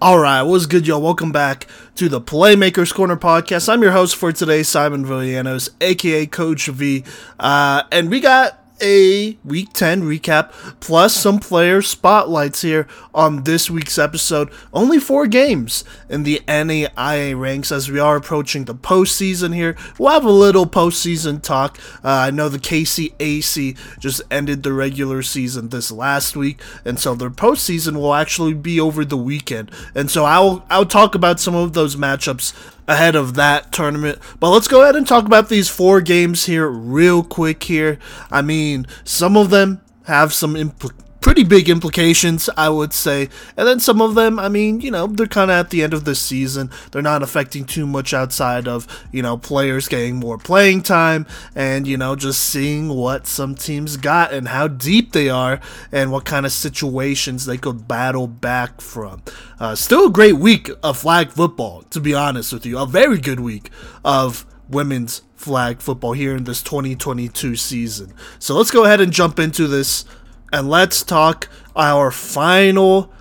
All 0.00 0.20
right, 0.20 0.42
what's 0.42 0.66
good, 0.66 0.86
y'all? 0.86 1.02
Welcome 1.02 1.32
back 1.32 1.66
to 1.96 2.08
the 2.08 2.20
Playmakers 2.20 2.94
Corner 2.94 3.16
podcast. 3.16 3.68
I'm 3.68 3.82
your 3.82 3.90
host 3.90 4.14
for 4.14 4.30
today, 4.30 4.62
Simon 4.62 5.04
Villanos, 5.04 5.70
aka 5.80 6.24
Coach 6.24 6.68
V, 6.68 7.02
uh, 7.40 7.82
and 7.90 8.08
we 8.08 8.20
got 8.20 8.57
a 8.80 9.36
Week 9.44 9.72
10 9.72 10.02
recap 10.02 10.52
plus 10.80 11.14
some 11.14 11.38
player 11.38 11.82
spotlights 11.82 12.62
here 12.62 12.86
on 13.14 13.44
this 13.44 13.70
week's 13.70 13.98
episode. 13.98 14.50
Only 14.72 14.98
four 14.98 15.26
games 15.26 15.84
in 16.08 16.22
the 16.22 16.40
NAIA 16.46 17.38
ranks 17.38 17.72
as 17.72 17.90
we 17.90 17.98
are 17.98 18.16
approaching 18.16 18.64
the 18.64 18.74
postseason 18.74 19.54
here. 19.54 19.76
We'll 19.98 20.12
have 20.12 20.24
a 20.24 20.30
little 20.30 20.66
postseason 20.66 21.42
talk. 21.42 21.78
Uh, 22.04 22.08
I 22.08 22.30
know 22.30 22.48
the 22.48 22.58
KCAC 22.58 23.76
just 23.98 24.22
ended 24.30 24.62
the 24.62 24.72
regular 24.72 25.22
season 25.22 25.68
this 25.68 25.90
last 25.90 26.36
week, 26.36 26.60
and 26.84 26.98
so 26.98 27.14
their 27.14 27.30
postseason 27.30 27.96
will 27.96 28.14
actually 28.14 28.54
be 28.54 28.80
over 28.80 29.04
the 29.04 29.16
weekend. 29.16 29.70
And 29.94 30.10
so 30.10 30.24
I'll 30.24 30.64
I'll 30.70 30.86
talk 30.86 31.14
about 31.14 31.40
some 31.40 31.54
of 31.54 31.72
those 31.72 31.96
matchups 31.96 32.54
ahead 32.88 33.14
of 33.14 33.34
that 33.34 33.70
tournament. 33.70 34.18
But 34.40 34.50
let's 34.50 34.66
go 34.66 34.82
ahead 34.82 34.96
and 34.96 35.06
talk 35.06 35.26
about 35.26 35.48
these 35.48 35.68
four 35.68 36.00
games 36.00 36.46
here 36.46 36.68
real 36.68 37.22
quick 37.22 37.62
here. 37.62 37.98
I 38.30 38.42
mean, 38.42 38.86
some 39.04 39.36
of 39.36 39.50
them 39.50 39.82
have 40.06 40.32
some 40.32 40.54
impl- 40.54 40.90
pretty 41.28 41.44
big 41.44 41.68
implications, 41.68 42.48
I 42.56 42.70
would 42.70 42.94
say. 42.94 43.28
And 43.54 43.68
then 43.68 43.80
some 43.80 44.00
of 44.00 44.14
them, 44.14 44.38
I 44.38 44.48
mean, 44.48 44.80
you 44.80 44.90
know, 44.90 45.06
they're 45.06 45.26
kind 45.26 45.50
of 45.50 45.56
at 45.58 45.68
the 45.68 45.82
end 45.82 45.92
of 45.92 46.06
the 46.06 46.14
season. 46.14 46.70
They're 46.90 47.02
not 47.02 47.22
affecting 47.22 47.66
too 47.66 47.86
much 47.86 48.14
outside 48.14 48.66
of, 48.66 48.86
you 49.12 49.20
know, 49.20 49.36
players 49.36 49.88
getting 49.88 50.16
more 50.16 50.38
playing 50.38 50.84
time 50.84 51.26
and, 51.54 51.86
you 51.86 51.98
know, 51.98 52.16
just 52.16 52.42
seeing 52.42 52.88
what 52.88 53.26
some 53.26 53.54
teams 53.54 53.98
got 53.98 54.32
and 54.32 54.48
how 54.48 54.68
deep 54.68 55.12
they 55.12 55.28
are 55.28 55.60
and 55.92 56.10
what 56.10 56.24
kind 56.24 56.46
of 56.46 56.52
situations 56.52 57.44
they 57.44 57.58
could 57.58 57.86
battle 57.86 58.26
back 58.26 58.80
from. 58.80 59.22
Uh, 59.60 59.74
still 59.74 60.06
a 60.06 60.10
great 60.10 60.38
week 60.38 60.70
of 60.82 60.96
flag 60.96 61.28
football, 61.30 61.82
to 61.90 62.00
be 62.00 62.14
honest 62.14 62.54
with 62.54 62.64
you. 62.64 62.78
A 62.78 62.86
very 62.86 63.18
good 63.18 63.40
week 63.40 63.68
of 64.02 64.46
women's 64.66 65.20
flag 65.38 65.80
football 65.80 66.12
here 66.12 66.34
in 66.36 66.44
this 66.44 66.62
2022 66.62 67.54
season. 67.54 68.12
So 68.38 68.56
let's 68.56 68.70
go 68.70 68.84
ahead 68.84 69.00
and 69.00 69.12
jump 69.12 69.38
into 69.38 69.66
this 69.66 70.04
and 70.52 70.68
let's 70.68 71.02
talk 71.02 71.48
our 71.76 72.10
final 72.10 73.12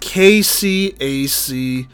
KCAC 0.00 1.88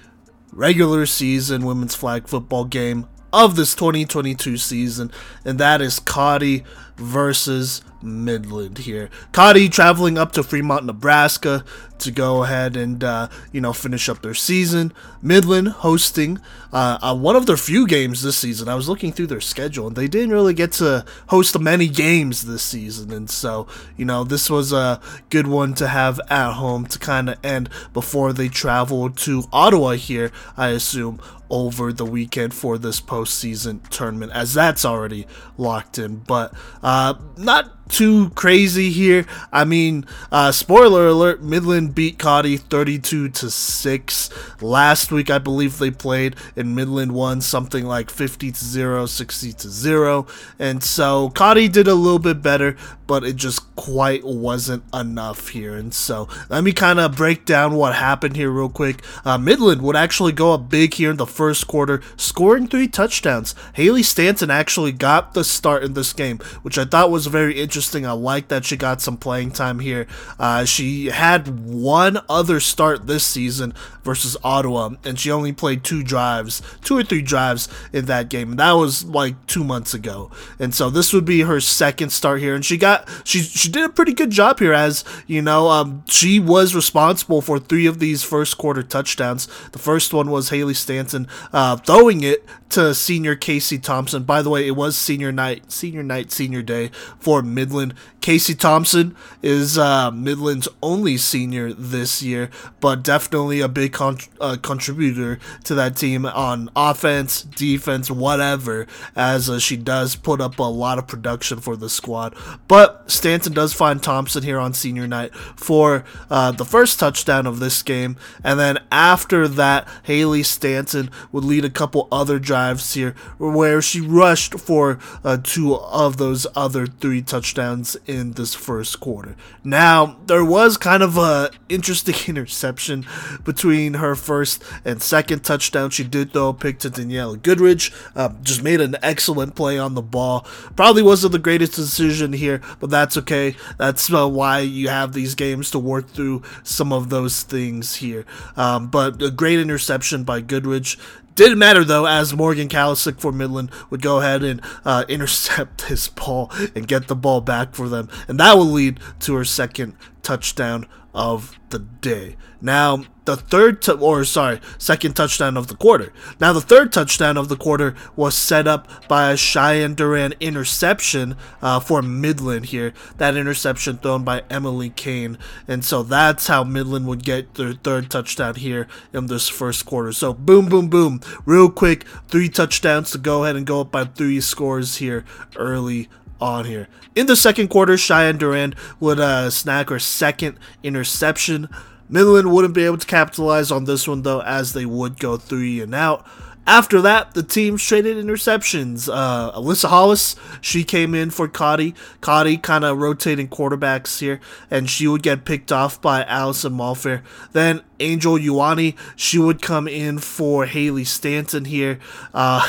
regular 0.52 1.06
season 1.06 1.64
women's 1.64 1.94
flag 1.94 2.28
football 2.28 2.64
game 2.64 3.06
of 3.32 3.56
this 3.56 3.74
2022 3.74 4.56
season, 4.58 5.10
and 5.44 5.58
that 5.58 5.80
is 5.80 5.98
Cottey 5.98 6.64
versus 6.96 7.82
Midland 8.02 8.78
here. 8.78 9.10
Cottey 9.32 9.70
traveling 9.70 10.18
up 10.18 10.32
to 10.32 10.42
Fremont, 10.42 10.84
Nebraska 10.84 11.64
to 12.02 12.10
go 12.10 12.42
ahead 12.42 12.76
and 12.76 13.02
uh, 13.02 13.28
you 13.52 13.60
know 13.60 13.72
finish 13.72 14.08
up 14.08 14.22
their 14.22 14.34
season. 14.34 14.92
Midland 15.22 15.68
hosting 15.68 16.40
uh, 16.72 16.98
uh, 17.00 17.14
one 17.14 17.36
of 17.36 17.46
their 17.46 17.56
few 17.56 17.86
games 17.86 18.22
this 18.22 18.36
season. 18.36 18.68
I 18.68 18.74
was 18.74 18.88
looking 18.88 19.12
through 19.12 19.28
their 19.28 19.40
schedule 19.40 19.86
and 19.86 19.96
they 19.96 20.08
didn't 20.08 20.30
really 20.30 20.54
get 20.54 20.72
to 20.72 21.04
host 21.28 21.58
many 21.58 21.88
games 21.88 22.42
this 22.42 22.62
season, 22.62 23.12
and 23.12 23.30
so 23.30 23.66
you 23.96 24.04
know 24.04 24.24
this 24.24 24.50
was 24.50 24.72
a 24.72 25.00
good 25.30 25.46
one 25.46 25.74
to 25.74 25.88
have 25.88 26.20
at 26.28 26.52
home 26.52 26.86
to 26.86 26.98
kind 26.98 27.30
of 27.30 27.38
end 27.44 27.68
before 27.92 28.32
they 28.32 28.48
travel 28.48 29.10
to 29.10 29.44
Ottawa 29.52 29.92
here. 29.92 30.32
I 30.56 30.68
assume 30.68 31.20
over 31.52 31.92
the 31.92 32.06
weekend 32.06 32.54
for 32.54 32.78
this 32.78 33.00
postseason 33.00 33.86
tournament, 33.90 34.32
as 34.32 34.54
that's 34.54 34.84
already 34.84 35.26
locked 35.58 35.98
in. 35.98 36.16
But 36.16 36.54
uh, 36.82 37.14
not 37.36 37.81
too 37.88 38.30
crazy 38.30 38.90
here. 38.90 39.26
I 39.52 39.64
mean, 39.64 40.06
uh, 40.30 40.52
spoiler 40.52 41.06
alert: 41.06 41.42
Midland 41.42 41.94
beat 41.94 42.18
Cottey 42.18 42.58
32 42.58 43.28
to 43.30 43.50
six 43.50 44.30
last 44.62 45.12
week. 45.12 45.30
I 45.30 45.38
believe 45.38 45.78
they 45.78 45.90
played, 45.90 46.36
and 46.56 46.74
Midland 46.74 47.12
won 47.12 47.40
something 47.40 47.84
like 47.84 48.10
50 48.10 48.52
to 48.52 48.64
zero, 48.64 49.06
60 49.06 49.52
to 49.52 49.68
zero, 49.68 50.26
and 50.58 50.82
so 50.82 51.30
Cottey 51.30 51.70
did 51.70 51.88
a 51.88 51.94
little 51.94 52.18
bit 52.18 52.42
better, 52.42 52.76
but 53.06 53.24
it 53.24 53.36
just 53.36 53.74
quite 53.76 54.24
wasn't 54.24 54.82
enough 54.94 55.48
here. 55.48 55.74
And 55.74 55.92
so 55.92 56.28
let 56.48 56.64
me 56.64 56.72
kind 56.72 57.00
of 57.00 57.16
break 57.16 57.44
down 57.44 57.74
what 57.74 57.94
happened 57.94 58.36
here 58.36 58.50
real 58.50 58.68
quick. 58.68 59.02
Uh, 59.24 59.38
Midland 59.38 59.82
would 59.82 59.96
actually 59.96 60.32
go 60.32 60.52
up 60.54 60.68
big 60.68 60.94
here 60.94 61.10
in 61.10 61.16
the 61.16 61.26
first 61.26 61.66
quarter, 61.66 62.00
scoring 62.16 62.68
three 62.68 62.88
touchdowns. 62.88 63.54
Haley 63.74 64.02
Stanton 64.02 64.50
actually 64.50 64.92
got 64.92 65.34
the 65.34 65.44
start 65.44 65.82
in 65.82 65.94
this 65.94 66.12
game, 66.12 66.38
which 66.62 66.78
I 66.78 66.84
thought 66.84 67.10
was 67.10 67.26
very 67.26 67.60
interesting. 67.60 67.71
I 67.72 68.12
like 68.12 68.48
that 68.48 68.64
she 68.64 68.76
got 68.76 69.00
some 69.00 69.16
playing 69.16 69.52
time 69.52 69.80
here. 69.80 70.06
Uh, 70.38 70.64
she 70.64 71.06
had 71.06 71.64
one 71.64 72.18
other 72.28 72.60
start 72.60 73.06
this 73.06 73.24
season 73.24 73.74
versus 74.02 74.36
Ottawa, 74.44 74.90
and 75.04 75.18
she 75.18 75.30
only 75.30 75.52
played 75.52 75.84
two 75.84 76.02
drives, 76.02 76.60
two 76.82 76.96
or 76.96 77.02
three 77.02 77.22
drives 77.22 77.68
in 77.92 78.06
that 78.06 78.28
game. 78.28 78.56
That 78.56 78.72
was 78.72 79.04
like 79.04 79.46
two 79.46 79.64
months 79.64 79.94
ago. 79.94 80.30
And 80.58 80.74
so 80.74 80.90
this 80.90 81.12
would 81.12 81.24
be 81.24 81.40
her 81.40 81.60
second 81.60 82.10
start 82.10 82.40
here, 82.40 82.54
and 82.54 82.64
she 82.64 82.76
got 82.76 83.08
she 83.24 83.40
she 83.40 83.68
did 83.68 83.84
a 83.84 83.88
pretty 83.88 84.12
good 84.12 84.30
job 84.30 84.58
here 84.58 84.72
as 84.72 85.04
you 85.26 85.42
know 85.42 85.68
um, 85.68 86.04
she 86.08 86.38
was 86.38 86.74
responsible 86.74 87.40
for 87.40 87.58
three 87.58 87.86
of 87.86 87.98
these 87.98 88.22
first 88.22 88.58
quarter 88.58 88.82
touchdowns. 88.82 89.46
The 89.72 89.78
first 89.78 90.12
one 90.12 90.30
was 90.30 90.50
Haley 90.50 90.74
Stanton 90.74 91.28
uh, 91.52 91.76
throwing 91.76 92.22
it 92.22 92.44
to 92.70 92.94
senior 92.94 93.36
Casey 93.36 93.78
Thompson. 93.78 94.24
By 94.24 94.42
the 94.42 94.50
way, 94.50 94.66
it 94.66 94.72
was 94.72 94.96
senior 94.96 95.30
night, 95.30 95.70
senior 95.70 96.02
night, 96.02 96.32
senior 96.32 96.62
day 96.62 96.90
for 97.18 97.42
Midland. 97.62 97.94
Casey 98.22 98.54
Thompson 98.54 99.16
is 99.42 99.76
uh, 99.76 100.12
Midland's 100.12 100.68
only 100.80 101.16
senior 101.16 101.72
this 101.72 102.22
year, 102.22 102.50
but 102.80 103.02
definitely 103.02 103.60
a 103.60 103.68
big 103.68 103.92
con- 103.92 104.18
uh, 104.40 104.56
contributor 104.62 105.40
to 105.64 105.74
that 105.74 105.96
team 105.96 106.24
on 106.24 106.70
offense, 106.76 107.42
defense, 107.42 108.12
whatever, 108.12 108.86
as 109.16 109.50
uh, 109.50 109.58
she 109.58 109.76
does 109.76 110.14
put 110.14 110.40
up 110.40 110.60
a 110.60 110.62
lot 110.62 110.98
of 110.98 111.08
production 111.08 111.60
for 111.60 111.74
the 111.74 111.90
squad. 111.90 112.36
But 112.68 113.10
Stanton 113.10 113.52
does 113.52 113.74
find 113.74 114.00
Thompson 114.00 114.44
here 114.44 114.60
on 114.60 114.72
senior 114.72 115.08
night 115.08 115.34
for 115.34 116.04
uh, 116.30 116.52
the 116.52 116.64
first 116.64 117.00
touchdown 117.00 117.44
of 117.48 117.58
this 117.58 117.82
game, 117.82 118.16
and 118.44 118.58
then 118.58 118.78
after 118.92 119.48
that, 119.48 119.88
Haley 120.04 120.44
Stanton 120.44 121.10
would 121.32 121.44
lead 121.44 121.64
a 121.64 121.70
couple 121.70 122.06
other 122.12 122.38
drives 122.38 122.94
here 122.94 123.16
where 123.38 123.82
she 123.82 124.00
rushed 124.00 124.60
for 124.60 125.00
uh, 125.24 125.38
two 125.42 125.74
of 125.74 126.18
those 126.18 126.46
other 126.54 126.86
three 126.86 127.20
touchdowns 127.20 127.96
in 128.16 128.32
this 128.32 128.54
first 128.54 129.00
quarter. 129.00 129.36
Now, 129.64 130.18
there 130.26 130.44
was 130.44 130.76
kind 130.76 131.02
of 131.02 131.16
a 131.16 131.50
interesting 131.68 132.14
interception 132.28 133.06
between 133.44 133.94
her 133.94 134.14
first 134.14 134.62
and 134.84 135.02
second 135.02 135.44
touchdown. 135.44 135.90
She 135.90 136.04
did 136.04 136.34
a 136.36 136.52
pick 136.52 136.78
to 136.80 136.90
Danielle 136.90 137.36
Goodridge, 137.36 137.92
uh, 138.14 138.30
just 138.42 138.62
made 138.62 138.80
an 138.80 138.96
excellent 139.02 139.54
play 139.54 139.78
on 139.78 139.94
the 139.94 140.02
ball. 140.02 140.46
Probably 140.76 141.02
wasn't 141.02 141.32
the 141.32 141.38
greatest 141.38 141.74
decision 141.74 142.32
here, 142.32 142.60
but 142.80 142.90
that's 142.90 143.16
okay. 143.16 143.56
That's 143.78 144.12
uh, 144.12 144.28
why 144.28 144.60
you 144.60 144.88
have 144.88 145.12
these 145.12 145.34
games 145.34 145.70
to 145.72 145.78
work 145.78 146.08
through 146.08 146.42
some 146.62 146.92
of 146.92 147.10
those 147.10 147.42
things 147.42 147.96
here. 147.96 148.24
Um, 148.56 148.88
but 148.88 149.22
a 149.22 149.30
great 149.30 149.58
interception 149.58 150.24
by 150.24 150.42
Goodridge. 150.42 150.98
Didn't 151.34 151.58
matter 151.58 151.84
though, 151.84 152.06
as 152.06 152.34
Morgan 152.34 152.68
Kalisic 152.68 153.18
for 153.18 153.32
Midland 153.32 153.70
would 153.90 154.02
go 154.02 154.20
ahead 154.20 154.42
and 154.42 154.60
uh, 154.84 155.04
intercept 155.08 155.82
his 155.82 156.08
ball 156.08 156.50
and 156.74 156.86
get 156.86 157.08
the 157.08 157.16
ball 157.16 157.40
back 157.40 157.74
for 157.74 157.88
them, 157.88 158.08
and 158.28 158.38
that 158.38 158.56
will 158.56 158.66
lead 158.66 159.00
to 159.20 159.34
her 159.34 159.44
second 159.44 159.94
touchdown 160.22 160.86
of 161.14 161.58
the 161.70 161.78
day. 161.78 162.36
Now, 162.60 163.04
the 163.24 163.36
third, 163.36 163.82
t- 163.82 163.92
or 163.92 164.24
sorry, 164.24 164.60
second 164.78 165.14
touchdown 165.14 165.56
of 165.56 165.66
the 165.68 165.76
quarter. 165.76 166.12
Now, 166.40 166.52
the 166.52 166.60
third 166.60 166.92
touchdown 166.92 167.36
of 167.36 167.48
the 167.48 167.56
quarter 167.56 167.94
was 168.16 168.34
set 168.36 168.66
up 168.66 169.08
by 169.08 169.30
a 169.30 169.36
Cheyenne 169.36 169.94
Duran 169.94 170.34
interception 170.40 171.36
uh, 171.60 171.80
for 171.80 172.02
Midland 172.02 172.66
here. 172.66 172.92
That 173.18 173.36
interception 173.36 173.98
thrown 173.98 174.24
by 174.24 174.42
Emily 174.50 174.90
Kane. 174.90 175.38
And 175.68 175.84
so 175.84 176.02
that's 176.02 176.46
how 176.46 176.64
Midland 176.64 177.06
would 177.06 177.24
get 177.24 177.54
their 177.54 177.74
third 177.74 178.10
touchdown 178.10 178.56
here 178.56 178.88
in 179.12 179.26
this 179.26 179.48
first 179.48 179.86
quarter. 179.86 180.12
So, 180.12 180.32
boom, 180.32 180.68
boom, 180.68 180.88
boom. 180.88 181.20
Real 181.44 181.70
quick, 181.70 182.04
three 182.28 182.48
touchdowns 182.48 183.10
to 183.12 183.18
go 183.18 183.44
ahead 183.44 183.56
and 183.56 183.66
go 183.66 183.80
up 183.82 183.92
by 183.92 184.04
three 184.04 184.40
scores 184.40 184.96
here 184.96 185.24
early 185.56 186.08
on 186.42 186.64
here. 186.64 186.88
In 187.14 187.26
the 187.26 187.36
second 187.36 187.68
quarter, 187.68 187.96
Cheyenne 187.96 188.38
Durand 188.38 188.74
would 188.98 189.20
uh, 189.20 189.48
snag 189.48 189.88
her 189.90 189.98
second 189.98 190.58
interception. 190.82 191.68
Midland 192.08 192.52
wouldn't 192.52 192.74
be 192.74 192.84
able 192.84 192.98
to 192.98 193.06
capitalize 193.06 193.70
on 193.70 193.84
this 193.84 194.08
one 194.08 194.22
though, 194.22 194.42
as 194.42 194.72
they 194.72 194.84
would 194.84 195.18
go 195.18 195.36
three 195.36 195.80
and 195.80 195.94
out. 195.94 196.26
After 196.66 197.00
that, 197.00 197.34
the 197.34 197.42
team 197.42 197.76
traded 197.76 198.24
interceptions. 198.24 199.08
Uh, 199.12 199.50
Alyssa 199.52 199.88
Hollis, 199.88 200.36
she 200.60 200.84
came 200.84 201.12
in 201.12 201.30
for 201.30 201.48
Cottey. 201.48 201.94
Cottey 202.20 202.62
kind 202.62 202.84
of 202.84 202.98
rotating 202.98 203.48
quarterbacks 203.48 204.20
here, 204.20 204.38
and 204.70 204.88
she 204.88 205.08
would 205.08 205.24
get 205.24 205.44
picked 205.44 205.72
off 205.72 206.00
by 206.00 206.22
Allison 206.22 206.74
Malfair. 206.74 207.22
Then 207.50 207.82
Angel 208.02 208.34
Ioane. 208.34 208.96
she 209.16 209.38
would 209.38 209.62
come 209.62 209.86
in 209.88 210.18
for 210.18 210.66
Haley 210.66 211.04
Stanton 211.04 211.64
here, 211.64 211.98
uh, 212.34 212.66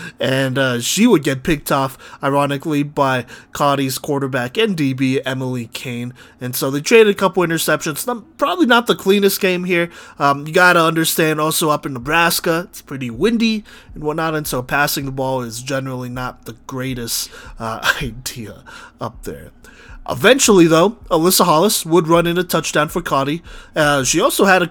and 0.20 0.58
uh, 0.58 0.80
she 0.80 1.06
would 1.06 1.22
get 1.22 1.42
picked 1.42 1.72
off, 1.72 1.98
ironically, 2.22 2.82
by 2.82 3.22
Cottey's 3.52 3.98
quarterback 3.98 4.56
and 4.56 4.76
DB 4.76 5.20
Emily 5.24 5.68
Kane. 5.72 6.12
And 6.40 6.54
so 6.54 6.70
they 6.70 6.80
traded 6.80 7.08
a 7.08 7.18
couple 7.18 7.42
interceptions. 7.42 8.06
Not, 8.06 8.36
probably 8.38 8.66
not 8.66 8.86
the 8.86 8.94
cleanest 8.94 9.40
game 9.40 9.64
here. 9.64 9.90
Um, 10.18 10.46
you 10.46 10.52
got 10.52 10.74
to 10.74 10.80
understand 10.80 11.40
also 11.40 11.70
up 11.70 11.86
in 11.86 11.94
Nebraska, 11.94 12.66
it's 12.68 12.82
pretty 12.82 13.10
windy 13.10 13.64
and 13.94 14.04
whatnot, 14.04 14.34
and 14.34 14.46
so 14.46 14.62
passing 14.62 15.06
the 15.06 15.10
ball 15.10 15.42
is 15.42 15.62
generally 15.62 16.08
not 16.08 16.44
the 16.44 16.54
greatest 16.66 17.30
uh, 17.58 17.80
idea 18.02 18.62
up 19.00 19.22
there. 19.24 19.52
Eventually, 20.08 20.66
though, 20.66 20.90
Alyssa 21.10 21.44
Hollis 21.44 21.84
would 21.84 22.06
run 22.08 22.26
in 22.26 22.38
a 22.38 22.44
touchdown 22.44 22.88
for 22.88 23.02
Cottey. 23.02 23.42
Uh, 23.74 24.04
she 24.04 24.20
also 24.20 24.44
had 24.44 24.62
a 24.62 24.68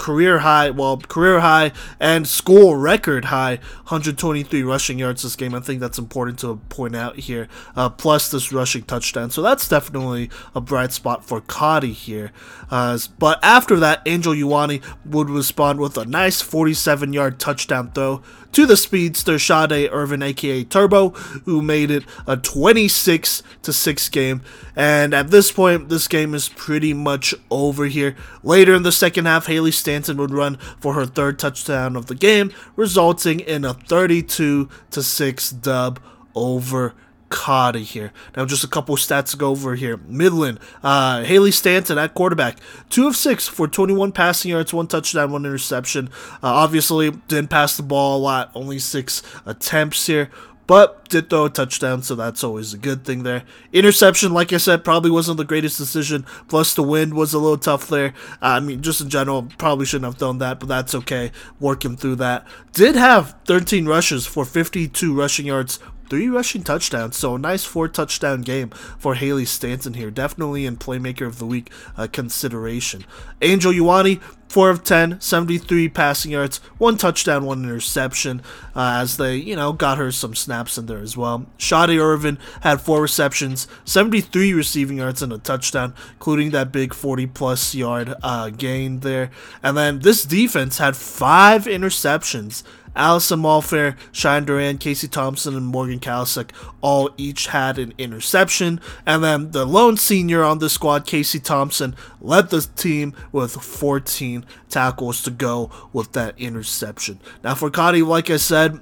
career 0.00 0.38
high, 0.38 0.70
well, 0.70 0.96
career 0.96 1.40
high 1.40 1.72
and 2.00 2.26
school 2.26 2.74
record 2.74 3.26
high 3.26 3.56
123 3.88 4.62
rushing 4.62 4.98
yards 4.98 5.22
this 5.22 5.36
game. 5.36 5.54
I 5.54 5.60
think 5.60 5.78
that's 5.78 5.98
important 5.98 6.38
to 6.38 6.56
point 6.70 6.96
out 6.96 7.16
here. 7.16 7.48
Uh, 7.76 7.90
plus 7.90 8.30
this 8.30 8.50
rushing 8.50 8.82
touchdown, 8.82 9.30
so 9.30 9.42
that's 9.42 9.68
definitely 9.68 10.30
a 10.54 10.60
bright 10.60 10.92
spot 10.92 11.22
for 11.22 11.42
Cottey 11.42 11.92
here. 11.92 12.32
Uh, 12.70 12.98
but 13.18 13.38
after 13.44 13.76
that, 13.76 14.00
Angel 14.06 14.32
Ioane 14.32 14.82
would 15.04 15.28
respond 15.28 15.80
with 15.80 15.98
a 15.98 16.06
nice 16.06 16.42
47-yard 16.42 17.38
touchdown 17.38 17.90
throw 17.90 18.22
to 18.52 18.66
the 18.66 18.76
speedster 18.76 19.38
Sade 19.38 19.90
Irvin, 19.92 20.22
aka 20.22 20.64
Turbo, 20.64 21.10
who 21.44 21.62
made 21.62 21.90
it 21.90 22.04
a 22.26 22.36
26 22.36 23.42
to 23.62 23.72
6 23.72 24.08
game. 24.08 24.42
And 24.74 25.14
at 25.14 25.30
this 25.30 25.52
point, 25.52 25.88
this 25.88 26.08
game 26.08 26.34
is 26.34 26.48
pretty 26.48 26.92
much 26.92 27.34
over 27.50 27.86
here. 27.86 28.16
Later 28.42 28.74
in 28.74 28.82
the 28.82 28.92
second 28.92 29.26
half, 29.26 29.46
Haley 29.46 29.72
Stanton 29.90 30.18
would 30.18 30.30
run 30.30 30.56
for 30.78 30.94
her 30.94 31.04
third 31.04 31.36
touchdown 31.36 31.96
of 31.96 32.06
the 32.06 32.14
game, 32.14 32.52
resulting 32.76 33.40
in 33.40 33.64
a 33.64 33.74
32 33.74 34.68
to 34.92 35.02
6 35.02 35.50
dub 35.50 35.98
over 36.32 36.94
Cottey 37.28 37.82
here. 37.82 38.12
Now, 38.36 38.44
just 38.44 38.62
a 38.62 38.68
couple 38.68 38.94
stats 38.96 39.32
to 39.32 39.36
go 39.36 39.50
over 39.50 39.74
here. 39.74 39.96
Midland, 39.96 40.60
uh, 40.84 41.24
Haley 41.24 41.50
Stanton 41.50 41.98
at 41.98 42.14
quarterback, 42.14 42.58
two 42.88 43.08
of 43.08 43.16
six 43.16 43.48
for 43.48 43.66
21 43.66 44.12
passing 44.12 44.52
yards, 44.52 44.72
one 44.72 44.86
touchdown, 44.86 45.32
one 45.32 45.44
interception. 45.44 46.08
Uh, 46.34 46.54
obviously, 46.54 47.10
didn't 47.10 47.50
pass 47.50 47.76
the 47.76 47.82
ball 47.82 48.18
a 48.18 48.20
lot, 48.20 48.50
only 48.54 48.78
six 48.78 49.22
attempts 49.44 50.06
here, 50.06 50.30
but 50.70 51.08
did 51.08 51.28
throw 51.28 51.46
a 51.46 51.50
touchdown, 51.50 52.00
so 52.00 52.14
that's 52.14 52.44
always 52.44 52.72
a 52.72 52.78
good 52.78 53.04
thing 53.04 53.24
there. 53.24 53.42
Interception, 53.72 54.32
like 54.32 54.52
I 54.52 54.58
said, 54.58 54.84
probably 54.84 55.10
wasn't 55.10 55.38
the 55.38 55.44
greatest 55.44 55.78
decision. 55.78 56.24
Plus, 56.46 56.74
the 56.74 56.82
wind 56.84 57.14
was 57.14 57.34
a 57.34 57.40
little 57.40 57.58
tough 57.58 57.88
there. 57.88 58.14
I 58.40 58.60
mean, 58.60 58.80
just 58.80 59.00
in 59.00 59.08
general, 59.08 59.48
probably 59.58 59.84
shouldn't 59.84 60.04
have 60.04 60.20
done 60.20 60.38
that, 60.38 60.60
but 60.60 60.68
that's 60.68 60.94
okay. 60.94 61.32
Working 61.58 61.96
through 61.96 62.14
that. 62.16 62.46
Did 62.72 62.94
have 62.94 63.34
13 63.46 63.86
rushes 63.86 64.28
for 64.28 64.44
52 64.44 65.12
rushing 65.12 65.46
yards, 65.46 65.80
three 66.10 66.28
rushing 66.28 66.62
touchdowns. 66.62 67.16
So 67.16 67.36
a 67.36 67.38
nice 67.38 67.64
four 67.64 67.88
touchdown 67.88 68.42
game 68.42 68.70
for 68.98 69.14
Haley 69.14 69.46
Stanton 69.46 69.94
here. 69.94 70.10
Definitely 70.10 70.66
in 70.66 70.76
Playmaker 70.76 71.26
of 71.26 71.38
the 71.38 71.46
Week 71.46 71.70
uh, 71.96 72.08
consideration. 72.12 73.06
Angel 73.40 73.72
Ioane, 73.72 74.20
4 74.50 74.70
of 74.70 74.82
10, 74.82 75.20
73 75.20 75.88
passing 75.90 76.32
yards, 76.32 76.58
one 76.76 76.96
touchdown, 76.96 77.44
one 77.44 77.62
interception, 77.62 78.42
uh, 78.74 78.98
as 79.00 79.16
they, 79.16 79.36
you 79.36 79.54
know, 79.54 79.72
got 79.72 79.96
her 79.96 80.10
some 80.10 80.34
snaps 80.34 80.76
in 80.76 80.86
there 80.86 80.98
as 80.98 81.16
well. 81.16 81.46
Sade 81.56 81.90
Irvin 81.90 82.36
had 82.62 82.80
four 82.80 83.00
receptions, 83.00 83.68
73 83.84 84.52
receiving 84.52 84.96
yards, 84.98 85.22
and 85.22 85.32
a 85.32 85.38
touchdown, 85.38 85.94
including 86.14 86.50
that 86.50 86.72
big 86.72 86.92
40 86.92 87.28
plus 87.28 87.76
yard 87.76 88.14
uh, 88.24 88.50
gain 88.50 89.00
there. 89.00 89.30
And 89.62 89.76
then 89.76 90.00
this 90.00 90.24
defense 90.24 90.78
had 90.78 90.96
five 90.96 91.66
interceptions 91.66 92.64
Allison 92.96 93.40
Malfair, 93.40 93.96
Shine 94.12 94.44
Duran, 94.44 94.78
Casey 94.78 95.08
Thompson, 95.08 95.56
and 95.56 95.66
Morgan 95.66 96.00
Kalasek 96.00 96.50
all 96.80 97.10
each 97.16 97.48
had 97.48 97.78
an 97.78 97.94
interception. 97.98 98.80
And 99.06 99.22
then 99.22 99.52
the 99.52 99.64
lone 99.64 99.96
senior 99.96 100.42
on 100.42 100.58
the 100.58 100.68
squad, 100.68 101.06
Casey 101.06 101.40
Thompson, 101.40 101.94
led 102.20 102.50
the 102.50 102.62
team 102.76 103.14
with 103.32 103.52
14 103.52 104.44
tackles 104.68 105.22
to 105.22 105.30
go 105.30 105.70
with 105.92 106.12
that 106.12 106.38
interception. 106.38 107.20
Now, 107.44 107.54
for 107.54 107.70
Cottey, 107.70 108.06
like 108.06 108.30
I 108.30 108.36
said, 108.36 108.80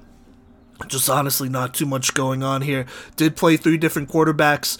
just 0.87 1.11
honestly 1.11 1.49
not 1.49 1.75
too 1.75 1.87
much 1.87 2.15
going 2.15 2.43
on 2.43 2.63
here. 2.63 2.87
Did 3.17 3.37
play 3.37 3.57
three 3.57 3.79
different 3.79 4.09
quarterbacks 4.09 4.79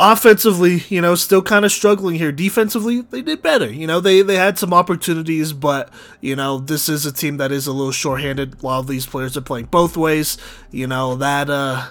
offensively, 0.00 0.82
you 0.88 1.00
know, 1.00 1.14
still 1.14 1.42
kind 1.42 1.64
of 1.64 1.70
struggling 1.70 2.16
here. 2.16 2.32
Defensively, 2.32 3.02
they 3.02 3.22
did 3.22 3.42
better. 3.42 3.70
You 3.70 3.86
know, 3.86 4.00
they 4.00 4.22
they 4.22 4.36
had 4.36 4.58
some 4.58 4.72
opportunities, 4.72 5.52
but 5.52 5.90
you 6.20 6.34
know, 6.34 6.58
this 6.58 6.88
is 6.88 7.04
a 7.06 7.12
team 7.12 7.36
that 7.36 7.52
is 7.52 7.66
a 7.66 7.72
little 7.72 7.92
shorthanded. 7.92 8.62
While 8.62 8.82
these 8.82 9.06
players 9.06 9.36
are 9.36 9.42
playing 9.42 9.66
both 9.66 9.96
ways, 9.96 10.38
you 10.70 10.86
know 10.86 11.14
that. 11.16 11.50
uh 11.50 11.90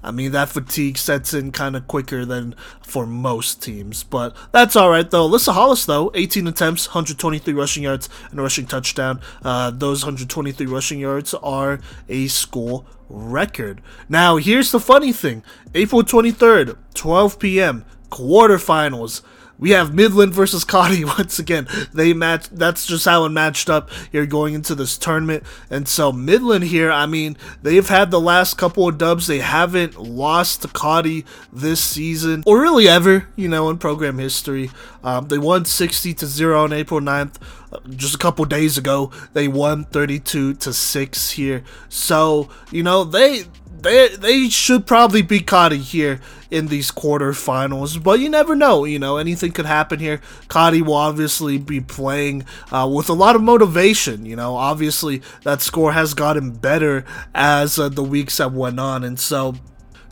I 0.00 0.12
mean, 0.12 0.30
that 0.30 0.48
fatigue 0.48 0.96
sets 0.96 1.34
in 1.34 1.50
kind 1.50 1.74
of 1.74 1.88
quicker 1.88 2.24
than 2.24 2.54
for 2.80 3.04
most 3.04 3.60
teams, 3.60 4.04
but 4.04 4.34
that's 4.52 4.76
all 4.76 4.90
right 4.90 5.10
though. 5.10 5.28
Alyssa 5.28 5.52
Hollis 5.52 5.86
though, 5.86 6.12
18 6.14 6.46
attempts, 6.46 6.86
123 6.86 7.52
rushing 7.52 7.82
yards, 7.82 8.08
and 8.30 8.38
a 8.38 8.42
rushing 8.42 8.66
touchdown. 8.66 9.20
Uh, 9.42 9.70
those 9.72 10.04
123 10.04 10.66
rushing 10.66 11.00
yards 11.00 11.34
are 11.34 11.80
a 12.08 12.28
school 12.28 12.86
record. 13.08 13.80
Now, 14.08 14.36
here's 14.36 14.70
the 14.70 14.80
funny 14.80 15.12
thing: 15.12 15.42
April 15.74 16.02
23rd, 16.02 16.76
12 16.94 17.38
p.m. 17.38 17.84
quarterfinals 18.10 19.22
we 19.58 19.70
have 19.70 19.94
Midland 19.94 20.32
versus 20.32 20.64
Cottey 20.64 21.04
once 21.18 21.38
again. 21.38 21.66
They 21.92 22.12
match. 22.12 22.48
That's 22.50 22.86
just 22.86 23.04
how 23.04 23.24
it 23.24 23.30
matched 23.30 23.68
up 23.68 23.90
here 24.12 24.26
going 24.26 24.54
into 24.54 24.74
this 24.74 24.96
tournament. 24.96 25.44
And 25.70 25.88
so 25.88 26.12
Midland 26.12 26.64
here, 26.64 26.90
I 26.90 27.06
mean, 27.06 27.36
they've 27.62 27.88
had 27.88 28.10
the 28.10 28.20
last 28.20 28.56
couple 28.56 28.88
of 28.88 28.98
dubs. 28.98 29.26
They 29.26 29.40
haven't 29.40 30.00
lost 30.00 30.62
to 30.62 30.68
Cottey 30.68 31.24
this 31.52 31.82
season 31.82 32.42
or 32.46 32.60
really 32.60 32.88
ever, 32.88 33.28
you 33.36 33.48
know, 33.48 33.68
in 33.70 33.78
program 33.78 34.18
history. 34.18 34.70
Um, 35.02 35.28
they 35.28 35.38
won 35.38 35.64
60 35.64 36.14
to 36.14 36.26
zero 36.26 36.64
on 36.64 36.72
April 36.72 37.00
9th. 37.00 37.36
Uh, 37.72 37.80
just 37.90 38.14
a 38.14 38.18
couple 38.18 38.44
days 38.44 38.78
ago, 38.78 39.10
they 39.32 39.46
won 39.46 39.84
32 39.84 40.54
to 40.54 40.72
six 40.72 41.32
here. 41.32 41.64
So 41.88 42.48
you 42.70 42.82
know 42.82 43.04
they 43.04 43.44
they 43.82 44.08
they 44.08 44.48
should 44.48 44.86
probably 44.86 45.22
be 45.22 45.40
Cottey 45.40 45.78
here 45.80 46.20
in 46.50 46.68
these 46.68 46.90
quarterfinals, 46.90 48.02
but 48.02 48.20
you 48.20 48.28
never 48.28 48.54
know. 48.54 48.84
You 48.84 48.98
know, 48.98 49.16
anything 49.16 49.52
could 49.52 49.66
happen 49.66 49.98
here. 49.98 50.20
Cottey 50.48 50.82
will 50.82 50.94
obviously 50.94 51.58
be 51.58 51.80
playing 51.80 52.44
uh, 52.72 52.90
with 52.92 53.08
a 53.08 53.14
lot 53.14 53.36
of 53.36 53.42
motivation. 53.42 54.26
You 54.26 54.36
know, 54.36 54.56
obviously 54.56 55.22
that 55.42 55.60
score 55.60 55.92
has 55.92 56.14
gotten 56.14 56.52
better 56.52 57.04
as 57.34 57.78
uh, 57.78 57.88
the 57.88 58.02
weeks 58.02 58.38
have 58.38 58.54
went 58.54 58.80
on, 58.80 59.04
and 59.04 59.18
so 59.18 59.54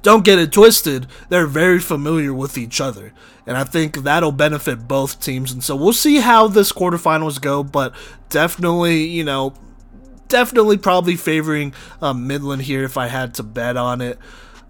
don't 0.02 0.24
get 0.24 0.38
it 0.38 0.52
twisted. 0.52 1.08
They're 1.30 1.48
very 1.48 1.80
familiar 1.80 2.32
with 2.32 2.56
each 2.56 2.80
other. 2.80 3.12
And 3.44 3.56
I 3.56 3.64
think 3.64 3.98
that'll 3.98 4.32
benefit 4.32 4.86
both 4.86 5.20
teams. 5.20 5.50
And 5.52 5.64
so 5.64 5.74
we'll 5.74 5.92
see 5.92 6.18
how 6.18 6.46
this 6.48 6.72
quarterfinals 6.72 7.40
go. 7.40 7.64
But 7.64 7.92
definitely, 8.28 9.04
you 9.04 9.24
know, 9.24 9.54
definitely 10.28 10.76
probably 10.76 11.16
favoring 11.16 11.74
um, 12.00 12.26
Midland 12.26 12.62
here 12.62 12.84
if 12.84 12.96
I 12.96 13.08
had 13.08 13.34
to 13.34 13.42
bet 13.42 13.76
on 13.76 14.00
it. 14.00 14.18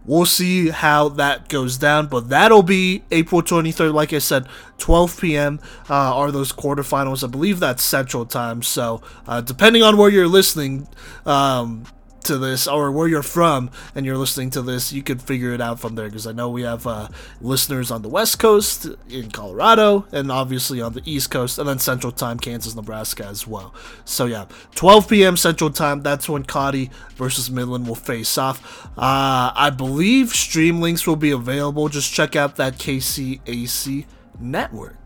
We'll 0.04 0.24
see 0.24 0.68
how 0.68 1.08
that 1.10 1.48
goes 1.48 1.78
down, 1.78 2.06
but 2.06 2.28
that'll 2.28 2.62
be 2.62 3.02
April 3.10 3.42
23rd. 3.42 3.92
Like 3.92 4.12
I 4.12 4.18
said, 4.18 4.46
12 4.78 5.20
p.m. 5.20 5.58
Uh, 5.90 5.94
are 5.94 6.30
those 6.30 6.52
quarterfinals. 6.52 7.24
I 7.24 7.26
believe 7.26 7.58
that's 7.58 7.82
Central 7.82 8.24
Time. 8.24 8.62
So, 8.62 9.02
uh, 9.26 9.40
depending 9.40 9.82
on 9.82 9.96
where 9.96 10.08
you're 10.08 10.28
listening, 10.28 10.86
um, 11.24 11.84
to 12.26 12.38
this 12.38 12.66
or 12.66 12.90
where 12.90 13.08
you're 13.08 13.22
from 13.22 13.70
and 13.94 14.04
you're 14.04 14.16
listening 14.16 14.50
to 14.50 14.62
this, 14.62 14.92
you 14.92 15.02
could 15.02 15.22
figure 15.22 15.52
it 15.52 15.60
out 15.60 15.80
from 15.80 15.94
there 15.94 16.06
because 16.06 16.26
I 16.26 16.32
know 16.32 16.48
we 16.48 16.62
have 16.62 16.86
uh, 16.86 17.08
listeners 17.40 17.90
on 17.90 18.02
the 18.02 18.08
West 18.08 18.38
Coast 18.38 18.86
in 19.08 19.30
Colorado 19.30 20.06
and 20.12 20.30
obviously 20.30 20.80
on 20.80 20.92
the 20.92 21.02
East 21.04 21.30
Coast 21.30 21.58
and 21.58 21.68
then 21.68 21.78
Central 21.78 22.12
Time, 22.12 22.38
Kansas, 22.38 22.74
Nebraska 22.74 23.24
as 23.24 23.46
well. 23.46 23.74
So 24.04 24.26
yeah, 24.26 24.46
12 24.74 25.08
p.m. 25.08 25.36
Central 25.36 25.70
Time. 25.70 26.02
That's 26.02 26.28
when 26.28 26.44
Cottey 26.44 26.90
versus 27.14 27.50
Midland 27.50 27.86
will 27.86 27.94
face 27.94 28.36
off. 28.36 28.86
Uh, 28.98 29.52
I 29.54 29.70
believe 29.70 30.30
stream 30.30 30.80
links 30.80 31.06
will 31.06 31.16
be 31.16 31.30
available. 31.30 31.88
Just 31.88 32.12
check 32.12 32.36
out 32.36 32.56
that 32.56 32.74
KCAC 32.74 34.04
network. 34.40 35.05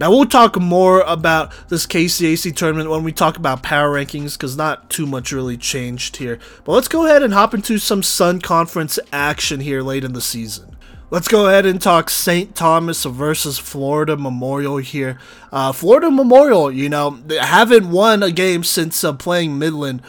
Now 0.00 0.08
we'll 0.10 0.24
talk 0.24 0.58
more 0.58 1.02
about 1.02 1.52
this 1.68 1.86
KCAC 1.86 2.56
tournament 2.56 2.88
when 2.88 3.04
we 3.04 3.12
talk 3.12 3.36
about 3.36 3.62
power 3.62 3.90
rankings 3.90 4.32
because 4.32 4.56
not 4.56 4.88
too 4.88 5.04
much 5.04 5.30
really 5.30 5.58
changed 5.58 6.16
here. 6.16 6.38
But 6.64 6.72
let's 6.72 6.88
go 6.88 7.04
ahead 7.04 7.22
and 7.22 7.34
hop 7.34 7.52
into 7.52 7.76
some 7.76 8.02
Sun 8.02 8.40
Conference 8.40 8.98
action 9.12 9.60
here 9.60 9.82
late 9.82 10.02
in 10.02 10.14
the 10.14 10.22
season. 10.22 10.74
Let's 11.10 11.28
go 11.28 11.48
ahead 11.48 11.66
and 11.66 11.82
talk 11.82 12.08
St. 12.08 12.54
Thomas 12.56 13.04
versus 13.04 13.58
Florida 13.58 14.16
Memorial 14.16 14.78
here. 14.78 15.18
Uh, 15.52 15.70
Florida 15.70 16.10
Memorial, 16.10 16.72
you 16.72 16.88
know, 16.88 17.18
they 17.26 17.36
haven't 17.36 17.90
won 17.90 18.22
a 18.22 18.30
game 18.30 18.64
since 18.64 19.04
uh, 19.04 19.12
playing 19.12 19.58
Midland. 19.58 20.00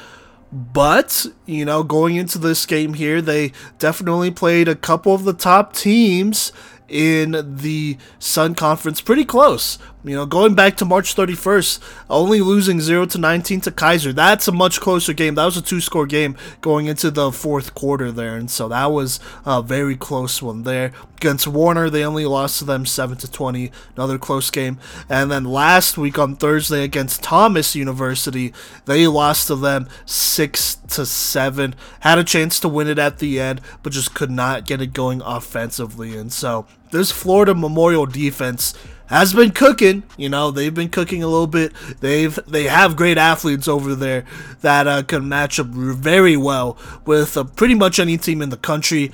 But, 0.54 1.26
you 1.46 1.66
know, 1.66 1.84
going 1.84 2.16
into 2.16 2.38
this 2.38 2.66
game 2.66 2.94
here, 2.94 3.22
they 3.22 3.52
definitely 3.78 4.32
played 4.32 4.68
a 4.70 4.76
couple 4.76 5.14
of 5.14 5.26
the 5.26 5.34
top 5.34 5.74
teams 5.74 6.54
in 6.92 7.56
the 7.58 7.98
Sun 8.20 8.56
Conference 8.56 9.02
pretty 9.02 9.26
close. 9.26 9.80
You 10.04 10.16
know, 10.16 10.26
going 10.26 10.56
back 10.56 10.78
to 10.78 10.86
March 10.86 11.16
31st, 11.16 11.80
only 12.10 12.42
losing 12.42 12.82
0 12.82 13.06
to 13.08 13.20
19 13.20 13.62
to 13.62 13.72
Keiser. 13.72 14.16
That's 14.16 14.48
a 14.48 14.52
much 14.52 14.80
closer 14.80 15.14
game. 15.14 15.36
That 15.36 15.46
was 15.46 15.58
a 15.58 15.62
two 15.62 15.80
score 15.80 16.08
game 16.08 16.36
going 16.62 16.88
into 16.88 17.12
the 17.12 17.32
fourth 17.32 17.76
quarter 17.76 18.12
there. 18.12 18.36
And 18.36 18.50
so 18.50 18.68
that 18.70 18.88
was 18.88 19.20
a 19.46 19.62
very 19.62 19.96
close 19.96 20.42
one 20.42 20.64
there. 20.64 20.92
Against 21.18 21.48
Warner, 21.48 21.88
they 21.88 22.04
only 22.04 22.26
lost 22.26 22.58
to 22.60 22.66
them 22.66 22.84
7 22.84 23.16
to 23.18 23.32
20. 23.32 23.72
Another 23.96 24.18
close 24.18 24.50
game. 24.50 24.80
And 25.08 25.30
then 25.30 25.44
last 25.44 26.00
week 26.00 26.18
on 26.18 26.36
Thursday 26.36 26.84
against 26.84 27.22
Thomas 27.22 27.76
University, 27.76 28.54
they 28.86 29.06
lost 29.06 29.46
to 29.48 29.56
them 29.56 29.88
6 30.08 30.76
to 30.90 31.06
7. 31.06 31.76
Had 32.00 32.18
a 32.18 32.24
chance 32.24 32.60
to 32.62 32.68
win 32.68 32.88
it 32.88 32.98
at 32.98 33.20
the 33.20 33.40
end, 33.40 33.62
but 33.84 33.94
just 33.94 34.16
could 34.16 34.32
not 34.32 34.66
get 34.66 34.82
it 34.82 34.94
going 34.94 35.22
offensively. 35.22 36.18
And 36.18 36.34
so 36.34 36.66
this 36.90 37.12
Florida 37.12 37.54
Memorial 37.54 38.08
defense 38.08 38.74
has 39.12 39.34
been 39.34 39.52
cooking. 39.52 40.04
You 40.18 40.30
know, 40.30 40.52
they've 40.52 40.74
been 40.74 40.90
cooking 40.90 41.22
a 41.22 41.28
little 41.28 41.48
bit. 41.48 41.74
They've 42.00 42.34
they 42.48 42.64
have 42.64 42.96
great 42.96 43.18
athletes 43.18 43.68
over 43.68 43.94
there 43.94 44.26
that 44.62 44.88
uh, 44.88 45.04
can 45.04 45.30
match 45.30 45.60
up 45.60 45.68
very 45.68 46.38
well 46.38 46.78
with 47.06 47.38
uh, 47.38 47.44
pretty 47.44 47.76
much 47.76 48.00
any 48.00 48.18
team 48.18 48.42
in 48.42 48.50
the 48.50 48.58
country. 48.58 49.12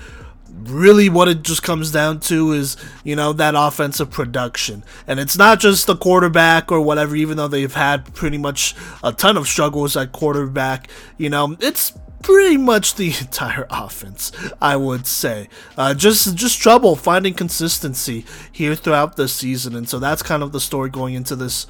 Really, 0.50 1.08
what 1.10 1.28
it 1.28 1.44
just 1.44 1.62
comes 1.62 1.92
down 1.92 2.20
to 2.22 2.52
is, 2.52 2.78
you 3.04 3.16
know, 3.16 3.32
that 3.34 3.54
offensive 3.56 4.10
production. 4.10 4.84
And 5.06 5.20
it's 5.20 5.38
not 5.38 5.60
just 5.60 5.88
the 5.88 5.96
quarterback 5.96 6.72
or 6.72 6.82
whatever, 6.82 7.16
even 7.16 7.38
though 7.38 7.48
they've 7.48 7.74
had 7.74 8.14
pretty 8.14 8.38
much 8.38 8.76
a 9.04 9.12
ton 9.12 9.38
of 9.38 9.48
struggles 9.48 9.96
at 9.96 10.12
quarterback. 10.14 10.90
You 11.18 11.30
know, 11.30 11.58
it's 11.60 11.94
pretty 12.28 12.58
much 12.58 12.96
the 12.96 13.08
entire 13.22 13.66
offense, 13.70 14.34
I 14.62 14.76
would 14.76 15.08
say. 15.08 15.48
Uh, 15.78 15.94
just 15.94 16.36
just 16.36 16.62
trouble 16.62 16.98
finding 16.98 17.34
consistency 17.34 18.26
here 18.52 18.76
throughout 18.76 19.16
the 19.16 19.30
season, 19.30 19.76
and 19.78 19.88
so 19.88 19.98
that's 19.98 20.22
kind 20.22 20.44
of 20.44 20.52
the 20.52 20.60
story 20.60 20.90
going 20.90 21.14
into 21.14 21.38
this. 21.38 21.68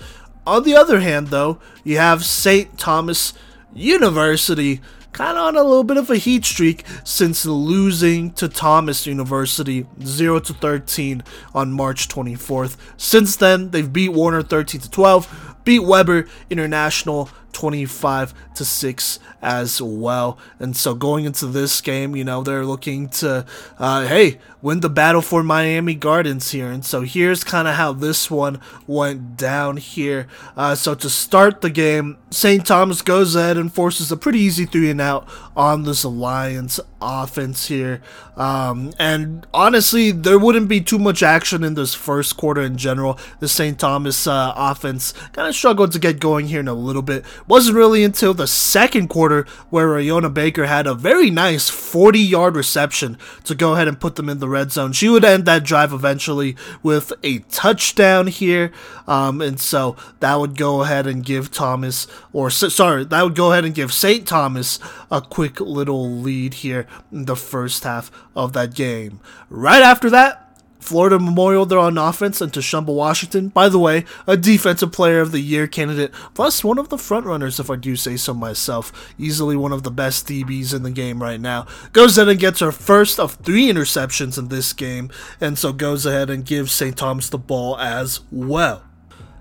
On 0.47 0.63
the 0.63 0.75
other 0.75 1.01
hand, 1.01 1.27
though, 1.27 1.59
you 1.83 1.97
have 1.97 2.25
St. 2.25 2.75
Thomas 2.75 3.33
University 3.75 4.81
kind 5.11 5.37
of 5.37 5.45
on 5.45 5.55
a 5.55 5.63
little 5.63 5.83
bit 5.83 5.97
of 5.97 6.09
a 6.09 6.15
heat 6.15 6.43
streak 6.43 6.83
since 7.03 7.45
losing 7.45 8.31
to 8.31 8.47
Thomas 8.49 9.05
University 9.05 9.85
0 10.01 10.39
to 10.39 10.53
13 10.53 11.23
on 11.53 11.71
March 11.71 12.07
24th. 12.07 12.77
Since 12.97 13.35
then, 13.35 13.69
they've 13.69 13.91
beat 13.93 14.09
Warner 14.09 14.41
13 14.41 14.81
to 14.81 14.89
12, 14.89 15.55
beat 15.63 15.83
Webber 15.83 16.27
International 16.49 17.29
25 17.57 18.35
to 18.53 18.63
6 18.63 19.19
as 19.41 19.81
well. 19.81 20.37
And 20.59 20.77
so 20.77 20.93
going 20.93 21.25
into 21.25 21.47
this 21.47 21.81
game, 21.81 22.15
you 22.15 22.23
know, 22.23 22.43
they're 22.43 22.65
looking 22.65 23.09
to, 23.09 23.47
uh, 23.79 24.05
hey, 24.05 24.37
win 24.61 24.81
the 24.81 24.89
battle 24.89 25.23
for 25.23 25.41
Miami 25.41 25.95
Gardens 25.95 26.51
here. 26.51 26.69
And 26.69 26.85
so 26.85 27.01
here's 27.01 27.43
kind 27.43 27.67
of 27.67 27.73
how 27.73 27.93
this 27.93 28.29
one 28.29 28.61
went 28.85 29.37
down 29.37 29.77
here. 29.77 30.27
Uh, 30.55 30.75
so 30.75 30.93
to 30.93 31.09
start 31.09 31.61
the 31.61 31.71
game, 31.71 32.17
St. 32.29 32.63
Thomas 32.63 33.01
goes 33.01 33.35
ahead 33.35 33.57
and 33.57 33.73
forces 33.73 34.11
a 34.11 34.17
pretty 34.17 34.39
easy 34.39 34.65
three 34.65 34.91
and 34.91 35.01
out 35.01 35.27
on 35.55 35.83
this 35.83 36.03
Alliance 36.03 36.79
offense 37.01 37.67
here. 37.67 38.01
Um, 38.35 38.93
and 38.99 39.47
honestly, 39.53 40.11
there 40.11 40.37
wouldn't 40.37 40.67
be 40.67 40.81
too 40.81 40.99
much 40.99 41.23
action 41.23 41.63
in 41.63 41.73
this 41.73 41.93
first 41.93 42.37
quarter 42.37 42.61
in 42.61 42.77
general. 42.77 43.17
The 43.39 43.47
St. 43.47 43.79
Thomas 43.79 44.27
uh, 44.27 44.53
offense 44.55 45.13
kind 45.33 45.47
of 45.47 45.55
struggled 45.55 45.91
to 45.93 45.99
get 45.99 46.19
going 46.19 46.47
here 46.47 46.59
in 46.59 46.67
a 46.67 46.73
little 46.73 47.01
bit. 47.01 47.25
Wasn't 47.47 47.77
really 47.77 48.03
until 48.03 48.33
the 48.33 48.47
second 48.47 49.07
quarter 49.07 49.45
where 49.69 49.87
Rayona 49.87 50.33
Baker 50.33 50.65
had 50.65 50.85
a 50.85 50.93
very 50.93 51.29
nice 51.29 51.69
40 51.69 52.19
yard 52.19 52.55
reception 52.55 53.17
to 53.45 53.55
go 53.55 53.73
ahead 53.73 53.87
and 53.87 53.99
put 53.99 54.15
them 54.15 54.27
in 54.27 54.39
the 54.39 54.49
red 54.49 54.71
zone. 54.71 54.91
She 54.91 55.07
would 55.07 55.23
end 55.23 55.45
that 55.45 55.63
drive 55.63 55.93
eventually 55.93 56.57
with 56.83 57.13
a 57.23 57.39
touchdown 57.39 58.27
here. 58.27 58.73
Um, 59.07 59.41
and 59.41 59.59
so 59.59 59.95
that 60.19 60.35
would 60.35 60.57
go 60.57 60.81
ahead 60.83 61.07
and 61.07 61.23
give 61.23 61.49
Thomas, 61.49 62.05
or 62.33 62.49
sorry, 62.49 63.05
that 63.05 63.23
would 63.23 63.35
go 63.35 63.53
ahead 63.53 63.63
and 63.63 63.73
give 63.73 63.93
St. 63.93 64.27
Thomas 64.27 64.79
a 65.09 65.21
quick 65.21 65.61
little 65.61 66.11
lead 66.11 66.55
here 66.55 66.85
in 67.11 67.25
the 67.25 67.37
first 67.37 67.83
half 67.85 68.11
of 68.35 68.51
that 68.53 68.75
game. 68.75 69.21
Right 69.49 69.81
after 69.81 70.09
that, 70.09 70.46
Florida 70.87 71.19
Memorial, 71.19 71.65
they're 71.65 71.77
on 71.77 71.97
offense, 71.97 72.39
and 72.39 72.49
Tashumba 72.49 72.93
Washington, 72.93 73.49
by 73.49 73.67
the 73.67 73.77
way, 73.77 74.05
a 74.25 74.37
Defensive 74.37 74.93
Player 74.93 75.19
of 75.19 75.33
the 75.33 75.41
Year 75.41 75.67
candidate, 75.67 76.13
plus 76.33 76.63
one 76.63 76.77
of 76.77 76.87
the 76.87 76.95
frontrunners, 76.95 77.59
if 77.59 77.69
I 77.69 77.75
do 77.75 77.97
say 77.97 78.15
so 78.15 78.33
myself. 78.33 79.13
Easily 79.19 79.57
one 79.57 79.73
of 79.73 79.83
the 79.83 79.91
best 79.91 80.25
DBs 80.29 80.73
in 80.73 80.83
the 80.83 80.89
game 80.89 81.21
right 81.21 81.41
now. 81.41 81.67
Goes 81.91 82.17
in 82.17 82.29
and 82.29 82.39
gets 82.39 82.61
her 82.61 82.71
first 82.71 83.19
of 83.19 83.33
three 83.33 83.67
interceptions 83.67 84.37
in 84.37 84.47
this 84.47 84.71
game, 84.71 85.11
and 85.41 85.59
so 85.59 85.73
goes 85.73 86.05
ahead 86.05 86.29
and 86.29 86.45
gives 86.45 86.71
St. 86.71 86.95
Thomas 86.95 87.27
the 87.27 87.37
ball 87.37 87.77
as 87.77 88.21
well. 88.31 88.83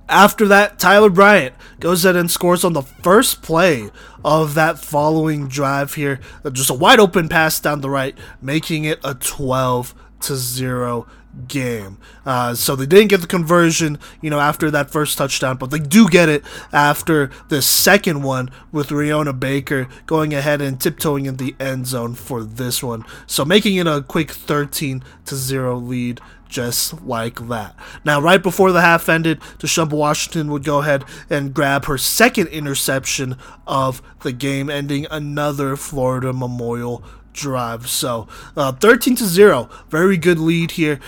After 0.09 0.49
that, 0.49 0.81
Tyler 0.81 1.11
Bryant 1.11 1.55
goes 1.79 2.05
in 2.05 2.17
and 2.17 2.29
scores 2.29 2.65
on 2.65 2.73
the 2.73 2.83
first 2.83 3.41
play 3.41 3.91
of 4.25 4.55
that 4.55 4.81
following 4.81 5.47
drive 5.47 5.95
here. 5.95 6.19
Just 6.51 6.71
a 6.71 6.75
wide 6.75 6.99
open 6.99 7.29
pass 7.29 7.61
down 7.61 7.83
the 7.83 7.91
right, 7.91 8.19
making 8.43 8.85
it 8.85 8.99
a 9.05 9.15
12 9.15 9.95
to 10.23 10.37
0 10.37 11.07
game. 11.49 11.99
Uh, 12.25 12.55
so 12.55 12.75
they 12.75 12.87
didn't 12.87 13.09
get 13.09 13.21
the 13.21 13.27
conversion, 13.27 13.99
you 14.21 14.31
know, 14.31 14.41
after 14.41 14.71
that 14.71 14.91
first 14.91 15.19
touchdown, 15.19 15.57
but 15.57 15.71
they 15.71 15.79
do 15.79 16.09
get 16.09 16.29
it 16.29 16.45
after 16.73 17.31
the 17.49 17.63
second 17.63 18.23
one 18.23 18.51
with 18.73 18.89
Riona 18.89 19.39
Baker 19.39 19.89
going 20.07 20.35
ahead 20.35 20.61
and 20.61 20.81
tiptoeing 20.81 21.27
in 21.27 21.37
the 21.37 21.55
end 21.61 21.87
zone 21.87 22.15
for 22.15 22.43
this 22.43 22.83
one. 22.83 23.05
So 23.27 23.45
making 23.45 23.77
it 23.77 23.87
a 23.87 24.03
quick 24.03 24.31
13 24.31 25.05
to 25.27 25.37
0 25.37 25.77
lead 25.79 26.21
just 26.49 27.03
like 27.03 27.49
that. 27.49 27.75
Now, 28.05 28.21
right 28.21 28.43
before 28.43 28.73
the 28.73 28.81
half 28.81 29.09
ended, 29.09 29.41
Tashumba 29.59 29.93
Washington 29.93 30.51
would 30.53 30.65
go 30.65 30.79
ahead 30.79 31.05
and 31.29 31.53
grab 31.53 31.87
her 31.87 31.99
second 31.99 32.49
interception 32.49 33.37
of 33.67 34.03
the 34.21 34.33
game, 34.33 34.71
ending 34.71 35.07
another 35.11 35.77
Florida 35.77 36.33
Memorial 36.33 37.03
drive. 37.37 37.89
So 37.89 38.27
uh, 38.57 38.73
13 38.73 39.17
to 39.17 39.25
0, 39.25 39.69
very 39.89 40.17
good 40.17 40.39
lead 40.39 40.73
here 40.73 40.99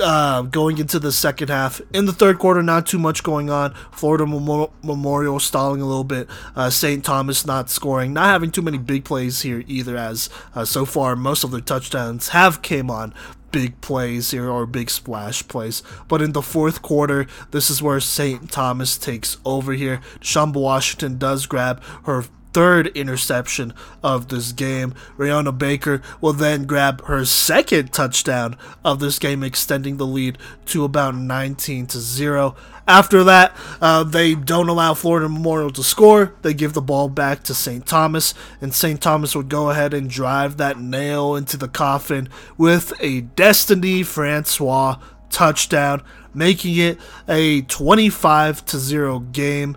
uh, 0.00 0.42
going 0.42 0.78
into 0.78 0.98
the 0.98 1.10
second 1.12 1.48
half. 1.48 1.80
In 1.92 2.06
the 2.06 2.12
third 2.12 2.38
quarter, 2.38 2.62
not 2.62 2.86
too 2.86 2.98
much 2.98 3.22
going 3.22 3.50
on. 3.50 3.74
Florida 3.90 4.26
Mem- 4.26 4.68
Memorial 4.82 5.40
stalling 5.40 5.80
a 5.80 5.86
little 5.86 6.04
bit. 6.04 6.28
Uh, 6.54 6.70
St. 6.70 7.04
Thomas 7.04 7.44
not 7.46 7.70
scoring, 7.70 8.12
not 8.12 8.26
having 8.26 8.50
too 8.50 8.62
many 8.62 8.78
big 8.78 9.04
plays 9.04 9.42
here 9.42 9.64
either. 9.66 9.96
As 9.96 10.28
uh, 10.54 10.64
so 10.64 10.84
far 10.84 11.16
most 11.16 11.42
of 11.42 11.50
their 11.50 11.60
touchdowns 11.60 12.28
have 12.28 12.62
came 12.62 12.90
on 12.90 13.14
big 13.50 13.80
plays 13.80 14.30
here 14.30 14.48
or 14.48 14.66
big 14.66 14.90
splash 14.90 15.46
plays. 15.48 15.82
But 16.06 16.22
in 16.22 16.32
the 16.32 16.42
fourth 16.42 16.82
quarter, 16.82 17.26
this 17.50 17.70
is 17.70 17.82
where 17.82 18.00
St. 18.00 18.50
Thomas 18.50 18.98
takes 18.98 19.38
over 19.44 19.72
here. 19.72 20.00
Shamba 20.20 20.60
Washington 20.60 21.18
does 21.18 21.46
grab 21.46 21.82
her 22.04 22.24
third 22.52 22.88
interception 22.88 23.72
of 24.02 24.28
this 24.28 24.52
game. 24.52 24.94
Rihanna 25.16 25.56
Baker 25.56 26.02
will 26.20 26.32
then 26.32 26.64
grab 26.64 27.04
her 27.04 27.24
second 27.24 27.92
touchdown 27.92 28.56
of 28.84 29.00
this 29.00 29.18
game, 29.18 29.42
extending 29.42 29.96
the 29.96 30.06
lead 30.06 30.38
to 30.66 30.84
about 30.84 31.14
19 31.14 31.86
to 31.86 31.98
0. 31.98 32.56
After 32.86 33.22
that, 33.24 33.54
uh, 33.80 34.02
they 34.02 34.34
don't 34.34 34.68
allow 34.68 34.94
Florida 34.94 35.28
Memorial 35.28 35.70
to 35.72 35.82
score. 35.82 36.34
They 36.42 36.54
give 36.54 36.72
the 36.72 36.80
ball 36.80 37.08
back 37.08 37.42
to 37.44 37.54
St. 37.54 37.84
Thomas, 37.86 38.32
and 38.60 38.72
St. 38.74 39.00
Thomas 39.00 39.36
would 39.36 39.48
go 39.48 39.70
ahead 39.70 39.92
and 39.92 40.08
drive 40.08 40.56
that 40.56 40.78
nail 40.78 41.36
into 41.36 41.56
the 41.56 41.68
coffin 41.68 42.28
with 42.56 42.92
a 43.00 43.20
Destiny 43.20 44.02
Francois 44.02 44.96
touchdown, 45.30 46.02
making 46.32 46.76
it 46.76 46.98
a 47.28 47.62
25 47.62 48.64
to 48.66 48.78
0 48.78 49.20
game. 49.20 49.76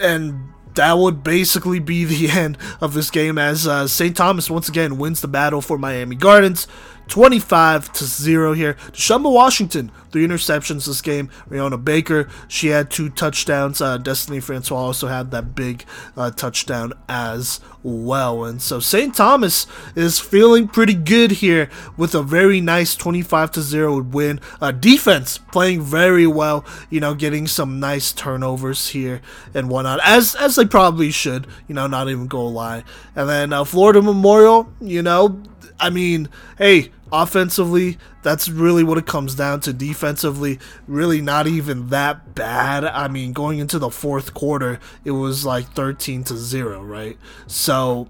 And 0.00 0.53
that 0.74 0.98
would 0.98 1.22
basically 1.24 1.78
be 1.78 2.04
the 2.04 2.30
end 2.38 2.58
of 2.80 2.94
this 2.94 3.10
game 3.10 3.38
as 3.38 3.66
uh, 3.66 3.86
St. 3.86 4.16
Thomas 4.16 4.50
once 4.50 4.68
again 4.68 4.98
wins 4.98 5.20
the 5.20 5.28
battle 5.28 5.60
for 5.60 5.78
Miami 5.78 6.16
Gardens. 6.16 6.66
25 7.08 7.92
to 7.92 8.04
0 8.04 8.52
here. 8.52 8.74
Shumba 8.92 9.32
Washington, 9.32 9.90
three 10.10 10.26
interceptions 10.26 10.86
this 10.86 11.02
game. 11.02 11.28
Rihanna 11.48 11.84
Baker, 11.84 12.28
she 12.48 12.68
had 12.68 12.90
two 12.90 13.10
touchdowns. 13.10 13.80
Uh, 13.80 13.98
Destiny 13.98 14.40
Francois 14.40 14.78
also 14.78 15.08
had 15.08 15.30
that 15.32 15.54
big 15.54 15.84
uh, 16.16 16.30
touchdown 16.30 16.92
as 17.08 17.60
well. 17.82 18.44
And 18.44 18.60
so 18.60 18.80
St. 18.80 19.14
Thomas 19.14 19.66
is 19.94 20.18
feeling 20.20 20.68
pretty 20.68 20.94
good 20.94 21.32
here 21.32 21.68
with 21.96 22.14
a 22.14 22.22
very 22.22 22.60
nice 22.60 22.96
25 22.96 23.50
to 23.52 23.60
0 23.60 24.02
win. 24.02 24.40
Uh, 24.60 24.72
defense 24.72 25.38
playing 25.38 25.82
very 25.82 26.26
well, 26.26 26.64
you 26.90 27.00
know, 27.00 27.14
getting 27.14 27.46
some 27.46 27.78
nice 27.78 28.12
turnovers 28.12 28.88
here 28.88 29.20
and 29.52 29.68
whatnot, 29.68 30.00
as, 30.02 30.34
as 30.34 30.56
they 30.56 30.64
probably 30.64 31.10
should, 31.10 31.46
you 31.68 31.74
know, 31.74 31.86
not 31.86 32.08
even 32.08 32.26
go 32.26 32.46
lie. 32.46 32.82
And 33.14 33.28
then 33.28 33.52
uh, 33.52 33.64
Florida 33.64 34.00
Memorial, 34.00 34.72
you 34.80 35.02
know, 35.02 35.42
I 35.78 35.90
mean, 35.90 36.28
hey, 36.58 36.90
offensively, 37.12 37.98
that's 38.22 38.48
really 38.48 38.84
what 38.84 38.98
it 38.98 39.06
comes 39.06 39.34
down 39.34 39.60
to. 39.60 39.72
Defensively, 39.72 40.58
really 40.86 41.20
not 41.20 41.46
even 41.46 41.88
that 41.88 42.34
bad. 42.34 42.84
I 42.84 43.08
mean, 43.08 43.32
going 43.32 43.58
into 43.58 43.78
the 43.78 43.90
fourth 43.90 44.34
quarter, 44.34 44.78
it 45.04 45.12
was 45.12 45.44
like 45.44 45.66
13 45.72 46.24
to 46.24 46.36
0, 46.36 46.82
right? 46.82 47.18
So 47.46 48.08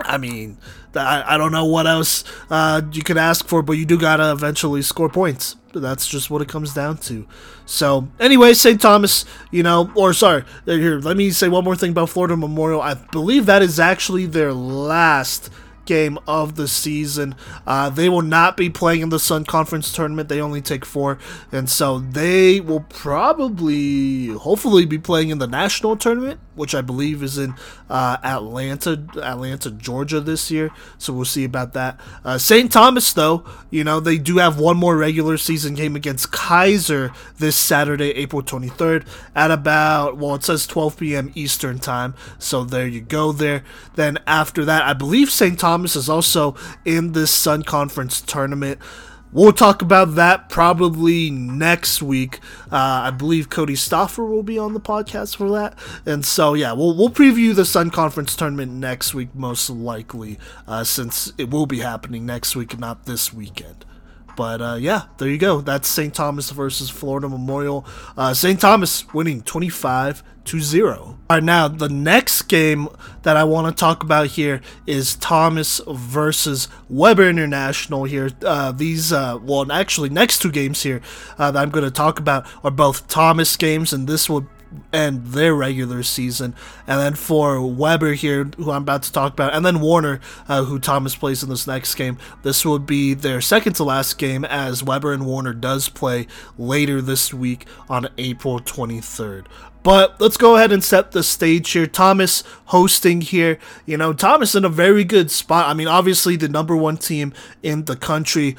I 0.00 0.18
mean, 0.18 0.58
I, 0.94 1.34
I 1.34 1.38
don't 1.38 1.52
know 1.52 1.66
what 1.66 1.86
else 1.86 2.24
uh, 2.50 2.82
you 2.92 3.02
could 3.02 3.16
ask 3.16 3.46
for, 3.46 3.62
but 3.62 3.74
you 3.74 3.86
do 3.86 3.98
gotta 3.98 4.32
eventually 4.32 4.82
score 4.82 5.08
points. 5.08 5.56
That's 5.72 6.06
just 6.06 6.30
what 6.30 6.42
it 6.42 6.48
comes 6.48 6.72
down 6.74 6.98
to. 6.98 7.26
So, 7.66 8.08
anyway, 8.20 8.54
St. 8.54 8.80
Thomas, 8.80 9.24
you 9.50 9.62
know, 9.62 9.90
or 9.94 10.12
sorry, 10.12 10.44
here, 10.66 10.98
let 10.98 11.16
me 11.16 11.30
say 11.30 11.48
one 11.48 11.64
more 11.64 11.74
thing 11.74 11.90
about 11.90 12.10
Florida 12.10 12.36
Memorial. 12.36 12.80
I 12.80 12.94
believe 12.94 13.46
that 13.46 13.62
is 13.62 13.80
actually 13.80 14.26
their 14.26 14.52
last 14.52 15.50
game 15.84 16.18
of 16.26 16.56
the 16.56 16.68
season. 16.68 17.34
Uh, 17.66 17.90
they 17.90 18.08
will 18.08 18.22
not 18.22 18.56
be 18.56 18.70
playing 18.70 19.00
in 19.00 19.08
the 19.08 19.18
Sun 19.18 19.44
Conference 19.44 19.92
tournament. 19.92 20.28
They 20.28 20.40
only 20.40 20.60
take 20.60 20.84
four, 20.84 21.18
and 21.52 21.68
so 21.68 21.98
they 21.98 22.60
will 22.60 22.80
probably, 22.88 24.28
hopefully, 24.28 24.86
be 24.86 24.98
playing 24.98 25.30
in 25.30 25.38
the 25.38 25.46
national 25.46 25.96
tournament, 25.96 26.40
which 26.54 26.74
I 26.74 26.80
believe 26.80 27.22
is 27.22 27.38
in 27.38 27.54
uh, 27.90 28.16
Atlanta, 28.22 29.04
Atlanta, 29.22 29.70
Georgia 29.70 30.20
this 30.20 30.50
year. 30.50 30.70
So 30.98 31.12
we'll 31.12 31.24
see 31.24 31.44
about 31.44 31.72
that. 31.74 32.00
Uh, 32.24 32.38
St. 32.38 32.70
Thomas, 32.70 33.12
though, 33.12 33.44
you 33.70 33.84
know, 33.84 34.00
they 34.00 34.18
do 34.18 34.38
have 34.38 34.58
one 34.58 34.76
more 34.76 34.96
regular 34.96 35.36
season 35.36 35.74
game 35.74 35.96
against 35.96 36.30
Keiser 36.30 37.14
this 37.38 37.56
Saturday, 37.56 38.10
April 38.10 38.42
23rd, 38.42 39.06
at 39.34 39.50
about 39.50 40.16
well, 40.16 40.34
it 40.34 40.44
says 40.44 40.66
12 40.66 40.98
p.m. 40.98 41.32
Eastern 41.34 41.78
time. 41.78 42.14
So 42.38 42.64
there 42.64 42.86
you 42.86 43.00
go. 43.00 43.32
There. 43.32 43.64
Then 43.94 44.18
after 44.26 44.64
that, 44.64 44.82
I 44.82 44.92
believe 44.92 45.30
St. 45.30 45.58
Thomas 45.58 45.96
is 45.96 46.08
also 46.08 46.56
in 46.84 47.12
this 47.12 47.30
Sun 47.30 47.64
Conference 47.64 48.20
tournament. 48.20 48.78
We'll 49.34 49.52
talk 49.52 49.82
about 49.82 50.14
that 50.14 50.48
probably 50.48 51.28
next 51.28 52.00
week. 52.00 52.38
Uh, 52.70 53.02
I 53.06 53.10
believe 53.10 53.50
Cody 53.50 53.74
Stoffer 53.74 54.26
will 54.26 54.44
be 54.44 54.60
on 54.60 54.74
the 54.74 54.80
podcast 54.80 55.34
for 55.34 55.50
that, 55.50 55.76
and 56.06 56.24
so 56.24 56.54
yeah, 56.54 56.72
we'll 56.72 56.96
we'll 56.96 57.10
preview 57.10 57.52
the 57.52 57.64
Sun 57.64 57.90
Conference 57.90 58.36
tournament 58.36 58.70
next 58.70 59.12
week, 59.12 59.34
most 59.34 59.68
likely, 59.68 60.38
uh, 60.68 60.84
since 60.84 61.32
it 61.36 61.50
will 61.50 61.66
be 61.66 61.80
happening 61.80 62.24
next 62.24 62.54
week 62.54 62.78
not 62.78 63.06
this 63.06 63.34
weekend. 63.34 63.84
But 64.36 64.62
uh, 64.62 64.76
yeah, 64.78 65.06
there 65.18 65.28
you 65.28 65.38
go. 65.38 65.60
That's 65.60 65.88
St. 65.88 66.14
Thomas 66.14 66.50
versus 66.50 66.88
Florida 66.88 67.28
Memorial. 67.28 67.84
Uh, 68.16 68.34
St. 68.34 68.60
Thomas 68.60 69.12
winning 69.12 69.42
25 69.42 70.22
to 70.44 70.60
0. 70.60 71.18
All 71.30 71.36
right, 71.36 71.42
now 71.42 71.68
the 71.68 71.88
next 71.88 72.42
game 72.42 72.88
that 73.22 73.36
I 73.36 73.44
want 73.44 73.66
to 73.74 73.80
talk 73.80 74.02
about 74.02 74.28
here 74.28 74.60
is 74.86 75.16
Thomas 75.16 75.80
versus 75.88 76.68
Webber 76.88 77.28
International 77.28 78.04
here. 78.04 78.30
Uh, 78.44 78.72
these, 78.72 79.12
uh, 79.12 79.38
well, 79.42 79.70
actually, 79.72 80.10
next 80.10 80.40
two 80.40 80.50
games 80.50 80.82
here 80.82 81.00
uh, 81.38 81.50
that 81.50 81.60
I'm 81.60 81.70
going 81.70 81.84
to 81.84 81.90
talk 81.90 82.18
about 82.18 82.46
are 82.62 82.70
both 82.70 83.08
Thomas 83.08 83.56
games, 83.56 83.92
and 83.92 84.06
this 84.06 84.28
would 84.28 84.46
end 84.92 85.26
their 85.28 85.54
regular 85.54 86.02
season. 86.02 86.54
And 86.86 87.00
then 87.00 87.14
for 87.14 87.64
Webber 87.66 88.12
here, 88.14 88.44
who 88.56 88.70
I'm 88.70 88.82
about 88.82 89.02
to 89.04 89.12
talk 89.12 89.32
about, 89.32 89.54
and 89.54 89.64
then 89.64 89.80
Warner, 89.80 90.20
uh, 90.48 90.64
who 90.64 90.78
Thomas 90.78 91.16
plays 91.16 91.42
in 91.42 91.48
this 91.48 91.66
next 91.66 91.94
game, 91.94 92.18
this 92.42 92.64
would 92.64 92.86
be 92.86 93.14
their 93.14 93.40
second 93.40 93.74
to 93.74 93.84
last 93.84 94.18
game 94.18 94.44
as 94.44 94.82
Webber 94.82 95.12
and 95.12 95.26
Warner 95.26 95.54
does 95.54 95.88
play 95.88 96.26
later 96.58 97.00
this 97.00 97.32
week 97.32 97.66
on 97.88 98.08
April 98.18 98.60
23rd. 98.60 99.46
But 99.84 100.20
let's 100.20 100.38
go 100.38 100.56
ahead 100.56 100.72
and 100.72 100.82
set 100.82 101.12
the 101.12 101.22
stage 101.22 101.70
here. 101.70 101.86
Thomas 101.86 102.42
hosting 102.66 103.20
here. 103.20 103.58
You 103.86 103.96
know, 103.96 104.12
Thomas 104.12 104.54
in 104.56 104.64
a 104.64 104.70
very 104.70 105.04
good 105.04 105.30
spot. 105.30 105.68
I 105.68 105.74
mean, 105.74 105.86
obviously 105.86 106.34
the 106.36 106.48
number 106.48 106.74
one 106.74 106.96
team 106.96 107.32
in 107.62 107.84
the 107.84 107.94
country 107.94 108.56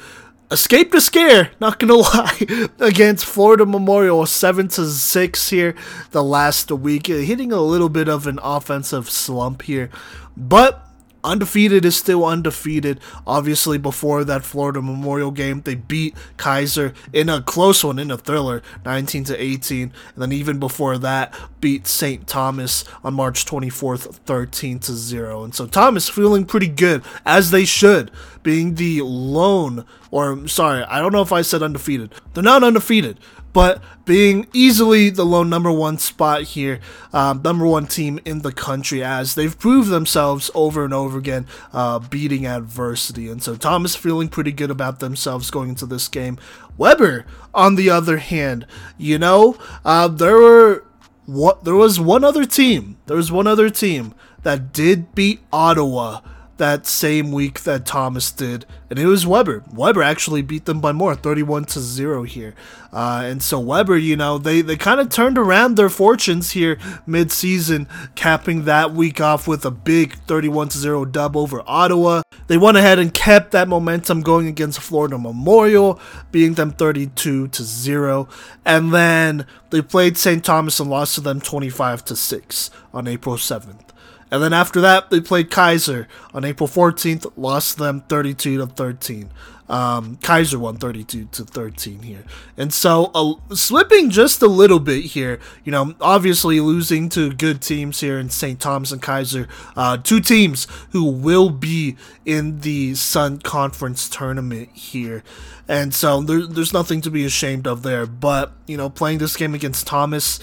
escaped 0.50 0.94
a 0.94 1.00
scare, 1.00 1.50
not 1.60 1.80
gonna 1.80 1.94
lie, 1.96 2.68
against 2.78 3.24
Florida 3.24 3.66
Memorial, 3.66 4.24
seven 4.26 4.68
to 4.68 4.86
six 4.86 5.50
here 5.50 5.74
the 6.12 6.22
last 6.22 6.70
week, 6.70 7.08
hitting 7.08 7.52
a 7.52 7.60
little 7.60 7.88
bit 7.88 8.08
of 8.08 8.28
an 8.28 8.38
offensive 8.42 9.10
slump 9.10 9.62
here, 9.62 9.90
but 10.36 10.85
undefeated 11.26 11.84
is 11.84 11.96
still 11.96 12.24
undefeated. 12.24 13.00
Obviously, 13.26 13.76
before 13.76 14.24
that 14.24 14.44
Florida 14.44 14.80
Memorial 14.80 15.30
game, 15.30 15.60
they 15.62 15.74
beat 15.74 16.16
Keiser 16.38 16.94
in 17.12 17.28
a 17.28 17.42
close 17.42 17.84
one, 17.84 17.98
in 17.98 18.10
a 18.10 18.16
thriller, 18.16 18.62
19 18.84 19.24
to 19.24 19.42
18. 19.42 19.92
And 20.14 20.22
then 20.22 20.32
even 20.32 20.58
before 20.58 20.96
that, 20.98 21.34
beat 21.60 21.86
St. 21.86 22.26
Thomas 22.26 22.84
on 23.02 23.14
March 23.14 23.44
24th, 23.44 24.14
13 24.24 24.78
to 24.80 24.92
0. 24.92 25.44
And 25.44 25.54
so 25.54 25.66
Thomas 25.66 26.08
feeling 26.08 26.44
pretty 26.44 26.68
good, 26.68 27.02
as 27.24 27.50
they 27.50 27.64
should, 27.64 28.10
being 28.42 28.76
the 28.76 29.02
lone, 29.02 29.84
or 30.10 30.46
sorry, 30.46 30.84
I 30.84 31.00
don't 31.00 31.12
know 31.12 31.22
if 31.22 31.32
I 31.32 31.42
said 31.42 31.62
undefeated. 31.62 32.14
They're 32.32 32.44
not 32.44 32.62
undefeated, 32.62 33.18
but 33.56 33.82
being 34.04 34.46
easily 34.52 35.08
the 35.08 35.24
lone 35.24 35.48
number 35.48 35.72
one 35.72 35.96
spot 35.96 36.42
here, 36.42 36.78
um, 37.14 37.40
number 37.42 37.66
one 37.66 37.86
team 37.86 38.20
in 38.26 38.42
the 38.42 38.52
country, 38.52 39.02
as 39.02 39.34
they've 39.34 39.58
proved 39.58 39.88
themselves 39.88 40.50
over 40.54 40.84
and 40.84 40.92
over 40.92 41.16
again, 41.16 41.46
uh, 41.72 41.98
beating 41.98 42.44
adversity. 42.44 43.30
And 43.30 43.42
so 43.42 43.56
Thomas 43.56 43.96
feeling 43.96 44.28
pretty 44.28 44.52
good 44.52 44.70
about 44.70 45.00
themselves 45.00 45.50
going 45.50 45.70
into 45.70 45.86
this 45.86 46.06
game. 46.06 46.36
Webber, 46.76 47.24
on 47.54 47.76
the 47.76 47.88
other 47.88 48.18
hand, 48.18 48.66
you 48.98 49.16
know, 49.18 49.56
uh, 49.86 50.08
there 50.08 50.36
were 50.36 50.84
what 51.24 51.64
there 51.64 51.74
was 51.74 51.98
one 51.98 52.24
other 52.24 52.44
team. 52.44 52.98
There 53.06 53.16
was 53.16 53.32
one 53.32 53.46
other 53.46 53.70
team 53.70 54.14
that 54.42 54.70
did 54.70 55.14
beat 55.14 55.40
Ottawa 55.50 56.20
that 56.58 56.86
same 56.86 57.32
week 57.32 57.60
that 57.64 57.84
Thomas 57.84 58.32
did, 58.32 58.64
and 58.88 58.98
it 58.98 59.06
was 59.06 59.26
Webber. 59.26 59.62
Webber 59.72 60.02
actually 60.02 60.42
beat 60.42 60.64
them 60.64 60.80
by 60.80 60.92
more, 60.92 61.14
31 61.14 61.64
to 61.66 61.80
0 61.80 62.22
here. 62.22 62.54
Uh, 62.92 63.22
and 63.24 63.42
so 63.42 63.60
Webber, 63.60 63.96
you 63.96 64.16
know, 64.16 64.38
they, 64.38 64.62
they 64.62 64.76
kind 64.76 65.00
of 65.00 65.10
turned 65.10 65.36
around 65.36 65.74
their 65.74 65.90
fortunes 65.90 66.52
here 66.52 66.78
mid-season, 67.06 67.86
capping 68.14 68.64
that 68.64 68.92
week 68.92 69.20
off 69.20 69.46
with 69.46 69.64
a 69.64 69.70
big 69.70 70.14
31 70.26 70.68
to 70.70 70.78
0 70.78 71.04
dub 71.04 71.36
over 71.36 71.62
Ottawa. 71.66 72.22
They 72.46 72.56
went 72.56 72.76
ahead 72.76 72.98
and 72.98 73.12
kept 73.12 73.50
that 73.50 73.68
momentum 73.68 74.22
going 74.22 74.46
against 74.46 74.80
Florida 74.80 75.18
Memorial, 75.18 76.00
beating 76.30 76.54
them 76.54 76.72
32 76.72 77.48
to 77.48 77.62
0. 77.62 78.28
And 78.64 78.94
then 78.94 79.46
they 79.70 79.82
played 79.82 80.16
St. 80.16 80.44
Thomas 80.44 80.80
and 80.80 80.88
lost 80.88 81.16
to 81.16 81.20
them 81.20 81.40
25 81.40 82.04
to 82.06 82.16
6 82.16 82.70
on 82.94 83.08
April 83.08 83.36
7th. 83.36 83.90
And 84.30 84.42
then 84.42 84.52
after 84.52 84.80
that, 84.80 85.10
they 85.10 85.20
played 85.20 85.50
Keiser 85.50 86.06
on 86.34 86.44
April 86.44 86.68
14th, 86.68 87.32
lost 87.36 87.78
them 87.78 88.02
32 88.08 88.58
to 88.58 88.66
13. 88.66 89.30
Um, 89.68 90.16
Keiser 90.18 90.56
won 90.56 90.76
32 90.76 91.26
to 91.32 91.44
13 91.44 92.02
here. 92.02 92.24
And 92.56 92.72
so, 92.72 93.10
uh, 93.14 93.54
slipping 93.54 94.10
just 94.10 94.40
a 94.42 94.46
little 94.46 94.78
bit 94.78 95.06
here, 95.06 95.40
you 95.64 95.72
know, 95.72 95.94
obviously 96.00 96.60
losing 96.60 97.08
to 97.10 97.32
good 97.32 97.60
teams 97.62 98.00
here 98.00 98.18
in 98.18 98.30
St. 98.30 98.60
Thomas 98.60 98.92
and 98.92 99.02
Keiser, 99.02 99.48
uh, 99.76 99.96
two 99.96 100.20
teams 100.20 100.68
who 100.90 101.04
will 101.04 101.50
be 101.50 101.96
in 102.24 102.60
the 102.60 102.94
Sun 102.94 103.38
Conference 103.38 104.08
tournament 104.08 104.68
here. 104.72 105.24
And 105.66 105.92
so, 105.92 106.20
there, 106.20 106.46
there's 106.46 106.72
nothing 106.72 107.00
to 107.00 107.10
be 107.10 107.24
ashamed 107.24 107.66
of 107.66 107.82
there. 107.82 108.06
But, 108.06 108.52
you 108.68 108.76
know, 108.76 108.88
playing 108.88 109.18
this 109.18 109.36
game 109.36 109.54
against 109.54 109.86
Thomas, 109.86 110.38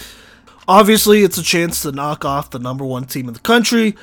Obviously, 0.67 1.23
it's 1.23 1.37
a 1.37 1.43
chance 1.43 1.81
to 1.81 1.91
knock 1.91 2.23
off 2.23 2.49
the 2.49 2.59
number 2.59 2.85
one 2.85 3.05
team 3.05 3.27
in 3.27 3.33
the 3.33 3.39
country, 3.39 3.95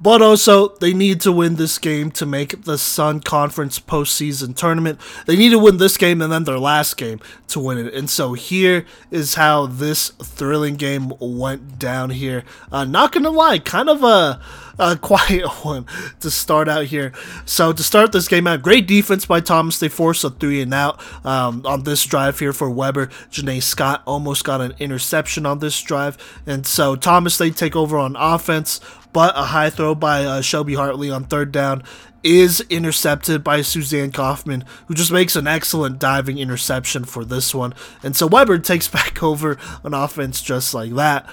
but 0.00 0.20
also 0.20 0.68
they 0.76 0.92
need 0.92 1.20
to 1.22 1.32
win 1.32 1.56
this 1.56 1.78
game 1.78 2.10
to 2.12 2.26
make 2.26 2.64
the 2.64 2.76
Sun 2.76 3.20
Conference 3.20 3.78
postseason 3.78 4.56
tournament. 4.56 5.00
They 5.26 5.36
need 5.36 5.50
to 5.50 5.58
win 5.58 5.78
this 5.78 5.96
game 5.96 6.20
and 6.20 6.32
then 6.32 6.44
their 6.44 6.58
last 6.58 6.96
game 6.96 7.20
to 7.48 7.60
win 7.60 7.78
it. 7.78 7.94
And 7.94 8.10
so 8.10 8.32
here 8.34 8.84
is 9.10 9.34
how 9.34 9.66
this 9.66 10.10
thrilling 10.10 10.76
game 10.76 11.12
went 11.20 11.78
down 11.78 12.10
here. 12.10 12.44
Uh, 12.70 12.84
not 12.84 13.12
gonna 13.12 13.30
lie, 13.30 13.58
kind 13.58 13.88
of 13.88 14.02
a 14.02 14.40
a 14.78 14.96
quiet 15.00 15.46
one 15.64 15.86
to 16.20 16.30
start 16.30 16.68
out 16.68 16.86
here. 16.86 17.12
So 17.44 17.72
to 17.72 17.82
start 17.82 18.12
this 18.12 18.28
game 18.28 18.46
out, 18.46 18.62
great 18.62 18.86
defense 18.86 19.26
by 19.26 19.40
Thomas. 19.40 19.78
They 19.78 19.88
forced 19.88 20.24
a 20.24 20.30
three 20.30 20.60
and 20.60 20.74
out 20.74 21.00
um, 21.24 21.62
on 21.64 21.84
this 21.84 22.04
drive 22.04 22.38
here 22.38 22.52
for 22.52 22.70
Webber. 22.70 23.06
Janae 23.30 23.62
Scott 23.62 24.02
almost 24.06 24.44
got 24.44 24.60
an 24.60 24.74
interception 24.78 25.46
on 25.46 25.60
this 25.60 25.80
drive, 25.80 26.16
and 26.46 26.66
so 26.66 26.96
Thomas 26.96 27.38
they 27.38 27.50
take 27.50 27.76
over 27.76 27.98
on 27.98 28.16
offense. 28.16 28.80
But 29.14 29.38
a 29.38 29.44
high 29.44 29.70
throw 29.70 29.94
by 29.94 30.24
uh, 30.24 30.40
Shelby 30.42 30.74
Hartley 30.74 31.10
on 31.10 31.24
third 31.24 31.52
down 31.52 31.84
is 32.24 32.62
intercepted 32.68 33.44
by 33.44 33.62
Suzanne 33.62 34.10
Kaufman, 34.10 34.64
who 34.86 34.94
just 34.94 35.12
makes 35.12 35.36
an 35.36 35.46
excellent 35.46 35.98
diving 35.98 36.38
interception 36.38 37.04
for 37.04 37.24
this 37.24 37.54
one. 37.54 37.74
And 38.02 38.16
so 38.16 38.26
Webber 38.26 38.58
takes 38.58 38.88
back 38.98 39.22
over 39.22 39.56
on 39.84 39.94
offense 39.94 40.42
just 40.42 40.74
like 40.74 40.94
that. 40.94 41.26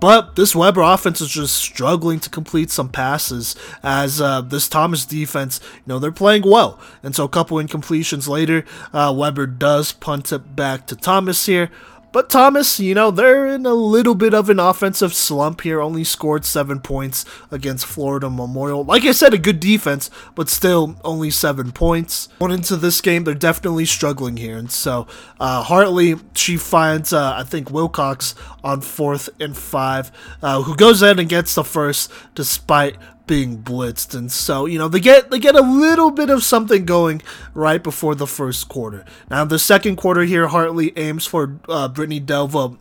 But 0.00 0.36
this 0.36 0.54
Webber 0.54 0.82
offense 0.82 1.20
is 1.20 1.30
just 1.30 1.56
struggling 1.56 2.20
to 2.20 2.28
complete 2.28 2.70
some 2.70 2.88
passes 2.88 3.54
as 3.82 4.20
uh, 4.20 4.40
this 4.40 4.68
Thomas 4.68 5.06
defense, 5.06 5.60
you 5.76 5.82
know, 5.86 5.98
they're 5.98 6.12
playing 6.12 6.42
well. 6.44 6.78
And 7.02 7.14
so 7.14 7.24
a 7.24 7.28
couple 7.28 7.58
incompletions 7.58 8.28
later, 8.28 8.64
uh, 8.92 9.14
Webber 9.16 9.46
does 9.46 9.92
punt 9.92 10.32
it 10.32 10.54
back 10.56 10.86
to 10.88 10.96
Thomas 10.96 11.46
here. 11.46 11.70
But 12.12 12.28
Thomas, 12.28 12.80
you 12.80 12.94
know, 12.94 13.10
they're 13.10 13.46
in 13.46 13.66
a 13.66 13.74
little 13.74 14.16
bit 14.16 14.34
of 14.34 14.50
an 14.50 14.58
offensive 14.58 15.14
slump 15.14 15.60
here. 15.60 15.80
Only 15.80 16.02
scored 16.02 16.44
seven 16.44 16.80
points 16.80 17.24
against 17.50 17.86
Florida 17.86 18.28
Memorial. 18.28 18.84
Like 18.84 19.04
I 19.04 19.12
said, 19.12 19.32
a 19.32 19.38
good 19.38 19.60
defense, 19.60 20.10
but 20.34 20.48
still 20.48 20.96
only 21.04 21.30
seven 21.30 21.70
points. 21.70 22.28
Going 22.40 22.52
into 22.52 22.76
this 22.76 23.00
game, 23.00 23.24
they're 23.24 23.34
definitely 23.34 23.84
struggling 23.84 24.36
here. 24.36 24.58
And 24.58 24.72
so 24.72 25.06
uh, 25.38 25.62
Hartley, 25.62 26.16
she 26.34 26.56
finds, 26.56 27.12
uh, 27.12 27.34
I 27.36 27.44
think, 27.44 27.70
Wilcox 27.70 28.34
on 28.64 28.80
fourth 28.80 29.28
and 29.38 29.56
five, 29.56 30.10
uh, 30.42 30.62
who 30.62 30.74
goes 30.74 31.02
in 31.02 31.18
and 31.18 31.28
gets 31.28 31.54
the 31.54 31.64
first 31.64 32.10
despite 32.34 32.96
being 33.30 33.62
blitzed, 33.62 34.12
and 34.12 34.30
so 34.32 34.66
you 34.66 34.76
know 34.76 34.88
they 34.88 34.98
get 34.98 35.30
they 35.30 35.38
get 35.38 35.54
a 35.54 35.60
little 35.60 36.10
bit 36.10 36.30
of 36.30 36.42
something 36.42 36.84
going 36.84 37.22
right 37.54 37.80
before 37.80 38.16
the 38.16 38.26
first 38.26 38.68
quarter. 38.68 39.04
Now 39.30 39.44
the 39.44 39.56
second 39.56 39.94
quarter 39.94 40.24
here, 40.24 40.48
Hartley 40.48 40.92
aims 40.98 41.26
for 41.26 41.60
uh, 41.68 41.86
Brittany 41.86 42.20
Delva 42.20 42.76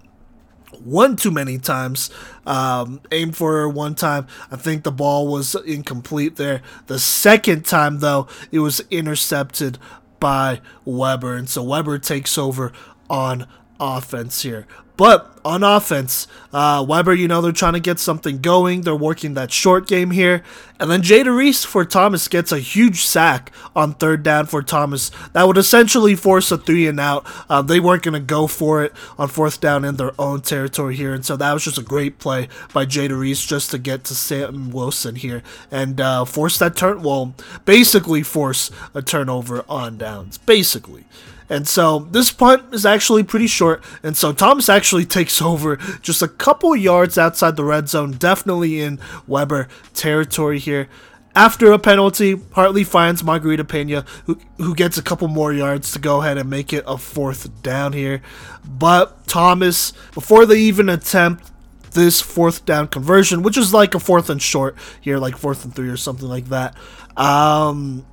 one 0.83 1.15
too 1.15 1.29
many 1.29 1.59
times. 1.59 2.09
Um, 2.47 2.99
aimed 3.11 3.37
for 3.37 3.57
her 3.57 3.69
one 3.69 3.93
time. 3.93 4.25
I 4.49 4.55
think 4.55 4.83
the 4.83 4.91
ball 4.91 5.27
was 5.27 5.53
incomplete 5.53 6.37
there. 6.37 6.63
The 6.87 6.97
second 6.97 7.63
time, 7.63 7.99
though, 7.99 8.27
it 8.51 8.59
was 8.59 8.81
intercepted 8.89 9.77
by 10.19 10.61
Webber. 10.83 11.35
And 11.35 11.47
so 11.47 11.61
Webber 11.61 11.99
takes 11.99 12.39
over 12.39 12.71
on 13.07 13.47
offense 13.79 14.41
here. 14.41 14.65
But 14.99 15.33
on 15.45 15.63
offense, 15.63 16.27
uh, 16.51 16.85
Webber, 16.85 17.13
you 17.13 17.29
know, 17.29 17.39
they're 17.39 17.53
trying 17.53 17.71
to 17.71 17.79
get 17.79 18.01
something 18.01 18.39
going. 18.39 18.81
They're 18.81 18.93
working 18.93 19.33
that 19.35 19.49
short 19.49 19.87
game 19.87 20.11
here. 20.11 20.43
And 20.77 20.91
then 20.91 21.01
Jada 21.01 21.33
Reese 21.33 21.63
for 21.63 21.85
Thomas 21.85 22.27
gets 22.27 22.51
a 22.51 22.59
huge 22.59 23.05
sack 23.05 23.49
on 23.73 23.93
third 23.93 24.23
down 24.23 24.47
for 24.47 24.61
Thomas. 24.61 25.09
That 25.31 25.47
would 25.47 25.55
essentially 25.55 26.15
force 26.15 26.51
a 26.51 26.57
three 26.57 26.85
and 26.85 26.99
out. 26.99 27.25
Uh, 27.49 27.61
they 27.61 27.79
weren't 27.79 28.03
going 28.03 28.13
to 28.13 28.19
go 28.19 28.45
for 28.45 28.83
it 28.83 28.91
on 29.17 29.29
fourth 29.29 29.61
down 29.61 29.85
in 29.85 29.95
their 29.95 30.11
own 30.19 30.41
territory 30.41 30.97
here. 30.97 31.13
And 31.13 31.25
so 31.25 31.37
that 31.37 31.53
was 31.53 31.63
just 31.63 31.77
a 31.77 31.81
great 31.81 32.19
play 32.19 32.49
by 32.73 32.85
Jada 32.85 33.17
Reese 33.17 33.45
just 33.45 33.71
to 33.71 33.77
get 33.77 34.03
to 34.03 34.15
Sam 34.15 34.69
Wilson 34.69 35.15
here 35.15 35.43
and 35.71 36.01
uh, 36.01 36.25
force 36.25 36.59
that 36.59 36.75
turn. 36.75 37.03
Well, 37.03 37.35
basically 37.63 38.21
force 38.21 38.69
a 38.93 39.01
turnover 39.01 39.63
on 39.69 39.97
downs. 39.97 40.39
Basically. 40.39 41.05
And 41.49 41.67
so 41.67 41.99
this 42.11 42.31
punt 42.31 42.73
is 42.73 42.85
actually 42.85 43.23
pretty 43.23 43.47
short. 43.47 43.83
And 44.03 44.15
so 44.15 44.31
Thomas 44.31 44.69
actually 44.69 45.05
takes 45.05 45.41
over 45.41 45.77
just 46.01 46.21
a 46.21 46.27
couple 46.27 46.75
yards 46.75 47.17
outside 47.17 47.55
the 47.55 47.65
red 47.65 47.89
zone, 47.89 48.11
definitely 48.11 48.81
in 48.81 48.99
Webber 49.27 49.67
territory 49.93 50.59
here. 50.59 50.87
After 51.35 51.71
a 51.71 51.79
penalty, 51.79 52.41
Hartley 52.53 52.83
finds 52.83 53.23
Margarita 53.23 53.63
Pena, 53.63 54.03
who, 54.25 54.39
who 54.57 54.73
gets 54.75 54.97
a 54.97 55.01
couple 55.03 55.27
more 55.27 55.53
yards 55.53 55.91
to 55.91 55.99
go 55.99 56.21
ahead 56.21 56.37
and 56.37 56.49
make 56.49 56.73
it 56.73 56.83
a 56.87 56.97
fourth 56.97 57.61
down 57.61 57.93
here. 57.93 58.21
But 58.65 59.27
Thomas, 59.27 59.93
before 60.13 60.45
they 60.45 60.59
even 60.59 60.89
attempt 60.89 61.51
this 61.91 62.19
fourth 62.19 62.65
down 62.65 62.87
conversion, 62.87 63.43
which 63.43 63.57
is 63.57 63.73
like 63.73 63.95
a 63.95 63.99
fourth 63.99 64.29
and 64.29 64.41
short 64.41 64.75
here, 64.99 65.17
like 65.17 65.37
fourth 65.37 65.63
and 65.63 65.73
three 65.73 65.89
or 65.89 65.97
something 65.97 66.27
like 66.27 66.49
that, 66.49 66.75
um, 67.15 68.05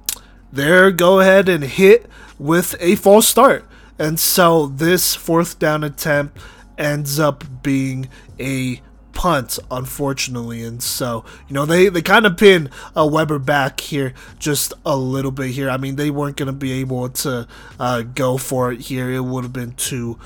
there 0.52 0.90
go 0.90 1.20
ahead 1.20 1.48
and 1.48 1.64
hit 1.64 2.06
with 2.38 2.74
a 2.80 2.96
false 2.96 3.28
start. 3.28 3.64
And 3.98 4.20
so 4.20 4.66
this 4.66 5.14
fourth 5.14 5.58
down 5.58 5.82
attempt 5.82 6.38
ends 6.76 7.18
up 7.18 7.44
being 7.62 8.08
a 8.38 8.80
punt, 9.16 9.58
unfortunately. 9.70 10.62
And 10.62 10.82
so, 10.82 11.24
you 11.48 11.54
know, 11.54 11.64
they, 11.64 11.88
they 11.88 12.02
kind 12.02 12.26
of 12.26 12.36
pin 12.36 12.70
a 12.94 13.06
Webber 13.06 13.38
back 13.38 13.80
here 13.80 14.12
just 14.38 14.74
a 14.84 14.96
little 14.96 15.30
bit 15.30 15.52
here. 15.52 15.70
I 15.70 15.78
mean, 15.78 15.96
they 15.96 16.10
weren't 16.10 16.36
going 16.36 16.46
to 16.46 16.52
be 16.52 16.72
able 16.72 17.08
to 17.08 17.48
uh, 17.80 18.02
go 18.02 18.36
for 18.36 18.72
it 18.72 18.82
here. 18.82 19.10
It 19.10 19.24
would 19.24 19.42
have 19.42 19.54
been 19.54 19.72
too 19.72 20.18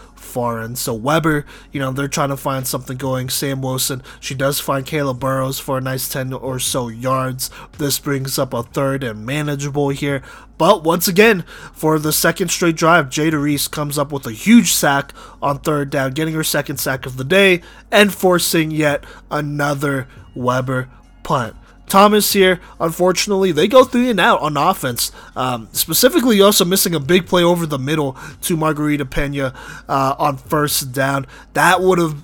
And 0.60 0.78
so 0.78 0.94
Webber, 0.94 1.44
you 1.72 1.80
know, 1.80 1.90
they're 1.90 2.08
trying 2.08 2.28
to 2.28 2.36
find 2.36 2.66
something 2.66 2.96
going. 2.96 3.28
Sam 3.28 3.62
Wilson, 3.62 4.02
she 4.20 4.34
does 4.34 4.60
find 4.60 4.86
Kayla 4.86 5.18
Burrows 5.18 5.58
for 5.58 5.78
a 5.78 5.80
nice 5.80 6.08
10 6.08 6.32
or 6.32 6.58
so 6.58 6.88
yards. 6.88 7.50
This 7.78 7.98
brings 7.98 8.38
up 8.38 8.54
a 8.54 8.62
third 8.62 9.02
and 9.02 9.26
manageable 9.26 9.88
here. 9.88 10.22
But 10.58 10.84
once 10.84 11.08
again, 11.08 11.42
for 11.72 11.98
the 11.98 12.12
second 12.12 12.50
straight 12.50 12.76
drive, 12.76 13.06
Jada 13.06 13.42
Reese 13.42 13.66
comes 13.66 13.98
up 13.98 14.12
with 14.12 14.26
a 14.26 14.32
huge 14.32 14.72
sack 14.72 15.12
on 15.40 15.58
third 15.58 15.90
down, 15.90 16.12
getting 16.12 16.34
her 16.34 16.44
second 16.44 16.76
sack 16.78 17.06
of 17.06 17.16
the 17.16 17.24
day 17.24 17.62
and 17.90 18.12
forcing 18.12 18.70
yet 18.70 19.04
another 19.30 20.06
Webber 20.34 20.90
punt. 21.22 21.56
Thomas 21.90 22.32
here, 22.32 22.60
unfortunately, 22.78 23.52
they 23.52 23.68
go 23.68 23.84
three 23.84 24.08
and 24.08 24.20
out 24.20 24.40
on 24.40 24.56
offense. 24.56 25.12
Um, 25.36 25.68
specifically, 25.72 26.40
also 26.40 26.64
missing 26.64 26.94
a 26.94 27.00
big 27.00 27.26
play 27.26 27.42
over 27.42 27.66
the 27.66 27.78
middle 27.78 28.16
to 28.42 28.56
Margarita 28.56 29.04
Pena 29.04 29.52
uh, 29.88 30.14
on 30.18 30.36
first 30.36 30.92
down. 30.92 31.26
That 31.52 31.80
would 31.82 31.98
have 31.98 32.22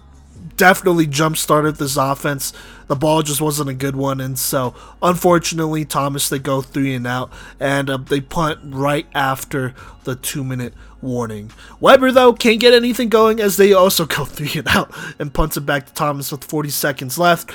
definitely 0.57 1.07
jump 1.07 1.37
started 1.37 1.77
this 1.77 1.97
offense. 1.97 2.53
The 2.87 2.97
ball 2.97 3.23
just 3.23 3.41
wasn't 3.41 3.69
a 3.69 3.75
good 3.75 3.97
one, 3.97 4.21
and 4.21 4.39
so 4.39 4.75
unfortunately, 5.03 5.85
Thomas 5.85 6.29
they 6.29 6.39
go 6.39 6.63
three 6.63 6.95
and 6.95 7.07
out, 7.07 7.31
and 7.59 7.91
uh, 7.91 7.97
they 7.97 8.21
punt 8.21 8.61
right 8.63 9.07
after 9.15 9.75
the 10.05 10.15
two 10.15 10.45
minute 10.45 10.73
warning. 11.03 11.51
Webber 11.81 12.13
though 12.13 12.33
can't 12.33 12.61
get 12.61 12.73
anything 12.73 13.09
going 13.09 13.41
as 13.41 13.57
they 13.57 13.73
also 13.73 14.07
go 14.07 14.25
three 14.25 14.59
and 14.59 14.69
out 14.69 14.95
and 15.19 15.35
punts 15.35 15.57
it 15.57 15.67
back 15.67 15.87
to 15.87 15.95
Thomas 15.95 16.31
with 16.31 16.45
40 16.45 16.71
seconds 16.71 17.19
left 17.19 17.51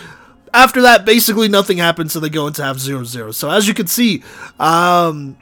after 0.54 0.82
that, 0.82 1.06
basically 1.06 1.48
nothing 1.48 1.78
happens, 1.78 2.14
so 2.14 2.20
they 2.20 2.30
go 2.30 2.48
into 2.48 2.64
half 2.64 2.78
0 2.78 3.04
0. 3.04 3.32
So, 3.32 3.50
as 3.50 3.68
you 3.68 3.74
can 3.74 3.88
see, 3.88 4.24
um, 4.60 5.38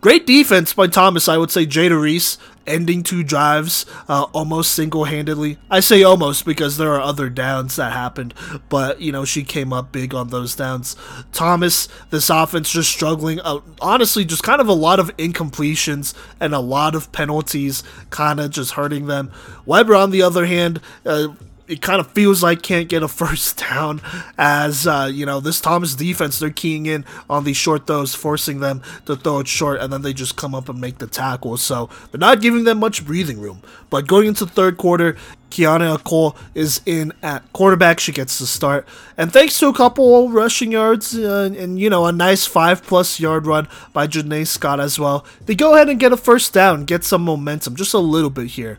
great 0.00 0.26
defense 0.26 0.72
by 0.72 0.86
Thomas. 0.86 1.28
I 1.28 1.38
would 1.38 1.50
say 1.50 1.66
Jada 1.66 2.00
Reese 2.00 2.38
ending 2.66 3.02
two 3.02 3.22
drives 3.22 3.86
uh, 4.08 4.24
almost 4.32 4.72
single 4.72 5.04
handedly. 5.04 5.58
I 5.70 5.80
say 5.80 6.02
almost 6.02 6.44
because 6.44 6.76
there 6.76 6.92
are 6.92 7.00
other 7.00 7.28
downs 7.28 7.76
that 7.76 7.92
happened, 7.92 8.34
but 8.68 9.00
you 9.00 9.12
know, 9.12 9.24
she 9.24 9.42
came 9.42 9.72
up 9.72 9.92
big 9.92 10.14
on 10.14 10.28
those 10.28 10.54
downs. 10.56 10.96
Thomas, 11.32 11.88
this 12.10 12.30
offense 12.30 12.70
just 12.70 12.90
struggling. 12.90 13.40
Uh, 13.40 13.60
honestly, 13.80 14.24
just 14.24 14.42
kind 14.42 14.60
of 14.60 14.68
a 14.68 14.72
lot 14.74 14.98
of 14.98 15.14
incompletions 15.16 16.14
and 16.40 16.54
a 16.54 16.60
lot 16.60 16.94
of 16.94 17.12
penalties 17.12 17.82
kind 18.10 18.40
of 18.40 18.50
just 18.50 18.72
hurting 18.72 19.06
them. 19.06 19.30
Webber, 19.66 19.94
on 19.94 20.10
the 20.10 20.22
other 20.22 20.46
hand, 20.46 20.80
uh, 21.04 21.28
it 21.66 21.80
kind 21.80 22.00
of 22.00 22.10
feels 22.12 22.42
like 22.42 22.62
can't 22.62 22.88
get 22.88 23.02
a 23.02 23.08
first 23.08 23.58
down 23.70 24.00
as 24.36 24.86
uh, 24.86 25.08
you 25.12 25.24
know 25.24 25.40
this 25.40 25.60
Thomas 25.60 25.94
defense 25.94 26.38
they're 26.38 26.50
keying 26.50 26.86
in 26.86 27.04
on 27.28 27.44
these 27.44 27.56
short 27.56 27.86
throws 27.86 28.14
forcing 28.14 28.60
them 28.60 28.82
to 29.06 29.16
throw 29.16 29.40
it 29.40 29.48
short 29.48 29.80
and 29.80 29.92
then 29.92 30.02
they 30.02 30.12
just 30.12 30.36
come 30.36 30.54
up 30.54 30.68
and 30.68 30.80
make 30.80 30.98
the 30.98 31.06
tackle. 31.06 31.56
So 31.56 31.88
they're 32.10 32.18
not 32.18 32.40
giving 32.40 32.64
them 32.64 32.78
much 32.78 33.04
breathing 33.06 33.40
room. 33.40 33.62
But 33.90 34.06
going 34.06 34.26
into 34.28 34.46
third 34.46 34.76
quarter 34.76 35.16
Kiana 35.50 36.02
Cole 36.02 36.36
is 36.54 36.80
in 36.84 37.12
at 37.22 37.50
quarterback. 37.52 38.00
She 38.00 38.10
gets 38.10 38.40
the 38.40 38.46
start. 38.46 38.88
And 39.16 39.32
thanks 39.32 39.58
to 39.60 39.68
a 39.68 39.72
couple 39.72 40.30
rushing 40.30 40.72
yards 40.72 41.16
uh, 41.16 41.44
and, 41.46 41.56
and 41.56 41.78
you 41.78 41.88
know 41.88 42.06
a 42.06 42.12
nice 42.12 42.44
five 42.44 42.82
plus 42.82 43.20
yard 43.20 43.46
run 43.46 43.68
by 43.92 44.06
Janae 44.06 44.46
Scott 44.46 44.80
as 44.80 44.98
well. 44.98 45.24
They 45.46 45.54
go 45.54 45.74
ahead 45.74 45.88
and 45.88 46.00
get 46.00 46.12
a 46.12 46.16
first 46.16 46.52
down 46.52 46.84
get 46.84 47.04
some 47.04 47.22
momentum 47.22 47.76
just 47.76 47.94
a 47.94 47.98
little 47.98 48.30
bit 48.30 48.48
here. 48.48 48.78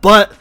But 0.00 0.32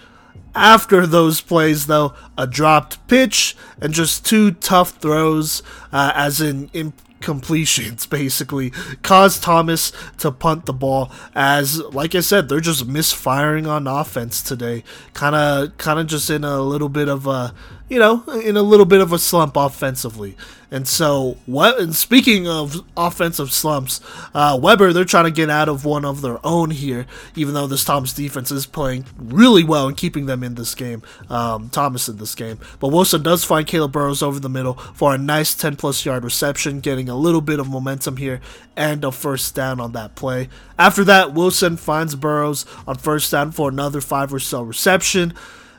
after 0.58 1.06
those 1.06 1.40
plays, 1.40 1.88
though, 1.88 2.14
a 2.38 2.48
dropped 2.48 3.06
pitch 3.08 3.56
and 3.80 3.94
just 3.94 4.26
two 4.26 4.52
tough 4.52 4.92
throws, 4.92 5.62
uh, 5.94 6.12
as 6.16 6.42
in 6.42 6.70
incompletions, 6.70 8.10
basically, 8.10 8.72
caused 9.04 9.44
Thomas 9.44 9.92
to 10.18 10.32
punt 10.32 10.66
the 10.66 10.74
ball. 10.74 11.12
As, 11.36 11.80
like 11.80 12.16
I 12.16 12.22
said, 12.22 12.50
they're 12.50 12.60
just 12.60 12.88
misfiring 12.88 13.68
on 13.68 13.88
offense 13.88 14.42
today. 14.42 14.84
Kind 15.14 15.36
of, 15.36 15.78
kind 15.78 16.00
of 16.00 16.08
just 16.08 16.30
in 16.30 16.44
a 16.44 16.60
little 16.62 16.90
bit 16.90 17.08
of 17.08 17.28
a 17.28 17.54
you 17.90 18.00
know, 18.00 18.24
in 18.44 18.58
a 18.58 18.62
little 18.62 18.86
bit 18.86 19.02
of 19.02 19.14
a 19.14 19.20
slump 19.20 19.56
offensively. 19.56 20.36
And 20.70 20.86
so, 20.86 21.38
what? 21.46 21.80
And 21.80 21.96
speaking 21.96 22.46
of 22.46 22.84
offensive 22.98 23.54
slumps, 23.54 24.02
uh, 24.34 24.60
Webber 24.62 24.92
they're 24.92 25.06
trying 25.06 25.24
to 25.24 25.32
get 25.32 25.50
out 25.50 25.70
of 25.70 25.86
one 25.86 26.04
of 26.04 26.22
their 26.22 26.46
own 26.46 26.72
here. 26.72 27.06
Even 27.38 27.54
though 27.54 27.68
this 27.68 27.86
Thomas 27.86 28.12
defense 28.14 28.52
is 28.52 28.66
playing 28.66 29.06
really 29.18 29.64
well 29.64 29.88
and 29.88 29.96
keeping 29.96 30.26
them 30.26 30.44
in 30.44 30.56
this 30.56 30.76
game, 30.76 31.04
um, 31.30 31.70
Thomas 31.70 32.10
in 32.10 32.18
this 32.18 32.36
game. 32.36 32.60
But 32.82 32.90
Wilson 32.90 33.24
does 33.24 33.46
find 33.46 33.66
Kayla 33.66 33.90
Burrows 33.90 34.22
over 34.22 34.42
the 34.42 34.50
middle 34.50 34.74
for 34.74 35.16
a 35.16 35.18
nice 35.18 35.54
10 35.56 35.78
plus 35.78 36.06
yard 36.06 36.26
reception, 36.26 36.82
getting 36.82 37.08
a 37.08 37.16
little 37.16 37.42
bit 37.42 37.62
of 37.62 37.70
momentum 37.70 38.18
here 38.18 38.42
and 38.76 39.06
a 39.06 39.12
first 39.14 39.56
down 39.56 39.80
on 39.80 39.94
that 39.94 40.16
play. 40.16 40.50
After 40.78 41.06
that, 41.06 41.34
Wilson 41.34 41.78
finds 41.78 42.16
Burrows 42.16 42.66
on 42.86 42.98
first 42.98 43.32
down 43.32 43.54
for 43.54 43.70
another 43.70 44.02
five 44.02 44.34
or 44.34 44.40
so 44.40 44.64
reception. 44.64 45.34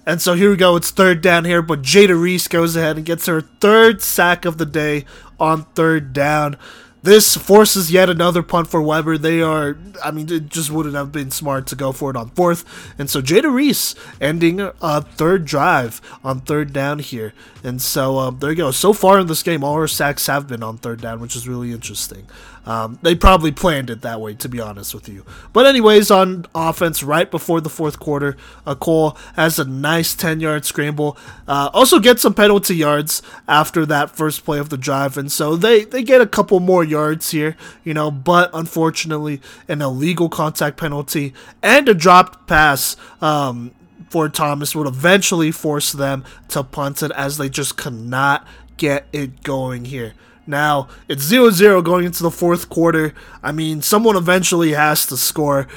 And 0.09 0.23
so 0.23 0.33
here 0.33 0.49
we 0.49 0.57
go. 0.57 0.75
It's 0.75 0.90
third 0.90 1.21
down 1.21 1.44
here, 1.44 1.61
but 1.61 1.83
Jada 1.83 2.18
Reese 2.18 2.49
goes 2.49 2.75
ahead 2.75 2.97
and 2.97 3.05
gets 3.05 3.27
her 3.27 3.42
third 3.42 4.01
sack 4.01 4.47
of 4.47 4.57
the 4.57 4.64
day 4.64 5.05
on 5.38 5.64
third 5.75 6.14
down. 6.14 6.57
This 7.03 7.37
forces 7.37 7.92
yet 7.92 8.09
another 8.09 8.42
punt 8.42 8.68
for 8.68 8.81
Webber. 8.81 9.18
They 9.18 9.42
are, 9.42 9.77
I 10.03 10.11
mean, 10.11 10.33
it 10.33 10.49
just 10.49 10.71
wouldn't 10.71 10.94
have 10.94 11.12
been 11.12 11.31
smart 11.31 11.66
to 11.66 11.77
go 11.77 11.92
for 11.92 12.09
it 12.09 12.16
on 12.16 12.31
fourth. 12.31 12.64
And 12.99 13.11
so 13.11 13.21
Jada 13.21 13.53
Reese 13.53 13.94
ending 14.18 14.61
a 14.61 15.03
third 15.03 15.44
drive 15.44 16.01
on 16.25 16.40
third 16.40 16.73
down 16.73 17.01
here. 17.01 17.35
And 17.62 17.81
so 17.83 18.18
um, 18.18 18.38
there 18.38 18.49
you 18.49 18.57
go. 18.57 18.71
So 18.71 18.94
far 18.94 19.18
in 19.18 19.27
this 19.27 19.42
game, 19.42 19.62
all 19.62 19.77
her 19.77 19.87
sacks 19.87 20.27
have 20.27 20.49
been 20.49 20.62
on 20.62 20.79
third 20.79 21.03
down, 21.03 21.21
which 21.21 21.37
is 21.37 21.47
really 21.47 21.71
interesting. 21.73 22.27
Um, 22.68 22.98
they 23.00 23.14
probably 23.14 23.50
planned 23.50 23.88
it 23.88 24.02
that 24.02 24.20
way, 24.20 24.35
to 24.35 24.48
be 24.48 24.61
honest 24.61 24.94
with 24.94 25.09
you. 25.09 25.24
But 25.54 25.64
anyways, 25.64 26.11
on 26.11 26.44
offense, 26.54 27.02
right 27.02 27.31
before 27.31 27.62
the 27.62 27.70
fourth 27.70 27.98
quarter, 27.98 28.37
uh, 28.66 28.74
Cole 28.74 29.16
has 29.37 29.59
a 29.59 29.64
nice 29.64 30.14
10-yard 30.14 30.66
scramble. 30.66 31.16
Uh, 31.48 31.70
also 31.72 31.98
gets 31.98 32.20
some 32.20 32.35
penalty 32.35 32.76
yards 32.76 33.22
after 33.48 33.87
that 33.87 34.14
first 34.14 34.44
play 34.44 34.59
of 34.59 34.68
the 34.68 34.76
drive, 34.76 35.16
and 35.16 35.33
so 35.33 35.57
they 35.57 35.85
they 35.85 36.02
get 36.02 36.20
a 36.20 36.26
couple 36.26 36.61
more 36.61 36.85
yards 36.85 37.31
here, 37.31 37.57
you 37.85 37.94
know. 37.94 38.11
But 38.11 38.50
unfortunately, 38.52 39.40
an 39.66 39.81
illegal 39.81 40.28
contact 40.28 40.76
penalty 40.76 41.33
and 41.62 41.88
a 41.88 41.94
dropped 41.94 42.46
pass. 42.46 42.96
Um, 43.22 43.72
for 44.11 44.28
Thomas 44.28 44.74
would 44.74 44.87
eventually 44.87 45.50
force 45.50 45.92
them 45.92 46.24
to 46.48 46.62
punt 46.62 47.02
it 47.02 47.11
as 47.12 47.37
they 47.37 47.50
just 47.50 47.76
cannot 47.76 48.46
get 48.78 49.07
it 49.12 49.42
going 49.42 49.85
here. 49.85 50.14
Now, 50.49 50.89
it's 51.09 51.23
0 51.23 51.51
0 51.51 51.83
going 51.83 52.07
into 52.07 52.23
the 52.23 52.31
fourth 52.31 52.71
quarter. 52.71 53.13
I 53.43 53.53
mean, 53.53 53.83
someone 53.83 54.17
eventually 54.17 54.73
has 54.73 55.05
to 55.07 55.19
score. 55.19 55.69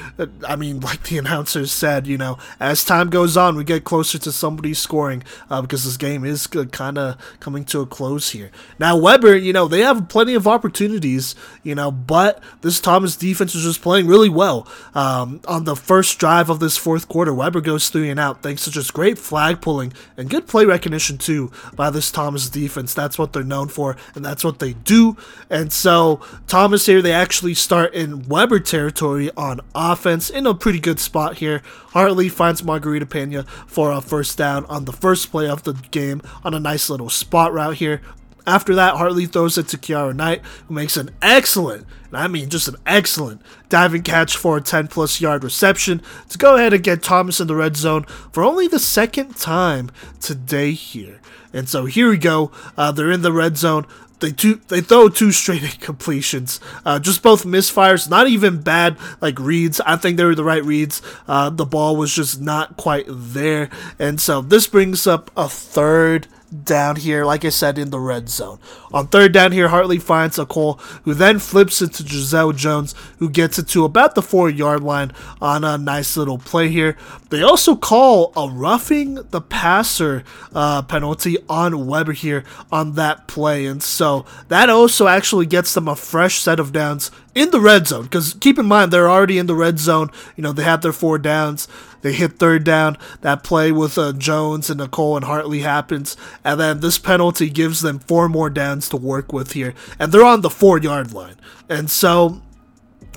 I 0.48 0.56
mean, 0.56 0.80
like 0.92 1.02
the 1.04 1.18
announcers 1.18 1.70
said, 1.70 2.06
you 2.06 2.16
know, 2.16 2.38
as 2.58 2.82
time 2.82 3.10
goes 3.10 3.36
on, 3.36 3.54
we 3.54 3.64
get 3.64 3.84
closer 3.84 4.18
to 4.18 4.32
somebody 4.32 4.72
scoring 4.72 5.24
uh, 5.50 5.60
because 5.60 5.84
this 5.84 5.98
game 5.98 6.24
is 6.24 6.46
kind 6.46 6.96
of 6.96 7.18
coming 7.38 7.66
to 7.66 7.80
a 7.80 7.86
close 7.86 8.30
here. 8.30 8.50
Now, 8.78 8.96
Webber, 8.96 9.36
you 9.36 9.52
know, 9.52 9.68
they 9.68 9.80
have 9.80 10.08
plenty 10.08 10.34
of 10.34 10.48
opportunities, 10.48 11.34
you 11.62 11.74
know, 11.74 11.90
but 11.90 12.42
this 12.62 12.80
Thomas 12.80 13.14
defense 13.14 13.54
is 13.54 13.64
just 13.64 13.82
playing 13.82 14.06
really 14.06 14.30
well. 14.30 14.66
Um, 14.94 15.42
on 15.46 15.64
the 15.64 15.76
first 15.76 16.18
drive 16.18 16.48
of 16.48 16.60
this 16.60 16.78
fourth 16.78 17.08
quarter, 17.08 17.34
Webber 17.34 17.60
goes 17.60 17.90
three 17.90 18.08
and 18.08 18.18
out 18.18 18.42
thanks 18.42 18.64
to 18.64 18.70
just 18.70 18.94
great 18.94 19.18
flag 19.18 19.60
pulling 19.60 19.92
and 20.16 20.30
good 20.30 20.46
play 20.46 20.64
recognition, 20.64 21.18
too, 21.18 21.52
by 21.76 21.90
this 21.90 22.10
Thomas 22.10 22.48
defense. 22.48 22.94
That's 22.94 23.18
what 23.18 23.34
they're 23.34 23.42
known 23.42 23.68
for, 23.68 23.96
and 24.14 24.24
that's 24.24 24.42
what 24.42 24.61
they 24.62 24.72
do. 24.72 25.16
And 25.50 25.72
so 25.72 26.20
Thomas 26.46 26.86
here, 26.86 27.02
they 27.02 27.12
actually 27.12 27.54
start 27.54 27.92
in 27.92 28.26
Webber 28.28 28.60
territory 28.60 29.30
on 29.36 29.60
offense 29.74 30.30
in 30.30 30.46
a 30.46 30.54
pretty 30.54 30.80
good 30.80 31.00
spot 31.00 31.38
here. 31.38 31.60
Hartley 31.88 32.30
finds 32.30 32.64
Margarita 32.64 33.04
Pena 33.04 33.42
for 33.66 33.90
a 33.90 34.00
first 34.00 34.38
down 34.38 34.64
on 34.66 34.86
the 34.86 34.92
first 34.92 35.30
play 35.30 35.48
of 35.48 35.64
the 35.64 35.74
game 35.90 36.22
on 36.44 36.54
a 36.54 36.60
nice 36.60 36.88
little 36.88 37.10
spot 37.10 37.52
route 37.52 37.74
here. 37.74 38.00
After 38.46 38.74
that, 38.74 38.96
Hartley 38.96 39.26
throws 39.26 39.56
it 39.56 39.68
to 39.68 39.78
Kiara 39.78 40.14
Knight, 40.14 40.42
who 40.66 40.74
makes 40.74 40.96
an 40.96 41.10
excellent, 41.20 41.86
and 42.08 42.16
I 42.16 42.26
mean 42.26 42.48
just 42.48 42.66
an 42.66 42.74
excellent, 42.84 43.40
diving 43.68 44.02
catch 44.02 44.36
for 44.36 44.56
a 44.56 44.60
10 44.60 44.88
plus 44.88 45.20
yard 45.20 45.44
reception 45.44 46.02
to 46.28 46.38
go 46.38 46.56
ahead 46.56 46.72
and 46.72 46.82
get 46.82 47.02
Thomas 47.02 47.40
in 47.40 47.46
the 47.46 47.54
red 47.54 47.76
zone 47.76 48.04
for 48.32 48.42
only 48.42 48.66
the 48.66 48.80
second 48.80 49.36
time 49.36 49.90
today 50.20 50.72
here. 50.72 51.20
And 51.52 51.68
so 51.68 51.84
here 51.84 52.08
we 52.08 52.18
go. 52.18 52.50
Uh, 52.76 52.90
they're 52.92 53.10
in 53.10 53.22
the 53.22 53.32
red 53.32 53.56
zone 53.56 53.86
they 54.22 54.32
two 54.32 54.60
they 54.68 54.80
throw 54.80 55.10
two 55.10 55.32
straight 55.32 55.60
incompletions. 55.72 56.60
Uh, 56.86 56.98
just 56.98 57.22
both 57.22 57.44
misfires, 57.44 58.08
not 58.08 58.28
even 58.28 58.62
bad 58.62 58.96
like 59.20 59.38
reads. 59.38 59.80
I 59.82 59.96
think 59.96 60.16
they 60.16 60.24
were 60.24 60.34
the 60.34 60.44
right 60.44 60.64
reads. 60.64 61.02
Uh, 61.28 61.50
the 61.50 61.66
ball 61.66 61.96
was 61.96 62.14
just 62.14 62.40
not 62.40 62.78
quite 62.78 63.04
there, 63.08 63.68
and 63.98 64.18
so 64.18 64.40
this 64.40 64.66
brings 64.66 65.06
up 65.06 65.30
a 65.36 65.48
third 65.48 66.26
down 66.52 66.96
here, 66.96 67.24
like 67.24 67.44
I 67.44 67.48
said, 67.48 67.78
in 67.78 67.90
the 67.90 67.98
red 67.98 68.28
zone. 68.28 68.58
On 68.92 69.06
third 69.06 69.32
down 69.32 69.52
here, 69.52 69.68
Hartley 69.68 69.98
finds 69.98 70.38
a 70.38 70.46
Cole, 70.46 70.74
who 71.04 71.14
then 71.14 71.38
flips 71.38 71.80
it 71.80 71.94
to 71.94 72.06
Giselle 72.06 72.52
Jones, 72.52 72.94
who 73.18 73.30
gets 73.30 73.58
it 73.58 73.68
to 73.68 73.84
about 73.84 74.14
the 74.14 74.22
four 74.22 74.50
yard 74.50 74.82
line 74.82 75.12
on 75.40 75.64
a 75.64 75.78
nice 75.78 76.16
little 76.16 76.38
play 76.38 76.68
here. 76.68 76.96
They 77.30 77.42
also 77.42 77.74
call 77.74 78.32
a 78.36 78.48
roughing 78.50 79.14
the 79.30 79.40
passer 79.40 80.24
uh, 80.54 80.82
penalty 80.82 81.38
on 81.48 81.86
Webber 81.86 82.12
here 82.12 82.44
on 82.70 82.92
that 82.94 83.26
play, 83.26 83.66
and 83.66 83.82
so 83.82 84.26
that 84.48 84.68
also 84.68 85.06
actually 85.06 85.46
gets 85.46 85.74
them 85.74 85.88
a 85.88 85.96
fresh 85.96 86.38
set 86.38 86.60
of 86.60 86.72
downs 86.72 87.10
in 87.34 87.50
the 87.50 87.60
red 87.60 87.86
zone. 87.86 88.04
Because 88.04 88.34
keep 88.34 88.58
in 88.58 88.66
mind, 88.66 88.92
they're 88.92 89.10
already 89.10 89.38
in 89.38 89.46
the 89.46 89.54
red 89.54 89.78
zone. 89.78 90.10
You 90.36 90.42
know, 90.42 90.52
they 90.52 90.64
have 90.64 90.82
their 90.82 90.92
four 90.92 91.18
downs. 91.18 91.68
They 92.02 92.12
hit 92.12 92.38
third 92.38 92.64
down. 92.64 92.98
That 93.20 93.44
play 93.44 93.72
with 93.72 93.96
uh, 93.96 94.12
Jones 94.12 94.68
and 94.68 94.78
Nicole 94.78 95.16
and 95.16 95.24
Hartley 95.24 95.60
happens. 95.60 96.16
And 96.44 96.60
then 96.60 96.80
this 96.80 96.98
penalty 96.98 97.48
gives 97.48 97.80
them 97.80 98.00
four 98.00 98.28
more 98.28 98.50
downs 98.50 98.88
to 98.90 98.96
work 98.96 99.32
with 99.32 99.52
here. 99.52 99.74
And 99.98 100.12
they're 100.12 100.24
on 100.24 100.40
the 100.40 100.50
four 100.50 100.78
yard 100.78 101.12
line. 101.12 101.36
And 101.68 101.90
so 101.90 102.42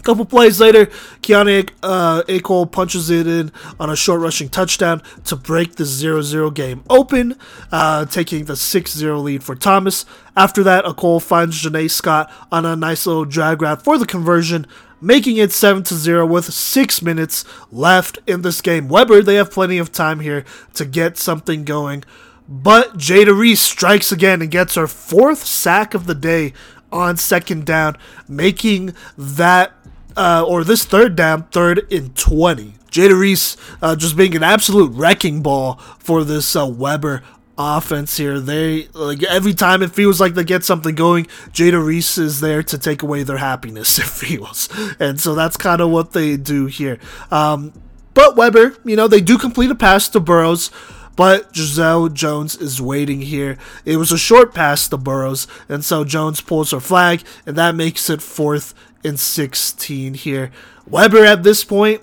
couple 0.05 0.23
plays 0.23 0.61
later, 0.61 0.85
Keanu 1.21 1.69
uh, 1.83 2.23
Acol 2.27 2.71
punches 2.71 3.09
it 3.09 3.27
in 3.27 3.51
on 3.79 3.89
a 3.89 3.95
short 3.95 4.21
rushing 4.21 4.47
touchdown 4.47 5.01
to 5.25 5.35
break 5.35 5.75
the 5.75 5.83
0-0 5.83 6.53
game 6.53 6.83
open, 6.89 7.35
uh, 7.71 8.05
taking 8.05 8.45
the 8.45 8.53
6-0 8.53 9.23
lead 9.23 9.43
for 9.43 9.55
Thomas. 9.55 10.05
After 10.37 10.63
that, 10.63 10.85
Acol 10.85 11.21
finds 11.21 11.61
Janae 11.61 11.89
Scott 11.89 12.31
on 12.51 12.65
a 12.65 12.75
nice 12.75 13.05
little 13.05 13.25
drag 13.25 13.61
route 13.61 13.83
for 13.83 13.97
the 13.97 14.05
conversion, 14.05 14.67
making 15.01 15.37
it 15.37 15.51
7 15.51 15.83
0 15.83 16.25
with 16.25 16.53
6 16.53 17.01
minutes 17.01 17.43
left 17.71 18.19
in 18.27 18.43
this 18.43 18.61
game. 18.61 18.87
Webber, 18.87 19.21
they 19.21 19.35
have 19.35 19.51
plenty 19.51 19.77
of 19.77 19.91
time 19.91 20.19
here 20.19 20.45
to 20.75 20.85
get 20.85 21.17
something 21.17 21.65
going. 21.65 22.03
But 22.47 22.97
Jada 22.97 23.35
Reese 23.35 23.61
strikes 23.61 24.11
again 24.11 24.41
and 24.41 24.51
gets 24.51 24.75
her 24.75 24.85
fourth 24.85 25.43
sack 25.45 25.95
of 25.95 26.05
the 26.05 26.13
day 26.13 26.53
on 26.91 27.17
second 27.17 27.65
down, 27.65 27.97
making 28.27 28.93
that 29.17 29.73
uh, 30.15 30.43
or 30.47 30.63
this 30.63 30.85
third 30.85 31.15
down, 31.15 31.43
third 31.43 31.91
in 31.91 32.11
20. 32.11 32.73
Jada 32.89 33.19
Reese 33.19 33.57
uh, 33.81 33.95
just 33.95 34.15
being 34.15 34.35
an 34.35 34.43
absolute 34.43 34.91
wrecking 34.93 35.41
ball 35.41 35.75
for 35.99 36.23
this 36.23 36.55
uh, 36.55 36.65
Webber 36.65 37.23
offense 37.57 38.17
here. 38.17 38.39
They 38.39 38.87
like 38.93 39.23
every 39.23 39.53
time 39.53 39.83
it 39.83 39.91
feels 39.91 40.21
like 40.21 40.33
they 40.33 40.43
get 40.43 40.63
something 40.63 40.95
going, 40.95 41.25
Jada 41.51 41.83
Reese 41.83 42.17
is 42.17 42.39
there 42.39 42.63
to 42.63 42.77
take 42.77 43.03
away 43.03 43.23
their 43.23 43.37
happiness. 43.37 43.99
It 44.05 44.05
feels, 44.05 44.69
and 44.99 45.19
so 45.19 45.35
that's 45.35 45.57
kind 45.57 45.81
of 45.81 45.89
what 45.89 46.13
they 46.13 46.37
do 46.37 46.67
here. 46.67 46.99
Um, 47.31 47.73
but 48.13 48.37
Webber, 48.37 48.77
you 48.85 48.95
know, 48.95 49.07
they 49.07 49.21
do 49.21 49.37
complete 49.37 49.71
a 49.71 49.75
pass 49.75 50.07
to 50.09 50.19
Burrows. 50.19 50.71
But 51.15 51.55
Giselle 51.55 52.09
Jones 52.09 52.57
is 52.57 52.81
waiting 52.81 53.21
here. 53.21 53.57
It 53.85 53.95
was 53.97 54.11
a 54.11 54.17
short 54.17 54.53
pass 54.53 54.87
to 54.89 54.97
Burrows, 54.97 55.47
and 55.69 55.83
so 55.83 56.03
Jones 56.03 56.41
pulls 56.41 56.71
her 56.71 56.81
flag, 56.81 57.23
and 57.45 57.55
that 57.55 57.73
makes 57.73 58.09
it 58.09 58.21
fourth 58.21 58.73
and 59.05 59.19
16 59.19 60.15
here. 60.15 60.51
Webber 60.87 61.23
at 61.23 61.43
this 61.43 61.63
point, 61.63 62.01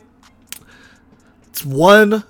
it's 1.48 1.64
one 1.64 2.24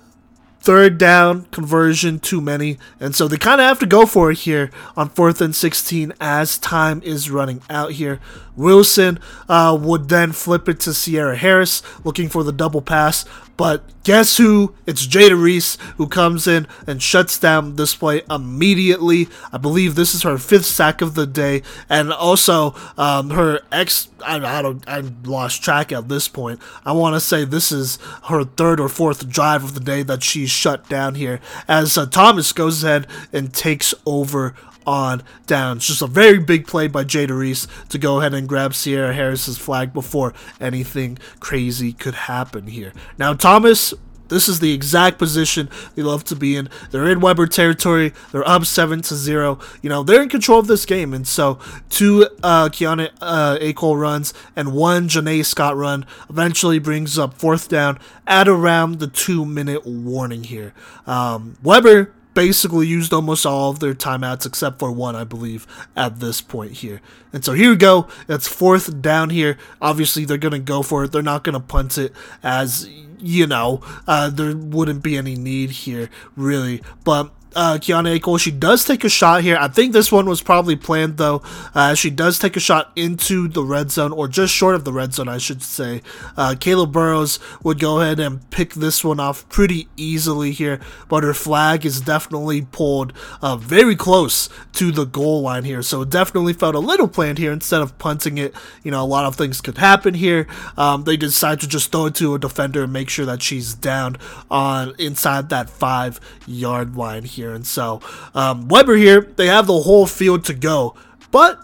third 0.59 0.97
down 0.97 1.43
conversion 1.45 2.19
too 2.19 2.39
many, 2.39 2.77
and 2.99 3.15
so 3.15 3.27
they 3.27 3.37
kind 3.37 3.59
of 3.59 3.67
have 3.67 3.79
to 3.79 3.85
go 3.85 4.05
for 4.05 4.31
it 4.31 4.39
here 4.39 4.71
on 4.95 5.09
fourth 5.09 5.41
and 5.41 5.55
16 5.55 6.13
as 6.21 6.57
time 6.57 7.01
is 7.03 7.29
running 7.29 7.61
out 7.69 7.91
here. 7.93 8.19
Wilson 8.55 9.19
uh, 9.49 9.77
would 9.79 10.09
then 10.09 10.31
flip 10.31 10.69
it 10.69 10.79
to 10.81 10.93
Sierra 10.93 11.35
Harris, 11.35 11.81
looking 12.03 12.29
for 12.29 12.43
the 12.43 12.51
double 12.51 12.81
pass, 12.81 13.25
but 13.55 13.83
guess 14.03 14.37
who? 14.37 14.73
It's 14.87 15.05
Jada 15.05 15.39
Reese 15.39 15.77
who 15.97 16.07
comes 16.07 16.47
in 16.47 16.67
and 16.87 17.01
shuts 17.01 17.37
down 17.37 17.75
this 17.75 17.95
play 17.95 18.23
immediately. 18.29 19.29
I 19.51 19.57
believe 19.57 19.93
this 19.93 20.15
is 20.15 20.23
her 20.23 20.37
fifth 20.37 20.65
sack 20.65 21.01
of 21.01 21.13
the 21.13 21.27
day, 21.27 21.61
and 21.87 22.11
also 22.11 22.73
um, 22.97 23.29
her 23.29 23.59
ex. 23.71 24.09
I, 24.25 24.37
I 24.37 24.61
don't. 24.61 24.83
I 24.87 25.03
lost 25.23 25.63
track 25.63 25.91
at 25.91 26.09
this 26.09 26.27
point. 26.27 26.59
I 26.83 26.93
want 26.93 27.15
to 27.15 27.19
say 27.19 27.45
this 27.45 27.71
is 27.71 27.99
her 28.23 28.43
third 28.43 28.79
or 28.79 28.89
fourth 28.89 29.29
drive 29.29 29.63
of 29.63 29.75
the 29.75 29.79
day 29.79 30.01
that 30.03 30.23
she's 30.23 30.49
shut 30.49 30.89
down 30.89 31.15
here, 31.15 31.39
as 31.67 31.95
uh, 31.97 32.07
Thomas 32.07 32.53
goes 32.53 32.83
ahead 32.83 33.05
and 33.31 33.53
takes 33.53 33.93
over 34.05 34.55
on 34.85 35.23
downs. 35.47 35.87
Just 35.87 36.01
a 36.01 36.07
very 36.07 36.39
big 36.39 36.67
play 36.67 36.87
by 36.87 37.03
Jada 37.03 37.37
Reese 37.37 37.67
to 37.89 37.97
go 37.97 38.19
ahead 38.19 38.33
and 38.33 38.47
grab 38.47 38.73
Sierra 38.73 39.13
Harris's 39.13 39.57
flag 39.57 39.93
before 39.93 40.33
anything 40.59 41.17
crazy 41.39 41.93
could 41.93 42.15
happen 42.15 42.67
here. 42.67 42.93
Now, 43.17 43.33
Thomas 43.33 43.93
this 44.33 44.47
is 44.47 44.59
the 44.59 44.73
exact 44.73 45.19
position 45.19 45.69
they 45.95 46.01
love 46.01 46.23
to 46.25 46.35
be 46.35 46.55
in. 46.55 46.69
They're 46.91 47.07
in 47.07 47.19
Webber 47.19 47.45
territory. 47.45 48.13
They're 48.31 48.47
up 48.47 48.65
seven 48.65 49.01
to 49.03 49.15
zero. 49.15 49.59
You 49.81 49.89
know 49.89 50.03
they're 50.03 50.23
in 50.23 50.29
control 50.29 50.59
of 50.59 50.67
this 50.67 50.85
game, 50.85 51.13
and 51.13 51.27
so 51.27 51.59
two 51.89 52.27
uh, 52.41 52.69
Kiana 52.69 53.11
uh, 53.21 53.57
Acol 53.61 53.99
runs 53.99 54.33
and 54.55 54.73
one 54.73 55.07
Janae 55.07 55.45
Scott 55.45 55.75
run 55.75 56.05
eventually 56.29 56.79
brings 56.79 57.19
up 57.19 57.35
fourth 57.35 57.69
down 57.69 57.99
at 58.25 58.47
around 58.47 58.99
the 58.99 59.07
two 59.07 59.45
minute 59.45 59.85
warning 59.85 60.45
here. 60.45 60.73
Um, 61.05 61.57
Webber 61.61 62.13
basically 62.33 62.87
used 62.87 63.13
almost 63.13 63.45
all 63.45 63.69
of 63.69 63.79
their 63.79 63.93
timeouts 63.93 64.45
except 64.45 64.79
for 64.79 64.91
one, 64.91 65.15
I 65.15 65.23
believe, 65.23 65.67
at 65.95 66.19
this 66.19 66.41
point 66.41 66.73
here. 66.73 67.01
And 67.31 67.43
so 67.43 67.53
here 67.53 67.69
we 67.69 67.75
go. 67.75 68.07
It's 68.27 68.47
fourth 68.47 69.01
down 69.01 69.29
here. 69.29 69.57
Obviously, 69.81 70.25
they're 70.25 70.37
going 70.37 70.53
to 70.53 70.59
go 70.59 70.81
for 70.83 71.03
it. 71.03 71.11
They're 71.11 71.21
not 71.21 71.43
going 71.43 71.53
to 71.53 71.59
punt 71.59 71.97
it 71.97 72.13
as, 72.41 72.87
you 73.19 73.47
know, 73.47 73.81
uh, 74.07 74.29
there 74.29 74.55
wouldn't 74.55 75.03
be 75.03 75.17
any 75.17 75.35
need 75.35 75.71
here, 75.71 76.09
really. 76.35 76.81
But 77.03 77.31
uh, 77.55 77.77
Kiana 77.77 78.19
Acol. 78.19 78.39
She 78.39 78.51
does 78.51 78.85
take 78.85 79.03
a 79.03 79.09
shot 79.09 79.43
here. 79.43 79.57
I 79.59 79.67
think 79.67 79.93
this 79.93 80.11
one 80.11 80.25
was 80.25 80.41
probably 80.41 80.75
planned 80.75 81.17
though. 81.17 81.41
Uh, 81.75 81.93
she 81.93 82.09
does 82.09 82.39
take 82.39 82.55
a 82.55 82.59
shot 82.59 82.91
into 82.95 83.47
the 83.47 83.63
red 83.63 83.91
zone, 83.91 84.11
or 84.11 84.27
just 84.27 84.53
short 84.53 84.75
of 84.75 84.83
the 84.83 84.93
red 84.93 85.13
zone, 85.13 85.27
I 85.27 85.37
should 85.37 85.61
say. 85.61 86.01
Uh, 86.35 86.55
Kayla 86.57 86.91
Burrows 86.91 87.39
would 87.63 87.79
go 87.79 88.01
ahead 88.01 88.19
and 88.19 88.49
pick 88.49 88.73
this 88.73 89.03
one 89.03 89.19
off 89.19 89.47
pretty 89.49 89.87
easily 89.97 90.51
here, 90.51 90.79
but 91.09 91.23
her 91.23 91.33
flag 91.33 91.85
is 91.85 92.01
definitely 92.01 92.63
pulled 92.63 93.13
uh, 93.41 93.55
very 93.55 93.95
close 93.95 94.49
to 94.73 94.91
the 94.91 95.05
goal 95.05 95.41
line 95.41 95.63
here. 95.63 95.81
So 95.81 96.01
it 96.01 96.09
definitely 96.09 96.53
felt 96.53 96.75
a 96.75 96.79
little 96.79 97.07
planned 97.07 97.37
here 97.37 97.51
instead 97.51 97.81
of 97.81 97.97
punting 97.97 98.37
it. 98.37 98.53
You 98.83 98.91
know, 98.91 99.03
a 99.03 99.05
lot 99.05 99.25
of 99.25 99.35
things 99.35 99.61
could 99.61 99.77
happen 99.77 100.13
here. 100.13 100.47
Um, 100.77 101.03
they 101.03 101.17
decide 101.17 101.59
to 101.61 101.67
just 101.67 101.91
throw 101.91 102.07
it 102.07 102.15
to 102.15 102.35
a 102.35 102.39
defender 102.39 102.83
and 102.83 102.93
make 102.93 103.09
sure 103.09 103.25
that 103.25 103.41
she's 103.41 103.73
down 103.73 104.17
on 104.49 104.93
inside 104.97 105.49
that 105.49 105.69
five 105.69 106.19
yard 106.47 106.95
line 106.95 107.23
here 107.23 107.42
And 107.51 107.67
so 107.67 107.99
um, 108.33 108.69
Webber 108.69 108.95
here, 108.95 109.21
they 109.21 109.47
have 109.47 109.67
the 109.67 109.81
whole 109.81 110.07
field 110.07 110.45
to 110.45 110.53
go, 110.53 110.95
but 111.31 111.59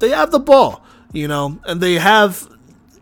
they 0.00 0.10
have 0.10 0.30
the 0.30 0.40
ball, 0.40 0.84
you 1.12 1.28
know, 1.28 1.60
and 1.64 1.80
they 1.80 1.94
have 1.94 2.48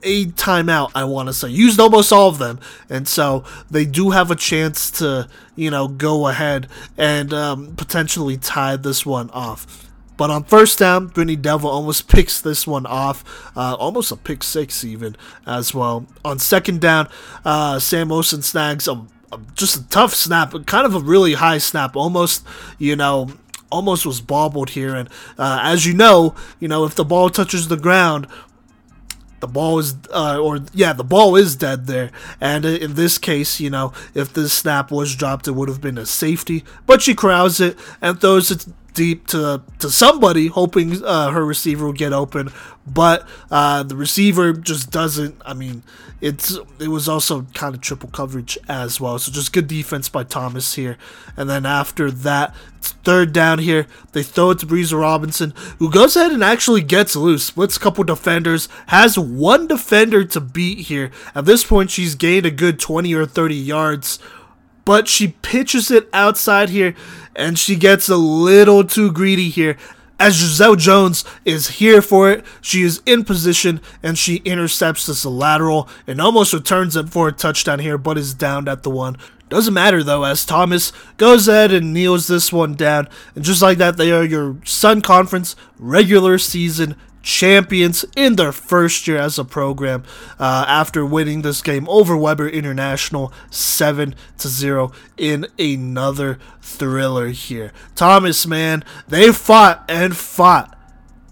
a 0.02 0.26
timeout, 0.26 0.92
I 0.94 1.04
want 1.04 1.28
to 1.28 1.32
say. 1.32 1.48
Used 1.48 1.80
almost 1.80 2.12
all 2.12 2.28
of 2.28 2.38
them. 2.38 2.60
And 2.88 3.06
so 3.08 3.44
they 3.70 3.84
do 3.84 4.10
have 4.10 4.30
a 4.30 4.36
chance 4.36 4.90
to, 4.92 5.28
you 5.56 5.70
know, 5.70 5.88
go 5.88 6.28
ahead 6.28 6.68
and 6.96 7.32
um, 7.32 7.74
potentially 7.76 8.36
tie 8.36 8.76
this 8.76 9.04
one 9.04 9.30
off. 9.30 9.90
But 10.16 10.28
on 10.28 10.44
first 10.44 10.78
down, 10.78 11.06
Brittany 11.06 11.38
Delva 11.38 11.64
almost 11.64 12.06
picks 12.06 12.42
this 12.42 12.66
one 12.66 12.84
off, 12.84 13.24
uh, 13.56 13.74
almost 13.78 14.12
a 14.12 14.16
pick 14.16 14.42
six 14.42 14.84
even 14.84 15.16
as 15.46 15.74
well. 15.74 16.06
On 16.24 16.38
second 16.38 16.82
down, 16.82 17.08
uh, 17.42 17.78
Sam 17.78 18.12
Olsen 18.12 18.42
snags 18.42 18.86
a, 18.86 19.06
just 19.54 19.76
a 19.76 19.88
tough 19.88 20.14
snap, 20.14 20.54
kind 20.66 20.86
of 20.86 20.94
a 20.94 21.00
really 21.00 21.34
high 21.34 21.58
snap, 21.58 21.96
almost, 21.96 22.44
you 22.78 22.96
know, 22.96 23.30
almost 23.70 24.04
was 24.04 24.20
bobbled 24.20 24.70
here. 24.70 24.94
And 24.94 25.08
uh, 25.38 25.60
as 25.62 25.86
you 25.86 25.94
know, 25.94 26.34
you 26.58 26.68
know 26.68 26.84
if 26.84 26.94
the 26.94 27.04
ball 27.04 27.30
touches 27.30 27.68
the 27.68 27.76
ground, 27.76 28.26
the 29.40 29.48
ball 29.48 29.78
is, 29.78 29.96
uh, 30.12 30.38
or 30.38 30.60
yeah, 30.74 30.92
the 30.92 31.04
ball 31.04 31.34
is 31.36 31.56
dead 31.56 31.86
there. 31.86 32.10
And 32.40 32.64
in 32.64 32.94
this 32.94 33.18
case, 33.18 33.58
you 33.58 33.70
know, 33.70 33.92
if 34.14 34.32
this 34.32 34.52
snap 34.52 34.90
was 34.90 35.16
dropped, 35.16 35.48
it 35.48 35.52
would 35.52 35.68
have 35.68 35.80
been 35.80 35.98
a 35.98 36.06
safety. 36.06 36.64
But 36.86 37.02
she 37.02 37.14
corrals 37.14 37.60
it 37.60 37.78
and 38.02 38.20
throws 38.20 38.50
it 38.50 38.66
deep 38.94 39.26
to 39.28 39.62
to 39.78 39.90
somebody, 39.90 40.48
hoping 40.48 41.04
uh, 41.04 41.30
her 41.30 41.44
receiver 41.44 41.86
will 41.86 41.92
get 41.92 42.12
open. 42.12 42.50
But 42.86 43.26
uh, 43.50 43.82
the 43.82 43.96
receiver 43.96 44.52
just 44.52 44.90
doesn't. 44.90 45.40
I 45.44 45.54
mean, 45.54 45.82
it's 46.20 46.58
it 46.78 46.88
was 46.88 47.08
also 47.08 47.46
kind 47.54 47.74
of 47.74 47.80
triple 47.80 48.10
coverage 48.10 48.58
as 48.68 49.00
well. 49.00 49.18
So 49.18 49.32
just 49.32 49.52
good 49.52 49.68
defense 49.68 50.08
by 50.08 50.24
Thomas 50.24 50.74
here. 50.74 50.98
And 51.36 51.48
then 51.48 51.64
after 51.64 52.10
that, 52.10 52.54
it's 52.78 52.92
third 52.92 53.32
down 53.32 53.58
here. 53.60 53.86
They 54.12 54.22
throw 54.22 54.50
it 54.50 54.58
to 54.60 54.66
Breeza 54.66 55.00
Robinson, 55.00 55.54
who 55.78 55.90
goes 55.90 56.16
ahead 56.16 56.32
and 56.32 56.44
actually 56.44 56.82
gets 56.82 57.16
loose. 57.16 57.44
Splits 57.44 57.76
a 57.76 57.80
couple 57.80 58.04
defenders, 58.04 58.68
has 58.88 59.18
one 59.18 59.66
defender 59.66 60.24
to 60.24 60.40
beat 60.40 60.86
here. 60.86 61.10
At 61.34 61.46
this 61.46 61.64
point, 61.64 61.90
she's 61.90 62.14
gained 62.14 62.46
a 62.46 62.50
good 62.50 62.78
20 62.78 63.14
or 63.14 63.26
30 63.26 63.54
yards 63.54 64.18
but 64.90 65.06
she 65.06 65.28
pitches 65.40 65.88
it 65.88 66.08
outside 66.12 66.68
here 66.68 66.96
and 67.36 67.56
she 67.56 67.76
gets 67.76 68.08
a 68.08 68.16
little 68.16 68.82
too 68.82 69.12
greedy 69.12 69.48
here. 69.48 69.76
As 70.18 70.34
Giselle 70.34 70.74
Jones 70.74 71.24
is 71.44 71.78
here 71.78 72.02
for 72.02 72.28
it, 72.28 72.44
she 72.60 72.82
is 72.82 73.00
in 73.06 73.22
position 73.22 73.80
and 74.02 74.18
she 74.18 74.38
intercepts 74.38 75.06
this 75.06 75.24
lateral 75.24 75.88
and 76.08 76.20
almost 76.20 76.52
returns 76.52 76.96
it 76.96 77.08
for 77.08 77.28
a 77.28 77.32
touchdown 77.32 77.78
here, 77.78 77.98
but 77.98 78.18
is 78.18 78.34
downed 78.34 78.68
at 78.68 78.82
the 78.82 78.90
one. 78.90 79.16
Doesn't 79.48 79.74
matter 79.74 80.02
though, 80.02 80.24
as 80.24 80.44
Thomas 80.44 80.92
goes 81.18 81.46
ahead 81.46 81.70
and 81.70 81.94
kneels 81.94 82.26
this 82.26 82.52
one 82.52 82.74
down, 82.74 83.06
and 83.36 83.44
just 83.44 83.62
like 83.62 83.78
that, 83.78 83.96
they 83.96 84.10
are 84.10 84.24
your 84.24 84.56
Sun 84.64 85.02
Conference 85.02 85.54
regular 85.78 86.36
season 86.36 86.96
champions 87.22 88.04
in 88.16 88.36
their 88.36 88.52
first 88.52 89.06
year 89.06 89.18
as 89.18 89.38
a 89.38 89.44
program 89.44 90.04
uh, 90.38 90.64
after 90.66 91.04
winning 91.04 91.42
this 91.42 91.62
game 91.62 91.88
over 91.88 92.16
Webber 92.16 92.48
International 92.48 93.32
7 93.50 94.14
to 94.38 94.48
0 94.48 94.92
in 95.16 95.46
another 95.58 96.38
thriller 96.60 97.28
here. 97.28 97.72
Thomas, 97.94 98.46
man, 98.46 98.84
they 99.08 99.32
fought 99.32 99.84
and 99.88 100.16
fought 100.16 100.76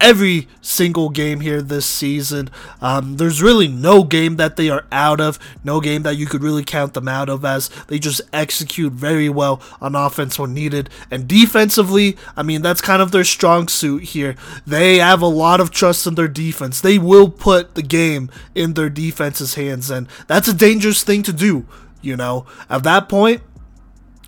every 0.01 0.49
single 0.61 1.09
game 1.11 1.41
here 1.41 1.61
this 1.61 1.87
season. 1.87 2.51
Um, 2.81 3.17
there's 3.17 3.43
really 3.43 3.69
no 3.69 4.05
game 4.05 4.37
that 4.37 4.57
they 4.57 4.71
are 4.71 4.87
out 4.93 5.21
of, 5.21 5.39
no 5.65 5.81
game 5.81 6.03
that 6.03 6.17
you 6.17 6.27
could 6.27 6.43
really 6.43 6.65
count 6.65 6.95
them 6.95 7.09
out 7.09 7.29
of, 7.29 7.45
as 7.45 7.69
they 7.89 7.99
just 7.99 8.21
execute 8.33 8.93
very 8.93 9.29
well 9.29 9.61
on 9.81 9.95
offense 9.95 10.39
when 10.39 10.55
needed. 10.55 10.91
And 11.11 11.27
defensively, 11.27 12.17
I 12.37 12.43
mean, 12.43 12.63
that's 12.63 12.81
kind 12.81 13.03
of 13.03 13.13
their 13.13 13.25
strong 13.25 13.69
suit 13.69 14.05
here. 14.05 14.37
They 14.67 14.99
have 14.99 15.23
a 15.23 15.27
lot 15.27 15.61
of 15.61 15.71
trust 15.71 16.07
in 16.07 16.15
their 16.15 16.29
defense. 16.29 16.81
They 16.81 16.99
will 16.99 17.29
put 17.29 17.75
the 17.75 17.83
game 17.83 18.31
in 18.55 18.75
their 18.75 18.91
defense's 18.91 19.55
hands, 19.55 19.91
and 19.91 20.07
that's 20.27 20.49
a 20.49 20.55
dangerous 20.55 21.03
thing 21.03 21.23
to 21.25 21.33
do. 21.33 21.67
You 22.01 22.17
know, 22.17 22.47
at 22.71 22.85
that 22.85 23.09
point, 23.09 23.43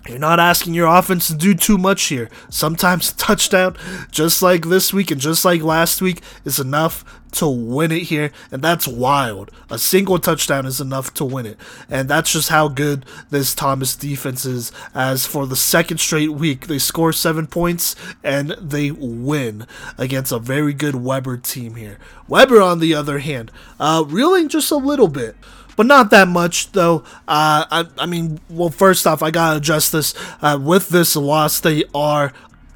you're 0.07 0.19
not 0.19 0.39
asking 0.39 0.73
your 0.73 0.87
offense 0.87 1.27
to 1.27 1.35
do 1.35 1.53
too 1.53 1.77
much 1.77 2.03
here. 2.03 2.29
Sometimes 2.49 3.11
a 3.11 3.15
touchdown, 3.15 3.77
just 4.11 4.41
like 4.41 4.65
this 4.65 4.91
week 4.91 5.11
and 5.11 5.21
just 5.21 5.45
like 5.45 5.61
last 5.61 6.01
week, 6.01 6.21
is 6.43 6.59
enough 6.59 7.05
to 7.33 7.47
win 7.47 7.91
it 7.91 8.03
here, 8.03 8.31
and 8.51 8.61
that's 8.61 8.87
wild. 8.87 9.51
A 9.69 9.77
single 9.77 10.19
touchdown 10.19 10.65
is 10.65 10.81
enough 10.81 11.13
to 11.15 11.25
win 11.25 11.45
it, 11.45 11.57
and 11.89 12.09
that's 12.09 12.31
just 12.33 12.49
how 12.49 12.67
good 12.67 13.05
this 13.29 13.55
Thomas 13.55 13.95
defense 13.95 14.45
is. 14.45 14.71
As 14.93 15.25
for 15.25 15.47
the 15.47 15.55
second 15.55 15.99
straight 15.99 16.31
week, 16.31 16.67
they 16.67 16.79
score 16.79 17.13
seven 17.13 17.47
points 17.47 17.95
and 18.23 18.51
they 18.51 18.91
win 18.91 19.65
against 19.97 20.31
a 20.31 20.39
very 20.39 20.73
good 20.73 20.95
Webber 20.95 21.37
team 21.37 21.75
here. 21.75 21.97
Webber, 22.27 22.61
on 22.61 22.79
the 22.79 22.93
other 22.93 23.19
hand, 23.19 23.51
uh, 23.79 24.03
reeling 24.07 24.49
just 24.49 24.71
a 24.71 24.77
little 24.77 25.07
bit 25.07 25.35
but 25.81 25.87
not 25.87 26.11
that 26.11 26.27
much 26.27 26.71
though. 26.73 26.97
Uh, 27.27 27.65
I, 27.71 27.87
I 27.97 28.05
mean, 28.05 28.39
well, 28.51 28.69
first 28.69 29.07
off, 29.07 29.23
I 29.23 29.31
gotta 29.31 29.57
address 29.57 29.89
this. 29.89 30.13
Uh, 30.39 30.59
with 30.61 30.89
this 30.89 31.15
loss, 31.15 31.59
they 31.59 31.85
are 31.95 32.33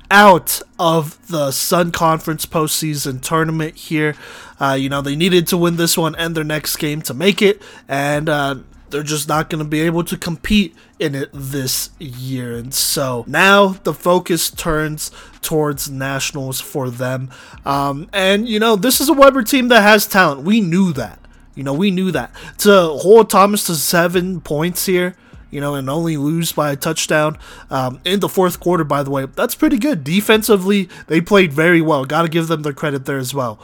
out 0.09 0.59
of 0.79 1.27
the 1.27 1.51
Sun 1.51 1.91
Conference 1.91 2.47
postseason 2.47 3.21
tournament 3.21 3.75
here. 3.75 4.15
Uh, 4.59 4.73
you 4.73 4.89
know, 4.89 5.03
they 5.03 5.15
needed 5.15 5.45
to 5.49 5.55
win 5.55 5.75
this 5.75 5.95
one 5.95 6.15
and 6.15 6.33
their 6.33 6.43
next 6.43 6.77
game 6.77 7.03
to 7.03 7.13
make 7.13 7.43
it, 7.43 7.61
and 7.87 8.27
uh, 8.27 8.55
they're 8.89 9.03
just 9.03 9.27
not 9.27 9.51
going 9.51 9.63
to 9.63 9.69
be 9.69 9.81
able 9.81 10.03
to 10.03 10.17
compete 10.17 10.75
in 10.97 11.13
it 11.13 11.29
this 11.31 11.91
year. 11.99 12.55
And 12.57 12.73
so 12.73 13.23
now 13.27 13.67
the 13.67 13.93
focus 13.93 14.49
turns 14.49 15.11
towards 15.43 15.91
nationals 15.91 16.59
for 16.59 16.89
them. 16.89 17.29
Um, 17.65 18.09
and, 18.11 18.49
you 18.49 18.59
know, 18.59 18.75
this 18.75 18.99
is 18.99 19.09
a 19.09 19.13
Webber 19.13 19.43
team 19.43 19.67
that 19.67 19.81
has 19.81 20.07
talent. 20.07 20.41
We 20.41 20.59
knew 20.59 20.91
that. 20.93 21.19
You 21.55 21.63
know, 21.63 21.73
we 21.73 21.89
knew 21.89 22.11
that. 22.11 22.31
To 22.59 22.71
hold 22.71 23.29
Thomas 23.29 23.65
to 23.65 23.75
seven 23.75 24.41
points 24.41 24.85
here, 24.85 25.15
you 25.51 25.61
know, 25.61 25.75
and 25.75 25.89
only 25.89 26.17
lose 26.17 26.51
by 26.51 26.71
a 26.71 26.75
touchdown 26.75 27.37
um, 27.69 27.99
in 28.03 28.19
the 28.19 28.27
fourth 28.27 28.59
quarter, 28.59 28.83
by 28.83 29.03
the 29.03 29.09
way, 29.09 29.25
that's 29.25 29.55
pretty 29.55 29.77
good. 29.77 30.03
Defensively, 30.03 30.89
they 31.07 31.21
played 31.21 31.53
very 31.53 31.81
well. 31.81 32.03
Got 32.03 32.23
to 32.23 32.27
give 32.27 32.47
them 32.47 32.61
their 32.63 32.73
credit 32.73 33.05
there 33.05 33.17
as 33.17 33.33
well. 33.33 33.59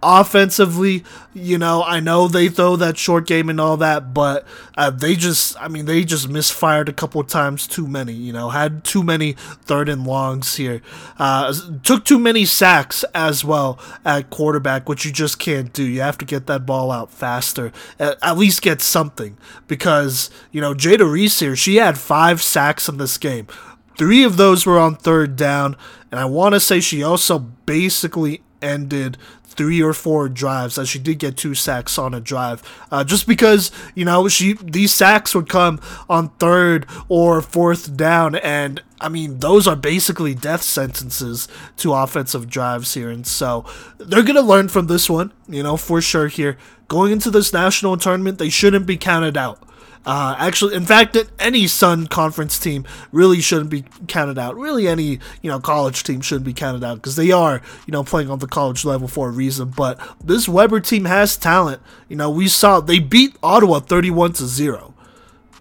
Offensively, 0.00 1.02
you 1.34 1.58
know, 1.58 1.82
I 1.82 1.98
know 1.98 2.28
they 2.28 2.48
throw 2.48 2.76
that 2.76 2.96
short 2.96 3.26
game 3.26 3.48
and 3.48 3.60
all 3.60 3.76
that, 3.78 4.14
but 4.14 4.46
uh, 4.76 4.90
they 4.90 5.16
just, 5.16 5.60
I 5.60 5.66
mean, 5.66 5.86
they 5.86 6.04
just 6.04 6.28
misfired 6.28 6.88
a 6.88 6.92
couple 6.92 7.22
times 7.24 7.66
too 7.66 7.88
many, 7.88 8.12
you 8.12 8.32
know, 8.32 8.50
had 8.50 8.84
too 8.84 9.02
many 9.02 9.32
third 9.32 9.88
and 9.88 10.06
longs 10.06 10.54
here. 10.54 10.82
Uh, 11.18 11.52
took 11.82 12.04
too 12.04 12.20
many 12.20 12.44
sacks 12.44 13.04
as 13.12 13.44
well 13.44 13.80
at 14.04 14.30
quarterback, 14.30 14.88
which 14.88 15.04
you 15.04 15.10
just 15.10 15.40
can't 15.40 15.72
do. 15.72 15.82
You 15.82 16.00
have 16.00 16.18
to 16.18 16.24
get 16.24 16.46
that 16.46 16.64
ball 16.64 16.92
out 16.92 17.10
faster, 17.10 17.72
at, 17.98 18.18
at 18.22 18.38
least 18.38 18.62
get 18.62 18.80
something, 18.80 19.36
because, 19.66 20.30
you 20.52 20.60
know, 20.60 20.74
Jada 20.74 21.10
Reese 21.10 21.40
here, 21.40 21.56
she 21.56 21.76
had 21.76 21.98
five 21.98 22.40
sacks 22.40 22.88
in 22.88 22.98
this 22.98 23.18
game. 23.18 23.48
Three 23.96 24.22
of 24.22 24.36
those 24.36 24.64
were 24.64 24.78
on 24.78 24.94
third 24.94 25.34
down, 25.34 25.76
and 26.12 26.20
I 26.20 26.24
want 26.24 26.54
to 26.54 26.60
say 26.60 26.78
she 26.78 27.02
also 27.02 27.40
basically 27.40 28.42
ended 28.62 29.16
three 29.58 29.82
or 29.82 29.92
four 29.92 30.28
drives, 30.28 30.78
as 30.78 30.88
she 30.88 31.00
did 31.00 31.18
get 31.18 31.36
two 31.36 31.54
sacks 31.54 31.98
on 31.98 32.14
a 32.14 32.20
drive. 32.20 32.62
Uh, 32.90 33.04
just 33.04 33.26
because 33.26 33.70
you 33.94 34.04
know 34.04 34.28
she 34.28 34.54
these 34.62 34.94
sacks 34.94 35.34
would 35.34 35.48
come 35.48 35.80
on 36.08 36.30
third 36.38 36.86
or 37.08 37.42
fourth 37.42 37.94
down, 37.96 38.36
and 38.36 38.82
I 39.00 39.10
mean 39.10 39.40
those 39.40 39.66
are 39.66 39.76
basically 39.76 40.34
death 40.34 40.62
sentences 40.62 41.48
to 41.78 41.92
offensive 41.92 42.48
drives 42.48 42.94
here, 42.94 43.10
and 43.10 43.26
so 43.26 43.66
they're 43.98 44.22
gonna 44.22 44.40
learn 44.40 44.68
from 44.68 44.86
this 44.86 45.10
one, 45.10 45.32
you 45.48 45.62
know, 45.62 45.76
for 45.76 46.00
sure. 46.00 46.28
Here 46.28 46.56
going 46.86 47.12
into 47.12 47.30
this 47.30 47.52
national 47.52 47.96
tournament, 47.96 48.38
they 48.38 48.48
shouldn't 48.48 48.86
be 48.86 48.96
counted 48.96 49.36
out. 49.36 49.67
Uh, 50.06 50.34
actually, 50.38 50.74
in 50.74 50.84
fact, 50.84 51.16
any 51.38 51.66
Sun 51.66 52.06
Conference 52.06 52.58
team 52.58 52.86
really 53.12 53.40
shouldn't 53.40 53.70
be 53.70 53.84
counted 54.06 54.38
out. 54.38 54.56
Really, 54.56 54.88
any 54.88 55.18
you 55.42 55.50
know 55.50 55.60
college 55.60 56.02
team 56.02 56.20
shouldn't 56.20 56.46
be 56.46 56.52
counted 56.52 56.84
out 56.84 56.96
because 56.96 57.16
they 57.16 57.30
are 57.30 57.60
you 57.86 57.92
know 57.92 58.02
playing 58.04 58.30
on 58.30 58.38
the 58.38 58.46
college 58.46 58.84
level 58.84 59.08
for 59.08 59.28
a 59.28 59.32
reason. 59.32 59.72
But 59.76 60.00
this 60.22 60.48
Webber 60.48 60.80
team 60.80 61.04
has 61.04 61.36
talent. 61.36 61.82
You 62.08 62.16
know, 62.16 62.30
we 62.30 62.48
saw 62.48 62.80
they 62.80 62.98
beat 62.98 63.36
Ottawa 63.42 63.80
thirty-one 63.80 64.32
to 64.34 64.46
zero. 64.46 64.94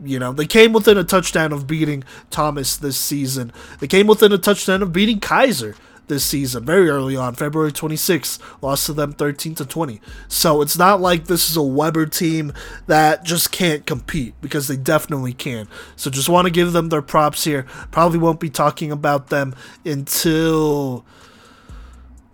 You 0.04 0.20
know, 0.20 0.32
they 0.32 0.46
came 0.46 0.74
within 0.74 0.98
a 0.98 1.04
touchdown 1.04 1.52
of 1.52 1.66
beating 1.66 2.04
Thomas 2.30 2.78
this 2.78 2.98
season. 2.98 3.52
They 3.80 3.88
came 3.88 4.06
within 4.08 4.32
a 4.32 4.38
touchdown 4.38 4.84
of 4.84 4.94
beating 4.94 5.20
Keiser 5.20 5.76
this 6.08 6.24
season 6.24 6.66
very 6.66 6.90
early 6.90 7.16
on, 7.16 7.36
February 7.36 7.72
26th, 7.72 8.40
lost 8.62 8.86
to 8.86 8.94
them 8.94 9.12
13 9.14 9.56
to 9.56 9.66
20. 9.66 10.02
So 10.28 10.62
it's 10.62 10.78
not 10.78 11.02
like 11.02 11.26
this 11.26 11.50
is 11.50 11.58
a 11.58 11.64
webber 11.64 12.06
team 12.06 12.54
that 12.88 13.24
just 13.24 13.52
can't 13.52 13.86
compete 13.86 14.34
because 14.42 14.68
they 14.68 14.78
definitely 14.78 15.34
can. 15.34 15.68
So 15.96 16.10
just 16.10 16.30
want 16.30 16.46
to 16.46 16.52
give 16.52 16.74
them 16.74 16.90
their 16.90 17.02
props 17.02 17.44
here. 17.44 17.64
Probably 17.92 18.20
won't 18.20 18.40
be 18.40 18.50
talking 18.50 18.92
about 18.92 19.28
them 19.28 19.56
until 19.86 21.06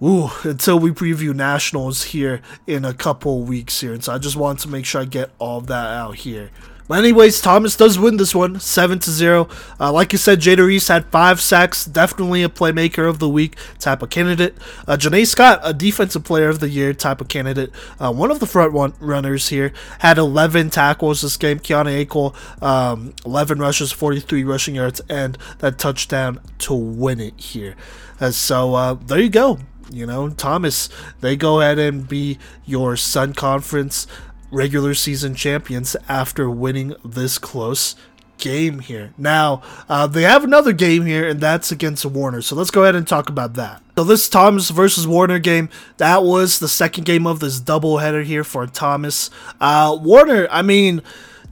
Ooh, 0.03 0.29
until 0.43 0.79
we 0.79 0.91
preview 0.91 1.33
nationals 1.33 2.03
here 2.03 2.41
in 2.67 2.83
a 2.83 2.93
couple 2.93 3.43
weeks 3.43 3.79
here. 3.79 3.93
And 3.93 4.03
so 4.03 4.13
I 4.13 4.17
just 4.17 4.35
want 4.35 4.59
to 4.59 4.67
make 4.67 4.85
sure 4.85 4.99
I 4.99 5.05
get 5.05 5.31
all 5.39 5.61
that 5.61 5.87
out 5.91 6.15
here. 6.15 6.51
But 6.93 6.99
anyways, 6.99 7.41
Thomas 7.41 7.75
does 7.75 7.97
win 7.97 8.17
this 8.17 8.35
one, 8.35 8.59
seven 8.59 8.99
to 8.99 9.09
zero. 9.09 9.49
Uh, 9.79 9.91
like 9.91 10.13
I 10.13 10.17
said, 10.17 10.39
Jada 10.39 10.63
Reese 10.63 10.89
had 10.89 11.07
five 11.07 11.41
sacks, 11.41 11.85
definitely 11.85 12.43
a 12.43 12.49
playmaker 12.49 13.09
of 13.09 13.17
the 13.17 13.27
week 13.27 13.55
type 13.79 14.03
of 14.03 14.11
candidate. 14.11 14.55
Uh, 14.87 14.95
Janae 14.95 15.25
Scott, 15.25 15.59
a 15.63 15.73
defensive 15.73 16.23
player 16.23 16.49
of 16.49 16.59
the 16.59 16.69
year 16.69 16.93
type 16.93 17.19
of 17.19 17.29
candidate. 17.29 17.71
Uh, 17.99 18.13
one 18.13 18.29
of 18.29 18.39
the 18.39 18.45
front 18.45 18.73
one 18.73 18.93
runners 18.99 19.49
here 19.49 19.73
had 20.01 20.19
11 20.19 20.69
tackles 20.69 21.21
this 21.23 21.35
game. 21.35 21.57
Keone 21.57 22.05
Acol, 22.05 22.35
um, 22.61 23.15
11 23.25 23.57
rushes, 23.57 23.91
43 23.91 24.43
rushing 24.43 24.75
yards, 24.75 25.01
and 25.09 25.35
that 25.57 25.79
touchdown 25.79 26.41
to 26.59 26.75
win 26.75 27.19
it 27.19 27.33
here. 27.39 27.75
Uh, 28.21 28.29
so 28.29 28.75
uh, 28.75 28.93
there 28.93 29.19
you 29.19 29.31
go. 29.31 29.57
You 29.89 30.05
know, 30.05 30.29
Thomas, 30.29 30.89
they 31.21 31.35
go 31.35 31.59
ahead 31.59 31.79
and 31.79 32.07
be 32.07 32.37
your 32.65 32.95
Sun 32.97 33.33
Conference 33.33 34.05
regular 34.53 34.93
season 34.93 35.35
champions 35.35 35.95
after 36.07 36.49
winning 36.49 36.95
this 37.03 37.37
close 37.37 37.95
game 38.37 38.79
here. 38.79 39.13
Now, 39.17 39.61
uh, 39.87 40.07
they 40.07 40.23
have 40.23 40.43
another 40.43 40.73
game 40.73 41.05
here, 41.05 41.27
and 41.27 41.39
that's 41.39 41.71
against 41.71 42.05
Warner. 42.05 42.41
So 42.41 42.55
let's 42.55 42.71
go 42.71 42.83
ahead 42.83 42.95
and 42.95 43.07
talk 43.07 43.29
about 43.29 43.53
that. 43.55 43.81
So 43.97 44.03
this 44.03 44.27
Thomas 44.27 44.69
versus 44.69 45.07
Warner 45.07 45.39
game, 45.39 45.69
that 45.97 46.23
was 46.23 46.59
the 46.59 46.67
second 46.67 47.05
game 47.05 47.25
of 47.25 47.39
this 47.39 47.59
doubleheader 47.59 48.23
here 48.23 48.43
for 48.43 48.65
Thomas. 48.67 49.29
Uh, 49.61 49.97
Warner, 49.99 50.47
I 50.51 50.61
mean 50.61 51.01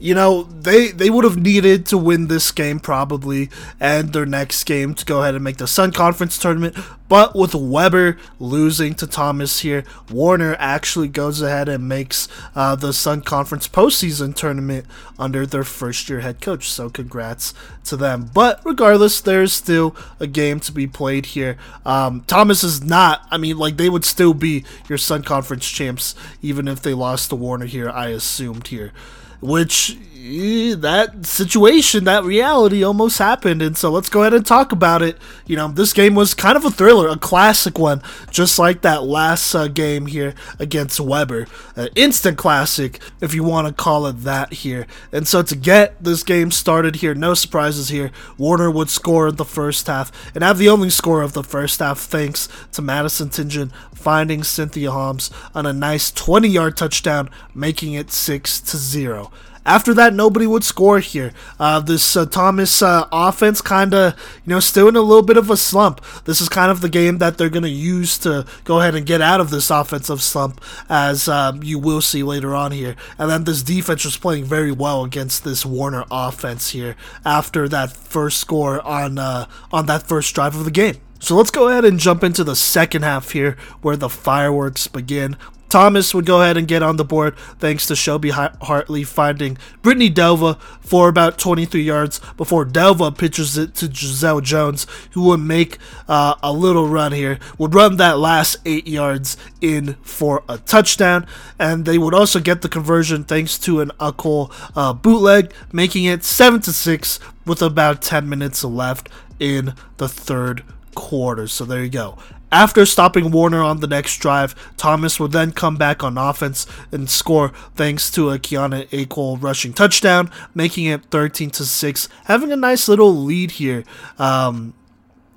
you 0.01 0.15
know, 0.15 0.43
they 0.43 0.87
they 0.87 1.11
would 1.11 1.23
have 1.23 1.37
needed 1.37 1.85
to 1.87 1.97
win 1.97 2.27
this 2.27 2.51
game 2.51 2.79
probably 2.79 3.51
and 3.79 4.13
their 4.13 4.25
next 4.25 4.63
game 4.63 4.95
to 4.95 5.05
go 5.05 5.21
ahead 5.21 5.35
and 5.35 5.43
make 5.43 5.57
the 5.57 5.67
Sun 5.67 5.91
Conference 5.91 6.39
tournament. 6.39 6.75
But 7.07 7.35
with 7.35 7.53
Webber 7.53 8.17
losing 8.39 8.95
to 8.95 9.05
Thomas 9.05 9.59
here, 9.59 9.83
Warner 10.09 10.55
actually 10.57 11.07
goes 11.07 11.41
ahead 11.41 11.69
and 11.69 11.87
makes 11.87 12.27
uh, 12.55 12.75
the 12.75 12.93
Sun 12.93 13.21
Conference 13.23 13.67
postseason 13.67 14.33
tournament 14.33 14.87
under 15.19 15.45
their 15.45 15.63
first 15.63 16.09
year 16.09 16.21
head 16.21 16.41
coach. 16.41 16.69
So 16.69 16.89
congrats 16.89 17.53
to 17.83 17.95
them. 17.95 18.31
But 18.33 18.59
regardless, 18.65 19.21
there's 19.21 19.53
still 19.53 19.95
a 20.19 20.25
game 20.25 20.59
to 20.61 20.71
be 20.71 20.87
played 20.87 21.27
here. 21.27 21.57
Um, 21.85 22.23
Thomas 22.25 22.63
is 22.63 22.83
not, 22.83 23.27
I 23.29 23.37
mean, 23.37 23.57
like 23.57 23.77
they 23.77 23.89
would 23.89 24.05
still 24.05 24.33
be 24.33 24.63
your 24.89 24.97
Sun 24.97 25.23
Conference 25.23 25.69
champs 25.69 26.15
even 26.41 26.67
if 26.67 26.81
they 26.81 26.95
lost 26.95 27.29
to 27.29 27.35
Warner 27.35 27.67
here, 27.67 27.89
I 27.89 28.07
assumed 28.07 28.69
here 28.69 28.93
which 29.41 29.97
that 30.21 31.25
situation, 31.25 32.03
that 32.03 32.23
reality 32.23 32.83
almost 32.83 33.17
happened. 33.17 33.61
And 33.61 33.75
so 33.75 33.89
let's 33.89 34.09
go 34.09 34.21
ahead 34.21 34.33
and 34.33 34.45
talk 34.45 34.71
about 34.71 35.01
it. 35.01 35.17
You 35.47 35.55
know, 35.55 35.69
this 35.69 35.93
game 35.93 36.13
was 36.13 36.33
kind 36.33 36.55
of 36.55 36.63
a 36.63 36.69
thriller, 36.69 37.07
a 37.07 37.17
classic 37.17 37.79
one, 37.79 38.03
just 38.29 38.59
like 38.59 38.81
that 38.81 39.03
last 39.03 39.55
uh, 39.55 39.67
game 39.67 40.05
here 40.05 40.35
against 40.59 40.99
Webber. 40.99 41.47
An 41.75 41.89
instant 41.95 42.37
classic, 42.37 42.99
if 43.19 43.33
you 43.33 43.43
want 43.43 43.67
to 43.67 43.73
call 43.73 44.05
it 44.05 44.21
that 44.21 44.53
here. 44.53 44.85
And 45.11 45.27
so 45.27 45.41
to 45.41 45.55
get 45.55 46.03
this 46.03 46.23
game 46.23 46.51
started 46.51 46.97
here, 46.97 47.15
no 47.15 47.33
surprises 47.33 47.89
here. 47.89 48.11
Warner 48.37 48.69
would 48.69 48.89
score 48.89 49.29
in 49.29 49.37
the 49.37 49.45
first 49.45 49.87
half 49.87 50.11
and 50.35 50.43
have 50.43 50.59
the 50.59 50.69
only 50.69 50.91
score 50.91 51.23
of 51.23 51.33
the 51.33 51.43
first 51.43 51.79
half 51.79 51.99
thanks 51.99 52.47
to 52.73 52.81
Madison 52.81 53.29
Tingen 53.29 53.71
finding 53.93 54.43
Cynthia 54.43 54.91
Holmes 54.91 55.29
on 55.53 55.65
a 55.65 55.73
nice 55.73 56.11
20 56.11 56.47
yard 56.47 56.75
touchdown, 56.75 57.29
making 57.53 57.93
it 57.93 58.11
6 58.11 58.61
to 58.61 58.77
0. 58.77 59.31
After 59.65 59.93
that, 59.93 60.13
nobody 60.13 60.47
would 60.47 60.63
score 60.63 60.99
here. 60.99 61.33
Uh, 61.59 61.79
this 61.79 62.15
uh, 62.15 62.25
Thomas 62.25 62.81
uh, 62.81 63.07
offense 63.11 63.61
kind 63.61 63.93
of, 63.93 64.13
you 64.45 64.49
know, 64.49 64.59
still 64.59 64.87
in 64.87 64.95
a 64.95 65.01
little 65.01 65.21
bit 65.21 65.37
of 65.37 65.49
a 65.49 65.57
slump. 65.57 66.01
This 66.25 66.41
is 66.41 66.49
kind 66.49 66.71
of 66.71 66.81
the 66.81 66.89
game 66.89 67.19
that 67.19 67.37
they're 67.37 67.49
going 67.49 67.63
to 67.63 67.69
use 67.69 68.17
to 68.19 68.45
go 68.63 68.79
ahead 68.79 68.95
and 68.95 69.05
get 69.05 69.21
out 69.21 69.39
of 69.39 69.51
this 69.51 69.69
offensive 69.69 70.21
slump, 70.21 70.59
as 70.89 71.27
um, 71.27 71.61
you 71.61 71.77
will 71.77 72.01
see 72.01 72.23
later 72.23 72.55
on 72.55 72.71
here. 72.71 72.95
And 73.19 73.29
then 73.29 73.43
this 73.43 73.61
defense 73.61 74.03
was 74.03 74.17
playing 74.17 74.45
very 74.45 74.71
well 74.71 75.03
against 75.03 75.43
this 75.43 75.65
Warner 75.65 76.05
offense 76.09 76.71
here 76.71 76.95
after 77.23 77.69
that 77.69 77.91
first 77.91 78.39
score 78.39 78.81
on 78.81 79.19
uh, 79.19 79.45
on 79.71 79.85
that 79.85 80.03
first 80.03 80.33
drive 80.33 80.55
of 80.55 80.65
the 80.65 80.71
game. 80.71 80.97
So 81.19 81.35
let's 81.35 81.51
go 81.51 81.67
ahead 81.67 81.85
and 81.85 81.99
jump 81.99 82.23
into 82.23 82.43
the 82.43 82.55
second 82.55 83.03
half 83.03 83.29
here 83.31 83.55
where 83.81 83.95
the 83.95 84.09
fireworks 84.09 84.87
begin. 84.87 85.37
Thomas 85.71 86.13
would 86.13 86.25
go 86.25 86.41
ahead 86.41 86.57
and 86.57 86.67
get 86.67 86.83
on 86.83 86.97
the 86.97 87.05
board 87.05 87.37
thanks 87.57 87.87
to 87.87 87.95
Shelby 87.95 88.31
Hartley 88.31 89.05
finding 89.05 89.57
Brittany 89.81 90.11
Delva 90.11 90.59
for 90.81 91.07
about 91.07 91.39
23 91.39 91.81
yards 91.81 92.19
before 92.35 92.65
Delva 92.65 93.17
pitches 93.17 93.57
it 93.57 93.73
to 93.75 93.89
Giselle 93.89 94.41
Jones, 94.41 94.85
who 95.11 95.23
would 95.29 95.39
make 95.39 95.77
uh, 96.09 96.35
a 96.43 96.51
little 96.51 96.89
run 96.89 97.13
here, 97.13 97.39
would 97.57 97.73
run 97.73 97.95
that 97.95 98.19
last 98.19 98.57
eight 98.65 98.85
yards 98.85 99.37
in 99.61 99.93
for 100.01 100.43
a 100.49 100.57
touchdown, 100.57 101.25
and 101.57 101.85
they 101.85 101.97
would 101.97 102.13
also 102.13 102.41
get 102.41 102.61
the 102.63 102.67
conversion 102.67 103.23
thanks 103.23 103.57
to 103.59 103.79
an 103.79 103.91
Acol 103.97 104.51
uh, 104.75 104.91
bootleg, 104.91 105.53
making 105.71 106.03
it 106.03 106.25
7 106.25 106.59
to 106.63 106.73
6 106.73 107.19
with 107.45 107.61
about 107.61 108.01
10 108.01 108.27
minutes 108.27 108.65
left 108.65 109.07
in 109.39 109.73
the 109.95 110.09
third 110.09 110.65
quarter. 110.95 111.47
So 111.47 111.63
there 111.63 111.81
you 111.81 111.89
go. 111.89 112.17
After 112.51 112.85
stopping 112.85 113.31
Warner 113.31 113.61
on 113.61 113.79
the 113.79 113.87
next 113.87 114.17
drive, 114.17 114.55
Thomas 114.75 115.19
would 115.19 115.31
then 115.31 115.53
come 115.53 115.77
back 115.77 116.03
on 116.03 116.17
offense 116.17 116.67
and 116.91 117.09
score 117.09 117.49
thanks 117.75 118.11
to 118.11 118.29
a 118.29 118.39
Kiana 118.39 118.87
Acol 118.89 119.41
rushing 119.41 119.71
touchdown, 119.71 120.29
making 120.53 120.85
it 120.85 121.05
13 121.05 121.49
to 121.51 121.65
6, 121.65 122.09
having 122.25 122.51
a 122.51 122.57
nice 122.57 122.89
little 122.89 123.15
lead 123.15 123.51
here. 123.51 123.85
Um, 124.19 124.73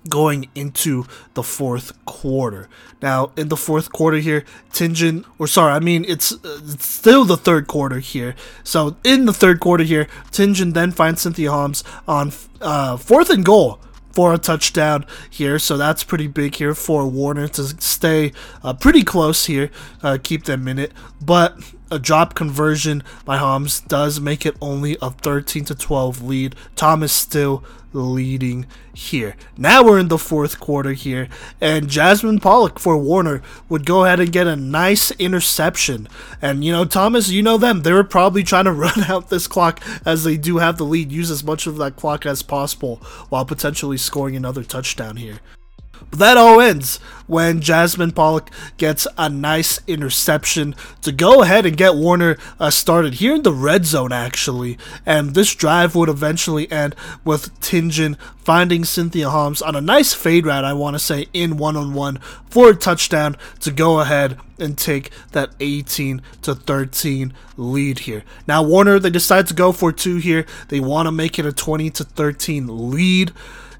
going 0.08 0.48
into 0.54 1.06
the 1.32 1.42
fourth 1.42 1.92
quarter. 2.04 2.68
Now, 3.00 3.32
in 3.38 3.48
the 3.48 3.56
fourth 3.56 3.90
quarter 3.90 4.18
here, 4.18 4.44
Tingen, 4.70 5.24
or 5.38 5.46
sorry, 5.46 5.72
I 5.72 5.80
mean, 5.80 6.04
it's, 6.06 6.32
uh, 6.32 6.60
it's 6.62 6.86
still 6.86 7.24
the 7.24 7.38
third 7.38 7.66
quarter 7.66 8.00
here. 8.00 8.34
So, 8.62 8.96
in 9.02 9.24
the 9.24 9.32
third 9.32 9.60
quarter 9.60 9.84
here, 9.84 10.06
Tingen 10.30 10.74
then 10.74 10.90
finds 10.90 11.22
Cynthia 11.22 11.50
Holmes 11.50 11.84
on 12.06 12.32
uh, 12.60 12.98
fourth 12.98 13.30
and 13.30 13.44
goal 13.44 13.80
for 14.14 14.32
a 14.32 14.38
touchdown 14.38 15.04
here. 15.28 15.58
So 15.58 15.76
that's 15.76 16.04
pretty 16.04 16.26
big 16.28 16.54
here 16.54 16.74
for 16.74 17.06
Warner 17.06 17.48
to 17.48 17.64
stay 17.82 18.32
uh, 18.62 18.74
pretty 18.74 19.02
close 19.02 19.46
here, 19.46 19.70
uh, 20.02 20.18
keep 20.22 20.44
them 20.44 20.68
in 20.68 20.78
it. 20.78 20.92
But 21.20 21.58
a 21.94 21.98
drop 22.00 22.34
conversion 22.34 23.04
by 23.24 23.36
Holmes 23.36 23.80
does 23.80 24.18
make 24.18 24.44
it 24.44 24.56
only 24.60 24.98
a 25.00 25.10
13 25.10 25.64
to 25.66 25.74
12 25.76 26.22
lead. 26.22 26.56
Thomas 26.74 27.12
still 27.12 27.62
leading 27.92 28.66
here. 28.92 29.36
Now 29.56 29.84
we're 29.84 30.00
in 30.00 30.08
the 30.08 30.18
fourth 30.18 30.58
quarter 30.58 30.92
here, 30.92 31.28
and 31.60 31.88
Jasmine 31.88 32.40
Pollock 32.40 32.80
for 32.80 32.98
Warner 32.98 33.42
would 33.68 33.86
go 33.86 34.04
ahead 34.04 34.18
and 34.18 34.32
get 34.32 34.48
a 34.48 34.56
nice 34.56 35.12
interception. 35.12 36.08
And 36.42 36.64
you 36.64 36.72
know, 36.72 36.84
Thomas, 36.84 37.30
you 37.30 37.42
know 37.42 37.56
them, 37.56 37.82
they 37.82 37.92
were 37.92 38.02
probably 38.02 38.42
trying 38.42 38.64
to 38.64 38.72
run 38.72 39.04
out 39.04 39.30
this 39.30 39.46
clock 39.46 39.80
as 40.04 40.24
they 40.24 40.36
do 40.36 40.58
have 40.58 40.76
the 40.76 40.84
lead, 40.84 41.12
use 41.12 41.30
as 41.30 41.44
much 41.44 41.68
of 41.68 41.76
that 41.76 41.94
clock 41.94 42.26
as 42.26 42.42
possible 42.42 42.96
while 43.28 43.44
potentially 43.44 43.96
scoring 43.96 44.34
another 44.34 44.64
touchdown 44.64 45.16
here. 45.16 45.38
But 46.10 46.18
that 46.18 46.36
all 46.36 46.60
ends 46.60 46.98
when 47.26 47.60
Jasmine 47.60 48.12
Pollock 48.12 48.50
gets 48.76 49.06
a 49.16 49.28
nice 49.28 49.80
interception 49.86 50.74
to 51.02 51.12
go 51.12 51.42
ahead 51.42 51.66
and 51.66 51.76
get 51.76 51.94
Warner 51.94 52.36
uh, 52.60 52.70
started 52.70 53.14
here 53.14 53.34
in 53.34 53.42
the 53.42 53.52
red 53.52 53.86
zone, 53.86 54.12
actually. 54.12 54.78
And 55.06 55.34
this 55.34 55.54
drive 55.54 55.94
would 55.94 56.08
eventually 56.08 56.70
end 56.70 56.94
with 57.24 57.58
Tingen 57.60 58.18
finding 58.36 58.84
Cynthia 58.84 59.30
Holmes 59.30 59.62
on 59.62 59.74
a 59.74 59.80
nice 59.80 60.12
fade 60.12 60.46
route, 60.46 60.64
I 60.64 60.74
want 60.74 60.94
to 60.94 60.98
say, 60.98 61.26
in 61.32 61.56
one 61.56 61.76
on 61.76 61.94
one 61.94 62.18
for 62.50 62.70
a 62.70 62.76
touchdown 62.76 63.36
to 63.60 63.70
go 63.70 64.00
ahead 64.00 64.38
and 64.58 64.76
take 64.76 65.10
that 65.32 65.50
18 65.60 66.20
to 66.42 66.54
13 66.54 67.32
lead 67.56 68.00
here. 68.00 68.22
Now, 68.46 68.62
Warner, 68.62 68.98
they 68.98 69.10
decide 69.10 69.46
to 69.48 69.54
go 69.54 69.72
for 69.72 69.92
two 69.92 70.18
here. 70.18 70.44
They 70.68 70.80
want 70.80 71.06
to 71.06 71.12
make 71.12 71.38
it 71.38 71.46
a 71.46 71.52
20 71.52 71.90
to 71.90 72.04
13 72.04 72.90
lead. 72.90 73.32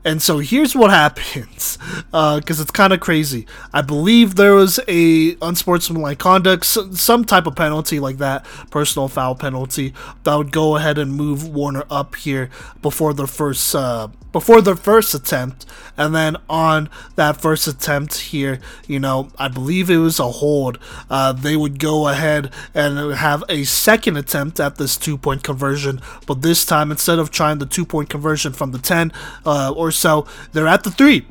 And 0.05 0.21
so 0.21 0.39
here's 0.39 0.75
what 0.75 0.91
happens, 1.03 1.79
because 2.11 2.59
uh, 2.59 2.63
it's 2.63 2.71
kind 2.71 2.93
of 2.93 3.01
crazy. 3.01 3.47
I 3.73 3.83
believe 3.83 4.35
there 4.35 4.55
was 4.55 4.79
a 4.87 5.37
unsportsmanlike 5.41 6.19
conduct, 6.19 6.65
some 6.67 7.25
type 7.25 7.47
of 7.47 7.57
penalty 7.57 8.01
like 8.01 8.19
that, 8.19 8.45
personal 8.71 9.09
foul 9.09 9.35
penalty, 9.35 9.95
that 10.25 10.35
would 10.35 10.53
go 10.53 10.77
ahead 10.77 10.99
and 10.99 11.15
move 11.15 11.49
Warner 11.49 11.85
up 11.91 12.17
here 12.17 12.51
before 12.83 13.15
the 13.15 13.27
first 13.27 13.75
uh, 13.75 14.09
before 14.35 14.61
the 14.61 14.75
first 14.75 15.15
attempt, 15.15 15.65
and 15.97 16.13
then 16.13 16.37
on 16.51 16.91
that 17.15 17.41
first 17.41 17.69
attempt 17.69 18.19
here, 18.19 18.59
you 18.89 18.99
know, 18.99 19.29
I 19.39 19.47
believe 19.47 19.89
it 19.89 19.99
was 19.99 20.19
a 20.19 20.29
hold. 20.29 20.77
Uh, 21.09 21.33
they 21.33 21.57
would 21.57 21.79
go 21.79 22.09
ahead 22.09 22.53
and 22.75 23.15
have 23.15 23.45
a 23.49 23.63
second 23.63 24.17
attempt 24.17 24.59
at 24.59 24.75
this 24.75 24.97
two 24.97 25.17
point 25.17 25.45
conversion, 25.45 26.01
but 26.27 26.43
this 26.43 26.67
time 26.67 26.91
instead 26.91 27.21
of 27.21 27.31
trying 27.31 27.59
the 27.59 27.65
two 27.65 27.87
point 27.87 28.11
conversion 28.11 28.53
from 28.53 28.73
the 28.73 28.81
10 28.81 29.13
uh, 29.47 29.73
or 29.73 29.93
so, 29.93 30.27
they're 30.53 30.67
at 30.67 30.83
the 30.83 30.91
three 30.91 31.25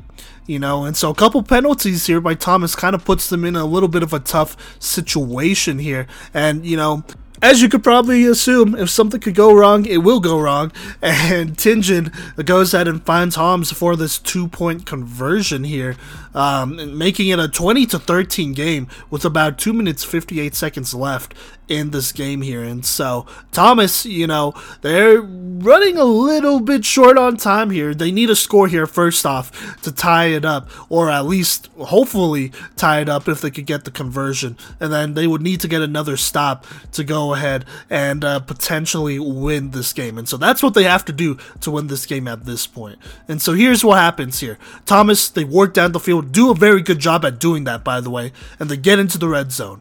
you 0.46 0.58
know, 0.58 0.84
and 0.84 0.94
so 0.94 1.10
a 1.10 1.14
couple 1.14 1.42
penalties 1.42 2.06
here 2.06 2.20
by 2.20 2.34
Thomas 2.34 2.74
kind 2.76 2.94
of 2.94 3.02
puts 3.02 3.30
them 3.30 3.46
in 3.46 3.56
a 3.56 3.64
little 3.64 3.88
bit 3.88 4.02
of 4.02 4.12
a 4.12 4.20
tough 4.20 4.56
situation 4.78 5.78
here. 5.78 6.06
And, 6.34 6.66
you 6.66 6.76
know, 6.76 7.02
as 7.42 7.60
you 7.60 7.68
could 7.68 7.84
probably 7.84 8.24
assume, 8.24 8.74
if 8.74 8.88
something 8.88 9.20
could 9.20 9.34
go 9.34 9.52
wrong, 9.52 9.84
it 9.84 9.98
will 9.98 10.20
go 10.20 10.38
wrong. 10.38 10.72
And 11.02 11.56
Tingen 11.56 12.12
goes 12.44 12.72
ahead 12.74 12.88
and 12.88 13.04
finds 13.04 13.36
Holmes 13.36 13.72
for 13.72 13.96
this 13.96 14.18
two 14.18 14.48
point 14.48 14.86
conversion 14.86 15.64
here, 15.64 15.96
um, 16.34 16.96
making 16.98 17.28
it 17.28 17.38
a 17.38 17.48
20 17.48 17.86
to 17.86 17.98
13 17.98 18.52
game 18.52 18.88
with 19.10 19.24
about 19.24 19.58
2 19.58 19.72
minutes 19.72 20.04
58 20.04 20.54
seconds 20.54 20.94
left 20.94 21.34
in 21.68 21.90
this 21.90 22.12
game 22.12 22.42
here. 22.42 22.62
And 22.62 22.84
so, 22.84 23.26
Thomas, 23.52 24.04
you 24.04 24.26
know, 24.26 24.52
they're 24.82 25.20
running 25.20 25.96
a 25.96 26.04
little 26.04 26.60
bit 26.60 26.84
short 26.84 27.16
on 27.16 27.36
time 27.36 27.70
here. 27.70 27.94
They 27.94 28.12
need 28.12 28.30
a 28.30 28.36
score 28.36 28.68
here, 28.68 28.86
first 28.86 29.24
off, 29.24 29.80
to 29.82 29.92
tie 29.92 30.26
it 30.26 30.44
up, 30.44 30.68
or 30.90 31.10
at 31.10 31.24
least 31.24 31.68
hopefully 31.78 32.52
tie 32.76 33.00
it 33.00 33.08
up 33.08 33.28
if 33.28 33.40
they 33.40 33.50
could 33.50 33.66
get 33.66 33.84
the 33.84 33.90
conversion. 33.90 34.58
And 34.78 34.92
then 34.92 35.14
they 35.14 35.26
would 35.26 35.42
need 35.42 35.60
to 35.60 35.68
get 35.68 35.82
another 35.82 36.16
stop 36.16 36.66
to 36.92 37.04
go 37.04 37.34
ahead 37.34 37.64
and 37.88 38.24
uh, 38.24 38.40
potentially 38.40 39.18
win 39.18 39.70
this 39.70 39.92
game. 39.92 40.18
And 40.18 40.28
so 40.28 40.36
that's 40.36 40.62
what 40.62 40.74
they 40.74 40.84
have 40.84 41.04
to 41.06 41.12
do 41.12 41.38
to 41.60 41.70
win 41.70 41.86
this 41.86 42.04
game 42.06 42.28
at 42.28 42.44
this 42.44 42.66
point. 42.66 42.98
And 43.26 43.40
so 43.40 43.54
here's 43.54 43.84
what 43.84 43.98
happens 43.98 44.40
here 44.40 44.58
Thomas, 44.84 45.28
they 45.28 45.44
work 45.44 45.72
down 45.72 45.92
the 45.92 46.00
field, 46.00 46.23
do 46.32 46.50
a 46.50 46.54
very 46.54 46.82
good 46.82 46.98
job 46.98 47.24
at 47.24 47.38
doing 47.38 47.64
that, 47.64 47.84
by 47.84 48.00
the 48.00 48.10
way, 48.10 48.32
and 48.58 48.68
they 48.68 48.76
get 48.76 48.98
into 48.98 49.18
the 49.18 49.28
red 49.28 49.52
zone 49.52 49.80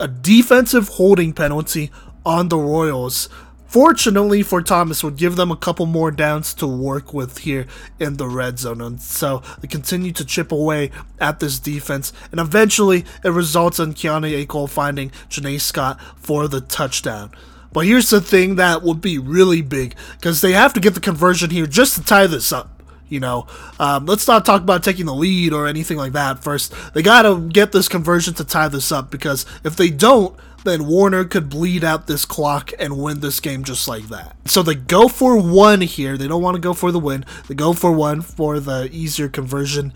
a 0.00 0.08
defensive 0.08 0.88
holding 0.88 1.32
penalty 1.32 1.90
on 2.24 2.48
the 2.48 2.58
Royals. 2.58 3.28
Fortunately 3.66 4.42
for 4.42 4.60
Thomas, 4.60 5.02
would 5.02 5.16
give 5.16 5.36
them 5.36 5.50
a 5.50 5.56
couple 5.56 5.86
more 5.86 6.10
downs 6.10 6.52
to 6.54 6.66
work 6.66 7.14
with 7.14 7.38
here 7.38 7.66
in 7.98 8.18
the 8.18 8.28
red 8.28 8.58
zone. 8.58 8.82
And 8.82 9.00
so 9.00 9.42
they 9.60 9.68
continue 9.68 10.12
to 10.12 10.26
chip 10.26 10.52
away 10.52 10.90
at 11.18 11.40
this 11.40 11.58
defense. 11.58 12.12
And 12.30 12.38
eventually 12.38 13.06
it 13.24 13.30
results 13.30 13.78
in 13.78 13.94
Keone 13.94 14.44
Acole 14.44 14.68
finding 14.68 15.10
Janae 15.30 15.60
Scott 15.60 15.98
for 16.16 16.48
the 16.48 16.60
touchdown. 16.60 17.30
But 17.72 17.86
here's 17.86 18.10
the 18.10 18.20
thing 18.20 18.56
that 18.56 18.82
would 18.82 19.00
be 19.00 19.18
really 19.18 19.62
big 19.62 19.94
because 20.18 20.42
they 20.42 20.52
have 20.52 20.74
to 20.74 20.80
get 20.80 20.92
the 20.92 21.00
conversion 21.00 21.48
here 21.48 21.66
just 21.66 21.94
to 21.94 22.04
tie 22.04 22.26
this 22.26 22.52
up. 22.52 22.81
You 23.12 23.20
know, 23.20 23.46
um, 23.78 24.06
let's 24.06 24.26
not 24.26 24.46
talk 24.46 24.62
about 24.62 24.82
taking 24.82 25.04
the 25.04 25.14
lead 25.14 25.52
or 25.52 25.66
anything 25.66 25.98
like 25.98 26.12
that 26.12 26.42
first. 26.42 26.72
They 26.94 27.02
got 27.02 27.22
to 27.22 27.46
get 27.46 27.70
this 27.70 27.86
conversion 27.86 28.32
to 28.34 28.44
tie 28.44 28.68
this 28.68 28.90
up 28.90 29.10
because 29.10 29.44
if 29.64 29.76
they 29.76 29.90
don't, 29.90 30.34
then 30.64 30.86
Warner 30.86 31.24
could 31.26 31.50
bleed 31.50 31.84
out 31.84 32.06
this 32.06 32.24
clock 32.24 32.72
and 32.78 32.96
win 32.96 33.20
this 33.20 33.38
game 33.38 33.64
just 33.64 33.86
like 33.86 34.04
that. 34.04 34.34
So 34.46 34.62
they 34.62 34.76
go 34.76 35.08
for 35.08 35.36
one 35.36 35.82
here. 35.82 36.16
They 36.16 36.26
don't 36.26 36.42
want 36.42 36.54
to 36.54 36.60
go 36.60 36.72
for 36.72 36.90
the 36.90 36.98
win. 36.98 37.26
They 37.48 37.54
go 37.54 37.74
for 37.74 37.92
one 37.92 38.22
for 38.22 38.60
the 38.60 38.88
easier 38.90 39.28
conversion, 39.28 39.92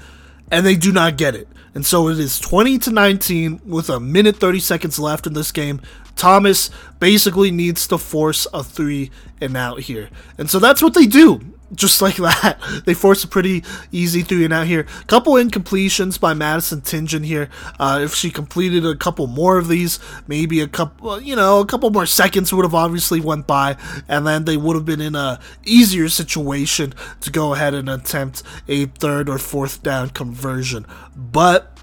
and 0.50 0.66
they 0.66 0.76
do 0.76 0.92
not 0.92 1.16
get 1.16 1.34
it. 1.34 1.48
And 1.74 1.86
so 1.86 2.08
it 2.08 2.18
is 2.18 2.38
20 2.38 2.78
to 2.80 2.90
19 2.90 3.62
with 3.64 3.88
a 3.88 3.98
minute 3.98 4.36
30 4.36 4.60
seconds 4.60 4.98
left 4.98 5.26
in 5.26 5.32
this 5.32 5.52
game. 5.52 5.80
Thomas 6.16 6.68
basically 6.98 7.50
needs 7.50 7.86
to 7.88 7.96
force 7.96 8.46
a 8.52 8.62
three 8.62 9.10
and 9.40 9.56
out 9.56 9.80
here. 9.80 10.10
And 10.36 10.50
so 10.50 10.58
that's 10.58 10.82
what 10.82 10.92
they 10.92 11.06
do 11.06 11.55
just 11.74 12.00
like 12.02 12.16
that. 12.16 12.58
They 12.84 12.94
force 12.94 13.24
a 13.24 13.28
pretty 13.28 13.64
easy 13.90 14.22
three 14.22 14.44
and 14.44 14.52
out 14.52 14.66
here. 14.66 14.84
Couple 15.06 15.34
incompletions 15.34 16.20
by 16.20 16.34
Madison 16.34 16.80
Tingen 16.82 17.24
here. 17.24 17.48
Uh, 17.80 18.00
if 18.02 18.14
she 18.14 18.30
completed 18.30 18.84
a 18.84 18.94
couple 18.94 19.26
more 19.26 19.58
of 19.58 19.68
these, 19.68 19.98
maybe 20.26 20.60
a 20.60 20.68
couple, 20.68 21.20
you 21.20 21.34
know, 21.34 21.60
a 21.60 21.66
couple 21.66 21.90
more 21.90 22.06
seconds 22.06 22.52
would 22.52 22.64
have 22.64 22.74
obviously 22.74 23.20
went 23.20 23.46
by, 23.46 23.76
and 24.08 24.26
then 24.26 24.44
they 24.44 24.56
would 24.56 24.76
have 24.76 24.84
been 24.84 25.00
in 25.00 25.14
a 25.14 25.40
easier 25.64 26.08
situation 26.08 26.94
to 27.20 27.30
go 27.30 27.54
ahead 27.54 27.74
and 27.74 27.88
attempt 27.88 28.42
a 28.68 28.86
third 28.86 29.28
or 29.28 29.38
fourth 29.38 29.82
down 29.82 30.10
conversion. 30.10 30.86
But 31.16 31.76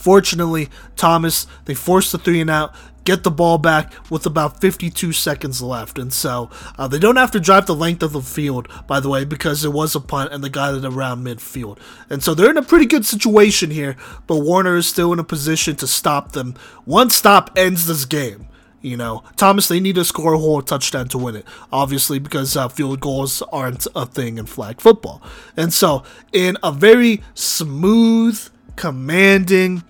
Fortunately, 0.00 0.70
Thomas, 0.96 1.46
they 1.66 1.74
forced 1.74 2.12
the 2.12 2.16
three 2.16 2.40
and 2.40 2.48
out, 2.48 2.74
get 3.04 3.22
the 3.22 3.30
ball 3.30 3.58
back 3.58 3.92
with 4.10 4.26
about 4.26 4.60
52 4.60 5.12
seconds 5.12 5.62
left. 5.62 5.98
And 5.98 6.12
so 6.12 6.50
uh, 6.78 6.88
they 6.88 6.98
don't 6.98 7.16
have 7.16 7.30
to 7.32 7.40
drive 7.40 7.66
the 7.66 7.74
length 7.74 8.02
of 8.02 8.12
the 8.12 8.20
field, 8.20 8.68
by 8.86 9.00
the 9.00 9.08
way, 9.08 9.24
because 9.24 9.64
it 9.64 9.72
was 9.72 9.94
a 9.94 10.00
punt 10.00 10.32
and 10.32 10.42
they 10.42 10.48
got 10.48 10.74
it 10.74 10.84
around 10.84 11.24
midfield. 11.24 11.78
And 12.08 12.22
so 12.22 12.34
they're 12.34 12.50
in 12.50 12.56
a 12.56 12.62
pretty 12.62 12.86
good 12.86 13.06
situation 13.06 13.70
here, 13.70 13.96
but 14.26 14.36
Warner 14.36 14.76
is 14.76 14.86
still 14.86 15.12
in 15.12 15.18
a 15.18 15.24
position 15.24 15.76
to 15.76 15.86
stop 15.86 16.32
them. 16.32 16.54
One 16.84 17.10
stop 17.10 17.50
ends 17.56 17.86
this 17.86 18.04
game. 18.04 18.46
You 18.82 18.96
know, 18.96 19.24
Thomas, 19.36 19.68
they 19.68 19.78
need 19.78 19.96
to 19.96 20.06
score 20.06 20.32
a 20.32 20.38
whole 20.38 20.62
touchdown 20.62 21.08
to 21.08 21.18
win 21.18 21.36
it, 21.36 21.44
obviously, 21.70 22.18
because 22.18 22.56
uh, 22.56 22.68
field 22.68 23.00
goals 23.00 23.42
aren't 23.52 23.86
a 23.94 24.06
thing 24.06 24.38
in 24.38 24.46
flag 24.46 24.80
football. 24.80 25.20
And 25.54 25.70
so, 25.70 26.02
in 26.32 26.56
a 26.62 26.72
very 26.72 27.22
smooth, 27.34 28.48
commanding, 28.76 29.82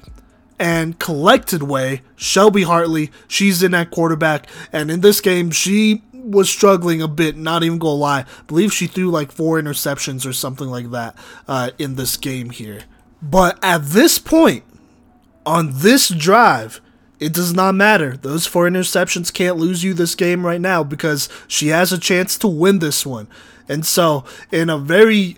and 0.60 0.98
collected 0.98 1.62
way, 1.62 2.02
Shelby 2.16 2.62
Hartley, 2.62 3.10
she's 3.26 3.62
in 3.62 3.72
at 3.72 3.90
quarterback, 3.90 4.46
and 4.70 4.90
in 4.90 5.00
this 5.00 5.22
game, 5.22 5.50
she 5.50 6.02
was 6.12 6.50
struggling 6.50 7.00
a 7.00 7.08
bit, 7.08 7.36
not 7.36 7.64
even 7.64 7.78
gonna 7.78 7.94
lie. 7.94 8.20
I 8.20 8.42
believe 8.46 8.72
she 8.72 8.86
threw 8.86 9.10
like 9.10 9.32
four 9.32 9.60
interceptions 9.60 10.26
or 10.26 10.34
something 10.34 10.68
like 10.68 10.90
that 10.90 11.16
uh, 11.48 11.70
in 11.78 11.96
this 11.96 12.18
game 12.18 12.50
here. 12.50 12.82
But 13.22 13.58
at 13.62 13.86
this 13.86 14.18
point, 14.18 14.64
on 15.46 15.70
this 15.72 16.10
drive, 16.10 16.82
it 17.18 17.32
does 17.32 17.54
not 17.54 17.74
matter. 17.74 18.18
Those 18.18 18.46
four 18.46 18.68
interceptions 18.68 19.32
can't 19.32 19.56
lose 19.56 19.82
you 19.82 19.94
this 19.94 20.14
game 20.14 20.44
right 20.44 20.60
now 20.60 20.84
because 20.84 21.30
she 21.48 21.68
has 21.68 21.90
a 21.90 21.98
chance 21.98 22.36
to 22.38 22.48
win 22.48 22.80
this 22.80 23.06
one. 23.06 23.28
And 23.66 23.86
so, 23.86 24.24
in 24.50 24.68
a 24.68 24.76
very 24.78 25.36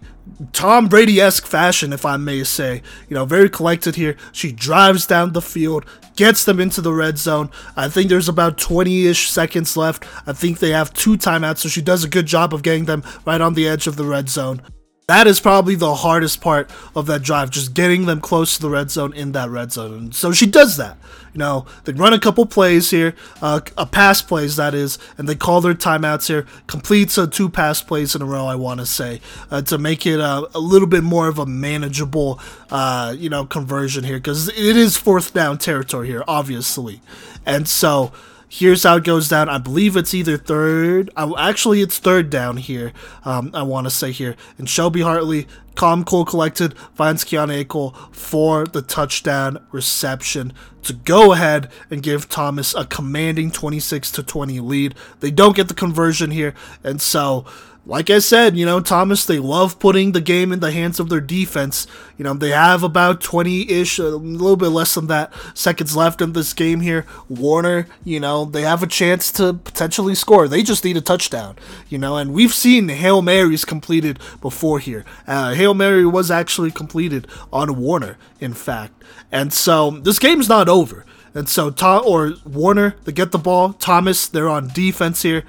Tom 0.53 0.89
Brady 0.89 1.21
esque 1.21 1.47
fashion, 1.47 1.93
if 1.93 2.05
I 2.05 2.17
may 2.17 2.45
say. 2.45 2.83
You 3.09 3.15
know, 3.15 3.25
very 3.25 3.49
collected 3.49 3.97
here. 3.97 4.17
She 4.33 4.53
drives 4.53 5.07
down 5.07 5.33
the 5.33 5.43
field, 5.43 5.85
gets 6.17 6.45
them 6.45 6.61
into 6.61 6.81
the 6.81 6.93
red 6.93 7.19
zone. 7.19 7.51
I 7.77 7.89
think 7.89 8.09
there's 8.09 8.29
about 8.29 8.59
20 8.59 9.07
ish 9.07 9.31
seconds 9.31 9.77
left. 9.77 10.05
I 10.27 10.33
think 10.33 10.59
they 10.59 10.71
have 10.71 10.95
two 10.95 11.17
timeouts, 11.17 11.59
so 11.59 11.69
she 11.69 11.83
does 11.83 12.05
a 12.05 12.09
good 12.09 12.27
job 12.27 12.55
of 12.55 12.63
getting 12.63 12.85
them 12.85 13.03
right 13.25 13.41
on 13.41 13.55
the 13.55 13.67
edge 13.69 13.87
of 13.87 13.97
the 13.97 14.05
red 14.05 14.29
zone. 14.29 14.63
That 15.09 15.27
is 15.27 15.41
probably 15.41 15.75
the 15.75 15.97
hardest 15.97 16.41
part 16.41 16.71
of 16.95 17.07
that 17.07 17.23
drive, 17.23 17.51
just 17.51 17.75
getting 17.75 18.07
them 18.07 18.21
close 18.21 18.57
to 18.57 18.63
the 18.63 18.71
red 18.71 18.91
zone 18.91 19.13
in 19.13 19.33
that 19.33 19.51
red 19.51 19.73
zone. 19.73 19.93
And 19.95 20.15
so 20.15 20.33
she 20.33 20.47
does 20.47 20.77
that. 20.77 20.97
You 21.35 21.39
know, 21.39 21.67
they 21.85 21.93
run 21.93 22.13
a 22.13 22.21
couple 22.21 22.47
plays 22.47 22.91
here, 22.91 23.15
uh, 23.41 23.61
a 23.77 23.87
pass 23.87 24.23
plays 24.23 24.57
that 24.57 24.75
is, 24.75 24.99
and 25.19 25.29
they 25.29 25.35
call 25.35 25.61
their 25.61 25.75
timeouts 25.75 26.29
here. 26.29 26.47
Completes 26.67 27.19
a 27.19 27.27
two 27.27 27.49
pass 27.49 27.83
plays 27.83 28.15
in 28.15 28.23
a 28.23 28.27
row, 28.27 28.47
I 28.47 28.55
want 28.55 28.81
to 28.81 28.87
say, 28.87 29.21
uh, 29.51 29.63
to 29.63 29.79
make 29.79 30.07
it 30.07 30.21
a, 30.21 30.49
a, 30.55 30.61
little 30.61 30.89
bit 30.89 31.03
more 31.03 31.29
of 31.29 31.39
a 31.39 31.47
manageable, 31.47 32.39
uh, 32.71 33.15
you 33.17 33.29
know, 33.31 33.45
conversion 33.45 34.05
here 34.05 34.19
because 34.19 34.49
it 34.49 34.77
is 34.77 34.97
fourth 34.97 35.33
down 35.35 35.59
territory 35.59 36.07
here, 36.07 36.23
obviously, 36.29 37.01
and 37.45 37.67
so 37.67 38.13
Here's 38.55 38.83
how 38.83 38.97
it 38.97 39.05
goes 39.05 39.31
down. 39.31 39.49
I 39.49 39.57
believe 39.57 39.97
it's 39.97 40.13
either 40.13 40.37
third. 40.37 41.09
I, 41.17 41.33
actually, 41.39 41.81
it's 41.81 41.97
third 41.97 42.29
down 42.29 42.59
here. 42.59 42.93
Um, 43.25 43.51
I 43.55 43.63
want 43.63 43.87
to 43.87 43.91
say 43.91 44.13
here. 44.13 44.37
And 44.59 44.69
Shelby 44.69 45.01
Hartley, 45.01 45.47
calm, 45.75 46.05
cool, 46.05 46.27
collected, 46.27 46.77
finds 46.93 47.25
Keone 47.25 47.65
Acole 47.65 47.97
for 48.15 48.67
the 48.67 48.83
touchdown 48.83 49.67
reception 49.73 50.53
to 50.83 50.93
go 50.93 51.33
ahead 51.33 51.71
and 51.91 52.03
give 52.03 52.29
Thomas 52.29 52.75
a 52.75 52.85
commanding 52.85 53.51
26 53.51 54.13
to 54.13 54.23
20 54.23 54.61
lead. 54.61 54.97
They 55.21 55.31
don't 55.31 55.57
get 55.57 55.69
the 55.69 55.75
conversion 55.75 56.31
here, 56.31 56.53
and 56.85 57.01
so 57.01 57.47
like 57.85 58.11
I 58.11 58.21
said, 58.21 58.57
you 58.57 58.65
know, 58.65 58.81
Thomas, 58.81 59.25
they 59.25 59.41
love 59.41 59.81
putting 59.81 60.13
the 60.13 60.21
game 60.21 60.53
in 60.53 60.61
the 60.61 60.71
hands 60.71 61.01
of 61.01 61.09
their 61.09 61.21
defense. 61.21 61.87
You 62.17 62.25
know, 62.25 62.35
they 62.35 62.51
have 62.51 62.85
about 62.85 63.21
20 63.21 63.69
ish, 63.69 63.99
a 63.99 64.05
little 64.05 64.57
bit 64.57 64.69
less 64.69 64.95
than 64.95 65.09
that, 65.09 65.33
seconds 65.55 65.97
left 65.97 66.21
in 66.21 66.33
this 66.33 66.53
game 66.53 66.81
here. 66.81 67.05
Warner, 67.29 67.89
you 68.05 68.21
know, 68.21 68.45
they 68.45 68.63
have 68.63 68.85
a 68.85 68.87
chance 68.87 69.33
to 69.33 69.55
potentially 69.55 70.15
score. 70.15 70.47
They 70.47 70.63
just 70.63 70.85
need 70.85 70.97
a 70.97 71.01
touchdown, 71.01 71.57
you 71.89 71.99
know, 71.99 72.17
and 72.17 72.33
we've 72.33 72.55
seen 72.55 72.89
Hail 72.89 73.21
Marys 73.21 73.65
completed 73.65 74.21
before 74.41 74.79
here. 74.79 75.05
Uh, 75.27 75.55
Hail 75.55 75.75
Mary 75.75 76.07
was 76.07 76.31
actually 76.31 76.71
completed 76.71 77.27
on 77.53 77.77
Warner, 77.77 78.17
in 78.39 78.55
fact. 78.55 79.03
And 79.33 79.53
so 79.53 79.91
this 79.91 80.21
game's 80.21 80.49
not 80.49 80.69
over. 80.69 81.05
And 81.35 81.49
so, 81.49 81.71
Tom 81.71 82.03
or 82.07 82.35
Warner, 82.45 82.95
they 83.05 83.13
get 83.13 83.33
the 83.33 83.39
ball. 83.39 83.73
Thomas, 83.73 84.29
they're 84.29 84.51
on 84.51 84.69
defense 84.69 85.23
here. 85.23 85.45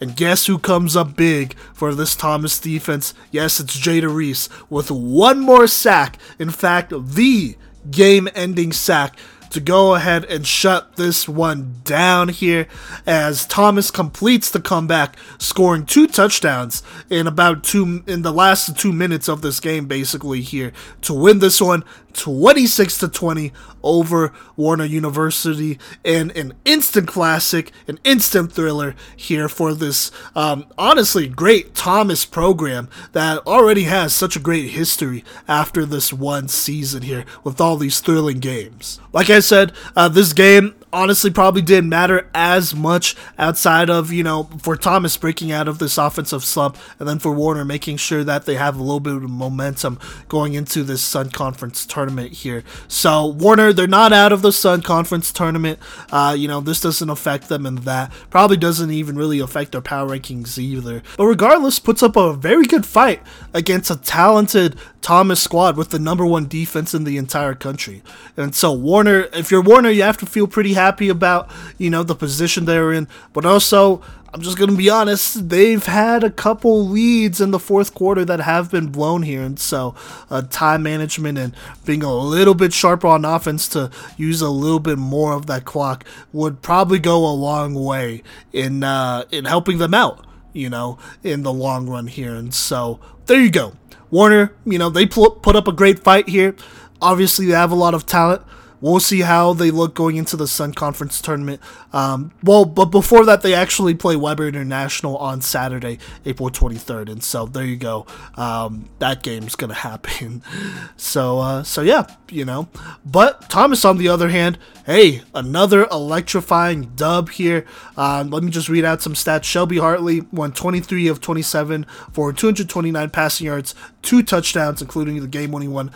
And 0.00 0.16
guess 0.16 0.46
who 0.46 0.58
comes 0.58 0.96
up 0.96 1.16
big 1.16 1.56
for 1.74 1.94
this 1.94 2.14
Thomas 2.14 2.58
defense? 2.58 3.14
Yes, 3.30 3.58
it's 3.58 3.78
Jada 3.78 4.12
Reese 4.14 4.48
with 4.70 4.90
one 4.90 5.40
more 5.40 5.66
sack. 5.66 6.18
In 6.38 6.50
fact, 6.50 6.92
the 6.96 7.56
game 7.90 8.28
ending 8.34 8.72
sack 8.72 9.16
to 9.50 9.60
go 9.60 9.94
ahead 9.94 10.24
and 10.26 10.46
shut 10.46 10.96
this 10.96 11.28
one 11.28 11.76
down 11.84 12.28
here 12.28 12.68
as 13.06 13.46
Thomas 13.46 13.90
completes 13.90 14.50
the 14.50 14.60
comeback, 14.60 15.16
scoring 15.38 15.86
two 15.86 16.06
touchdowns 16.06 16.82
in 17.08 17.26
about 17.26 17.64
two 17.64 18.02
in 18.06 18.22
the 18.22 18.32
last 18.32 18.78
two 18.78 18.92
minutes 18.92 19.28
of 19.28 19.42
this 19.42 19.60
game, 19.60 19.86
basically 19.86 20.42
here 20.42 20.72
to 21.02 21.14
win 21.14 21.38
this 21.38 21.60
one 21.60 21.84
26 22.14 22.98
to 22.98 23.08
20 23.08 23.52
over 23.82 24.32
Warner 24.56 24.84
University 24.84 25.78
in 26.04 26.30
an 26.32 26.54
instant 26.64 27.08
classic, 27.08 27.72
an 27.86 27.98
instant 28.04 28.52
thriller 28.52 28.94
here 29.16 29.48
for 29.48 29.74
this 29.74 30.10
um, 30.34 30.66
honestly 30.76 31.28
great 31.28 31.74
Thomas 31.74 32.24
program 32.24 32.88
that 33.12 33.38
already 33.46 33.84
has 33.84 34.12
such 34.14 34.36
a 34.36 34.40
great 34.40 34.70
history 34.70 35.24
after 35.46 35.84
this 35.84 36.12
one 36.12 36.48
season 36.48 37.02
here 37.02 37.24
with 37.44 37.60
all 37.60 37.76
these 37.76 38.00
thrilling 38.00 38.38
games. 38.38 39.00
Like 39.12 39.30
I 39.30 39.40
said, 39.40 39.72
uh, 39.96 40.08
this 40.08 40.32
game 40.32 40.74
honestly 40.92 41.30
probably 41.30 41.62
didn't 41.62 41.90
matter 41.90 42.28
as 42.34 42.74
much 42.74 43.14
outside 43.38 43.90
of, 43.90 44.12
you 44.12 44.22
know, 44.22 44.44
for 44.58 44.76
Thomas 44.76 45.16
breaking 45.16 45.52
out 45.52 45.68
of 45.68 45.78
this 45.78 45.98
offensive 45.98 46.44
slump 46.44 46.76
and 46.98 47.08
then 47.08 47.18
for 47.18 47.32
Warner 47.32 47.64
making 47.64 47.96
sure 47.98 48.24
that 48.24 48.46
they 48.46 48.54
have 48.54 48.76
a 48.76 48.82
little 48.82 49.00
bit 49.00 49.14
of 49.14 49.22
momentum 49.22 49.98
going 50.28 50.54
into 50.54 50.82
this 50.82 51.02
Sun 51.02 51.30
Conference 51.30 51.84
tournament 51.84 52.32
here. 52.32 52.64
So, 52.86 53.26
Warner, 53.26 53.72
they're 53.72 53.86
not 53.86 54.12
out 54.12 54.32
of 54.32 54.42
the 54.42 54.52
Sun 54.52 54.82
Conference 54.82 55.32
tournament. 55.32 55.78
Uh, 56.10 56.34
you 56.36 56.48
know, 56.48 56.60
this 56.60 56.80
doesn't 56.80 57.10
affect 57.10 57.48
them 57.48 57.66
and 57.66 57.78
that. 57.78 58.12
Probably 58.30 58.56
doesn't 58.56 58.90
even 58.90 59.16
really 59.16 59.40
affect 59.40 59.72
their 59.72 59.80
power 59.80 60.08
rankings 60.08 60.58
either. 60.58 61.02
But 61.16 61.26
regardless, 61.26 61.78
puts 61.78 62.02
up 62.02 62.16
a 62.16 62.32
very 62.32 62.66
good 62.66 62.86
fight 62.86 63.22
against 63.52 63.90
a 63.90 63.96
talented 63.96 64.76
Thomas 65.00 65.40
squad 65.40 65.76
with 65.76 65.90
the 65.90 65.98
number 65.98 66.26
one 66.26 66.48
defense 66.48 66.94
in 66.94 67.04
the 67.04 67.16
entire 67.16 67.54
country. 67.54 68.02
And 68.36 68.54
so 68.54 68.72
Warner, 68.72 69.28
if 69.32 69.50
you're 69.50 69.62
Warner, 69.62 69.90
you 69.90 70.02
have 70.02 70.18
to 70.18 70.26
feel 70.26 70.46
pretty 70.46 70.74
happy 70.78 71.08
about, 71.08 71.50
you 71.76 71.90
know, 71.90 72.02
the 72.02 72.14
position 72.14 72.64
they're 72.64 72.92
in, 72.92 73.08
but 73.32 73.44
also 73.44 74.02
I'm 74.32 74.42
just 74.42 74.58
going 74.58 74.70
to 74.70 74.76
be 74.76 74.90
honest, 74.90 75.48
they've 75.48 75.84
had 75.84 76.22
a 76.22 76.30
couple 76.30 76.86
leads 76.86 77.40
in 77.40 77.50
the 77.50 77.58
fourth 77.58 77.94
quarter 77.94 78.26
that 78.26 78.40
have 78.40 78.70
been 78.70 78.88
blown 78.88 79.22
here. 79.22 79.42
And 79.42 79.58
so, 79.58 79.94
uh, 80.30 80.42
time 80.42 80.82
management 80.82 81.38
and 81.38 81.56
being 81.86 82.02
a 82.02 82.14
little 82.14 82.54
bit 82.54 82.74
sharper 82.74 83.06
on 83.06 83.24
offense 83.24 83.68
to 83.68 83.90
use 84.18 84.42
a 84.42 84.50
little 84.50 84.80
bit 84.80 84.98
more 84.98 85.32
of 85.32 85.46
that 85.46 85.64
clock 85.64 86.04
would 86.32 86.60
probably 86.60 86.98
go 86.98 87.26
a 87.26 87.32
long 87.32 87.72
way 87.72 88.22
in, 88.52 88.84
uh, 88.84 89.24
in 89.30 89.46
helping 89.46 89.78
them 89.78 89.94
out, 89.94 90.26
you 90.52 90.68
know, 90.68 90.98
in 91.24 91.42
the 91.42 91.52
long 91.52 91.88
run 91.88 92.06
here. 92.06 92.34
And 92.34 92.52
so, 92.52 93.00
there 93.26 93.40
you 93.40 93.50
go. 93.50 93.72
Warner, 94.10 94.52
you 94.66 94.78
know, 94.78 94.90
they 94.90 95.06
put 95.06 95.56
up 95.56 95.68
a 95.68 95.72
great 95.72 96.00
fight 96.00 96.28
here. 96.28 96.54
Obviously, 97.00 97.46
they 97.46 97.52
have 97.52 97.70
a 97.70 97.76
lot 97.76 97.94
of 97.94 98.04
talent. 98.04 98.42
We'll 98.80 99.00
see 99.00 99.20
how 99.20 99.52
they 99.52 99.70
look 99.70 99.94
going 99.94 100.16
into 100.16 100.36
the 100.36 100.46
Sun 100.46 100.74
Conference 100.74 101.20
tournament. 101.20 101.60
Um, 101.92 102.32
well, 102.42 102.64
but 102.64 102.86
before 102.86 103.24
that, 103.24 103.42
they 103.42 103.54
actually 103.54 103.94
play 103.94 104.16
Webber 104.16 104.46
International 104.46 105.16
on 105.16 105.40
Saturday, 105.40 105.98
April 106.24 106.50
23rd, 106.50 107.10
and 107.10 107.22
so 107.22 107.46
there 107.46 107.64
you 107.64 107.76
go. 107.76 108.06
Um, 108.36 108.88
that 108.98 109.22
game's 109.22 109.56
gonna 109.56 109.74
happen. 109.74 110.42
So, 110.96 111.38
uh, 111.38 111.62
so 111.62 111.82
yeah, 111.82 112.06
you 112.28 112.44
know. 112.44 112.68
But 113.04 113.48
Thomas, 113.48 113.84
on 113.84 113.98
the 113.98 114.08
other 114.08 114.28
hand, 114.28 114.58
hey, 114.84 115.22
another 115.34 115.86
electrifying 115.90 116.92
dub 116.96 117.30
here. 117.30 117.64
Uh, 117.96 118.24
let 118.26 118.42
me 118.42 118.50
just 118.50 118.68
read 118.68 118.84
out 118.84 119.00
some 119.00 119.14
stats. 119.14 119.44
Shelby 119.44 119.78
Hartley 119.78 120.22
won 120.32 120.52
23 120.52 121.08
of 121.08 121.20
27 121.20 121.84
for 122.12 122.32
229 122.32 123.10
passing 123.10 123.46
yards, 123.46 123.74
two 124.02 124.22
touchdowns, 124.22 124.82
including 124.82 125.20
the 125.20 125.28
game-winning 125.28 125.72
one 125.72 125.90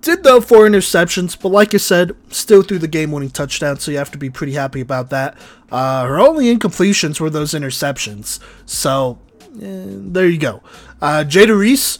did 0.00 0.22
though 0.22 0.40
four 0.40 0.68
interceptions, 0.68 1.38
but 1.40 1.50
like 1.50 1.74
I 1.74 1.78
said, 1.78 2.16
still 2.30 2.62
threw 2.62 2.78
the 2.78 2.88
game-winning 2.88 3.30
touchdown, 3.30 3.78
so 3.78 3.90
you 3.90 3.98
have 3.98 4.10
to 4.12 4.18
be 4.18 4.30
pretty 4.30 4.52
happy 4.52 4.80
about 4.80 5.10
that. 5.10 5.36
Uh, 5.70 6.06
her 6.06 6.18
only 6.18 6.54
incompletions 6.54 7.20
were 7.20 7.30
those 7.30 7.52
interceptions, 7.52 8.38
so 8.66 9.18
eh, 9.60 9.84
there 9.86 10.28
you 10.28 10.38
go. 10.38 10.62
Uh, 11.00 11.24
Jada 11.26 11.58
Reese, 11.58 11.98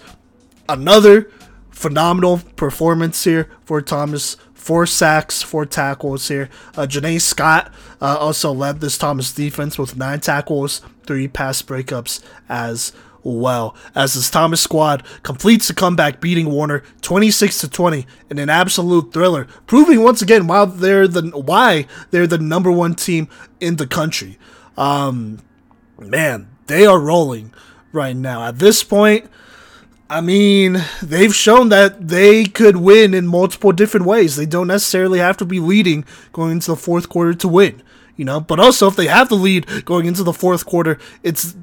another 0.69 1.31
phenomenal 1.71 2.41
performance 2.57 3.25
here 3.25 3.49
for 3.65 3.81
Thomas. 3.81 4.37
Four 4.55 4.85
sacks, 4.85 5.41
four 5.41 5.65
tackles 5.65 6.29
here. 6.29 6.51
Uh, 6.77 6.83
Janae 6.83 7.19
Scott 7.19 7.73
uh, 7.99 8.19
also 8.19 8.53
led 8.53 8.81
this 8.81 8.99
Thomas 8.99 9.33
defense 9.33 9.79
with 9.79 9.97
nine 9.97 10.21
tackles, 10.21 10.83
three 11.07 11.29
pass 11.29 11.63
breakups 11.63 12.23
as 12.47 12.93
well 13.23 13.75
as 13.95 14.15
this 14.15 14.31
Thomas 14.31 14.61
squad 14.61 15.05
completes 15.23 15.69
the 15.69 15.75
comeback, 15.75 16.21
beating 16.21 16.51
Warner 16.51 16.83
26 17.03 17.61
to 17.61 17.69
20 17.69 18.07
in 18.31 18.39
an 18.39 18.49
absolute 18.49 19.13
thriller, 19.13 19.47
proving 19.67 20.03
once 20.03 20.23
again 20.23 20.47
why 20.47 20.65
they're 20.65 21.09
the 21.09 21.23
why 21.31 21.87
they're 22.11 22.27
the 22.27 22.39
number 22.39 22.71
one 22.71 22.95
team 22.95 23.29
in 23.61 23.77
the 23.77 23.87
country. 23.87 24.39
Um, 24.77 25.41
man, 25.99 26.49
they 26.67 26.87
are 26.87 26.99
rolling 27.01 27.53
right 27.93 28.17
now. 28.17 28.47
At 28.47 28.59
this 28.59 28.83
point, 28.83 29.31
I 30.09 30.21
mean, 30.21 30.83
they've 31.03 31.35
shown 31.35 31.69
that 31.69 32.09
they 32.09 32.45
could 32.45 32.77
win 32.77 33.15
in 33.15 33.27
multiple 33.27 33.73
different 33.73 34.07
ways. 34.07 34.37
They 34.37 34.47
don't 34.47 34.69
necessarily 34.69 35.19
have 35.19 35.37
to 35.39 35.45
be 35.45 35.61
leading 35.61 36.05
going 36.33 36.53
into 36.53 36.73
the 36.73 36.77
fourth 36.77 37.09
quarter 37.09 37.35
to 37.35 37.49
win 37.49 37.83
you 38.21 38.27
know. 38.27 38.39
But 38.39 38.61
also, 38.61 38.87
if 38.87 38.97
they 38.97 39.07
have 39.07 39.31
the 39.31 39.35
lead 39.35 39.87
going 39.87 40.05
into 40.05 40.23
the 40.23 40.35
fourth 40.35 40.67
quarter, 40.67 40.99
it's 41.23 41.57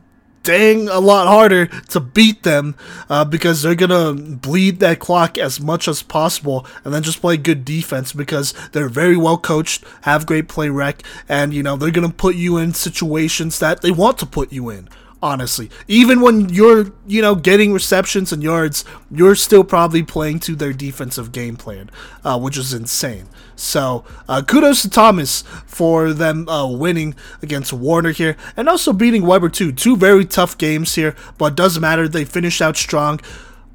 dang 0.48 0.88
a 0.88 1.00
lot 1.00 1.28
harder 1.28 1.66
to 1.66 2.00
beat 2.00 2.44
them 2.44 2.74
uh, 3.10 3.26
because 3.26 3.62
they're 3.62 3.76
gonna 3.76 4.14
bleed 4.14 4.80
that 4.80 4.98
clock 4.98 5.38
as 5.38 5.60
much 5.60 5.90
as 5.90 6.02
possible 6.02 6.66
and 6.86 6.94
then 6.94 7.04
just 7.04 7.20
play 7.20 7.36
good 7.36 7.66
defense 7.66 8.14
because 8.14 8.54
they're 8.72 8.88
very 8.88 9.18
well 9.18 9.38
coached, 9.38 9.84
have 10.04 10.26
great 10.26 10.48
play 10.48 10.70
rec, 10.70 11.04
and 11.28 11.54
you 11.54 11.62
know 11.62 11.76
they're 11.76 11.92
gonna 11.92 12.08
put 12.08 12.36
you 12.36 12.56
in 12.56 12.74
situations 12.74 13.60
that 13.60 13.82
they 13.82 13.92
want 13.92 14.18
to 14.20 14.26
put 14.26 14.54
you 14.54 14.70
in 14.70 14.88
honestly. 15.22 15.70
Even 15.88 16.22
when 16.22 16.50
you're, 16.50 16.92
you 17.08 17.22
know, 17.22 17.36
getting 17.36 17.74
receptions 17.74 18.32
and 18.32 18.44
yards, 18.44 18.86
you're 19.10 19.36
still 19.36 19.64
probably 19.64 20.04
playing 20.04 20.40
to 20.42 20.56
their 20.56 20.74
defensive 20.74 21.32
game 21.32 21.56
plan, 21.56 21.90
uh, 22.24 22.40
which 22.40 22.58
is 22.58 22.74
insane. 22.74 23.28
So, 23.56 24.06
uh, 24.30 24.44
kudos 24.44 24.84
to 24.84 24.90
Thomas 24.90 25.42
for 25.66 26.14
them 26.14 26.48
uh, 26.48 26.68
winning 26.68 27.16
against 27.42 27.74
Warner 27.74 28.12
here 28.12 28.38
and 28.56 28.70
also 28.70 28.94
beating 28.94 29.26
Webber 29.26 29.50
too. 29.50 29.72
Two 29.72 29.98
very 29.98 30.26
tough 30.26 30.58
games 30.58 30.96
here, 30.96 31.16
but 31.38 31.56
doesn't 31.56 31.82
matter. 31.82 32.08
They 32.08 32.26
finished 32.26 32.62
out 32.62 32.78
strong. 32.78 33.20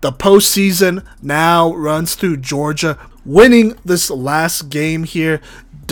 The 0.00 0.12
postseason 0.12 1.04
now 1.20 1.72
runs 1.74 2.14
through 2.14 2.38
Georgia. 2.38 2.98
Winning 3.24 3.78
this 3.84 4.10
last 4.10 4.68
game 4.68 5.04
here 5.04 5.40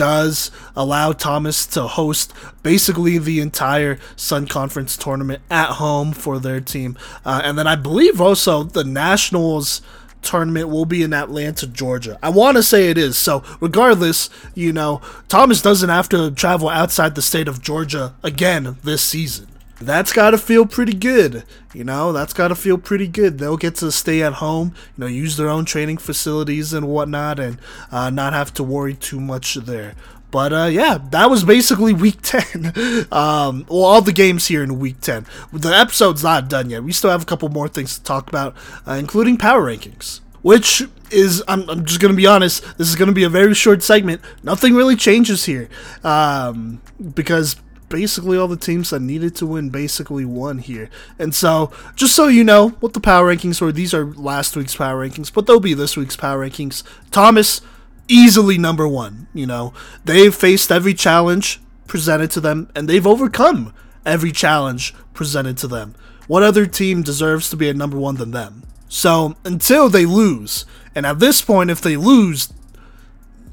does 0.01 0.49
allow 0.75 1.11
Thomas 1.11 1.67
to 1.67 1.83
host 1.83 2.33
basically 2.63 3.19
the 3.19 3.39
entire 3.39 3.99
Sun 4.15 4.47
Conference 4.47 4.97
tournament 4.97 5.43
at 5.51 5.73
home 5.73 6.11
for 6.11 6.39
their 6.39 6.59
team. 6.59 6.97
Uh, 7.23 7.41
and 7.43 7.55
then 7.55 7.67
I 7.67 7.75
believe 7.75 8.19
also 8.19 8.63
the 8.63 8.83
Nationals 8.83 9.83
tournament 10.23 10.69
will 10.69 10.85
be 10.85 11.03
in 11.03 11.13
Atlanta, 11.13 11.67
Georgia. 11.67 12.17
I 12.23 12.29
want 12.29 12.57
to 12.57 12.63
say 12.63 12.89
it 12.89 12.97
is. 12.97 13.15
So, 13.15 13.43
regardless, 13.59 14.31
you 14.55 14.73
know, 14.73 15.01
Thomas 15.27 15.61
doesn't 15.61 15.89
have 15.89 16.09
to 16.09 16.31
travel 16.31 16.67
outside 16.67 17.13
the 17.13 17.21
state 17.21 17.47
of 17.47 17.61
Georgia 17.61 18.15
again 18.23 18.77
this 18.83 19.03
season 19.03 19.50
that's 19.81 20.13
got 20.13 20.31
to 20.31 20.37
feel 20.37 20.65
pretty 20.65 20.93
good. 20.93 21.43
You 21.73 21.83
know, 21.83 22.11
that's 22.11 22.33
got 22.33 22.49
to 22.49 22.55
feel 22.55 22.77
pretty 22.77 23.07
good. 23.07 23.37
They'll 23.37 23.57
get 23.57 23.75
to 23.75 23.91
stay 23.91 24.21
at 24.21 24.33
home, 24.33 24.73
you 24.97 25.01
know, 25.01 25.07
use 25.07 25.37
their 25.37 25.49
own 25.49 25.65
training 25.65 25.97
facilities 25.97 26.73
and 26.73 26.87
whatnot, 26.87 27.39
and 27.39 27.57
uh, 27.91 28.09
not 28.09 28.33
have 28.33 28.53
to 28.55 28.63
worry 28.63 28.93
too 28.93 29.19
much 29.19 29.55
there. 29.55 29.95
But 30.31 30.53
uh, 30.53 30.65
yeah, 30.65 30.97
that 31.11 31.29
was 31.29 31.43
basically 31.43 31.93
week 31.93 32.19
10. 32.21 32.73
um, 33.11 33.65
well, 33.69 33.83
all 33.83 34.01
the 34.01 34.13
games 34.13 34.47
here 34.47 34.63
in 34.63 34.79
week 34.79 35.01
10. 35.01 35.25
The 35.51 35.75
episode's 35.75 36.23
not 36.23 36.49
done 36.49 36.69
yet. 36.69 36.83
We 36.83 36.93
still 36.93 37.11
have 37.11 37.21
a 37.21 37.25
couple 37.25 37.49
more 37.49 37.67
things 37.67 37.97
to 37.97 38.03
talk 38.03 38.29
about, 38.29 38.55
uh, 38.87 38.93
including 38.93 39.37
power 39.37 39.61
rankings. 39.63 40.21
Which 40.41 40.81
is, 41.11 41.43
I'm, 41.47 41.69
I'm 41.69 41.85
just 41.85 41.99
going 41.99 42.11
to 42.11 42.17
be 42.17 42.25
honest, 42.25 42.63
this 42.79 42.89
is 42.89 42.95
going 42.95 43.09
to 43.09 43.13
be 43.13 43.25
a 43.25 43.29
very 43.29 43.53
short 43.53 43.83
segment. 43.83 44.21
Nothing 44.41 44.73
really 44.73 44.95
changes 44.95 45.45
here. 45.45 45.69
Um, 46.03 46.81
because 47.13 47.57
basically 47.91 48.37
all 48.37 48.47
the 48.47 48.57
teams 48.57 48.89
that 48.89 49.01
needed 49.01 49.35
to 49.35 49.45
win 49.45 49.69
basically 49.69 50.25
won 50.25 50.57
here. 50.57 50.89
And 51.19 51.35
so, 51.35 51.71
just 51.95 52.15
so 52.15 52.27
you 52.27 52.43
know 52.43 52.69
what 52.79 52.93
the 52.93 52.99
power 52.99 53.33
rankings 53.33 53.61
were, 53.61 53.71
these 53.71 53.93
are 53.93 54.05
last 54.05 54.55
week's 54.55 54.75
power 54.75 55.07
rankings, 55.07 55.31
but 55.31 55.45
they'll 55.45 55.59
be 55.59 55.75
this 55.75 55.95
week's 55.97 56.15
power 56.15 56.47
rankings. 56.47 56.83
Thomas, 57.11 57.61
easily 58.07 58.57
number 58.57 58.87
one. 58.87 59.27
You 59.33 59.45
know, 59.45 59.73
they've 60.03 60.33
faced 60.33 60.71
every 60.71 60.93
challenge 60.93 61.59
presented 61.87 62.31
to 62.31 62.39
them, 62.41 62.69
and 62.73 62.87
they've 62.87 63.05
overcome 63.05 63.73
every 64.05 64.31
challenge 64.31 64.95
presented 65.13 65.57
to 65.59 65.67
them. 65.67 65.93
What 66.27 66.43
other 66.43 66.65
team 66.65 67.03
deserves 67.03 67.49
to 67.49 67.57
be 67.57 67.69
a 67.69 67.73
number 67.73 67.97
one 67.97 68.15
than 68.15 68.31
them? 68.31 68.63
So, 68.87 69.35
until 69.45 69.89
they 69.89 70.05
lose, 70.05 70.65
and 70.95 71.05
at 71.05 71.19
this 71.19 71.41
point, 71.41 71.69
if 71.69 71.81
they 71.81 71.97
lose, 71.97 72.51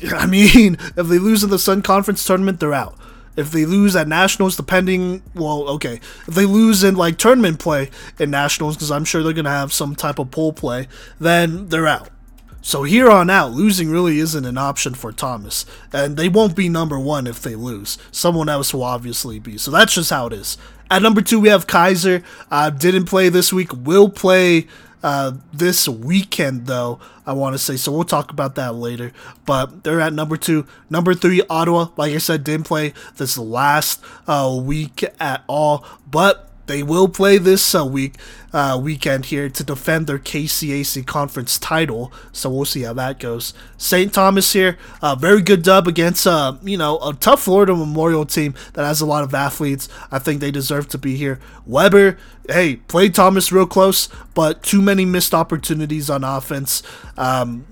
I 0.12 0.26
mean, 0.26 0.76
if 0.96 1.06
they 1.08 1.18
lose 1.18 1.42
in 1.44 1.50
the 1.50 1.58
Sun 1.58 1.82
Conference 1.82 2.24
tournament, 2.24 2.60
they're 2.60 2.74
out. 2.74 2.96
If 3.38 3.52
they 3.52 3.64
lose 3.64 3.94
at 3.94 4.08
nationals, 4.08 4.56
depending, 4.56 5.22
well, 5.34 5.68
okay, 5.68 6.00
if 6.26 6.34
they 6.34 6.44
lose 6.44 6.82
in 6.82 6.96
like 6.96 7.18
tournament 7.18 7.60
play 7.60 7.88
in 8.18 8.30
nationals, 8.30 8.74
because 8.74 8.90
I'm 8.90 9.04
sure 9.04 9.22
they're 9.22 9.32
gonna 9.32 9.48
have 9.48 9.72
some 9.72 9.94
type 9.94 10.18
of 10.18 10.32
pool 10.32 10.52
play, 10.52 10.88
then 11.20 11.68
they're 11.68 11.86
out. 11.86 12.10
So 12.62 12.82
here 12.82 13.08
on 13.08 13.30
out, 13.30 13.52
losing 13.52 13.90
really 13.90 14.18
isn't 14.18 14.44
an 14.44 14.58
option 14.58 14.92
for 14.92 15.12
Thomas, 15.12 15.64
and 15.92 16.16
they 16.16 16.28
won't 16.28 16.56
be 16.56 16.68
number 16.68 16.98
one 16.98 17.28
if 17.28 17.40
they 17.40 17.54
lose. 17.54 17.96
Someone 18.10 18.48
else 18.48 18.74
will 18.74 18.82
obviously 18.82 19.38
be. 19.38 19.56
So 19.56 19.70
that's 19.70 19.94
just 19.94 20.10
how 20.10 20.26
it 20.26 20.32
is. 20.32 20.58
At 20.90 21.02
number 21.02 21.22
two, 21.22 21.38
we 21.38 21.48
have 21.48 21.68
Keiser. 21.68 22.24
Uh, 22.50 22.70
didn't 22.70 23.04
play 23.04 23.28
this 23.28 23.52
week. 23.52 23.70
Will 23.72 24.08
play 24.08 24.66
uh, 25.02 25.32
this 25.52 25.88
weekend, 25.88 26.66
though, 26.66 26.98
I 27.26 27.32
want 27.32 27.54
to 27.54 27.58
say. 27.58 27.76
So 27.76 27.92
we'll 27.92 28.04
talk 28.04 28.30
about 28.30 28.54
that 28.56 28.74
later. 28.74 29.12
But 29.46 29.84
they're 29.84 30.00
at 30.00 30.12
number 30.12 30.36
two. 30.36 30.66
Number 30.90 31.14
three, 31.14 31.42
Ottawa, 31.48 31.88
like 31.96 32.14
I 32.14 32.18
said, 32.18 32.44
didn't 32.44 32.66
play 32.66 32.94
this 33.16 33.38
last 33.38 34.02
uh, 34.26 34.58
week 34.60 35.04
at 35.20 35.44
all. 35.46 35.84
But 36.10 36.47
they 36.68 36.82
will 36.82 37.08
play 37.08 37.38
this 37.38 37.74
uh, 37.74 37.84
week 37.84 38.14
uh, 38.52 38.78
weekend 38.80 39.26
here 39.26 39.48
to 39.48 39.64
defend 39.64 40.06
their 40.06 40.18
KCAC 40.18 41.04
conference 41.06 41.58
title. 41.58 42.12
So 42.32 42.48
we'll 42.48 42.64
see 42.64 42.82
how 42.82 42.92
that 42.94 43.18
goes. 43.18 43.52
St. 43.76 44.12
Thomas 44.12 44.52
here, 44.52 44.78
uh, 45.02 45.14
very 45.16 45.42
good 45.42 45.62
dub 45.62 45.88
against 45.88 46.26
uh, 46.26 46.56
you 46.62 46.76
know 46.76 46.98
a 46.98 47.14
tough 47.14 47.42
Florida 47.42 47.74
Memorial 47.74 48.24
team 48.24 48.54
that 48.74 48.84
has 48.84 49.00
a 49.00 49.06
lot 49.06 49.24
of 49.24 49.34
athletes. 49.34 49.88
I 50.12 50.18
think 50.18 50.40
they 50.40 50.50
deserve 50.50 50.88
to 50.90 50.98
be 50.98 51.16
here. 51.16 51.40
Webber, 51.66 52.18
hey, 52.48 52.76
played 52.76 53.14
Thomas 53.14 53.50
real 53.50 53.66
close, 53.66 54.08
but 54.34 54.62
too 54.62 54.80
many 54.80 55.04
missed 55.04 55.34
opportunities 55.34 56.08
on 56.08 56.22
offense. 56.22 56.82
Um, 57.16 57.66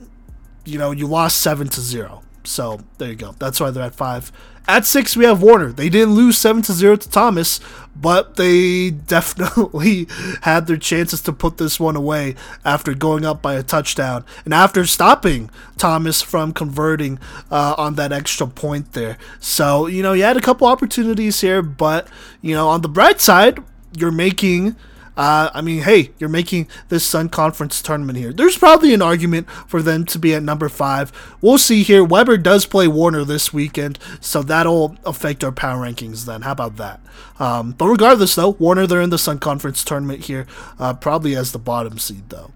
you 0.64 0.78
know, 0.78 0.90
you 0.90 1.07
lost 1.07 1.38
seven 1.38 1.68
to 1.68 1.80
zero. 1.80 2.22
So 2.44 2.80
there 2.99 3.09
you 3.11 3.16
go. 3.16 3.32
That's 3.38 3.61
why 3.61 3.70
they're 3.70 3.84
at 3.84 3.94
five. 3.94 4.32
At 4.69 4.85
six, 4.85 5.17
we 5.17 5.25
have 5.25 5.43
Warner. 5.43 5.71
They 5.71 5.89
didn't 5.89 6.14
lose 6.14 6.37
seven 6.39 6.61
to 6.62 6.73
zero 6.73 6.97
to 6.97 7.09
Thomas, 7.09 7.61
but 7.95 8.35
they 8.35 8.91
definitely 9.07 10.09
had 10.43 10.67
their 10.67 10.77
chances 10.77 11.21
to 11.23 11.33
put 11.33 11.59
this 11.59 11.79
one 11.79 11.95
away 11.95 12.35
after 12.64 12.93
going 12.93 13.25
up 13.25 13.41
by 13.41 13.55
a 13.55 13.62
touchdown 13.62 14.25
and 14.45 14.53
after 14.53 14.85
stopping 14.85 15.51
Thomas 15.79 16.21
from 16.21 16.53
converting 16.53 17.21
uh, 17.51 17.77
on 17.79 17.95
that 17.95 18.12
extra 18.12 18.49
point 18.49 18.93
there. 18.93 19.19
So 19.39 19.87
you 19.87 20.03
know, 20.03 20.12
you 20.12 20.25
had 20.25 20.37
a 20.37 20.43
couple 20.43 20.67
opportunities 20.67 21.41
here, 21.41 21.62
but 21.62 22.09
you 22.43 22.55
know, 22.55 22.69
on 22.69 22.83
the 22.83 22.89
bright 22.89 23.21
side, 23.21 23.61
you're 23.97 24.11
making 24.11 24.75
uh, 25.17 25.51
I 25.55 25.62
mean, 25.62 25.83
hey, 25.83 26.11
you're 26.19 26.29
making 26.29 26.69
this 26.89 27.05
Sun 27.05 27.31
Conference 27.31 27.81
tournament 27.81 28.19
here. 28.19 28.33
There's 28.33 28.59
probably 28.59 28.93
an 28.93 29.01
argument 29.01 29.49
for 29.67 29.81
them 29.81 30.05
to 30.07 30.19
be 30.19 30.35
at 30.35 30.43
number 30.43 30.69
five. 30.69 31.11
We'll 31.41 31.59
see 31.59 31.83
here. 31.83 32.05
Webber 32.05 32.37
does 32.37 32.67
play 32.67 32.87
Warner 32.87 33.25
this 33.25 33.53
weekend, 33.53 33.99
so 34.21 34.43
that'll 34.43 34.97
affect 35.05 35.43
our 35.43 35.53
power 35.53 35.87
rankings 35.87 36.27
then. 36.27 36.43
How 36.43 36.53
about 36.53 36.77
that? 36.77 37.01
Um, 37.39 37.73
but 37.73 37.87
regardless, 37.87 38.35
though, 38.35 38.51
Warner, 38.51 38.87
they're 38.87 39.01
in 39.01 39.11
the 39.11 39.19
Sun 39.19 39.39
Conference 39.39 39.83
tournament 39.85 40.27
here, 40.27 40.47
uh, 40.79 40.93
probably 40.93 41.35
as 41.35 41.53
the 41.53 41.59
bottom 41.59 41.99
seed, 41.99 42.29
though. 42.29 42.53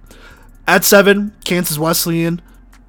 At 0.66 0.84
seven, 0.84 1.32
Kansas 1.44 1.78
Wesleyan 1.78 2.42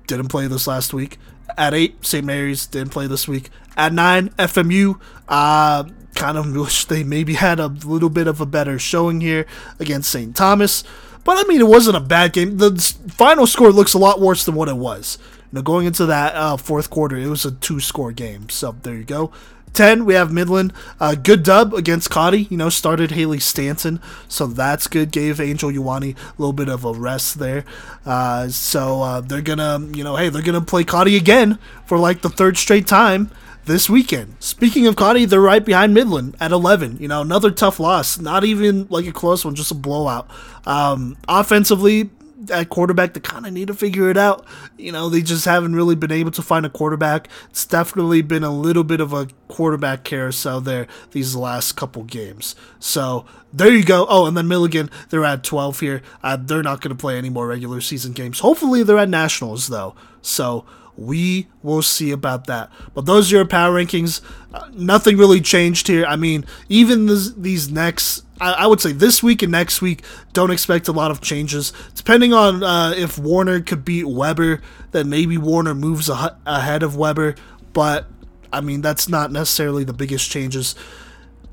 didn't 0.08 0.28
play 0.28 0.48
this 0.48 0.68
last 0.68 0.94
week. 0.94 1.18
At 1.58 1.74
eight, 1.74 2.06
St. 2.06 2.26
Mary's 2.26 2.66
didn't 2.66 2.92
play 2.92 3.08
this 3.08 3.28
week. 3.28 3.50
At 3.78 3.94
nine, 3.94 4.30
FMU. 4.32 5.00
Uh, 5.28 5.86
kind 6.16 6.38
of 6.38 6.56
wish 6.56 6.86
they 6.86 7.04
maybe 7.04 7.36
had 7.36 7.60
a 7.60 7.68
little 7.68 8.10
bit 8.10 8.28
of 8.28 8.42
a 8.42 8.46
better 8.46 8.78
showing 8.80 9.22
here 9.22 9.46
against 9.80 10.12
St. 10.12 10.36
Thomas. 10.36 10.84
But 11.24 11.38
I 11.38 11.48
mean, 11.48 11.62
it 11.62 11.68
wasn't 11.68 11.98
a 11.98 12.02
bad 12.02 12.34
game. 12.34 12.58
The 12.58 12.72
final 13.10 13.46
score 13.46 13.72
looks 13.72 13.94
a 13.94 14.00
lot 14.00 14.20
worse 14.20 14.44
than 14.46 14.56
what 14.56 14.70
it 14.70 14.78
was. 14.78 15.18
Know, 15.52 15.62
going 15.62 15.86
into 15.86 16.06
that 16.06 16.34
uh, 16.36 16.58
fourth 16.58 16.90
quarter, 16.90 17.18
it 17.18 17.28
was 17.28 17.46
a 17.46 17.52
two-score 17.52 18.14
game. 18.14 18.50
So 18.50 18.76
there 18.84 18.96
you 18.96 19.04
go. 19.04 19.32
10, 19.74 20.06
we 20.06 20.14
have 20.14 20.32
Midland. 20.32 20.74
Uh, 21.00 21.16
good 21.16 21.44
dub 21.44 21.74
against 21.74 22.10
Cottey. 22.10 22.50
You 22.50 22.58
know, 22.58 22.70
started 22.70 23.12
Haley 23.12 23.40
Stanton. 23.40 24.02
So 24.28 24.48
that's 24.48 24.88
good. 24.88 25.12
Gave 25.12 25.40
Angel 25.40 25.72
Ioane 25.72 26.16
a 26.16 26.34
little 26.38 26.54
bit 26.54 26.70
of 26.70 26.86
a 26.86 26.94
rest 26.94 27.40
there. 27.40 27.66
Uh, 28.06 28.48
so 28.50 29.02
uh, 29.02 29.22
they're 29.22 29.42
going 29.42 29.60
to, 29.60 29.98
you 29.98 30.04
know, 30.04 30.16
hey, 30.16 30.30
they're 30.30 30.42
going 30.42 30.60
to 30.60 30.66
play 30.66 30.84
Cottey 30.84 31.18
again 31.18 31.58
for 31.86 31.98
like 31.98 32.22
the 32.22 32.30
third 32.30 32.58
straight 32.58 32.88
time 32.88 33.32
this 33.66 33.90
weekend. 33.90 34.36
Speaking 34.40 34.88
of 34.88 34.96
Cottey, 34.96 35.28
they're 35.28 35.42
right 35.42 35.64
behind 35.64 35.94
Midland 35.94 36.36
at 36.40 36.52
11. 36.52 36.98
You 37.00 37.08
know, 37.08 37.22
another 37.22 37.52
tough 37.52 37.80
loss. 37.80 38.20
Not 38.20 38.44
even 38.44 38.88
like 38.90 39.06
a 39.06 39.12
close 39.12 39.46
one, 39.46 39.56
just 39.56 39.72
a 39.72 39.76
blowout. 39.76 40.30
Um, 40.66 41.18
offensively, 41.28 42.10
at 42.50 42.70
quarterback, 42.70 43.14
they 43.14 43.20
kind 43.20 43.46
of 43.46 43.54
need 43.54 43.68
to 43.68 43.74
figure 43.74 44.10
it 44.10 44.18
out. 44.18 44.46
You 44.78 44.92
know, 44.92 45.10
they 45.10 45.22
just 45.22 45.46
haven't 45.46 45.76
really 45.76 45.96
been 45.96 46.12
able 46.12 46.32
to 46.32 46.42
find 46.42 46.66
a 46.66 46.70
quarterback. 46.70 47.28
It's 47.50 47.66
definitely 47.66 48.22
been 48.22 48.44
a 48.44 48.52
little 48.52 48.84
bit 48.84 49.00
of 49.00 49.14
a 49.14 49.28
quarterback 49.48 50.04
carousel 50.04 50.62
there 50.62 50.88
these 51.12 51.36
last 51.36 51.74
couple 51.74 52.04
games. 52.04 52.56
So 52.80 53.26
there 53.54 53.72
you 53.72 53.84
go. 53.84 54.08
Oh, 54.10 54.26
and 54.26 54.36
then 54.36 54.48
Milligan, 54.48 54.90
they're 55.10 55.26
at 55.26 55.44
12 55.44 55.80
here. 55.80 56.02
Uh, 56.24 56.38
they're 56.38 56.64
not 56.64 56.82
going 56.82 56.96
to 56.96 57.00
play 57.00 57.18
any 57.18 57.30
more 57.30 57.48
regular 57.48 57.82
season 57.82 58.14
games. 58.14 58.40
Hopefully, 58.40 58.84
they're 58.84 58.98
at 58.98 59.10
nationals 59.10 59.68
though. 59.68 59.96
So 60.22 60.66
we 61.06 61.48
will 61.64 61.82
see 61.82 62.12
about 62.12 62.48
that. 62.48 62.70
But 62.94 63.06
those 63.06 63.32
are 63.32 63.38
your 63.38 63.46
power 63.46 63.74
rankings. 63.74 64.22
Uh, 64.54 64.70
nothing 64.74 65.18
really 65.18 65.42
changed 65.42 65.88
here. 65.88 66.06
I 66.06 66.16
mean, 66.16 66.46
even 66.70 67.06
this, 67.06 67.32
these 67.32 67.72
next, 67.72 68.24
I, 68.40 68.54
I, 68.54 68.68
would 68.68 68.82
say 68.82 68.92
this 68.92 69.24
week 69.24 69.42
and 69.42 69.52
next 69.52 69.82
week, 69.82 70.04
don't 70.34 70.52
expect 70.52 70.88
a 70.88 70.92
lot 70.92 71.12
of 71.12 71.22
changes. 71.22 71.74
Depending 71.96 72.34
on 72.34 72.64
uh, 72.64 72.94
if 72.96 73.18
Warner 73.18 73.62
could 73.62 73.86
beat 73.86 74.08
Webber, 74.08 74.62
then 74.92 75.10
maybe 75.10 75.38
Warner 75.38 75.74
moves 75.74 76.10
a- 76.10 76.38
ahead 76.46 76.84
of 76.84 76.96
Webber. 76.96 77.36
But 77.74 78.08
I 78.54 78.62
mean, 78.62 78.82
that's 78.82 79.08
not 79.08 79.32
necessarily 79.32 79.84
the 79.84 79.94
biggest 79.94 80.30
changes. 80.30 80.76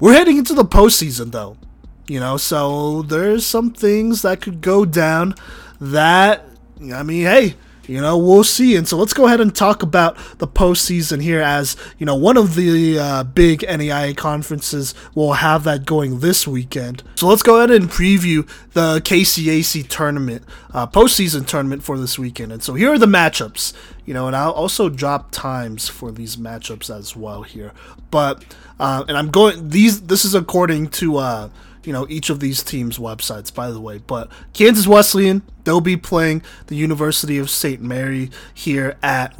We're 0.01 0.15
heading 0.15 0.39
into 0.39 0.55
the 0.55 0.65
postseason, 0.65 1.33
though. 1.33 1.57
You 2.07 2.21
know, 2.21 2.37
so 2.37 3.03
there's 3.03 3.45
some 3.45 3.71
things 3.71 4.23
that 4.23 4.41
could 4.41 4.61
go 4.61 4.85
down 4.85 5.35
that, 5.81 6.45
I 6.93 7.03
mean, 7.03 7.25
hey, 7.25 7.55
you 7.89 8.03
know, 8.03 8.19
we'll 8.19 8.45
see. 8.45 8.77
And 8.77 8.87
so 8.87 8.99
let's 8.99 9.15
go 9.15 9.27
ahead 9.27 9.41
and 9.41 9.55
talk 9.55 9.83
about 9.83 10.17
the 10.39 10.47
postseason 10.47 11.23
here, 11.23 11.41
as 11.41 11.75
you 11.97 12.05
know, 12.05 12.15
one 12.15 12.37
of 12.37 12.55
the 12.55 12.99
uh, 12.99 13.25
big 13.25 13.61
NAIA 13.61 14.15
conferences 14.15 14.95
will 15.15 15.33
have 15.33 15.65
that 15.65 15.87
going 15.87 16.21
this 16.21 16.47
weekend. 16.47 17.03
So 17.15 17.27
let's 17.27 17.43
go 17.43 17.57
ahead 17.57 17.71
and 17.71 17.91
preview 17.91 18.47
the 18.75 19.01
KCAC 19.01 19.89
tournament, 19.89 20.45
uh, 20.75 20.87
postseason 20.87 21.47
tournament 21.47 21.83
for 21.83 21.99
this 21.99 22.19
weekend. 22.19 22.53
And 22.53 22.63
so 22.63 22.75
here 22.75 22.93
are 22.93 22.99
the 22.99 23.07
matchups. 23.07 23.73
You 24.05 24.15
know, 24.15 24.27
and 24.27 24.37
I'll 24.37 24.53
also 24.53 24.89
drop 24.89 25.31
times 25.33 25.89
for 25.89 26.11
these 26.11 26.37
matchups 26.37 26.95
as 26.95 27.17
well 27.17 27.43
here. 27.43 27.73
But 28.11 28.45
uh, 28.79 29.05
and 29.09 29.17
I'm 29.17 29.31
going 29.31 29.71
these. 29.71 30.03
This 30.03 30.25
is 30.25 30.35
according 30.35 30.89
to. 30.91 31.51
You 31.85 31.93
know 31.93 32.07
each 32.09 32.31
of 32.31 32.41
these 32.41 32.63
teams' 32.63 32.99
websites, 32.99 33.53
by 33.53 33.71
the 33.71 33.81
way. 33.81 33.99
But 33.99 34.31
Kansas 34.53 34.87
Wesleyan, 34.87 35.43
they'll 35.65 35.81
be 35.81 35.97
playing 35.97 36.43
the 36.67 36.77
University 36.77 37.39
of 37.39 37.51
St. 37.51 37.81
Mary 37.81 38.31
here 38.53 38.97
at 39.03 39.35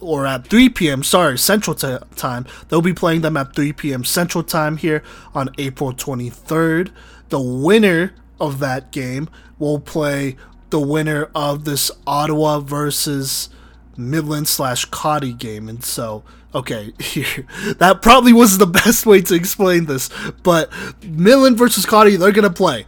or 0.00 0.26
at 0.26 0.46
3 0.46 0.68
p.m. 0.70 1.02
Sorry, 1.02 1.38
Central 1.38 1.74
t- 1.74 1.96
Time. 2.16 2.46
They'll 2.68 2.82
be 2.82 2.94
playing 2.94 3.22
them 3.22 3.36
at 3.36 3.54
3 3.54 3.72
p.m. 3.72 4.04
Central 4.04 4.44
Time 4.44 4.76
here 4.76 5.02
on 5.34 5.50
April 5.58 5.92
23rd. 5.92 6.90
The 7.28 7.40
winner 7.40 8.14
of 8.40 8.58
that 8.58 8.90
game 8.90 9.28
will 9.58 9.80
play 9.80 10.36
the 10.70 10.80
winner 10.80 11.30
of 11.34 11.64
this 11.64 11.90
Ottawa 12.06 12.60
versus 12.60 13.50
Midland 13.96 14.48
slash 14.48 14.88
Cottey 14.88 15.36
game, 15.36 15.68
and 15.68 15.84
so 15.84 16.24
okay, 16.54 16.92
that 17.78 18.00
probably 18.02 18.32
was 18.32 18.58
the 18.58 18.66
best 18.66 19.06
way 19.06 19.20
to 19.22 19.34
explain 19.34 19.86
this, 19.86 20.10
but 20.42 20.70
Midland 21.04 21.58
versus 21.58 21.86
Cottey, 21.86 22.18
they're 22.18 22.32
gonna 22.32 22.50
play. 22.50 22.86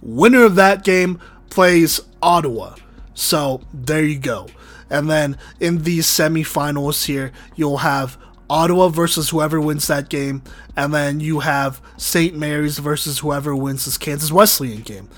Winner 0.00 0.44
of 0.44 0.56
that 0.56 0.84
game 0.84 1.20
plays 1.50 2.00
Ottawa. 2.22 2.74
So 3.14 3.60
there 3.72 4.04
you 4.04 4.18
go. 4.18 4.48
And 4.90 5.08
then 5.08 5.38
in 5.60 5.84
these 5.84 6.06
semifinals 6.06 7.06
here, 7.06 7.32
you'll 7.56 7.78
have 7.78 8.18
Ottawa 8.50 8.88
versus 8.88 9.30
whoever 9.30 9.58
wins 9.60 9.86
that 9.86 10.10
game, 10.10 10.42
and 10.76 10.92
then 10.92 11.20
you 11.20 11.40
have 11.40 11.80
St. 11.96 12.36
Mary's 12.36 12.78
versus 12.78 13.20
whoever 13.20 13.56
wins 13.56 13.86
this 13.86 13.96
Kansas 13.96 14.30
Wesleyan 14.30 14.82
game. 14.82 15.08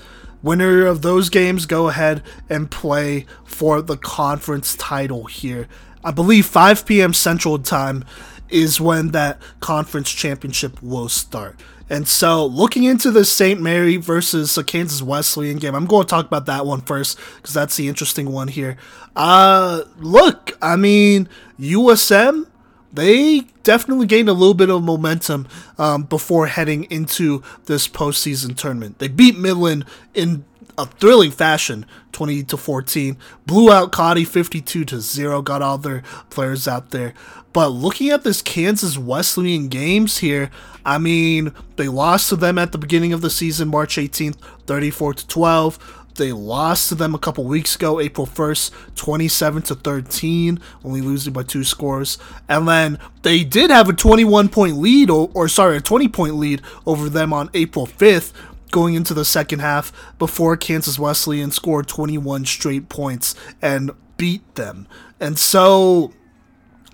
Winner 0.41 0.85
of 0.85 1.01
those 1.01 1.29
games 1.29 1.65
go 1.65 1.89
ahead 1.89 2.21
and 2.49 2.71
play 2.71 3.25
for 3.43 3.81
the 3.81 3.97
conference 3.97 4.75
title 4.75 5.25
here. 5.25 5.67
I 6.05 6.11
believe 6.11 6.45
5 6.45 6.85
p.m. 6.85 7.13
Central 7.13 7.57
Time 7.57 8.05
is 8.49 8.79
when 8.79 9.09
that 9.09 9.41
conference 9.59 10.11
championship 10.11 10.81
will 10.81 11.09
start. 11.09 11.59
And 11.89 12.07
so, 12.07 12.45
looking 12.45 12.83
into 12.83 13.11
the 13.11 13.25
St. 13.25 13.59
Mary 13.59 13.97
versus 13.97 14.55
the 14.55 14.63
Kansas 14.63 15.01
Wesleyan 15.01 15.57
game, 15.57 15.75
I'm 15.75 15.85
going 15.85 16.05
to 16.05 16.09
talk 16.09 16.25
about 16.25 16.45
that 16.45 16.65
one 16.65 16.81
first 16.81 17.19
because 17.37 17.53
that's 17.53 17.75
the 17.75 17.87
interesting 17.87 18.31
one 18.31 18.47
here. 18.47 18.77
Uh, 19.15 19.83
look, 19.97 20.57
I 20.61 20.77
mean, 20.77 21.27
USM, 21.59 22.47
they 22.91 23.41
definitely 23.63 24.07
gained 24.07 24.29
a 24.29 24.33
little 24.33 24.53
bit 24.53 24.69
of 24.69 24.83
momentum 24.83 25.47
um, 25.77 26.03
before 26.03 26.47
heading 26.47 26.85
into 26.85 27.43
this 27.65 27.87
postseason 27.87 28.55
tournament. 28.55 28.97
They 28.97 29.07
beat 29.07 29.37
Midland 29.37 29.85
in 30.15 30.45
a 30.77 30.85
thrilling 30.85 31.31
fashion 31.31 31.85
20 32.11 32.43
to 32.43 32.57
14 32.57 33.17
blew 33.45 33.71
out 33.71 33.91
Cottey 33.91 34.25
52 34.27 34.85
to 34.85 35.01
0 35.01 35.41
got 35.41 35.61
all 35.61 35.77
their 35.77 36.01
players 36.29 36.67
out 36.67 36.91
there. 36.91 37.13
But 37.53 37.69
looking 37.69 38.09
at 38.09 38.23
this 38.23 38.41
Kansas 38.41 38.97
Wesleyan 38.97 39.67
games 39.67 40.19
here 40.19 40.49
I 40.85 40.97
mean 40.97 41.53
they 41.75 41.87
lost 41.87 42.29
to 42.29 42.35
them 42.35 42.57
at 42.57 42.71
the 42.71 42.77
beginning 42.77 43.13
of 43.13 43.21
the 43.21 43.29
season 43.29 43.69
March 43.69 43.95
18th 43.95 44.37
34 44.65 45.13
to 45.15 45.27
12 45.27 46.03
they 46.15 46.31
lost 46.31 46.89
to 46.89 46.95
them 46.95 47.13
a 47.13 47.19
couple 47.19 47.43
weeks 47.43 47.75
ago, 47.75 47.99
April 47.99 48.25
1st, 48.25 48.71
27 48.95 49.61
to 49.63 49.75
13, 49.75 50.59
only 50.83 51.01
losing 51.01 51.33
by 51.33 51.43
two 51.43 51.63
scores. 51.63 52.17
And 52.47 52.67
then 52.67 52.99
they 53.23 53.43
did 53.43 53.69
have 53.69 53.89
a 53.89 53.93
21 53.93 54.49
point 54.49 54.77
lead, 54.77 55.09
or, 55.09 55.29
or 55.33 55.47
sorry, 55.47 55.77
a 55.77 55.81
20 55.81 56.07
point 56.07 56.35
lead 56.35 56.61
over 56.85 57.09
them 57.09 57.33
on 57.33 57.49
April 57.53 57.85
5th, 57.85 58.31
going 58.71 58.95
into 58.95 59.13
the 59.13 59.25
second 59.25 59.59
half 59.59 59.91
before 60.17 60.57
Kansas 60.57 60.99
Wesleyan 60.99 61.51
scored 61.51 61.87
21 61.87 62.45
straight 62.45 62.89
points 62.89 63.35
and 63.61 63.91
beat 64.17 64.55
them. 64.55 64.87
And 65.19 65.37
so, 65.37 66.13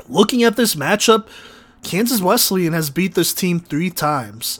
looking 0.07 0.43
at 0.43 0.55
this 0.55 0.75
matchup, 0.75 1.27
Kansas 1.83 2.21
Wesleyan 2.21 2.73
has 2.73 2.89
beat 2.89 3.15
this 3.15 3.33
team 3.33 3.59
three 3.59 3.89
times. 3.89 4.59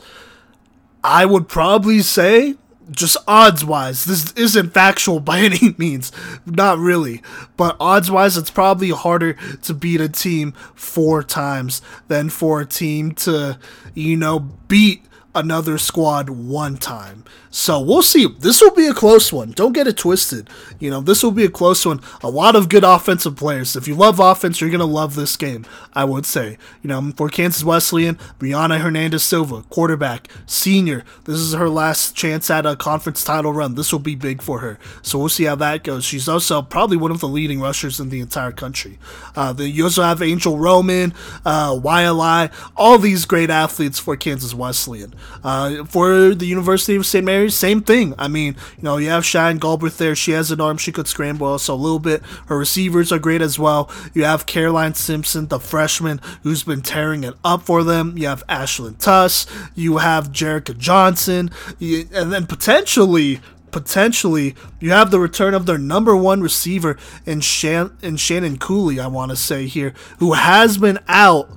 I 1.04 1.26
would 1.26 1.48
probably 1.48 2.02
say 2.02 2.56
just 2.92 3.16
odds 3.26 3.64
wise, 3.64 4.06
this 4.06 4.34
isn't 4.34 4.74
factual 4.74 5.20
by 5.20 5.40
any 5.42 5.76
means. 5.78 6.12
Not 6.46 6.78
really. 6.78 7.22
But 7.58 7.78
odds 7.80 8.12
wise, 8.12 8.38
it's 8.38 8.52
probably 8.52 8.90
harder 8.90 9.34
to 9.64 9.74
beat 9.74 10.02
a 10.02 10.10
team 10.10 10.52
four 10.76 11.24
times 11.24 11.82
than 12.08 12.30
for 12.30 12.62
a 12.62 12.66
team 12.66 13.14
to, 13.14 13.58
you 13.94 14.18
know, 14.18 14.40
beat 14.40 15.06
another 15.34 15.78
squad 15.78 16.30
one 16.30 16.78
time. 16.78 17.24
So 17.52 17.82
we'll 17.82 18.02
see. 18.02 18.28
This 18.40 18.62
will 18.62 18.72
be 18.72 18.88
a 18.88 18.94
close 18.94 19.32
one. 19.34 19.52
Don't 19.52 19.74
get 19.74 19.86
it 19.86 19.98
twisted. 19.98 20.50
You 20.80 20.90
know, 20.90 21.02
this 21.02 21.22
will 21.22 21.32
be 21.32 21.44
a 21.44 21.50
close 21.50 21.86
one. 21.86 22.00
A 22.24 22.30
lot 22.30 22.56
of 22.56 22.70
good 22.70 22.86
offensive 22.86 23.36
players. 23.36 23.76
If 23.76 23.90
you 23.90 23.94
love 23.94 24.20
offense, 24.20 24.62
you're 24.62 24.70
going 24.70 24.80
to 24.80 24.86
love 24.86 25.16
this 25.16 25.36
game, 25.36 25.66
I 25.94 26.06
would 26.06 26.26
say. 26.26 26.58
You 26.82 26.88
know, 26.88 27.12
for 27.18 27.28
Kansas 27.28 27.64
Wesleyan, 27.64 28.16
Brianna 28.40 28.80
Hernandez 28.80 29.24
Silva, 29.24 29.64
quarterback, 29.64 30.30
senior. 30.46 31.04
This 31.26 31.38
is 31.38 31.54
her 31.54 31.68
last 31.68 32.16
chance 32.16 32.50
at 32.50 32.66
a 32.66 32.78
conference 32.78 33.24
title 33.24 33.52
run. 33.52 33.76
This 33.76 33.92
will 33.92 34.00
be 34.00 34.16
big 34.16 34.42
for 34.42 34.60
her. 34.60 34.80
So 35.02 35.20
we'll 35.20 35.30
see 35.30 35.44
how 35.44 35.56
that 35.56 35.84
goes. 35.84 36.06
She's 36.06 36.30
also 36.30 36.62
probably 36.62 36.96
one 36.96 37.12
of 37.12 37.20
the 37.20 37.28
leading 37.28 37.60
rushers 37.60 38.00
in 38.00 38.10
the 38.10 38.22
entire 38.22 38.54
country. 38.54 38.98
Uh, 39.36 39.52
then 39.52 39.72
you 39.72 39.84
also 39.84 40.04
have 40.04 40.22
Angel 40.22 40.58
Roman, 40.58 41.14
uh, 41.46 41.76
YLI, 41.76 42.50
all 42.78 42.98
these 42.98 43.26
great 43.26 43.50
athletes 43.50 44.00
for 44.00 44.16
Kansas 44.16 44.54
Wesleyan. 44.54 45.14
Uh, 45.44 45.84
for 45.84 46.34
the 46.34 46.46
University 46.46 46.96
of 46.96 47.06
St. 47.06 47.26
Mary's, 47.26 47.41
same 47.50 47.82
thing. 47.82 48.14
I 48.18 48.28
mean, 48.28 48.56
you 48.78 48.84
know, 48.84 48.98
you 48.98 49.10
have 49.10 49.26
Shine 49.26 49.58
Galbraith 49.58 49.98
there. 49.98 50.16
She 50.16 50.32
has 50.32 50.52
an 50.52 50.62
arm 50.62 50.78
she 50.78 50.92
could 50.92 51.08
scramble 51.08 51.58
so 51.60 51.74
a 51.74 51.76
little 51.76 52.00
bit. 52.00 52.22
Her 52.48 52.58
receivers 52.58 53.12
are 53.12 53.20
great 53.20 53.42
as 53.42 53.58
well. 53.58 53.90
You 54.14 54.24
have 54.24 54.46
Caroline 54.46 54.94
Simpson, 54.94 55.48
the 55.48 55.60
freshman, 55.60 56.20
who's 56.44 56.64
been 56.64 56.82
tearing 56.82 57.24
it 57.24 57.36
up 57.44 57.64
for 57.64 57.84
them. 57.84 58.18
You 58.18 58.28
have 58.28 58.46
Ashlyn 58.48 58.98
Tuss. 58.98 59.46
You 59.76 59.98
have 59.98 60.32
Jerica 60.32 60.78
Johnson. 60.78 61.52
and 61.80 62.32
then 62.32 62.46
potentially 62.46 63.42
potentially 63.72 64.54
you 64.82 64.92
have 64.92 65.12
the 65.12 65.20
return 65.20 65.54
of 65.54 65.66
their 65.66 65.78
number 65.78 66.16
one 66.16 66.42
receiver 66.42 66.98
in, 67.26 67.40
Shan- 67.40 67.98
in 68.02 68.18
Shannon 68.18 68.58
Cooley, 68.58 69.00
I 69.00 69.08
want 69.08 69.32
to 69.32 69.38
say 69.38 69.66
here, 69.66 69.94
who 70.20 70.34
has 70.34 70.78
been 70.78 71.00
out 71.08 71.50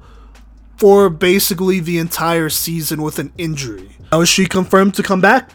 for 0.76 1.08
basically 1.10 1.80
the 1.80 1.98
entire 1.98 2.48
season 2.48 3.02
with 3.02 3.18
an 3.18 3.32
injury. 3.38 3.96
Now, 4.10 4.20
is 4.20 4.28
she 4.28 4.46
confirmed 4.46 4.94
to 4.94 5.02
come 5.02 5.20
back? 5.20 5.50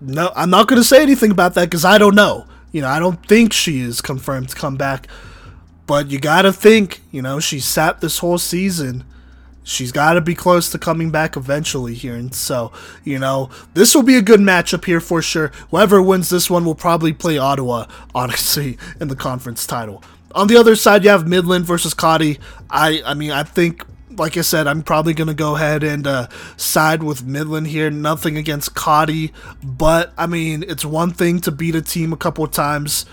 No, 0.00 0.32
I'm 0.34 0.50
not 0.50 0.66
going 0.66 0.80
to 0.80 0.86
say 0.86 1.02
anything 1.02 1.30
about 1.30 1.54
that 1.54 1.66
because 1.66 1.84
I 1.84 1.98
don't 1.98 2.14
know. 2.14 2.46
You 2.72 2.82
know, 2.82 2.88
I 2.88 2.98
don't 2.98 3.24
think 3.26 3.52
she 3.52 3.80
is 3.80 4.00
confirmed 4.00 4.50
to 4.50 4.56
come 4.56 4.76
back. 4.76 5.06
But 5.86 6.10
you 6.10 6.20
got 6.20 6.42
to 6.42 6.52
think, 6.52 7.00
you 7.10 7.20
know, 7.20 7.40
she 7.40 7.58
sat 7.58 8.00
this 8.00 8.18
whole 8.18 8.38
season. 8.38 9.04
She's 9.64 9.92
got 9.92 10.14
to 10.14 10.20
be 10.20 10.34
close 10.34 10.70
to 10.70 10.78
coming 10.78 11.10
back 11.10 11.36
eventually 11.36 11.94
here. 11.94 12.14
And 12.14 12.34
so, 12.34 12.72
you 13.04 13.18
know, 13.18 13.50
this 13.74 13.94
will 13.94 14.04
be 14.04 14.16
a 14.16 14.22
good 14.22 14.40
matchup 14.40 14.84
here 14.84 15.00
for 15.00 15.20
sure. 15.20 15.48
Whoever 15.70 16.00
wins 16.00 16.30
this 16.30 16.48
one 16.48 16.64
will 16.64 16.76
probably 16.76 17.12
play 17.12 17.38
Ottawa, 17.38 17.86
honestly, 18.14 18.78
in 19.00 19.08
the 19.08 19.16
conference 19.16 19.66
title. 19.66 20.02
On 20.32 20.46
the 20.46 20.56
other 20.56 20.76
side, 20.76 21.02
you 21.02 21.10
have 21.10 21.26
Midland 21.26 21.66
versus 21.66 21.92
Cottey. 21.92 22.38
I, 22.70 23.02
I 23.04 23.14
mean, 23.14 23.32
I 23.32 23.42
think 23.42 23.84
like 24.16 24.36
I 24.36 24.42
said, 24.42 24.66
I'm 24.66 24.82
probably 24.82 25.14
going 25.14 25.28
to 25.28 25.34
go 25.34 25.56
ahead 25.56 25.82
and 25.82 26.06
uh, 26.06 26.28
side 26.56 27.02
with 27.02 27.24
Midland 27.24 27.68
here. 27.68 27.90
Nothing 27.90 28.36
against 28.36 28.74
Cottey, 28.74 29.32
but 29.62 30.12
I 30.18 30.26
mean, 30.26 30.64
it's 30.66 30.84
one 30.84 31.12
thing 31.12 31.40
to 31.40 31.50
beat 31.50 31.74
a 31.74 31.82
team 31.82 32.12
a 32.12 32.16
couple 32.16 32.44
of 32.44 32.50
times, 32.50 33.06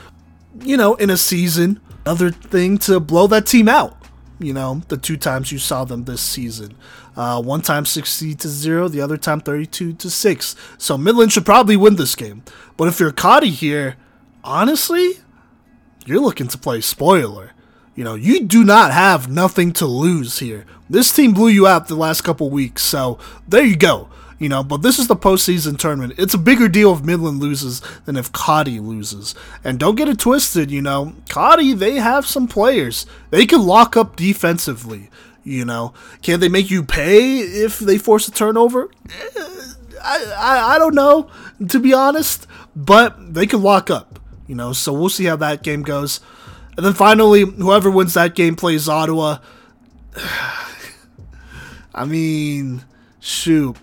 you 0.61 0.77
know, 0.77 0.95
in 0.95 1.09
a 1.09 1.17
season. 1.17 1.79
Another 2.05 2.31
thing 2.31 2.77
to 2.79 2.99
blow 2.99 3.27
that 3.27 3.45
team 3.45 3.67
out. 3.67 3.95
You 4.39 4.53
know, 4.53 4.81
the 4.87 4.97
two 4.97 5.17
times 5.17 5.51
you 5.51 5.57
saw 5.57 5.83
them 5.83 6.05
this 6.05 6.21
season. 6.21 6.75
Uh, 7.15 7.41
one 7.41 7.61
time 7.61 7.85
60 7.85 8.35
to 8.35 8.47
0, 8.47 8.87
the 8.87 9.01
other 9.01 9.17
time 9.17 9.39
32 9.39 9.93
to 9.93 10.09
6. 10.09 10.55
So 10.77 10.97
Midland 10.97 11.33
should 11.33 11.45
probably 11.45 11.75
win 11.75 11.95
this 11.95 12.15
game. 12.15 12.43
But 12.77 12.87
if 12.87 12.99
you're 12.99 13.11
Cottey 13.11 13.49
here, 13.49 13.95
honestly, 14.43 15.13
you're 16.05 16.21
looking 16.21 16.47
to 16.49 16.57
play 16.57 16.81
spoiler. 16.81 17.53
You 17.97 18.03
know, 18.03 18.13
you 18.13 18.41
do 18.41 18.63
not 18.63 18.93
have 18.93 19.27
nothing 19.27 19.73
to 19.73 19.87
lose 19.87 20.37
here. 20.37 20.65
This 20.87 21.11
team 21.11 21.33
blew 21.33 21.47
you 21.47 21.65
out 21.65 21.87
the 21.87 21.95
last 21.95 22.21
couple 22.21 22.47
weeks, 22.51 22.83
so 22.83 23.17
there 23.47 23.63
you 23.65 23.75
go. 23.75 24.07
You 24.37 24.49
know, 24.49 24.63
but 24.63 24.83
this 24.83 24.99
is 24.99 25.07
the 25.07 25.15
postseason 25.15 25.79
tournament. 25.79 26.13
It's 26.19 26.35
a 26.35 26.37
bigger 26.37 26.67
deal 26.67 26.93
if 26.93 27.03
Midland 27.03 27.39
loses 27.39 27.81
than 28.05 28.15
if 28.15 28.31
Cottey 28.31 28.79
loses. 28.79 29.33
And 29.63 29.79
don't 29.79 29.95
get 29.95 30.09
it 30.09 30.19
twisted, 30.19 30.69
you 30.69 30.79
know, 30.79 31.15
Cottey, 31.25 31.75
they 31.75 31.95
have 31.95 32.27
some 32.27 32.47
players. 32.47 33.07
They 33.31 33.47
can 33.47 33.65
lock 33.65 33.97
up 33.97 34.15
defensively. 34.15 35.09
You 35.43 35.65
know, 35.65 35.95
can 36.21 36.39
they 36.39 36.49
make 36.49 36.69
you 36.69 36.83
pay 36.83 37.39
if 37.39 37.79
they 37.79 37.97
force 37.97 38.27
a 38.27 38.31
turnover? 38.31 38.91
Eh, 39.09 39.39
I, 40.03 40.33
I, 40.37 40.75
I 40.75 40.77
don't 40.77 40.93
know, 40.93 41.31
to 41.67 41.79
be 41.79 41.95
honest, 41.95 42.45
but 42.75 43.33
they 43.33 43.47
can 43.47 43.63
lock 43.63 43.89
up, 43.89 44.19
you 44.45 44.53
know, 44.53 44.71
so 44.71 44.93
we'll 44.93 45.09
see 45.09 45.25
how 45.25 45.37
that 45.37 45.63
game 45.63 45.81
goes. 45.81 46.19
And 46.77 46.85
then 46.85 46.93
finally, 46.93 47.41
whoever 47.41 47.89
wins 47.89 48.13
that 48.13 48.35
game 48.35 48.55
plays 48.55 48.87
Ottawa. 48.87 49.39
I 51.93 52.05
mean, 52.05 52.85
shoot. 53.19 53.75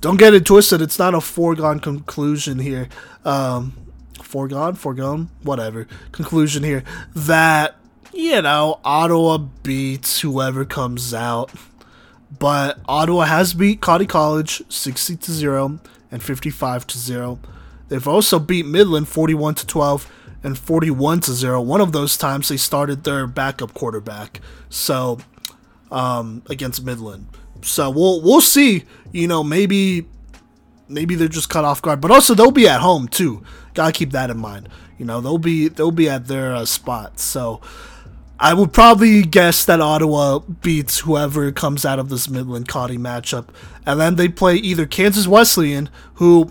Don't 0.00 0.16
get 0.16 0.34
it 0.34 0.44
twisted. 0.44 0.82
It's 0.82 0.98
not 0.98 1.14
a 1.14 1.20
foregone 1.20 1.78
conclusion 1.78 2.58
here. 2.58 2.88
Um, 3.24 3.74
foregone, 4.20 4.74
foregone, 4.74 5.30
whatever. 5.42 5.86
Conclusion 6.10 6.64
here 6.64 6.82
that 7.14 7.76
you 8.12 8.42
know 8.42 8.80
Ottawa 8.84 9.38
beats 9.38 10.20
whoever 10.20 10.64
comes 10.64 11.14
out, 11.14 11.52
but 12.36 12.80
Ottawa 12.86 13.26
has 13.26 13.54
beat 13.54 13.80
Cottey 13.80 14.08
College 14.08 14.62
sixty 14.68 15.16
to 15.16 15.32
zero 15.32 15.78
and 16.10 16.22
fifty 16.22 16.50
five 16.50 16.86
to 16.88 16.98
zero. 16.98 17.38
They've 17.88 18.08
also 18.08 18.38
beat 18.38 18.66
Midland 18.66 19.08
forty 19.08 19.34
one 19.34 19.54
to 19.56 19.66
twelve 19.66 20.10
and 20.42 20.58
41 20.58 21.20
to 21.20 21.32
0. 21.32 21.60
One 21.60 21.80
of 21.80 21.92
those 21.92 22.16
times 22.16 22.48
they 22.48 22.56
started 22.56 23.04
their 23.04 23.26
backup 23.26 23.74
quarterback. 23.74 24.40
So 24.68 25.18
um, 25.90 26.42
against 26.48 26.84
Midland. 26.84 27.26
So 27.62 27.90
we'll 27.90 28.22
we'll 28.22 28.40
see, 28.40 28.84
you 29.12 29.28
know, 29.28 29.44
maybe 29.44 30.06
maybe 30.88 31.14
they're 31.14 31.28
just 31.28 31.48
cut 31.48 31.64
off 31.64 31.82
guard, 31.82 32.00
but 32.00 32.10
also 32.10 32.34
they'll 32.34 32.50
be 32.50 32.68
at 32.68 32.80
home 32.80 33.08
too. 33.08 33.42
Got 33.74 33.86
to 33.86 33.92
keep 33.92 34.10
that 34.12 34.30
in 34.30 34.38
mind. 34.38 34.68
You 34.98 35.04
know, 35.04 35.20
they'll 35.20 35.38
be 35.38 35.68
they'll 35.68 35.90
be 35.90 36.08
at 36.08 36.26
their 36.26 36.54
uh, 36.54 36.64
spot. 36.64 37.20
So 37.20 37.60
I 38.38 38.54
would 38.54 38.72
probably 38.72 39.22
guess 39.22 39.64
that 39.66 39.80
Ottawa 39.80 40.38
beats 40.38 41.00
whoever 41.00 41.52
comes 41.52 41.84
out 41.84 41.98
of 41.98 42.08
this 42.08 42.28
Midland 42.28 42.68
Cottey 42.68 42.98
matchup. 42.98 43.48
And 43.84 44.00
then 44.00 44.16
they 44.16 44.28
play 44.28 44.56
either 44.56 44.86
Kansas 44.86 45.26
Wesleyan, 45.26 45.90
who 46.14 46.50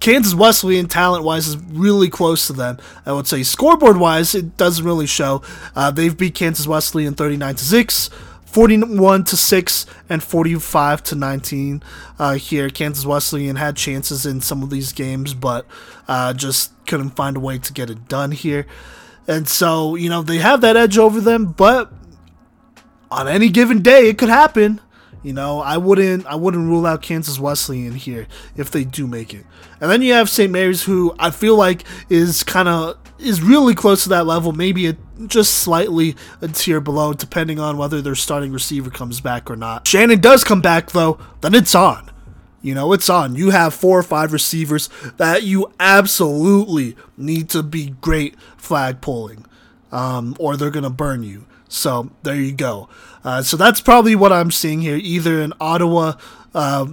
Kansas 0.00 0.34
Wesleyan 0.34 0.88
talent 0.88 1.24
wise 1.24 1.46
is 1.46 1.56
really 1.56 2.08
close 2.08 2.46
to 2.46 2.52
them. 2.52 2.78
I 3.06 3.12
would 3.12 3.26
say 3.26 3.42
scoreboard 3.42 3.98
wise, 3.98 4.34
it 4.34 4.56
doesn't 4.56 4.84
really 4.84 5.06
show. 5.06 5.42
Uh, 5.76 5.90
they've 5.90 6.16
beat 6.16 6.34
Kansas 6.34 6.66
Wesleyan 6.66 7.14
39 7.14 7.54
to 7.56 7.64
6. 7.64 8.10
41 8.46 9.22
to 9.22 9.36
6 9.36 9.86
and 10.08 10.24
45 10.24 11.04
to 11.04 11.14
19 11.14 11.84
uh, 12.18 12.34
here 12.34 12.68
kansas 12.68 13.06
wesleyan 13.06 13.54
had 13.54 13.76
chances 13.76 14.26
in 14.26 14.40
some 14.40 14.64
of 14.64 14.70
these 14.70 14.92
games 14.92 15.34
but 15.34 15.64
uh, 16.08 16.32
just 16.32 16.72
couldn't 16.88 17.10
find 17.10 17.36
a 17.36 17.40
way 17.40 17.58
to 17.58 17.72
get 17.72 17.90
it 17.90 18.08
done 18.08 18.32
here 18.32 18.66
and 19.30 19.48
so, 19.48 19.94
you 19.94 20.10
know, 20.10 20.22
they 20.22 20.38
have 20.38 20.60
that 20.62 20.76
edge 20.76 20.98
over 20.98 21.20
them, 21.20 21.52
but 21.52 21.92
on 23.12 23.28
any 23.28 23.48
given 23.48 23.80
day 23.80 24.08
it 24.08 24.18
could 24.18 24.28
happen. 24.28 24.80
You 25.22 25.34
know, 25.34 25.60
I 25.60 25.76
wouldn't 25.76 26.26
I 26.26 26.34
wouldn't 26.34 26.66
rule 26.66 26.86
out 26.86 27.02
Kansas 27.02 27.38
Wesleyan 27.38 27.94
here 27.94 28.26
if 28.56 28.70
they 28.70 28.84
do 28.84 29.06
make 29.06 29.34
it. 29.34 29.44
And 29.80 29.90
then 29.90 30.00
you 30.00 30.14
have 30.14 30.30
St. 30.30 30.50
Mary's 30.50 30.84
who 30.84 31.14
I 31.18 31.30
feel 31.30 31.56
like 31.56 31.84
is 32.08 32.42
kind 32.42 32.68
of 32.68 32.98
is 33.18 33.42
really 33.42 33.74
close 33.74 34.04
to 34.04 34.08
that 34.10 34.26
level, 34.26 34.52
maybe 34.52 34.86
a, 34.86 34.96
just 35.26 35.54
slightly 35.54 36.16
a 36.40 36.48
tier 36.48 36.80
below 36.80 37.12
depending 37.12 37.58
on 37.58 37.76
whether 37.76 38.00
their 38.00 38.14
starting 38.14 38.50
receiver 38.50 38.88
comes 38.88 39.20
back 39.20 39.50
or 39.50 39.56
not. 39.56 39.86
Shannon 39.86 40.20
does 40.20 40.42
come 40.42 40.62
back 40.62 40.92
though, 40.92 41.18
then 41.42 41.54
it's 41.54 41.74
on. 41.74 42.10
You 42.62 42.74
know, 42.74 42.92
it's 42.92 43.08
on. 43.08 43.36
You 43.36 43.50
have 43.50 43.74
four 43.74 43.98
or 43.98 44.02
five 44.02 44.32
receivers 44.32 44.88
that 45.16 45.42
you 45.42 45.72
absolutely 45.80 46.94
need 47.16 47.48
to 47.50 47.62
be 47.62 47.90
great 48.00 48.38
flag 48.58 49.00
pulling, 49.00 49.46
um, 49.92 50.36
or 50.38 50.56
they're 50.56 50.70
going 50.70 50.84
to 50.84 50.90
burn 50.90 51.22
you. 51.22 51.46
So 51.70 52.10
there 52.24 52.34
you 52.34 52.52
go. 52.52 52.88
Uh, 53.24 53.42
so 53.42 53.56
that's 53.56 53.80
probably 53.80 54.14
what 54.14 54.32
I'm 54.32 54.50
seeing 54.50 54.80
here 54.80 54.96
either 54.96 55.40
an 55.40 55.52
Ottawa 55.60 56.14
uh, 56.52 56.88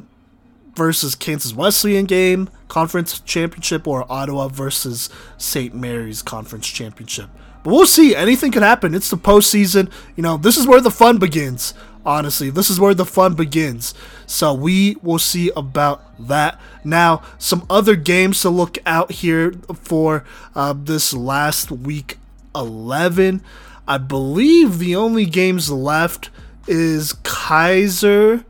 versus 0.76 1.16
Kansas 1.16 1.54
Wesleyan 1.54 2.06
game, 2.06 2.50
conference 2.68 3.20
championship, 3.20 3.88
or 3.88 4.10
Ottawa 4.10 4.48
versus 4.48 5.10
St. 5.38 5.74
Mary's 5.74 6.22
conference 6.22 6.68
championship. 6.68 7.30
But 7.64 7.72
we'll 7.72 7.88
see. 7.88 8.16
Anything 8.16 8.52
could 8.52 8.62
happen. 8.62 8.94
It's 8.94 9.10
the 9.10 9.18
postseason. 9.18 9.92
You 10.16 10.22
know, 10.24 10.38
this 10.38 10.58
is 10.58 10.68
where 10.68 10.80
the 10.80 10.92
fun 10.92 11.18
begins 11.18 11.74
honestly. 12.08 12.50
This 12.50 12.70
is 12.70 12.80
where 12.80 12.94
the 12.94 13.06
fun 13.06 13.36
begins. 13.36 13.94
So 14.26 14.54
we 14.54 14.96
will 15.04 15.20
see 15.20 15.52
about 15.56 16.02
that. 16.28 16.60
Now, 16.84 17.22
some 17.38 17.66
other 17.70 17.96
games 17.96 18.42
to 18.42 18.50
look 18.50 18.78
out 18.86 19.12
here 19.12 19.52
for 19.76 20.24
uh, 20.56 20.74
this 20.74 21.14
last 21.14 21.70
week 21.70 22.18
11. 22.56 23.44
I 23.88 23.98
believe 23.98 24.80
the 24.80 24.96
only 24.96 25.26
games 25.26 25.72
left 25.72 26.30
is 26.68 27.14
Keiser 27.24 28.44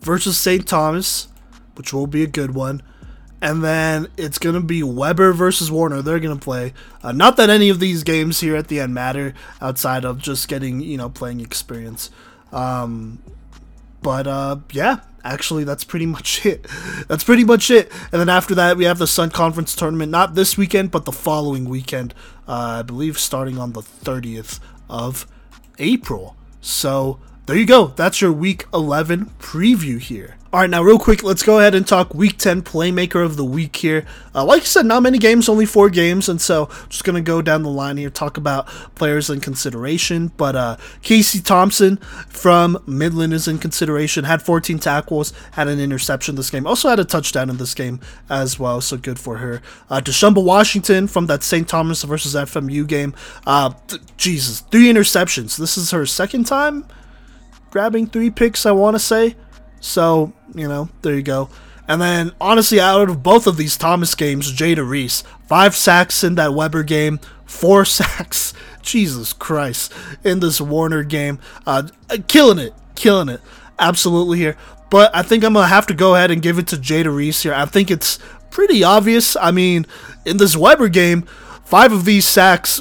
versus 0.00 0.36
St. 0.38 0.66
Thomas. 0.66 1.28
which 1.76 1.92
will 1.92 2.06
be 2.06 2.22
a 2.22 2.26
good 2.26 2.54
one. 2.54 2.82
And 3.40 3.62
then 3.62 4.08
it's 4.16 4.38
going 4.38 4.54
to 4.54 4.62
be 4.62 4.82
Webber 4.82 5.32
versus 5.34 5.70
Warner. 5.70 6.00
They're 6.00 6.20
going 6.20 6.36
to 6.36 6.42
play. 6.42 6.72
Uh, 7.02 7.12
not 7.12 7.36
that 7.36 7.50
any 7.50 7.68
of 7.68 7.80
these 7.80 8.02
games 8.02 8.40
here 8.40 8.56
at 8.56 8.68
the 8.68 8.80
end 8.80 8.94
matter 8.94 9.34
outside 9.60 10.04
of 10.04 10.18
just 10.18 10.48
getting, 10.48 10.80
you 10.80 10.96
know, 10.96 11.10
playing 11.10 11.40
experience. 11.40 12.10
Um, 12.50 13.22
but 14.02 14.26
uh, 14.26 14.56
yeah, 14.72 15.00
actually, 15.32 15.64
that's 15.64 15.84
pretty 15.84 16.06
much 16.06 16.44
it. 16.46 16.66
That's 17.08 17.24
pretty 17.24 17.44
much 17.44 17.70
it. 17.70 17.90
And 18.12 18.20
then 18.20 18.28
after 18.28 18.54
that, 18.54 18.76
we 18.76 18.84
have 18.84 18.98
the 18.98 19.06
Sun 19.06 19.30
Conference 19.30 19.74
tournament, 19.74 20.10
not 20.10 20.34
this 20.34 20.56
weekend, 20.56 20.90
but 20.90 21.04
the 21.04 21.12
following 21.12 21.68
weekend. 21.68 22.14
Uh, 22.48 22.78
I 22.80 22.82
believe 22.82 23.18
starting 23.18 23.58
on 23.58 23.72
the 23.72 23.82
30th 23.82 24.60
of 24.88 25.26
April. 25.78 26.36
So 26.60 27.20
there 27.46 27.56
you 27.56 27.66
go. 27.66 27.88
That's 27.88 28.20
your 28.20 28.32
week 28.32 28.66
11 28.72 29.32
preview 29.38 30.00
here. 30.00 30.36
All 30.56 30.62
right, 30.62 30.70
now 30.70 30.82
real 30.82 30.98
quick, 30.98 31.22
let's 31.22 31.42
go 31.42 31.58
ahead 31.58 31.74
and 31.74 31.86
talk 31.86 32.14
Week 32.14 32.38
10 32.38 32.62
Playmaker 32.62 33.22
of 33.22 33.36
the 33.36 33.44
Week 33.44 33.76
here. 33.76 34.06
Uh, 34.34 34.42
like 34.42 34.62
I 34.62 34.64
said, 34.64 34.86
not 34.86 35.02
many 35.02 35.18
games, 35.18 35.50
only 35.50 35.66
four 35.66 35.90
games, 35.90 36.30
and 36.30 36.40
so 36.40 36.70
just 36.88 37.04
gonna 37.04 37.20
go 37.20 37.42
down 37.42 37.62
the 37.62 37.68
line 37.68 37.98
here, 37.98 38.08
talk 38.08 38.38
about 38.38 38.66
players 38.94 39.28
in 39.28 39.40
consideration. 39.40 40.28
But 40.38 40.56
uh, 40.56 40.76
Casey 41.02 41.42
Thompson 41.42 41.98
from 42.30 42.82
Midland 42.86 43.34
is 43.34 43.46
in 43.46 43.58
consideration. 43.58 44.24
Had 44.24 44.40
14 44.40 44.78
tackles, 44.78 45.34
had 45.50 45.68
an 45.68 45.78
interception 45.78 46.36
this 46.36 46.48
game, 46.48 46.66
also 46.66 46.88
had 46.88 47.00
a 47.00 47.04
touchdown 47.04 47.50
in 47.50 47.58
this 47.58 47.74
game 47.74 48.00
as 48.30 48.58
well, 48.58 48.80
so 48.80 48.96
good 48.96 49.18
for 49.18 49.36
her. 49.36 49.60
Uh, 49.90 50.00
Washington 50.36 51.06
from 51.06 51.26
that 51.26 51.42
St. 51.42 51.68
Thomas 51.68 52.02
versus 52.02 52.34
FMU 52.34 52.86
game. 52.86 53.14
Uh, 53.46 53.74
th- 53.88 54.00
Jesus, 54.16 54.60
three 54.60 54.86
interceptions. 54.86 55.58
This 55.58 55.76
is 55.76 55.90
her 55.90 56.06
second 56.06 56.46
time 56.46 56.86
grabbing 57.76 58.06
three 58.06 58.30
picks, 58.30 58.64
I 58.64 58.72
want 58.72 58.94
to 58.94 58.98
say. 58.98 59.36
So, 59.80 60.32
you 60.54 60.68
know, 60.68 60.88
there 61.02 61.14
you 61.14 61.22
go. 61.22 61.48
And 61.88 62.00
then, 62.00 62.32
honestly, 62.40 62.80
out 62.80 63.08
of 63.08 63.22
both 63.22 63.46
of 63.46 63.56
these 63.56 63.76
Thomas 63.76 64.14
games, 64.14 64.52
Jada 64.52 64.88
Reese, 64.88 65.22
five 65.46 65.76
sacks 65.76 66.24
in 66.24 66.34
that 66.34 66.54
Webber 66.54 66.82
game, 66.82 67.20
four 67.44 67.84
sacks, 67.84 68.52
Jesus 68.82 69.32
Christ, 69.32 69.92
in 70.24 70.40
this 70.40 70.60
Warner 70.60 71.04
game. 71.04 71.38
Uh, 71.66 71.88
killing 72.26 72.58
it, 72.58 72.74
killing 72.94 73.28
it, 73.28 73.40
absolutely 73.78 74.38
here. 74.38 74.56
But 74.90 75.14
I 75.14 75.22
think 75.22 75.44
I'm 75.44 75.52
going 75.52 75.64
to 75.64 75.68
have 75.68 75.86
to 75.88 75.94
go 75.94 76.14
ahead 76.14 76.30
and 76.30 76.42
give 76.42 76.58
it 76.58 76.66
to 76.68 76.76
Jada 76.76 77.14
Reese 77.14 77.42
here. 77.42 77.54
I 77.54 77.66
think 77.66 77.90
it's 77.90 78.18
pretty 78.50 78.82
obvious. 78.82 79.36
I 79.36 79.50
mean, 79.50 79.86
in 80.24 80.36
this 80.38 80.56
Webber 80.56 80.88
game, 80.88 81.22
five 81.64 81.92
of 81.92 82.04
these 82.04 82.26
sacks 82.26 82.80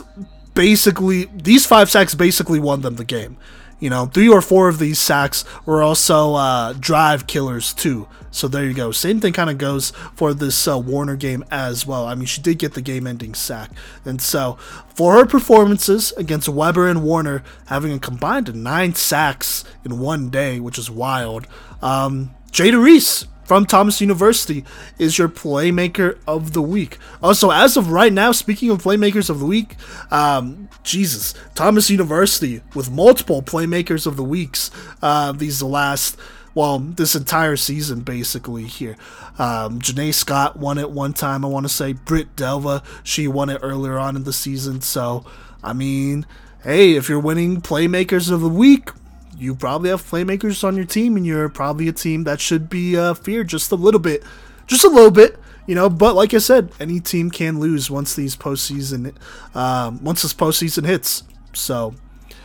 basically, 0.54 1.26
these 1.36 1.66
five 1.66 1.92
sacks 1.92 2.16
basically 2.16 2.60
won 2.60 2.82
them 2.82 2.96
the 2.96 3.04
game. 3.04 3.38
You 3.86 3.92
know, 3.92 4.08
three 4.08 4.28
or 4.28 4.42
four 4.42 4.68
of 4.68 4.80
these 4.80 4.98
sacks 4.98 5.46
were 5.64 5.84
also 5.84 6.34
uh, 6.34 6.74
drive 6.74 7.28
killers 7.28 7.72
too. 7.72 8.08
So 8.32 8.48
there 8.48 8.66
you 8.66 8.74
go. 8.74 8.92
Same 8.92 9.20
thing 9.20 9.32
kind 9.32 9.48
of 9.48 9.60
goes 9.60 9.92
for 10.16 10.34
this 10.34 10.68
uh, 10.68 10.80
Warner 10.80 11.16
game 11.16 11.46
as 11.52 11.86
well. 11.86 12.08
I 12.08 12.16
mean, 12.16 12.26
she 12.26 12.42
did 12.42 12.58
get 12.58 12.74
the 12.74 12.82
game-ending 12.82 13.36
sack, 13.36 13.70
and 14.04 14.20
so 14.20 14.58
for 14.96 15.14
her 15.14 15.26
performances 15.28 16.14
against 16.14 16.50
Webber 16.50 16.88
and 16.88 17.04
Warner, 17.04 17.44
having 17.68 17.94
a 17.94 18.00
combined 18.00 18.56
nine 18.56 18.96
sacks 18.96 19.64
in 19.86 20.00
one 20.00 20.32
day, 20.32 20.60
which 20.60 20.80
is 20.80 20.90
wild. 20.90 21.46
Um, 21.84 22.34
Jada 22.52 22.82
Reese 22.84 23.28
from 23.46 23.66
Thomas 23.66 24.02
University 24.02 24.66
is 24.98 25.18
your 25.18 25.30
playmaker 25.30 26.18
of 26.28 26.54
the 26.54 26.62
week. 26.62 26.98
Also, 27.22 27.52
as 27.52 27.78
of 27.78 27.92
right 27.92 28.12
now, 28.12 28.32
speaking 28.32 28.70
of 28.70 28.84
playmakers 28.84 29.30
of 29.30 29.40
the 29.40 29.46
week, 29.46 29.76
um, 30.12 30.68
Jesus, 30.84 31.34
Thomas 31.54 31.90
University 31.90 32.62
with 32.74 32.92
multiple 32.92 33.42
playmakers 33.42 34.06
of 34.06 34.18
the 34.18 34.24
weeks 34.24 34.72
uh, 35.02 35.32
these 35.32 35.62
last. 35.62 36.18
Well, 36.54 36.80
this 36.80 37.16
entire 37.16 37.58
season, 37.58 38.00
basically, 38.00 38.64
here. 38.64 38.96
Um, 39.38 39.82
Janae 39.82 40.14
Scott 40.14 40.58
won 40.58 40.78
it 40.78 40.90
one 40.90 41.12
time, 41.12 41.44
I 41.44 41.50
want 41.50 41.66
to 41.66 41.74
say. 41.74 41.92
Britt 41.92 42.38
Delva, 42.38 42.82
she 43.04 43.28
won 43.28 43.50
it 43.50 43.60
earlier 43.62 44.00
on 44.00 44.16
in 44.16 44.24
the 44.24 44.32
season. 44.32 44.80
So, 44.80 45.26
I 45.62 45.74
mean, 45.74 46.26
hey, 46.64 46.96
if 46.96 47.10
you're 47.10 47.20
winning 47.20 47.60
Playmakers 47.62 48.32
of 48.32 48.40
the 48.40 48.48
Week, 48.48 48.90
you 49.38 49.56
probably 49.56 49.90
have 49.90 50.02
playmakers 50.02 50.64
on 50.64 50.76
your 50.76 50.86
team, 50.86 51.18
and 51.18 51.26
you're 51.26 51.50
probably 51.50 51.88
a 51.88 51.94
team 51.94 52.24
that 52.24 52.40
should 52.40 52.70
be 52.70 52.98
uh, 52.98 53.14
feared 53.14 53.48
just 53.48 53.72
a 53.72 53.76
little 53.76 54.00
bit, 54.00 54.24
just 54.68 54.84
a 54.84 54.90
little 54.90 55.12
bit, 55.12 55.40
you 55.68 55.76
know. 55.76 55.90
But 55.90 56.16
like 56.16 56.34
I 56.34 56.40
said, 56.40 56.72
any 56.80 57.00
team 57.00 57.30
can 57.30 57.60
lose 57.60 57.90
once 57.90 58.16
these 58.16 58.36
postseason, 58.36 59.16
um, 59.56 60.04
once 60.04 60.22
this 60.22 60.34
postseason 60.34 60.86
hits. 60.86 61.24
So, 61.54 61.96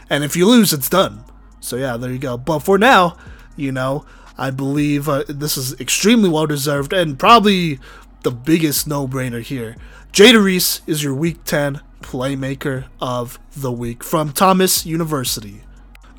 and 0.09 0.25
if 0.25 0.37
you 0.37 0.47
lose, 0.47 0.73
it's 0.73 0.89
done. 0.89 1.25
So 1.61 1.77
yeah, 1.77 1.97
there 1.97 2.13
you 2.13 2.19
go. 2.19 2.37
But 2.37 2.61
for 2.61 2.79
now, 2.79 3.17
you 3.57 3.73
know, 3.73 4.05
I 4.39 4.51
believe 4.51 5.09
uh, 5.09 5.25
this 5.29 5.57
is 5.57 5.79
extremely 5.81 6.29
well 6.29 6.47
deserved 6.47 6.93
and 6.93 7.19
probably 7.19 7.79
the 8.23 8.31
biggest 8.31 8.87
no-brainer 8.87 9.43
here. 9.43 9.77
Jada 10.13 10.43
Reese 10.43 10.81
is 10.87 11.05
your 11.05 11.15
Week 11.15 11.45
10 11.45 11.81
Playmaker 12.01 12.87
of 13.01 13.39
the 13.55 13.71
Week 13.71 14.03
from 14.03 14.33
Thomas 14.33 14.85
University. 14.85 15.63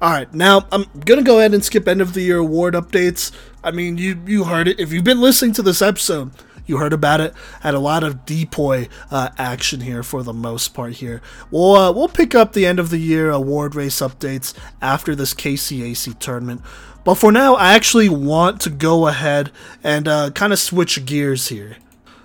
All 0.02 0.10
right, 0.10 0.34
now 0.34 0.66
I'm 0.72 0.86
gonna 1.06 1.22
go 1.22 1.38
ahead 1.38 1.54
and 1.54 1.64
skip 1.64 1.88
end 1.88 2.02
of 2.02 2.16
the 2.16 2.22
year 2.22 2.40
award 2.40 2.74
updates. 2.74 3.32
I 3.64 3.70
mean, 3.70 4.00
you 4.00 4.20
you 4.26 4.46
heard 4.46 4.68
it. 4.68 4.80
If 4.80 4.92
you've 4.92 5.04
been 5.04 5.22
listening 5.22 5.54
to 5.54 5.62
this 5.62 5.80
episode, 5.80 6.32
you 6.66 6.78
heard 6.78 6.92
about 6.92 7.22
it. 7.22 7.36
Had 7.60 7.76
a 7.76 7.80
lot 7.80 8.04
of 8.04 8.26
DPOY 8.26 8.90
uh, 9.12 9.30
action 9.38 9.82
here 9.82 10.02
for 10.02 10.24
the 10.24 10.34
most 10.34 10.70
part. 10.74 10.94
Here, 10.94 11.22
we'll 11.52 11.76
uh, 11.76 11.92
we'll 11.92 12.08
pick 12.08 12.34
up 12.34 12.54
the 12.54 12.66
end 12.66 12.80
of 12.80 12.90
the 12.90 12.98
year 12.98 13.30
award 13.30 13.76
race 13.76 14.00
updates 14.00 14.56
after 14.82 15.14
this 15.14 15.36
KCAC 15.36 16.18
tournament. 16.18 16.64
But 17.04 17.16
for 17.16 17.32
now, 17.32 17.54
I 17.54 17.74
actually 17.74 18.10
want 18.10 18.60
to 18.62 18.72
go 18.72 19.06
ahead 19.06 19.52
and 19.84 20.08
uh, 20.08 20.32
kind 20.32 20.52
of 20.52 20.58
switch 20.58 21.06
gears 21.06 21.50
here. 21.50 21.78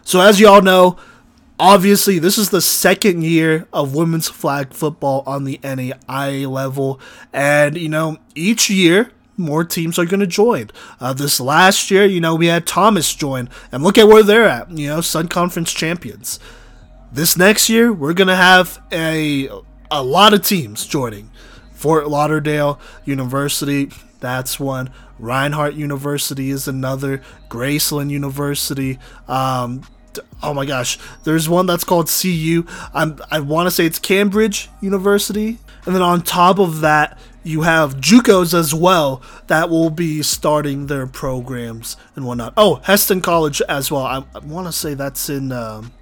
So 0.03 0.23
as 0.23 0.41
you 0.41 0.49
all 0.49 0.63
know, 0.63 0.97
obviously 1.59 2.19
this 2.19 2.39
is 2.39 2.51
the 2.51 2.61
second 2.61 3.23
year 3.25 3.67
of 3.73 3.95
women's 3.95 4.29
flag 4.29 4.73
football 4.73 5.23
on 5.27 5.45
the 5.45 5.59
NAIA 5.59 6.49
level. 6.51 7.01
And 7.33 7.77
you 7.77 7.89
know 7.89 8.19
each 8.35 8.71
year 8.71 9.11
more 9.37 9.65
teams 9.65 9.99
are 9.99 10.07
going 10.07 10.21
to 10.21 10.27
join. 10.27 10.71
Uh, 10.99 11.13
this 11.13 11.41
last 11.41 11.91
year 11.91 12.05
you 12.05 12.21
know 12.21 12.35
we 12.35 12.47
had 12.47 12.67
thomas 12.67 13.15
join. 13.15 13.49
And 13.73 13.83
look 13.83 13.99
at 13.99 14.09
where 14.09 14.23
they're 14.23 14.49
at 14.49 14.71
you 14.71 14.89
know 14.89 15.01
sun 15.01 15.29
conference 15.29 15.73
champions. 15.73 16.39
This 17.13 17.37
next 17.37 17.69
year 17.69 17.93
we're 17.93 18.15
going 18.15 18.29
to 18.29 18.37
have 18.37 18.83
a 18.93 19.49
a 19.91 20.03
lot 20.03 20.35
of 20.35 20.43
teams 20.43 20.87
joining. 20.87 21.31
Fort 21.73 22.09
lauderdale 22.09 22.81
university 23.05 23.91
that's 24.21 24.59
one. 24.59 24.91
Reinhardt 25.19 25.75
University 25.75 26.51
is 26.51 26.67
another. 26.69 27.23
Graceland 27.49 28.11
University. 28.11 28.99
Um, 29.29 29.83
oh 30.43 30.55
my 30.55 30.67
gosh, 30.67 30.99
there's 31.25 31.49
one 31.49 31.67
that's 31.67 31.85
called 31.85 32.09
CU. 32.09 32.65
I'm, 32.95 33.19
I 33.31 33.41
want 33.41 33.67
to 33.67 33.71
say 33.71 33.87
it's 33.87 33.99
Cambridge 33.99 34.69
University. 34.81 35.59
And 35.85 35.95
then 35.95 36.03
on 36.03 36.23
top 36.23 36.59
of 36.59 36.81
that, 36.81 37.19
you 37.47 37.63
have 37.63 37.99
JUCOs 37.99 38.53
as 38.59 38.75
well 38.75 39.23
that 39.47 39.71
will 39.71 39.91
be 39.91 40.23
starting 40.23 40.89
their 40.89 41.07
programs 41.07 41.97
and 42.17 42.27
whatnot. 42.27 42.55
Oh, 42.57 42.81
Hesston 42.85 43.23
College 43.23 43.63
as 43.69 43.91
well. 43.91 44.03
I, 44.03 44.25
I 44.35 44.41
want 44.41 44.67
to 44.67 44.73
say 44.73 44.95
that's 44.95 45.31
in 45.31 45.53
um, 45.53 45.93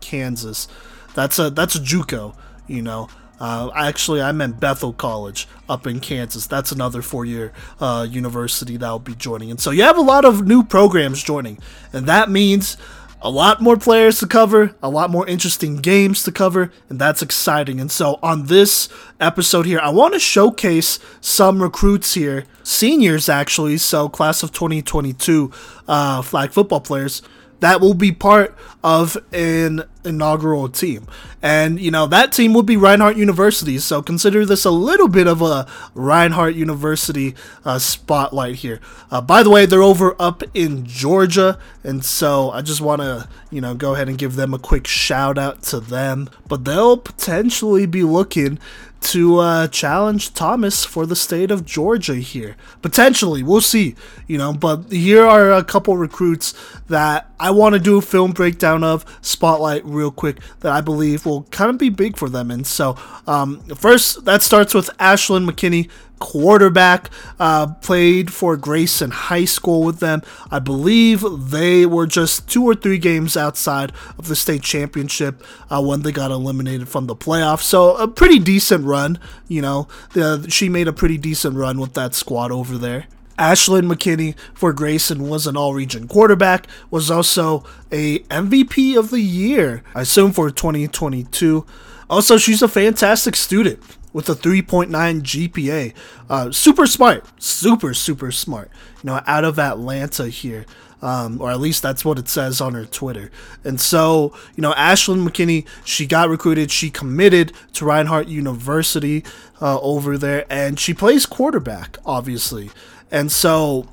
Kansas. 0.00 0.68
That's 1.14 1.38
a 1.38 1.50
that's 1.50 1.74
a 1.74 1.78
JUCO. 1.78 2.34
You 2.68 2.80
know, 2.80 3.10
uh, 3.38 3.70
actually, 3.74 4.22
I 4.22 4.32
meant 4.32 4.60
Bethel 4.60 4.94
College 4.94 5.46
up 5.68 5.86
in 5.86 6.00
Kansas. 6.00 6.46
That's 6.46 6.72
another 6.72 7.02
four-year 7.02 7.52
uh, 7.78 8.06
university 8.08 8.78
that 8.78 8.90
will 8.90 8.98
be 8.98 9.14
joining. 9.14 9.50
And 9.50 9.60
so 9.60 9.72
you 9.72 9.82
have 9.82 9.98
a 9.98 10.02
lot 10.02 10.24
of 10.24 10.46
new 10.46 10.62
programs 10.62 11.22
joining, 11.22 11.58
and 11.92 12.06
that 12.06 12.30
means 12.30 12.78
a 13.22 13.30
lot 13.30 13.60
more 13.60 13.76
players 13.76 14.18
to 14.18 14.26
cover, 14.26 14.74
a 14.82 14.90
lot 14.90 15.08
more 15.08 15.26
interesting 15.26 15.76
games 15.76 16.24
to 16.24 16.32
cover, 16.32 16.72
and 16.88 16.98
that's 16.98 17.22
exciting. 17.22 17.80
And 17.80 17.90
so, 17.90 18.18
on 18.22 18.46
this 18.46 18.88
episode 19.20 19.64
here, 19.64 19.78
I 19.80 19.90
want 19.90 20.14
to 20.14 20.20
showcase 20.20 20.98
some 21.20 21.62
recruits 21.62 22.14
here, 22.14 22.44
seniors 22.64 23.28
actually, 23.28 23.78
so 23.78 24.08
class 24.08 24.42
of 24.42 24.52
2022 24.52 25.52
uh, 25.86 26.22
flag 26.22 26.50
football 26.50 26.80
players 26.80 27.22
that 27.62 27.80
will 27.80 27.94
be 27.94 28.10
part 28.10 28.56
of 28.82 29.16
an 29.32 29.84
inaugural 30.04 30.68
team. 30.68 31.06
And, 31.40 31.78
you 31.80 31.92
know, 31.92 32.06
that 32.08 32.32
team 32.32 32.54
would 32.54 32.66
be 32.66 32.76
Reinhardt 32.76 33.16
University. 33.16 33.78
So 33.78 34.02
consider 34.02 34.44
this 34.44 34.64
a 34.64 34.72
little 34.72 35.06
bit 35.06 35.28
of 35.28 35.40
a 35.40 35.68
Reinhardt 35.94 36.56
University 36.56 37.36
uh, 37.64 37.78
spotlight 37.78 38.56
here. 38.56 38.80
Uh, 39.12 39.20
by 39.20 39.44
the 39.44 39.50
way, 39.50 39.64
they're 39.64 39.80
over 39.80 40.16
up 40.18 40.42
in 40.54 40.84
Georgia. 40.84 41.56
And 41.84 42.04
so 42.04 42.50
I 42.50 42.62
just 42.62 42.80
want 42.80 43.00
to, 43.00 43.28
you 43.52 43.60
know, 43.60 43.76
go 43.76 43.94
ahead 43.94 44.08
and 44.08 44.18
give 44.18 44.34
them 44.34 44.52
a 44.52 44.58
quick 44.58 44.88
shout 44.88 45.38
out 45.38 45.62
to 45.64 45.78
them. 45.78 46.28
But 46.48 46.64
they'll 46.64 46.96
potentially 46.96 47.86
be 47.86 48.02
looking 48.02 48.58
to 49.02 49.38
uh, 49.38 49.68
challenge 49.68 50.32
Thomas 50.32 50.84
for 50.84 51.06
the 51.06 51.16
state 51.16 51.50
of 51.50 51.66
Georgia 51.66 52.14
here. 52.14 52.56
Potentially, 52.82 53.42
we'll 53.42 53.60
see. 53.60 53.94
You 54.26 54.38
know, 54.38 54.52
but 54.52 54.90
here 54.90 55.26
are 55.26 55.52
a 55.52 55.64
couple 55.64 55.96
recruits 55.96 56.54
that 56.88 57.31
I 57.42 57.50
want 57.50 57.72
to 57.72 57.80
do 57.80 57.98
a 57.98 58.00
film 58.00 58.30
breakdown 58.30 58.84
of, 58.84 59.04
spotlight 59.20 59.84
real 59.84 60.12
quick, 60.12 60.38
that 60.60 60.70
I 60.70 60.80
believe 60.80 61.26
will 61.26 61.42
kind 61.50 61.70
of 61.70 61.76
be 61.76 61.88
big 61.88 62.16
for 62.16 62.28
them. 62.28 62.52
And 62.52 62.64
so, 62.64 62.96
um, 63.26 63.60
first, 63.74 64.24
that 64.26 64.42
starts 64.42 64.74
with 64.74 64.88
Ashlyn 64.98 65.50
McKinney, 65.50 65.90
quarterback. 66.20 67.10
Uh, 67.40 67.74
played 67.74 68.32
for 68.32 68.56
Grayson 68.56 69.10
High 69.10 69.44
School 69.44 69.82
with 69.82 69.98
them. 69.98 70.22
I 70.52 70.60
believe 70.60 71.24
they 71.50 71.84
were 71.84 72.06
just 72.06 72.48
two 72.48 72.62
or 72.62 72.76
three 72.76 72.98
games 72.98 73.36
outside 73.36 73.90
of 74.16 74.28
the 74.28 74.36
state 74.36 74.62
championship 74.62 75.42
uh, 75.68 75.82
when 75.82 76.02
they 76.02 76.12
got 76.12 76.30
eliminated 76.30 76.88
from 76.88 77.08
the 77.08 77.16
playoffs. 77.16 77.62
So 77.62 77.96
a 77.96 78.06
pretty 78.06 78.38
decent 78.38 78.84
run. 78.84 79.18
You 79.48 79.62
know, 79.62 79.88
the, 80.12 80.46
she 80.48 80.68
made 80.68 80.86
a 80.86 80.92
pretty 80.92 81.18
decent 81.18 81.56
run 81.56 81.80
with 81.80 81.94
that 81.94 82.14
squad 82.14 82.52
over 82.52 82.78
there. 82.78 83.06
Ashlyn 83.42 83.92
McKinney 83.92 84.36
for 84.54 84.72
Grayson 84.72 85.28
was 85.28 85.48
an 85.48 85.56
all-region 85.56 86.06
quarterback, 86.06 86.68
was 86.92 87.10
also 87.10 87.64
a 87.90 88.20
MVP 88.20 88.96
of 88.96 89.10
the 89.10 89.20
year, 89.20 89.82
I 89.96 90.02
assume 90.02 90.30
for 90.30 90.48
2022. 90.48 91.66
Also, 92.08 92.36
she's 92.36 92.62
a 92.62 92.68
fantastic 92.68 93.34
student 93.34 93.80
with 94.12 94.28
a 94.28 94.34
3.9 94.34 94.88
GPA. 95.22 95.92
Uh, 96.30 96.52
super 96.52 96.86
smart, 96.86 97.26
super, 97.42 97.92
super 97.94 98.30
smart. 98.30 98.70
You 99.02 99.08
know, 99.10 99.20
out 99.26 99.42
of 99.42 99.58
Atlanta 99.58 100.28
here. 100.28 100.64
Um, 101.00 101.40
or 101.40 101.50
at 101.50 101.58
least 101.58 101.82
that's 101.82 102.04
what 102.04 102.20
it 102.20 102.28
says 102.28 102.60
on 102.60 102.74
her 102.74 102.84
Twitter. 102.84 103.32
And 103.64 103.80
so, 103.80 104.36
you 104.54 104.62
know, 104.62 104.72
Ashlyn 104.74 105.26
McKinney, 105.26 105.66
she 105.84 106.06
got 106.06 106.28
recruited, 106.28 106.70
she 106.70 106.90
committed 106.90 107.52
to 107.72 107.84
Reinhardt 107.84 108.28
University 108.28 109.24
uh, 109.60 109.80
over 109.80 110.16
there, 110.16 110.46
and 110.48 110.78
she 110.78 110.94
plays 110.94 111.26
quarterback, 111.26 111.98
obviously. 112.06 112.70
And 113.12 113.30
so, 113.30 113.86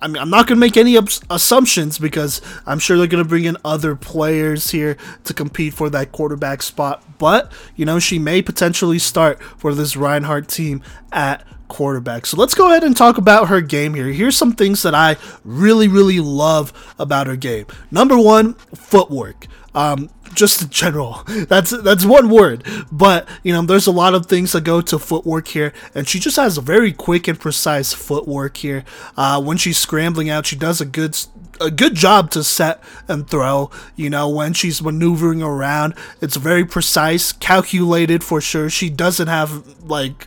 I 0.00 0.06
mean, 0.08 0.18
I'm 0.18 0.30
not 0.30 0.46
going 0.46 0.56
to 0.56 0.60
make 0.60 0.76
any 0.76 0.96
assumptions 1.28 1.98
because 1.98 2.40
I'm 2.64 2.78
sure 2.78 2.96
they're 2.96 3.06
going 3.06 3.22
to 3.22 3.28
bring 3.28 3.44
in 3.44 3.56
other 3.64 3.96
players 3.96 4.70
here 4.70 4.96
to 5.24 5.34
compete 5.34 5.74
for 5.74 5.90
that 5.90 6.12
quarterback 6.12 6.62
spot. 6.62 7.02
But, 7.18 7.52
you 7.74 7.84
know, 7.84 7.98
she 7.98 8.18
may 8.18 8.40
potentially 8.40 8.98
start 8.98 9.42
for 9.42 9.74
this 9.74 9.96
Reinhardt 9.96 10.48
team 10.48 10.80
at 11.12 11.44
quarterback. 11.68 12.26
So 12.26 12.36
let's 12.36 12.54
go 12.54 12.68
ahead 12.68 12.84
and 12.84 12.96
talk 12.96 13.18
about 13.18 13.48
her 13.48 13.60
game 13.60 13.94
here. 13.94 14.06
Here's 14.06 14.36
some 14.36 14.52
things 14.52 14.82
that 14.82 14.94
I 14.94 15.16
really, 15.44 15.88
really 15.88 16.20
love 16.20 16.94
about 16.98 17.26
her 17.26 17.36
game. 17.36 17.66
Number 17.90 18.16
one, 18.16 18.54
footwork. 18.74 19.46
Um, 19.74 20.08
just 20.36 20.62
in 20.62 20.68
general. 20.68 21.22
That's 21.26 21.70
that's 21.70 22.04
one 22.04 22.28
word, 22.28 22.64
but 22.92 23.28
you 23.42 23.52
know, 23.52 23.62
there's 23.62 23.86
a 23.86 23.92
lot 23.92 24.14
of 24.14 24.26
things 24.26 24.52
that 24.52 24.64
go 24.64 24.80
to 24.80 24.98
footwork 24.98 25.48
here, 25.48 25.72
and 25.94 26.06
she 26.08 26.18
just 26.18 26.36
has 26.36 26.58
very 26.58 26.92
quick 26.92 27.28
and 27.28 27.38
precise 27.38 27.92
footwork 27.92 28.58
here. 28.58 28.84
Uh, 29.16 29.42
when 29.42 29.56
she's 29.56 29.78
scrambling 29.78 30.28
out, 30.28 30.46
she 30.46 30.56
does 30.56 30.80
a 30.80 30.86
good 30.86 31.16
a 31.60 31.70
good 31.70 31.94
job 31.94 32.30
to 32.32 32.44
set 32.44 32.82
and 33.08 33.28
throw. 33.28 33.70
You 33.96 34.10
know, 34.10 34.28
when 34.28 34.52
she's 34.52 34.82
maneuvering 34.82 35.42
around, 35.42 35.94
it's 36.20 36.36
very 36.36 36.64
precise, 36.64 37.32
calculated 37.32 38.22
for 38.22 38.40
sure. 38.40 38.68
She 38.70 38.90
doesn't 38.90 39.28
have 39.28 39.82
like 39.82 40.26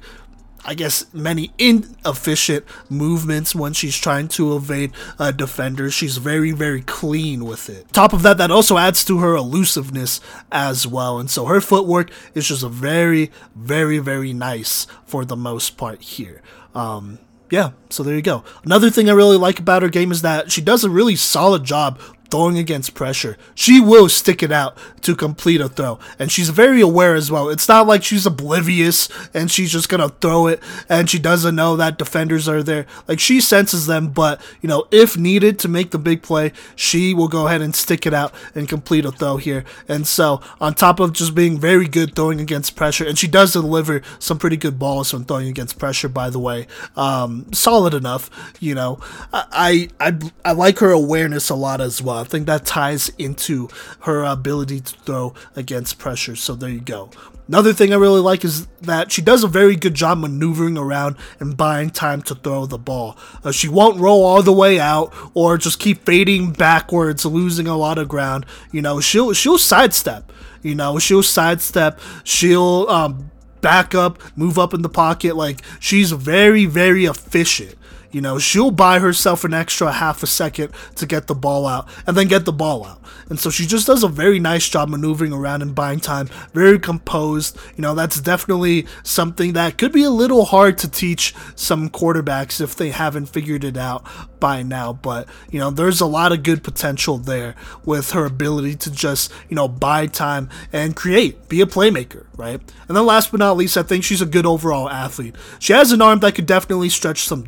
I 0.66 0.74
guess, 0.74 1.05
many 1.14 1.51
inefficient 1.57 2.66
movements 2.89 3.55
when 3.55 3.74
she's 3.74 3.97
trying 3.97 4.28
to 4.30 4.55
evade 4.55 4.91
a 5.18 5.32
defender. 5.32 5.89
She's 5.89 6.18
very, 6.18 6.51
very 6.51 6.82
clean 6.82 7.45
with 7.45 7.70
it. 7.70 7.91
Top 7.93 8.14
of 8.14 8.24
that, 8.24 8.38
that 8.38 8.51
also 8.51 8.78
adds 8.78 9.03
to 9.05 9.20
her 9.20 9.36
elusiveness 9.36 10.20
as 10.51 10.86
well. 10.86 11.20
And 11.20 11.30
so 11.30 11.45
her 11.45 11.62
footwork 11.62 12.12
is 12.34 12.47
just 12.47 12.66
very, 12.66 13.32
very, 13.55 13.99
very 13.99 14.34
nice 14.34 14.86
for 15.05 15.26
the 15.26 15.36
most 15.36 15.78
part 15.78 16.01
here. 16.01 16.41
Um, 16.76 17.20
yeah, 17.49 17.72
so 17.89 18.03
there 18.03 18.16
you 18.16 18.22
go. 18.22 18.43
Another 18.64 18.89
thing 18.89 19.10
I 19.10 19.14
really 19.14 19.38
like 19.38 19.60
about 19.60 19.82
her 19.82 19.89
game 19.89 20.12
is 20.12 20.22
that 20.22 20.51
she 20.51 20.62
does 20.62 20.84
a 20.84 20.89
really 20.89 21.16
solid 21.16 21.64
job 21.64 21.99
throwing 22.30 22.58
against 22.58 22.94
pressure. 22.94 23.38
She 23.56 23.80
will 23.82 24.10
stick 24.10 24.44
it 24.44 24.52
out 24.52 24.78
to 25.02 25.16
complete 25.16 25.62
a 25.62 25.70
throw. 25.70 26.00
And 26.18 26.32
she's 26.32 26.50
very 26.50 26.82
aware 26.82 27.16
as 27.16 27.32
well. 27.32 27.50
It's 27.50 27.68
not 27.68 27.88
like 27.88 28.04
she's 28.04 28.26
oblivious 28.26 29.10
and 29.34 29.50
she's 29.50 29.72
just 29.72 29.90
going 29.90 30.02
to 30.02 30.16
throw 30.16 30.48
it 30.48 30.62
and 30.88 31.10
she 31.10 31.20
doesn't 31.20 31.56
know 31.56 31.76
that 31.76 31.98
defenders 31.98 32.48
are 32.48 32.64
there. 32.64 32.86
Like 33.08 33.20
she 33.20 33.42
senses 33.42 33.88
them, 33.88 34.10
but, 34.10 34.42
you 34.62 34.70
know, 34.70 34.86
if 34.92 35.18
needed 35.18 35.60
to 35.60 35.68
make 35.68 35.92
the 35.92 35.98
big 35.98 36.22
play, 36.22 36.52
she 36.76 37.14
will 37.14 37.28
go 37.28 37.48
ahead 37.48 37.62
and 37.62 37.76
stick 37.76 38.06
it 38.06 38.14
out 38.14 38.34
and 38.54 38.68
complete 38.68 39.06
a 39.06 39.12
throw 39.12 39.38
here. 39.38 39.64
And 39.88 40.06
so, 40.06 40.42
on 40.62 40.74
top 40.74 41.00
of 41.00 41.14
just 41.14 41.36
being 41.36 41.60
very 41.60 41.88
good 41.88 42.16
throwing 42.16 42.40
against 42.40 42.76
pressure, 42.76 43.06
and 43.06 43.18
she 43.18 43.28
does 43.28 43.54
deliver 43.54 44.02
some 44.20 44.38
pretty 44.38 44.58
good 44.58 44.78
balls 44.78 45.14
when 45.14 45.26
throwing 45.26 45.48
against 45.48 45.80
pressure, 45.80 46.10
by 46.10 46.30
the 46.30 46.40
way, 46.40 46.68
um, 46.96 47.52
solid 47.54 47.94
enough, 47.94 48.30
you 48.60 48.76
know. 48.76 49.00
I, 49.34 49.90
I, 50.00 50.18
I 50.44 50.52
like 50.52 50.80
her 50.80 50.92
awareness 50.92 51.50
a 51.50 51.56
lot 51.56 51.82
as 51.82 52.02
well. 52.02 52.19
I 52.20 52.24
think 52.24 52.46
that 52.48 52.66
ties 52.66 53.10
into 53.18 53.70
her 54.02 54.24
ability 54.24 54.82
to 54.82 54.96
throw 55.00 55.34
against 55.56 55.98
pressure. 55.98 56.36
So 56.36 56.56
there 56.56 56.70
you 56.70 56.82
go. 56.82 57.10
Another 57.50 57.74
thing 57.74 57.92
I 57.92 57.96
really 57.96 58.22
like 58.22 58.46
is 58.46 58.68
that 58.82 59.12
she 59.12 59.24
does 59.24 59.44
a 59.44 59.48
very 59.48 59.76
good 59.76 59.96
job 59.96 60.20
maneuvering 60.20 60.78
around 60.78 61.16
and 61.40 61.58
buying 61.58 61.90
time 61.90 62.22
to 62.24 62.36
throw 62.36 62.68
the 62.68 62.78
ball. 62.78 63.18
Uh, 63.44 63.52
she 63.52 63.68
won't 63.68 64.00
roll 64.00 64.24
all 64.24 64.44
the 64.44 64.54
way 64.54 64.80
out 64.80 65.12
or 65.34 65.58
just 65.58 65.80
keep 65.80 66.06
fading 66.06 66.52
backwards, 66.52 67.26
losing 67.26 67.66
a 67.66 67.76
lot 67.76 67.98
of 67.98 68.08
ground. 68.08 68.46
You 68.72 68.84
know, 68.84 69.00
she'll 69.00 69.34
she'll 69.34 69.58
sidestep. 69.58 70.32
You 70.62 70.76
know, 70.76 71.00
she'll 71.00 71.24
sidestep. 71.24 72.00
She'll 72.24 72.88
um, 72.88 73.32
back 73.62 73.96
up, 73.96 74.22
move 74.38 74.60
up 74.60 74.76
in 74.76 74.84
the 74.84 74.90
pocket. 74.90 75.36
Like 75.36 75.64
she's 75.80 76.12
very 76.12 76.68
very 76.68 77.06
efficient. 77.06 77.74
You 78.12 78.22
know, 78.22 78.39
she'll 78.39 78.72
buy 78.72 78.99
herself 78.99 79.43
an 79.43 79.53
extra 79.53 79.91
half 79.91 80.24
a 80.24 80.28
second 80.28 80.74
to 80.95 81.05
get 81.05 81.28
the 81.28 81.36
ball 81.36 81.68
out 81.68 81.88
and 82.07 82.18
then 82.18 82.28
get 82.28 82.45
the 82.45 82.53
ball 82.53 82.86
out. 82.86 83.01
And 83.30 83.39
so 83.39 83.49
she 83.49 83.66
just 83.66 83.88
does 83.88 84.03
a 84.03 84.07
very 84.07 84.39
nice 84.39 84.68
job 84.68 84.89
maneuvering 84.89 85.34
around 85.34 85.62
and 85.62 85.76
buying 85.76 85.99
time, 85.99 86.28
very 86.53 86.80
composed. 86.80 87.57
You 87.76 87.82
know, 87.84 87.93
that's 87.93 88.20
definitely 88.20 88.88
something 89.03 89.53
that 89.53 89.78
could 89.78 89.91
be 89.91 90.03
a 90.03 90.10
little 90.10 90.45
hard 90.45 90.78
to 90.80 90.89
teach 90.89 91.36
some 91.55 91.89
quarterbacks 91.89 92.60
if 92.60 92.76
they 92.76 92.89
haven't 92.89 93.28
figured 93.28 93.64
it 93.64 93.78
out 93.78 94.05
by 94.39 94.64
now. 94.64 94.93
But, 94.93 95.28
you 95.51 95.60
know, 95.60 95.70
there's 95.70 96.01
a 96.01 96.07
lot 96.07 96.32
of 96.32 96.43
good 96.43 96.64
potential 96.64 97.18
there 97.18 97.55
with 97.86 98.12
her 98.12 98.26
ability 98.26 98.76
to 98.78 98.91
just, 98.91 99.32
you 99.47 99.55
know, 99.55 99.68
buy 99.68 100.07
time 100.07 100.49
and 100.74 100.95
create, 100.95 101.49
be 101.49 101.62
a 101.62 101.66
playmaker, 101.66 102.26
right? 102.36 102.60
And 102.88 102.97
then 102.97 103.05
last 103.05 103.32
but 103.32 103.39
not 103.39 103.57
least, 103.57 103.78
I 103.78 103.84
think 103.84 104.03
she's 104.03 104.22
a 104.22 104.26
good 104.26 104.45
overall 104.45 104.89
athlete. 104.89 105.36
She 105.60 105.74
has 105.74 105.91
an 105.91 106.01
arm 106.01 106.20
that 106.20 106.36
could 106.36 106.47
definitely 106.47 106.89
stretch 106.89 107.24
some 107.24 107.43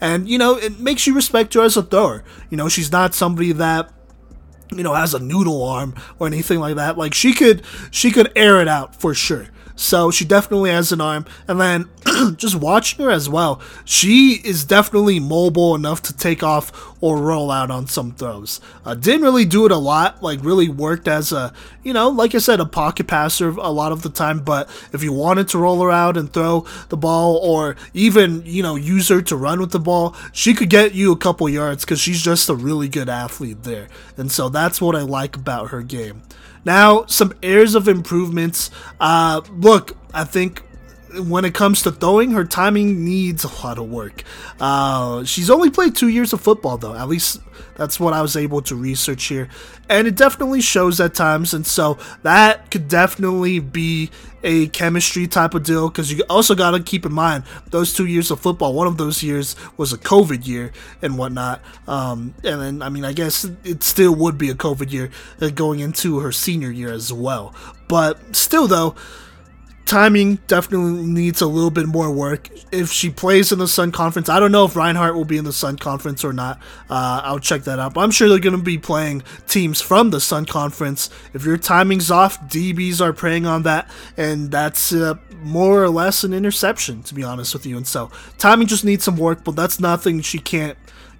and, 0.00 0.28
you 0.28 0.38
know, 0.38 0.56
it 0.56 0.78
makes 0.78 1.06
you 1.06 1.14
respect 1.14 1.54
her 1.54 1.62
as 1.62 1.76
a 1.76 1.82
thrower. 1.82 2.24
You 2.50 2.56
know, 2.56 2.68
she's 2.68 2.92
not 2.92 3.14
somebody 3.14 3.52
that 3.52 3.92
you 4.72 4.82
know 4.82 4.94
has 4.94 5.14
a 5.14 5.18
noodle 5.18 5.62
arm 5.62 5.94
or 6.18 6.26
anything 6.26 6.58
like 6.58 6.74
that 6.74 6.98
like 6.98 7.14
she 7.14 7.32
could 7.32 7.62
she 7.92 8.10
could 8.10 8.30
air 8.34 8.60
it 8.60 8.66
out 8.66 9.00
for 9.00 9.14
sure 9.14 9.46
so 9.76 10.10
she 10.10 10.24
definitely 10.24 10.70
has 10.70 10.90
an 10.90 11.00
arm. 11.00 11.26
And 11.46 11.60
then 11.60 11.88
just 12.36 12.56
watching 12.56 13.04
her 13.04 13.10
as 13.10 13.28
well, 13.28 13.60
she 13.84 14.40
is 14.42 14.64
definitely 14.64 15.20
mobile 15.20 15.74
enough 15.74 16.02
to 16.02 16.16
take 16.16 16.42
off 16.42 16.94
or 17.02 17.18
roll 17.18 17.50
out 17.50 17.70
on 17.70 17.86
some 17.86 18.12
throws. 18.12 18.60
Uh, 18.84 18.94
didn't 18.94 19.22
really 19.22 19.44
do 19.44 19.66
it 19.66 19.72
a 19.72 19.76
lot, 19.76 20.22
like 20.22 20.42
really 20.42 20.68
worked 20.68 21.06
as 21.06 21.30
a, 21.30 21.52
you 21.82 21.92
know, 21.92 22.08
like 22.08 22.34
I 22.34 22.38
said, 22.38 22.58
a 22.58 22.64
pocket 22.64 23.06
passer 23.06 23.50
a 23.50 23.70
lot 23.70 23.92
of 23.92 24.02
the 24.02 24.08
time. 24.08 24.40
But 24.40 24.68
if 24.92 25.02
you 25.02 25.12
wanted 25.12 25.48
to 25.48 25.58
roll 25.58 25.82
her 25.82 25.90
out 25.90 26.16
and 26.16 26.32
throw 26.32 26.66
the 26.88 26.96
ball 26.96 27.36
or 27.36 27.76
even, 27.92 28.42
you 28.46 28.62
know, 28.62 28.76
use 28.76 29.08
her 29.08 29.20
to 29.22 29.36
run 29.36 29.60
with 29.60 29.72
the 29.72 29.78
ball, 29.78 30.16
she 30.32 30.54
could 30.54 30.70
get 30.70 30.94
you 30.94 31.12
a 31.12 31.16
couple 31.16 31.48
yards 31.48 31.84
because 31.84 32.00
she's 32.00 32.22
just 32.22 32.48
a 32.48 32.54
really 32.54 32.88
good 32.88 33.10
athlete 33.10 33.62
there. 33.64 33.88
And 34.16 34.32
so 34.32 34.48
that's 34.48 34.80
what 34.80 34.96
I 34.96 35.02
like 35.02 35.36
about 35.36 35.70
her 35.70 35.82
game. 35.82 36.22
Now, 36.66 37.06
some 37.06 37.32
areas 37.44 37.76
of 37.76 37.86
improvements. 37.86 38.72
Uh, 38.98 39.40
look, 39.56 39.96
I 40.12 40.24
think 40.24 40.64
when 41.18 41.44
it 41.44 41.54
comes 41.54 41.82
to 41.82 41.90
throwing, 41.90 42.32
her 42.32 42.44
timing 42.44 43.04
needs 43.04 43.44
a 43.44 43.48
lot 43.64 43.78
of 43.78 43.88
work. 43.88 44.22
Uh, 44.60 45.24
she's 45.24 45.50
only 45.50 45.70
played 45.70 45.96
two 45.96 46.08
years 46.08 46.32
of 46.32 46.40
football, 46.40 46.76
though. 46.76 46.94
At 46.94 47.08
least 47.08 47.40
that's 47.76 48.00
what 48.00 48.12
I 48.12 48.22
was 48.22 48.36
able 48.36 48.62
to 48.62 48.74
research 48.74 49.24
here. 49.24 49.48
And 49.88 50.06
it 50.06 50.16
definitely 50.16 50.60
shows 50.60 51.00
at 51.00 51.14
times. 51.14 51.54
And 51.54 51.66
so 51.66 51.98
that 52.22 52.70
could 52.70 52.88
definitely 52.88 53.60
be 53.60 54.10
a 54.42 54.68
chemistry 54.68 55.26
type 55.26 55.54
of 55.54 55.64
deal 55.64 55.88
because 55.88 56.12
you 56.12 56.22
also 56.30 56.54
got 56.54 56.70
to 56.70 56.82
keep 56.82 57.04
in 57.04 57.12
mind 57.12 57.44
those 57.70 57.92
two 57.92 58.06
years 58.06 58.30
of 58.30 58.40
football, 58.40 58.74
one 58.74 58.86
of 58.86 58.96
those 58.96 59.22
years 59.22 59.56
was 59.76 59.92
a 59.92 59.98
COVID 59.98 60.46
year 60.46 60.72
and 61.02 61.18
whatnot. 61.18 61.60
Um, 61.86 62.34
and 62.44 62.60
then, 62.60 62.82
I 62.82 62.88
mean, 62.88 63.04
I 63.04 63.12
guess 63.12 63.44
it 63.64 63.82
still 63.82 64.14
would 64.14 64.38
be 64.38 64.48
a 64.50 64.54
COVID 64.54 64.92
year 64.92 65.10
uh, 65.40 65.50
going 65.50 65.80
into 65.80 66.20
her 66.20 66.32
senior 66.32 66.70
year 66.70 66.92
as 66.92 67.12
well. 67.12 67.54
But 67.88 68.36
still, 68.36 68.66
though, 68.66 68.94
timing 69.86 70.36
definitely 70.48 71.06
needs 71.06 71.40
a 71.40 71.46
little 71.46 71.70
bit 71.70 71.86
more 71.86 72.10
work. 72.10 72.50
If 72.72 72.90
she 72.90 73.08
plays 73.08 73.52
in 73.52 73.58
the 73.58 73.68
Sun 73.68 73.92
Conference, 73.92 74.28
I 74.28 74.40
don't 74.40 74.52
know 74.52 74.64
if 74.64 74.76
Reinhardt 74.76 75.14
will 75.14 75.24
be 75.24 75.38
in 75.38 75.44
the 75.44 75.52
Sun 75.52 75.78
Conference 75.78 76.24
or 76.24 76.32
not. 76.32 76.58
Uh, 76.90 77.22
I'll 77.24 77.38
check 77.38 77.62
that 77.62 77.78
out. 77.78 77.94
But 77.94 78.00
I'm 78.02 78.10
sure 78.10 78.28
they're 78.28 78.38
going 78.38 78.56
to 78.56 78.62
be 78.62 78.78
playing 78.78 79.22
teams 79.46 79.80
from 79.80 80.10
the 80.10 80.20
Sun 80.20 80.46
Conference. 80.46 81.08
If 81.32 81.44
your 81.44 81.56
timing's 81.56 82.10
off, 82.10 82.40
DBs 82.48 83.00
are 83.00 83.12
preying 83.12 83.46
on 83.46 83.62
that, 83.62 83.88
and 84.16 84.50
that's 84.50 84.92
uh, 84.92 85.14
more 85.42 85.82
or 85.82 85.88
less 85.88 86.24
an 86.24 86.34
interception, 86.34 87.02
to 87.04 87.14
be 87.14 87.22
honest 87.22 87.54
with 87.54 87.64
you. 87.64 87.76
And 87.76 87.86
so 87.86 88.10
timing 88.38 88.66
just 88.66 88.84
needs 88.84 89.04
some 89.04 89.16
work, 89.16 89.44
but 89.44 89.54
that's 89.54 89.78
nothing 89.78 90.20
she 90.20 90.38
can't 90.38 90.76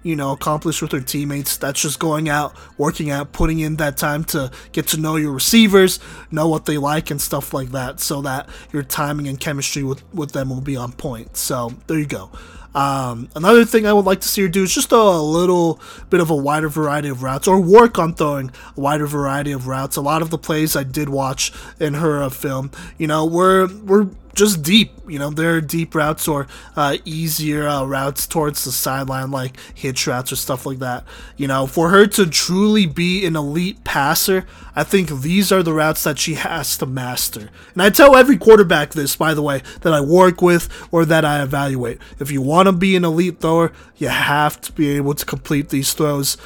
you 0.07 0.15
know, 0.15 0.31
accomplish 0.31 0.81
with 0.81 0.93
her 0.93 1.01
teammates. 1.01 1.57
That's 1.57 1.81
just 1.81 1.99
going 1.99 2.29
out, 2.29 2.55
working 2.77 3.09
out, 3.09 3.33
putting 3.33 3.59
in 3.59 3.75
that 3.75 3.97
time 3.97 4.23
to 4.25 4.51
get 4.71 4.87
to 4.87 4.97
know 4.97 5.17
your 5.17 5.33
receivers, 5.33 5.99
know 6.31 6.47
what 6.47 6.65
they 6.65 6.77
like 6.77 7.11
and 7.11 7.21
stuff 7.21 7.53
like 7.53 7.69
that, 7.71 7.99
so 7.99 8.21
that 8.21 8.47
your 8.71 8.83
timing 8.83 9.27
and 9.27 9.37
chemistry 9.37 9.83
with, 9.83 10.01
with 10.13 10.31
them 10.31 10.49
will 10.49 10.61
be 10.61 10.77
on 10.77 10.93
point. 10.93 11.35
So 11.35 11.73
there 11.87 11.99
you 11.99 12.05
go. 12.05 12.31
Um, 12.73 13.27
another 13.35 13.65
thing 13.65 13.87
I 13.87 13.93
would 13.93 14.05
like 14.05 14.21
to 14.21 14.27
see 14.27 14.43
her 14.43 14.47
do 14.47 14.63
is 14.63 14.73
just 14.73 14.89
throw 14.89 15.09
a 15.09 15.19
little 15.19 15.79
bit 16.09 16.21
of 16.21 16.29
a 16.29 16.35
wider 16.35 16.69
variety 16.69 17.09
of 17.09 17.23
routes 17.23 17.47
or 17.47 17.59
work 17.59 17.97
on 17.97 18.13
throwing 18.13 18.51
a 18.75 18.79
wider 18.79 19.07
variety 19.07 19.51
of 19.51 19.67
routes. 19.67 19.95
A 19.95 20.01
lot 20.01 20.21
of 20.21 20.29
the 20.29 20.37
plays 20.37 20.75
I 20.75 20.83
did 20.83 21.09
watch 21.09 21.51
in 21.79 21.95
her 21.95 22.21
uh, 22.21 22.29
film, 22.29 22.71
you 22.97 23.07
know, 23.07 23.25
were 23.25 23.65
we 23.67 23.73
were 23.83 24.09
just 24.37 24.61
deep. 24.61 24.91
You 25.07 25.19
know, 25.19 25.29
there 25.29 25.55
are 25.55 25.61
deep 25.61 25.95
routes 25.95 26.27
or 26.27 26.47
uh, 26.75 26.97
easier 27.03 27.67
uh, 27.67 27.83
routes 27.85 28.27
towards 28.27 28.63
the 28.63 28.71
sideline, 28.71 29.31
like 29.31 29.57
hitch 29.73 30.07
routes 30.07 30.31
or 30.31 30.35
stuff 30.35 30.65
like 30.65 30.79
that. 30.79 31.03
You 31.35 31.47
know, 31.47 31.67
for 31.67 31.89
her 31.89 32.07
to 32.07 32.27
truly 32.27 32.85
be 32.85 33.25
an 33.25 33.35
elite 33.35 33.83
passer, 33.83 34.45
I 34.75 34.83
think 34.83 35.09
these 35.09 35.51
are 35.51 35.63
the 35.63 35.73
routes 35.73 36.03
that 36.03 36.19
she 36.19 36.35
has 36.35 36.77
to 36.77 36.85
master. 36.85 37.49
And 37.73 37.81
I 37.81 37.89
tell 37.89 38.15
every 38.15 38.37
quarterback 38.37 38.91
this, 38.91 39.15
by 39.15 39.33
the 39.33 39.41
way, 39.41 39.63
that 39.81 39.93
I 39.93 40.01
work 40.01 40.41
with 40.41 40.69
or 40.91 41.03
that 41.05 41.25
I 41.25 41.41
evaluate. 41.41 41.99
If 42.19 42.31
you 42.31 42.41
want 42.41 42.67
to 42.67 42.73
be 42.73 42.95
an 42.95 43.03
elite 43.03 43.39
thrower, 43.39 43.71
you 43.97 44.09
have 44.09 44.61
to 44.61 44.71
be 44.71 44.89
able 44.91 45.15
to 45.15 45.25
complete 45.25 45.69
these 45.69 45.93
throws 45.93 46.37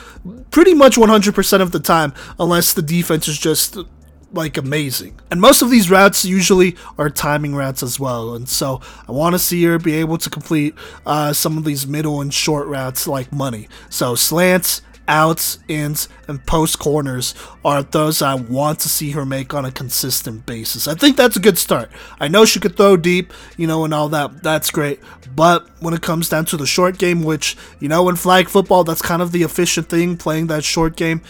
pretty 0.50 0.74
much 0.74 0.96
100% 0.96 1.62
of 1.62 1.72
the 1.72 1.80
time, 1.80 2.14
unless 2.40 2.74
the 2.74 2.82
defense 2.82 3.28
is 3.28 3.38
just 3.38 3.78
like 4.34 4.58
amazing. 4.58 5.20
And 5.30 5.42
most 5.42 5.62
of 5.62 5.70
these 5.70 5.90
routes 5.90 6.26
usually 6.26 6.76
are 6.98 7.10
timing 7.10 7.56
routes 7.56 7.84
as 7.84 8.00
well. 8.00 8.34
And 8.34 8.48
so 8.48 8.82
I 9.08 9.12
want 9.12 9.34
to 9.34 9.40
see 9.40 9.64
her 9.64 9.78
be 9.78 9.96
able 9.96 10.18
to 10.18 10.30
complete 10.30 10.76
uh, 11.06 11.34
some 11.34 11.58
of 11.58 11.64
these 11.64 11.88
middle 11.88 12.22
and 12.22 12.34
short 12.34 12.68
routes 12.68 13.08
like 13.08 13.32
money. 13.32 13.68
So 13.90 14.16
slants, 14.16 14.82
outs, 15.08 15.60
ins, 15.68 16.08
and 16.28 16.46
post 16.46 16.80
corners 16.80 17.36
are 17.66 17.84
those 17.84 18.22
I 18.22 18.36
want 18.36 18.80
to 18.80 18.90
see 18.90 19.12
her 19.12 19.26
make 19.26 19.54
on 19.54 19.66
a 19.66 19.72
consistent 19.72 20.46
basis. 20.46 20.88
I 20.88 20.96
think 20.96 21.18
that's 21.18 21.36
a 21.36 21.42
good 21.42 21.58
start. 21.58 21.92
I 22.20 22.28
know 22.28 22.46
she 22.46 22.60
could 22.60 22.78
throw 22.78 22.98
deep, 22.98 23.34
you 23.58 23.68
know, 23.68 23.84
and 23.84 23.94
all 23.94 24.10
that. 24.10 24.42
That's 24.42 24.72
great. 24.72 25.00
But 25.36 25.68
when 25.82 25.94
it 25.94 26.02
comes 26.02 26.30
down 26.30 26.46
to 26.46 26.58
the 26.58 26.66
short 26.66 26.98
game, 26.98 27.24
which, 27.24 27.58
you 27.80 27.90
know, 27.90 28.08
in 28.10 28.16
flag 28.16 28.50
football, 28.50 28.84
that's 28.84 29.02
kind 29.02 29.22
of 29.22 29.32
the 29.32 29.44
efficient 29.44 29.90
thing, 29.90 30.18
playing 30.18 30.48
that 30.48 30.64
short 30.64 30.96
game 30.96 31.22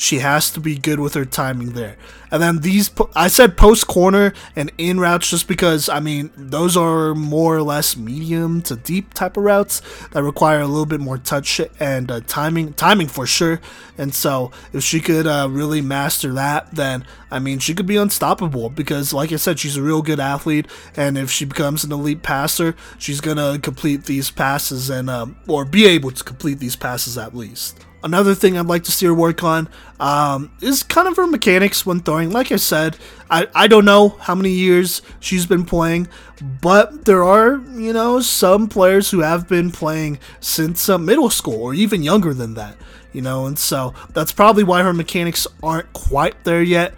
she 0.00 0.20
has 0.20 0.50
to 0.50 0.60
be 0.60 0.76
good 0.76 0.98
with 0.98 1.12
her 1.12 1.26
timing 1.26 1.74
there. 1.74 1.94
And 2.30 2.42
then 2.42 2.60
these, 2.60 2.90
I 3.14 3.28
said 3.28 3.58
post 3.58 3.86
corner 3.86 4.32
and 4.56 4.72
in 4.78 4.98
routes 4.98 5.28
just 5.28 5.46
because, 5.46 5.90
I 5.90 6.00
mean, 6.00 6.30
those 6.34 6.74
are 6.74 7.14
more 7.14 7.56
or 7.56 7.62
less 7.62 7.98
medium 7.98 8.62
to 8.62 8.76
deep 8.76 9.12
type 9.12 9.36
of 9.36 9.42
routes 9.42 9.82
that 10.12 10.22
require 10.22 10.60
a 10.60 10.66
little 10.66 10.86
bit 10.86 11.00
more 11.00 11.18
touch 11.18 11.60
and 11.78 12.10
uh, 12.10 12.20
timing, 12.20 12.72
timing 12.72 13.08
for 13.08 13.26
sure. 13.26 13.60
And 13.98 14.14
so 14.14 14.52
if 14.72 14.82
she 14.82 15.00
could 15.00 15.26
uh, 15.26 15.48
really 15.50 15.82
master 15.82 16.32
that, 16.32 16.74
then, 16.74 17.04
I 17.30 17.38
mean, 17.38 17.58
she 17.58 17.74
could 17.74 17.86
be 17.86 17.98
unstoppable 17.98 18.70
because, 18.70 19.12
like 19.12 19.32
I 19.32 19.36
said, 19.36 19.58
she's 19.58 19.76
a 19.76 19.82
real 19.82 20.00
good 20.00 20.18
athlete. 20.18 20.66
And 20.96 21.18
if 21.18 21.30
she 21.30 21.44
becomes 21.44 21.84
an 21.84 21.92
elite 21.92 22.22
passer, 22.22 22.74
she's 22.96 23.20
going 23.20 23.36
to 23.36 23.60
complete 23.62 24.04
these 24.04 24.30
passes 24.30 24.88
and, 24.88 25.10
um, 25.10 25.36
or 25.46 25.66
be 25.66 25.84
able 25.84 26.12
to 26.12 26.24
complete 26.24 26.58
these 26.58 26.74
passes 26.74 27.18
at 27.18 27.36
least. 27.36 27.84
Another 28.02 28.34
thing 28.34 28.56
I'd 28.56 28.66
like 28.66 28.84
to 28.84 28.92
see 28.92 29.06
her 29.06 29.14
work 29.14 29.44
on 29.44 29.68
um, 29.98 30.50
is 30.62 30.82
kind 30.82 31.06
of 31.06 31.16
her 31.16 31.26
mechanics 31.26 31.84
when 31.84 32.00
throwing. 32.00 32.30
Like 32.30 32.50
I 32.50 32.56
said, 32.56 32.96
I, 33.28 33.46
I 33.54 33.66
don't 33.66 33.84
know 33.84 34.10
how 34.20 34.34
many 34.34 34.50
years 34.50 35.02
she's 35.20 35.44
been 35.44 35.64
playing, 35.64 36.08
but 36.62 37.04
there 37.04 37.22
are, 37.22 37.60
you 37.74 37.92
know, 37.92 38.20
some 38.20 38.68
players 38.68 39.10
who 39.10 39.20
have 39.20 39.46
been 39.46 39.70
playing 39.70 40.18
since 40.40 40.88
uh, 40.88 40.96
middle 40.96 41.28
school 41.28 41.62
or 41.62 41.74
even 41.74 42.02
younger 42.02 42.32
than 42.32 42.54
that, 42.54 42.76
you 43.12 43.20
know, 43.20 43.44
and 43.44 43.58
so 43.58 43.92
that's 44.14 44.32
probably 44.32 44.64
why 44.64 44.82
her 44.82 44.94
mechanics 44.94 45.46
aren't 45.62 45.92
quite 45.92 46.44
there 46.44 46.62
yet. 46.62 46.94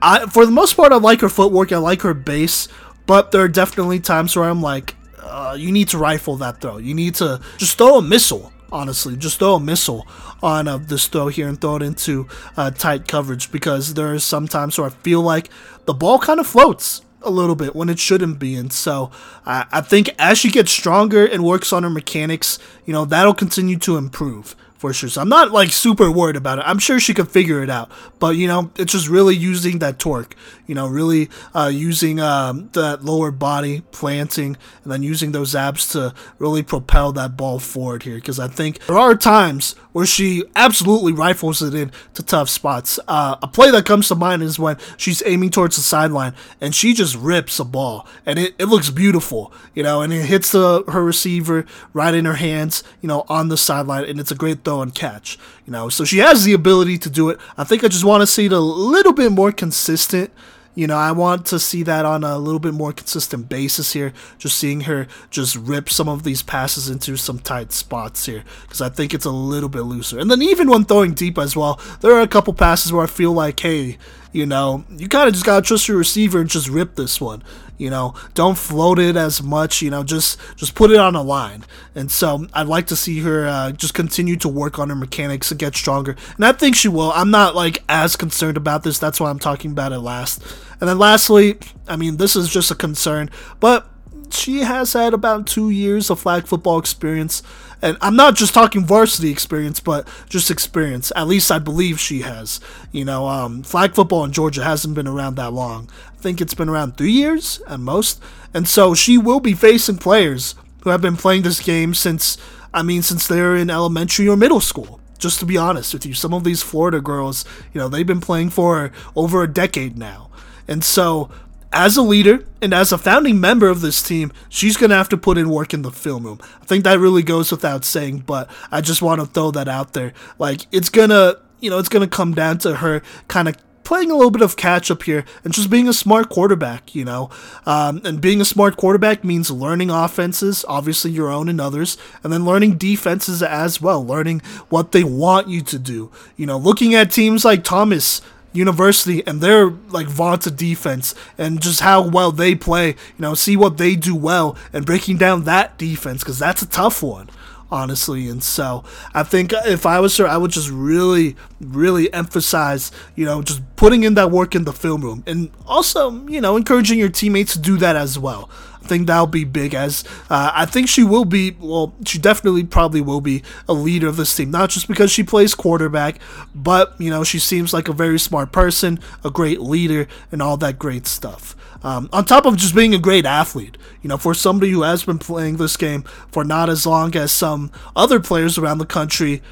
I, 0.00 0.26
for 0.26 0.46
the 0.46 0.52
most 0.52 0.76
part, 0.76 0.92
I 0.92 0.96
like 0.96 1.20
her 1.22 1.28
footwork, 1.28 1.72
I 1.72 1.78
like 1.78 2.02
her 2.02 2.14
base, 2.14 2.68
but 3.06 3.32
there 3.32 3.42
are 3.42 3.48
definitely 3.48 3.98
times 3.98 4.36
where 4.36 4.48
I'm 4.48 4.62
like, 4.62 4.94
uh, 5.18 5.56
you 5.58 5.72
need 5.72 5.88
to 5.88 5.98
rifle 5.98 6.36
that 6.36 6.60
throw. 6.60 6.78
You 6.78 6.94
need 6.94 7.16
to 7.16 7.40
just 7.56 7.76
throw 7.76 7.98
a 7.98 8.02
missile 8.02 8.52
honestly. 8.72 9.16
Just 9.16 9.38
throw 9.38 9.54
a 9.54 9.60
missile 9.60 10.06
on 10.42 10.68
uh, 10.68 10.78
this 10.78 11.06
throw 11.06 11.28
here 11.28 11.48
and 11.48 11.60
throw 11.60 11.76
it 11.76 11.82
into 11.82 12.28
uh, 12.56 12.70
tight 12.70 13.08
coverage 13.08 13.50
because 13.50 13.94
there 13.94 14.14
is 14.14 14.24
sometimes 14.24 14.78
where 14.78 14.88
I 14.88 14.90
feel 14.90 15.22
like 15.22 15.50
the 15.86 15.94
ball 15.94 16.18
kind 16.18 16.40
of 16.40 16.46
floats 16.46 17.02
a 17.22 17.30
little 17.30 17.56
bit 17.56 17.74
when 17.74 17.88
it 17.88 17.98
shouldn't 17.98 18.38
be. 18.38 18.54
And 18.54 18.72
so 18.72 19.10
I, 19.44 19.66
I 19.72 19.80
think 19.80 20.10
as 20.18 20.38
she 20.38 20.50
gets 20.50 20.70
stronger 20.70 21.26
and 21.26 21.44
works 21.44 21.72
on 21.72 21.82
her 21.82 21.90
mechanics, 21.90 22.58
you 22.84 22.92
know, 22.92 23.04
that'll 23.04 23.34
continue 23.34 23.78
to 23.78 23.96
improve 23.96 24.54
for 24.78 24.92
sure. 24.92 25.08
So 25.08 25.20
I'm 25.20 25.28
not 25.28 25.50
like 25.50 25.70
super 25.70 26.10
worried 26.10 26.36
about 26.36 26.58
it. 26.58 26.64
I'm 26.66 26.78
sure 26.78 27.00
she 27.00 27.12
could 27.12 27.30
figure 27.30 27.62
it 27.62 27.70
out. 27.70 27.90
But 28.18 28.36
you 28.36 28.46
know, 28.46 28.70
it's 28.76 28.92
just 28.92 29.08
really 29.08 29.36
using 29.36 29.80
that 29.80 29.98
torque. 29.98 30.36
You 30.68 30.76
know, 30.76 30.86
really 30.86 31.28
uh, 31.54 31.70
using 31.72 32.20
um, 32.20 32.68
that 32.74 33.04
lower 33.04 33.32
body 33.32 33.80
planting 33.90 34.56
and 34.84 34.92
then 34.92 35.02
using 35.02 35.32
those 35.32 35.56
abs 35.56 35.88
to 35.88 36.14
really 36.38 36.62
propel 36.62 37.10
that 37.12 37.36
ball 37.36 37.58
forward 37.58 38.04
here. 38.04 38.16
Because 38.16 38.38
I 38.38 38.46
think 38.46 38.78
there 38.86 38.98
are 38.98 39.16
times 39.16 39.74
where 39.92 40.06
she 40.06 40.44
absolutely 40.54 41.12
rifles 41.12 41.60
it 41.62 41.74
in 41.74 41.90
to 42.14 42.22
tough 42.22 42.48
spots. 42.48 43.00
Uh, 43.08 43.36
a 43.42 43.48
play 43.48 43.70
that 43.72 43.86
comes 43.86 44.06
to 44.08 44.14
mind 44.14 44.42
is 44.42 44.58
when 44.58 44.76
she's 44.96 45.22
aiming 45.26 45.50
towards 45.50 45.74
the 45.74 45.82
sideline 45.82 46.34
and 46.60 46.74
she 46.74 46.92
just 46.94 47.16
rips 47.16 47.58
a 47.58 47.64
ball 47.64 48.06
and 48.24 48.38
it, 48.38 48.54
it 48.58 48.66
looks 48.66 48.90
beautiful, 48.90 49.52
you 49.74 49.82
know, 49.82 50.02
and 50.02 50.12
it 50.12 50.26
hits 50.26 50.52
the 50.52 50.84
her 50.88 51.02
receiver 51.02 51.64
right 51.92 52.14
in 52.14 52.26
her 52.26 52.34
hands, 52.34 52.84
you 53.00 53.08
know, 53.08 53.24
on 53.28 53.48
the 53.48 53.56
sideline, 53.56 54.04
and 54.04 54.20
it's 54.20 54.30
a 54.30 54.34
great 54.36 54.64
throw 54.64 54.82
and 54.82 54.94
catch, 54.94 55.38
you 55.66 55.72
know. 55.72 55.88
So 55.88 56.04
she 56.04 56.18
has 56.18 56.44
the 56.44 56.52
ability 56.52 56.98
to 56.98 57.10
do 57.10 57.30
it. 57.30 57.40
I 57.56 57.64
think 57.64 57.82
I 57.82 57.88
just 57.88 58.04
want 58.04 58.20
to 58.20 58.26
see 58.26 58.46
it 58.46 58.52
a 58.52 58.60
little 58.60 59.12
bit 59.12 59.32
more 59.32 59.50
consistent 59.50 60.30
you 60.78 60.86
know, 60.86 60.96
I 60.96 61.10
want 61.10 61.44
to 61.46 61.58
see 61.58 61.82
that 61.82 62.04
on 62.04 62.22
a 62.22 62.38
little 62.38 62.60
bit 62.60 62.72
more 62.72 62.92
consistent 62.92 63.48
basis 63.48 63.94
here. 63.94 64.12
Just 64.38 64.56
seeing 64.56 64.82
her 64.82 65.08
just 65.28 65.56
rip 65.56 65.90
some 65.90 66.08
of 66.08 66.22
these 66.22 66.40
passes 66.40 66.88
into 66.88 67.16
some 67.16 67.40
tight 67.40 67.72
spots 67.72 68.26
here 68.26 68.44
because 68.62 68.80
I 68.80 68.88
think 68.88 69.12
it's 69.12 69.24
a 69.24 69.32
little 69.32 69.68
bit 69.68 69.80
looser. 69.80 70.20
And 70.20 70.30
then 70.30 70.40
even 70.40 70.70
when 70.70 70.84
throwing 70.84 71.14
deep 71.14 71.36
as 71.36 71.56
well, 71.56 71.80
there 72.00 72.12
are 72.12 72.20
a 72.20 72.28
couple 72.28 72.54
passes 72.54 72.92
where 72.92 73.02
I 73.02 73.08
feel 73.08 73.32
like, 73.32 73.58
hey, 73.58 73.98
you 74.32 74.46
know, 74.46 74.84
you 74.90 75.08
kind 75.08 75.28
of 75.28 75.34
just 75.34 75.46
gotta 75.46 75.62
trust 75.62 75.88
your 75.88 75.96
receiver 75.96 76.40
and 76.40 76.50
just 76.50 76.68
rip 76.68 76.94
this 76.94 77.20
one. 77.20 77.42
You 77.78 77.90
know, 77.90 78.14
don't 78.34 78.58
float 78.58 78.98
it 78.98 79.16
as 79.16 79.40
much. 79.42 79.82
You 79.82 79.90
know, 79.90 80.02
just 80.02 80.38
just 80.56 80.74
put 80.74 80.90
it 80.90 80.98
on 80.98 81.14
a 81.14 81.22
line. 81.22 81.64
And 81.94 82.10
so 82.10 82.46
I'd 82.52 82.66
like 82.66 82.88
to 82.88 82.96
see 82.96 83.20
her 83.20 83.46
uh, 83.46 83.72
just 83.72 83.94
continue 83.94 84.36
to 84.36 84.48
work 84.48 84.78
on 84.78 84.88
her 84.90 84.96
mechanics 84.96 85.50
and 85.50 85.60
get 85.60 85.76
stronger. 85.76 86.16
And 86.36 86.44
I 86.44 86.52
think 86.52 86.74
she 86.74 86.88
will. 86.88 87.12
I'm 87.12 87.30
not 87.30 87.54
like 87.54 87.84
as 87.88 88.16
concerned 88.16 88.56
about 88.56 88.82
this. 88.82 88.98
That's 88.98 89.20
why 89.20 89.30
I'm 89.30 89.38
talking 89.38 89.70
about 89.70 89.92
it 89.92 90.00
last. 90.00 90.42
And 90.80 90.88
then 90.88 90.98
lastly, 90.98 91.58
I 91.86 91.96
mean, 91.96 92.16
this 92.16 92.34
is 92.36 92.48
just 92.48 92.70
a 92.70 92.74
concern, 92.74 93.30
but 93.60 93.88
she 94.32 94.60
has 94.60 94.92
had 94.92 95.14
about 95.14 95.46
two 95.46 95.70
years 95.70 96.10
of 96.10 96.20
flag 96.20 96.46
football 96.46 96.78
experience. 96.78 97.42
And 97.80 97.96
I'm 98.00 98.16
not 98.16 98.34
just 98.34 98.54
talking 98.54 98.84
varsity 98.84 99.30
experience, 99.30 99.80
but 99.80 100.08
just 100.28 100.50
experience. 100.50 101.12
At 101.14 101.28
least 101.28 101.50
I 101.50 101.58
believe 101.58 102.00
she 102.00 102.22
has. 102.22 102.60
You 102.92 103.04
know, 103.04 103.28
um, 103.28 103.62
flag 103.62 103.94
football 103.94 104.24
in 104.24 104.32
Georgia 104.32 104.64
hasn't 104.64 104.94
been 104.94 105.06
around 105.06 105.36
that 105.36 105.52
long. 105.52 105.88
I 106.12 106.16
think 106.20 106.40
it's 106.40 106.54
been 106.54 106.68
around 106.68 106.96
three 106.96 107.12
years 107.12 107.60
at 107.68 107.80
most. 107.80 108.20
And 108.52 108.66
so 108.66 108.94
she 108.94 109.18
will 109.18 109.40
be 109.40 109.54
facing 109.54 109.98
players 109.98 110.54
who 110.82 110.90
have 110.90 111.02
been 111.02 111.16
playing 111.16 111.42
this 111.42 111.60
game 111.60 111.94
since, 111.94 112.38
I 112.74 112.82
mean, 112.82 113.02
since 113.02 113.26
they're 113.26 113.56
in 113.56 113.70
elementary 113.70 114.28
or 114.28 114.36
middle 114.36 114.60
school. 114.60 115.00
Just 115.18 115.40
to 115.40 115.46
be 115.46 115.56
honest 115.56 115.92
with 115.92 116.06
you, 116.06 116.14
some 116.14 116.32
of 116.32 116.44
these 116.44 116.62
Florida 116.62 117.00
girls, 117.00 117.44
you 117.72 117.80
know, 117.80 117.88
they've 117.88 118.06
been 118.06 118.20
playing 118.20 118.50
for 118.50 118.92
over 119.16 119.42
a 119.42 119.52
decade 119.52 119.98
now. 119.98 120.30
And 120.68 120.84
so 120.84 121.30
as 121.72 121.96
a 121.96 122.02
leader 122.02 122.44
and 122.62 122.72
as 122.72 122.92
a 122.92 122.98
founding 122.98 123.40
member 123.40 123.68
of 123.68 123.80
this 123.80 124.02
team, 124.02 124.32
she's 124.48 124.76
going 124.76 124.90
to 124.90 124.96
have 124.96 125.08
to 125.10 125.16
put 125.16 125.38
in 125.38 125.50
work 125.50 125.74
in 125.74 125.82
the 125.82 125.90
film 125.90 126.24
room. 126.24 126.40
I 126.60 126.64
think 126.64 126.84
that 126.84 126.98
really 126.98 127.22
goes 127.22 127.50
without 127.50 127.84
saying, 127.84 128.20
but 128.20 128.50
I 128.70 128.80
just 128.80 129.02
want 129.02 129.20
to 129.20 129.26
throw 129.26 129.50
that 129.52 129.68
out 129.68 129.92
there. 129.92 130.12
Like, 130.38 130.66
it's 130.72 130.88
going 130.88 131.10
to, 131.10 131.40
you 131.60 131.70
know, 131.70 131.78
it's 131.78 131.88
going 131.88 132.08
to 132.08 132.16
come 132.16 132.34
down 132.34 132.58
to 132.58 132.76
her 132.76 133.02
kind 133.28 133.48
of 133.48 133.56
playing 133.88 134.10
a 134.10 134.14
little 134.14 134.30
bit 134.30 134.42
of 134.42 134.54
catch 134.56 134.90
up 134.90 135.04
here 135.04 135.24
and 135.44 135.54
just 135.54 135.70
being 135.70 135.88
a 135.88 135.94
smart 135.94 136.28
quarterback, 136.28 136.94
you 136.94 137.06
know. 137.06 137.30
Um, 137.64 138.02
and 138.04 138.20
being 138.20 138.38
a 138.38 138.44
smart 138.44 138.76
quarterback 138.76 139.24
means 139.24 139.50
learning 139.50 139.88
offenses, 139.88 140.62
obviously 140.68 141.10
your 141.10 141.30
own 141.30 141.48
and 141.48 141.58
others, 141.58 141.96
and 142.22 142.30
then 142.30 142.44
learning 142.44 142.76
defenses 142.76 143.42
as 143.42 143.80
well, 143.80 144.04
learning 144.04 144.40
what 144.68 144.92
they 144.92 145.04
want 145.04 145.48
you 145.48 145.62
to 145.62 145.78
do. 145.78 146.10
You 146.36 146.44
know, 146.44 146.58
looking 146.58 146.94
at 146.94 147.10
teams 147.10 147.46
like 147.46 147.64
Thomas 147.64 148.20
University 148.58 149.26
and 149.26 149.40
their 149.40 149.70
like 149.70 150.06
vaunted 150.06 150.56
defense 150.56 151.14
and 151.38 151.60
just 151.60 151.80
how 151.80 152.06
well 152.06 152.32
they 152.32 152.54
play, 152.54 152.88
you 152.88 152.94
know, 153.18 153.34
see 153.34 153.56
what 153.56 153.78
they 153.78 153.96
do 153.96 154.14
well 154.14 154.56
and 154.72 154.84
breaking 154.84 155.16
down 155.16 155.44
that 155.44 155.78
defense 155.78 156.22
because 156.22 156.38
that's 156.38 156.60
a 156.62 156.68
tough 156.68 157.02
one, 157.02 157.30
honestly. 157.70 158.28
And 158.28 158.42
so 158.42 158.84
I 159.14 159.22
think 159.22 159.52
if 159.52 159.86
I 159.86 160.00
was 160.00 160.16
her, 160.18 160.26
I 160.26 160.36
would 160.36 160.50
just 160.50 160.70
really, 160.70 161.36
really 161.60 162.12
emphasize, 162.12 162.90
you 163.14 163.24
know, 163.24 163.42
just 163.42 163.62
putting 163.76 164.02
in 164.02 164.14
that 164.14 164.30
work 164.30 164.54
in 164.54 164.64
the 164.64 164.72
film 164.72 165.02
room 165.02 165.22
and 165.26 165.50
also, 165.66 166.26
you 166.26 166.40
know, 166.40 166.56
encouraging 166.56 166.98
your 166.98 167.08
teammates 167.08 167.54
to 167.54 167.58
do 167.58 167.76
that 167.78 167.96
as 167.96 168.18
well. 168.18 168.50
Think 168.88 169.06
that'll 169.06 169.26
be 169.26 169.44
big 169.44 169.74
as 169.74 170.02
uh, 170.30 170.50
I 170.54 170.64
think 170.64 170.88
she 170.88 171.04
will 171.04 171.26
be, 171.26 171.54
well, 171.60 171.94
she 172.06 172.18
definitely 172.18 172.64
probably 172.64 173.02
will 173.02 173.20
be 173.20 173.42
a 173.68 173.74
leader 173.74 174.08
of 174.08 174.16
this 174.16 174.34
team. 174.34 174.50
Not 174.50 174.70
just 174.70 174.88
because 174.88 175.10
she 175.10 175.22
plays 175.22 175.54
quarterback, 175.54 176.18
but, 176.54 176.98
you 176.98 177.10
know, 177.10 177.22
she 177.22 177.38
seems 177.38 177.74
like 177.74 177.88
a 177.88 177.92
very 177.92 178.18
smart 178.18 178.50
person, 178.50 178.98
a 179.22 179.30
great 179.30 179.60
leader, 179.60 180.08
and 180.32 180.40
all 180.40 180.56
that 180.56 180.78
great 180.78 181.06
stuff. 181.06 181.54
Um, 181.84 182.08
on 182.12 182.24
top 182.24 182.46
of 182.46 182.56
just 182.56 182.74
being 182.74 182.94
a 182.94 182.98
great 182.98 183.26
athlete, 183.26 183.76
you 184.02 184.08
know, 184.08 184.16
for 184.16 184.34
somebody 184.34 184.72
who 184.72 184.82
has 184.82 185.04
been 185.04 185.18
playing 185.18 185.58
this 185.58 185.76
game 185.76 186.02
for 186.32 186.42
not 186.42 186.68
as 186.68 186.86
long 186.86 187.14
as 187.14 187.30
some 187.30 187.70
other 187.94 188.18
players 188.18 188.58
around 188.58 188.78
the 188.78 188.86
country, 188.86 189.42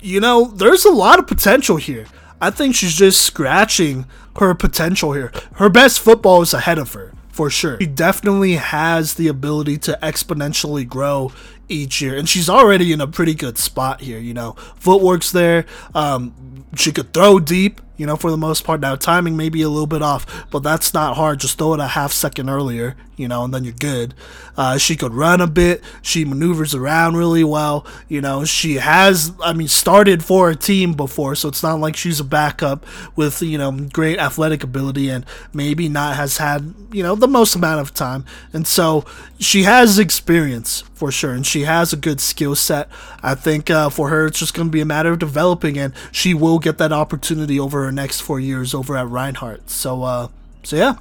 you 0.00 0.18
know, 0.18 0.46
there's 0.46 0.84
a 0.84 0.90
lot 0.90 1.18
of 1.18 1.26
potential 1.26 1.76
here. 1.76 2.06
I 2.40 2.50
think 2.50 2.74
she's 2.74 2.94
just 2.94 3.22
scratching 3.22 4.06
her 4.38 4.54
potential 4.54 5.12
here. 5.12 5.32
Her 5.54 5.68
best 5.68 6.00
football 6.00 6.42
is 6.42 6.52
ahead 6.52 6.78
of 6.78 6.92
her, 6.94 7.12
for 7.36 7.50
sure. 7.50 7.76
He 7.76 7.86
definitely 7.86 8.54
has 8.54 9.14
the 9.14 9.28
ability 9.28 9.76
to 9.78 9.98
exponentially 10.02 10.88
grow 10.88 11.32
each 11.68 12.00
year, 12.00 12.16
and 12.16 12.28
she's 12.28 12.48
already 12.48 12.92
in 12.92 13.00
a 13.00 13.06
pretty 13.06 13.34
good 13.34 13.58
spot 13.58 14.00
here. 14.00 14.18
You 14.18 14.34
know, 14.34 14.52
footwork's 14.76 15.32
there. 15.32 15.66
Um, 15.94 16.64
she 16.76 16.92
could 16.92 17.12
throw 17.12 17.38
deep 17.38 17.80
you 17.96 18.06
know, 18.06 18.16
for 18.16 18.30
the 18.30 18.36
most 18.36 18.64
part. 18.64 18.80
Now, 18.80 18.94
timing 18.96 19.36
may 19.36 19.48
be 19.48 19.62
a 19.62 19.68
little 19.68 19.86
bit 19.86 20.02
off, 20.02 20.46
but 20.50 20.62
that's 20.62 20.92
not 20.92 21.16
hard. 21.16 21.40
Just 21.40 21.58
throw 21.58 21.74
it 21.74 21.80
a 21.80 21.88
half 21.88 22.12
second 22.12 22.48
earlier, 22.48 22.94
you 23.16 23.26
know, 23.26 23.44
and 23.44 23.54
then 23.54 23.64
you're 23.64 23.72
good. 23.72 24.14
Uh, 24.56 24.76
she 24.78 24.96
could 24.96 25.14
run 25.14 25.40
a 25.40 25.46
bit. 25.46 25.82
She 26.02 26.24
maneuvers 26.24 26.74
around 26.74 27.16
really 27.16 27.44
well. 27.44 27.86
You 28.08 28.20
know, 28.20 28.44
she 28.44 28.74
has, 28.74 29.32
I 29.42 29.52
mean, 29.52 29.68
started 29.68 30.22
for 30.22 30.50
a 30.50 30.56
team 30.56 30.92
before, 30.92 31.34
so 31.34 31.48
it's 31.48 31.62
not 31.62 31.80
like 31.80 31.96
she's 31.96 32.20
a 32.20 32.24
backup 32.24 32.84
with, 33.16 33.42
you 33.42 33.58
know, 33.58 33.72
great 33.72 34.18
athletic 34.18 34.62
ability 34.62 35.08
and 35.08 35.24
maybe 35.52 35.88
not 35.88 36.16
has 36.16 36.36
had, 36.36 36.74
you 36.92 37.02
know, 37.02 37.14
the 37.14 37.28
most 37.28 37.54
amount 37.54 37.80
of 37.80 37.94
time. 37.94 38.24
And 38.52 38.66
so 38.66 39.04
she 39.38 39.62
has 39.62 39.98
experience 39.98 40.84
for 40.96 41.12
sure, 41.12 41.32
and 41.32 41.46
she 41.46 41.62
has 41.62 41.92
a 41.92 41.96
good 41.96 42.20
skill 42.20 42.54
set. 42.54 42.88
I 43.22 43.34
think 43.34 43.70
uh, 43.70 43.90
for 43.90 44.08
her, 44.08 44.26
it's 44.26 44.38
just 44.38 44.54
going 44.54 44.68
to 44.68 44.72
be 44.72 44.80
a 44.80 44.86
matter 44.86 45.12
of 45.12 45.18
developing, 45.18 45.78
and 45.78 45.92
she 46.10 46.32
will 46.32 46.58
get 46.58 46.78
that 46.78 46.90
opportunity 46.90 47.60
over 47.60 47.84
her 47.84 47.92
next 47.92 48.22
four 48.22 48.40
years 48.40 48.72
over 48.72 48.96
at 48.96 49.06
Reinhardt. 49.06 49.68
So, 49.68 50.02
uh, 50.02 50.28
so 50.62 50.76
yeah, 50.76 50.94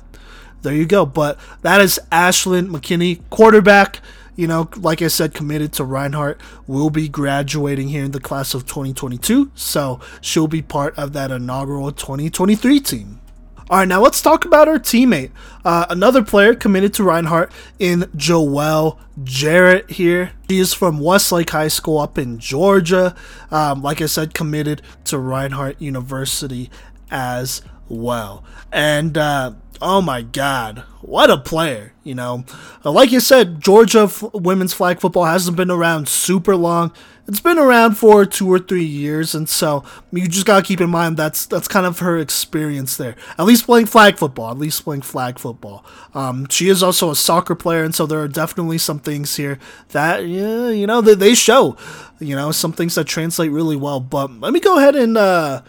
there 0.63 0.73
you 0.73 0.85
go. 0.85 1.05
But 1.05 1.39
that 1.61 1.79
is 1.79 1.97
Ashlyn 2.11 2.67
McKinney, 2.67 3.21
quarterback. 3.29 4.01
You 4.35 4.47
know, 4.47 4.69
like 4.75 5.01
I 5.01 5.07
said, 5.07 5.33
committed 5.33 5.71
to 5.73 5.85
Reinhardt, 5.85 6.41
will 6.67 6.89
be 6.89 7.07
graduating 7.07 7.87
here 7.87 8.03
in 8.03 8.11
the 8.11 8.19
class 8.19 8.53
of 8.53 8.65
2022. 8.65 9.49
So 9.55 10.01
she'll 10.19 10.49
be 10.49 10.61
part 10.61 10.93
of 10.99 11.13
that 11.13 11.31
inaugural 11.31 11.89
2023 11.93 12.81
team. 12.81 13.21
All 13.67 13.79
right, 13.79 13.87
now 13.87 13.99
let's 13.99 14.21
talk 14.21 14.45
about 14.45 14.67
our 14.67 14.77
teammate. 14.77 15.31
Uh, 15.63 15.87
another 15.89 16.23
player 16.23 16.53
committed 16.53 16.93
to 16.93 17.03
Reinhardt 17.03 17.51
in 17.79 18.01
Joelle 18.15 18.99
Jarrett 19.23 19.89
here. 19.89 20.33
He 20.47 20.59
is 20.59 20.71
from 20.71 20.99
Westlake 20.99 21.49
High 21.49 21.69
School 21.69 21.97
up 21.97 22.19
in 22.19 22.37
Georgia. 22.37 23.15
Um, 23.49 23.81
like 23.81 24.01
I 24.01 24.05
said, 24.05 24.35
committed 24.35 24.83
to 25.05 25.17
Reinhardt 25.17 25.81
University 25.81 26.69
as 27.09 27.63
well. 27.89 28.43
And 28.71 29.17
uh, 29.17 29.53
oh 29.81 29.99
my 29.99 30.21
God, 30.21 30.83
what 31.01 31.31
a 31.31 31.37
player! 31.39 31.93
You 32.03 32.13
know, 32.13 32.45
like 32.83 33.11
you 33.11 33.19
said, 33.19 33.61
Georgia 33.61 34.01
f- 34.01 34.23
women's 34.31 34.73
flag 34.73 34.99
football 34.99 35.25
hasn't 35.25 35.57
been 35.57 35.71
around 35.71 36.07
super 36.07 36.55
long 36.55 36.93
it's 37.27 37.39
been 37.39 37.57
around 37.57 37.95
for 37.95 38.25
two 38.25 38.51
or 38.51 38.59
three 38.59 38.83
years, 38.83 39.33
and 39.33 39.49
so 39.49 39.83
you 40.11 40.27
just 40.27 40.45
gotta 40.45 40.63
keep 40.63 40.79
in 40.79 40.89
mind 40.89 41.17
that's 41.17 41.45
that's 41.45 41.67
kind 41.67 41.85
of 41.85 41.99
her 41.99 42.17
experience 42.17 42.97
there. 42.97 43.15
At 43.37 43.45
least 43.45 43.65
playing 43.65 43.87
flag 43.87 44.17
football, 44.17 44.51
at 44.51 44.57
least 44.57 44.83
playing 44.83 45.01
flag 45.01 45.39
football. 45.39 45.83
Um, 46.13 46.47
she 46.49 46.69
is 46.69 46.83
also 46.83 47.09
a 47.09 47.15
soccer 47.15 47.55
player, 47.55 47.83
and 47.83 47.95
so 47.95 48.05
there 48.05 48.19
are 48.19 48.27
definitely 48.27 48.77
some 48.77 48.99
things 48.99 49.37
here 49.37 49.57
that 49.89 50.27
yeah, 50.27 50.69
you 50.69 50.85
know 50.85 51.01
that 51.01 51.19
they 51.19 51.33
show, 51.33 51.77
you 52.19 52.35
know, 52.35 52.51
some 52.51 52.73
things 52.73 52.95
that 52.95 53.05
translate 53.05 53.51
really 53.51 53.75
well. 53.75 53.99
But 53.99 54.31
let 54.39 54.53
me 54.53 54.59
go 54.59 54.77
ahead 54.77 54.95
and 54.95 55.17
uh, 55.17 55.61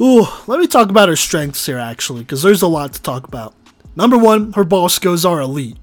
ooh, 0.00 0.26
let 0.46 0.60
me 0.60 0.66
talk 0.66 0.88
about 0.88 1.08
her 1.08 1.16
strengths 1.16 1.66
here 1.66 1.78
actually, 1.78 2.20
because 2.20 2.42
there's 2.42 2.62
a 2.62 2.68
lot 2.68 2.92
to 2.92 3.02
talk 3.02 3.26
about. 3.26 3.54
Number 3.96 4.18
one, 4.18 4.52
her 4.52 4.64
ball 4.64 4.88
skills 4.88 5.24
are 5.24 5.40
elite. 5.40 5.76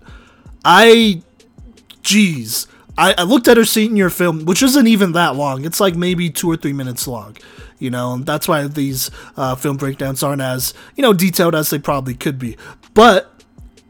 I, 0.63 1.23
geez, 2.03 2.67
I, 3.01 3.15
I 3.17 3.23
looked 3.23 3.47
at 3.47 3.57
her 3.57 3.65
senior 3.65 4.11
film, 4.11 4.45
which 4.45 4.61
isn't 4.61 4.85
even 4.85 5.13
that 5.13 5.35
long. 5.35 5.65
It's 5.65 5.79
like 5.79 5.95
maybe 5.95 6.29
two 6.29 6.51
or 6.51 6.55
three 6.55 6.71
minutes 6.71 7.07
long. 7.07 7.35
You 7.79 7.89
know, 7.89 8.13
and 8.13 8.27
that's 8.27 8.47
why 8.47 8.67
these 8.67 9.09
uh, 9.35 9.55
film 9.55 9.77
breakdowns 9.77 10.21
aren't 10.21 10.43
as 10.43 10.75
you 10.95 11.01
know 11.01 11.11
detailed 11.11 11.55
as 11.55 11.71
they 11.71 11.79
probably 11.79 12.13
could 12.13 12.37
be. 12.37 12.57
But 12.93 13.43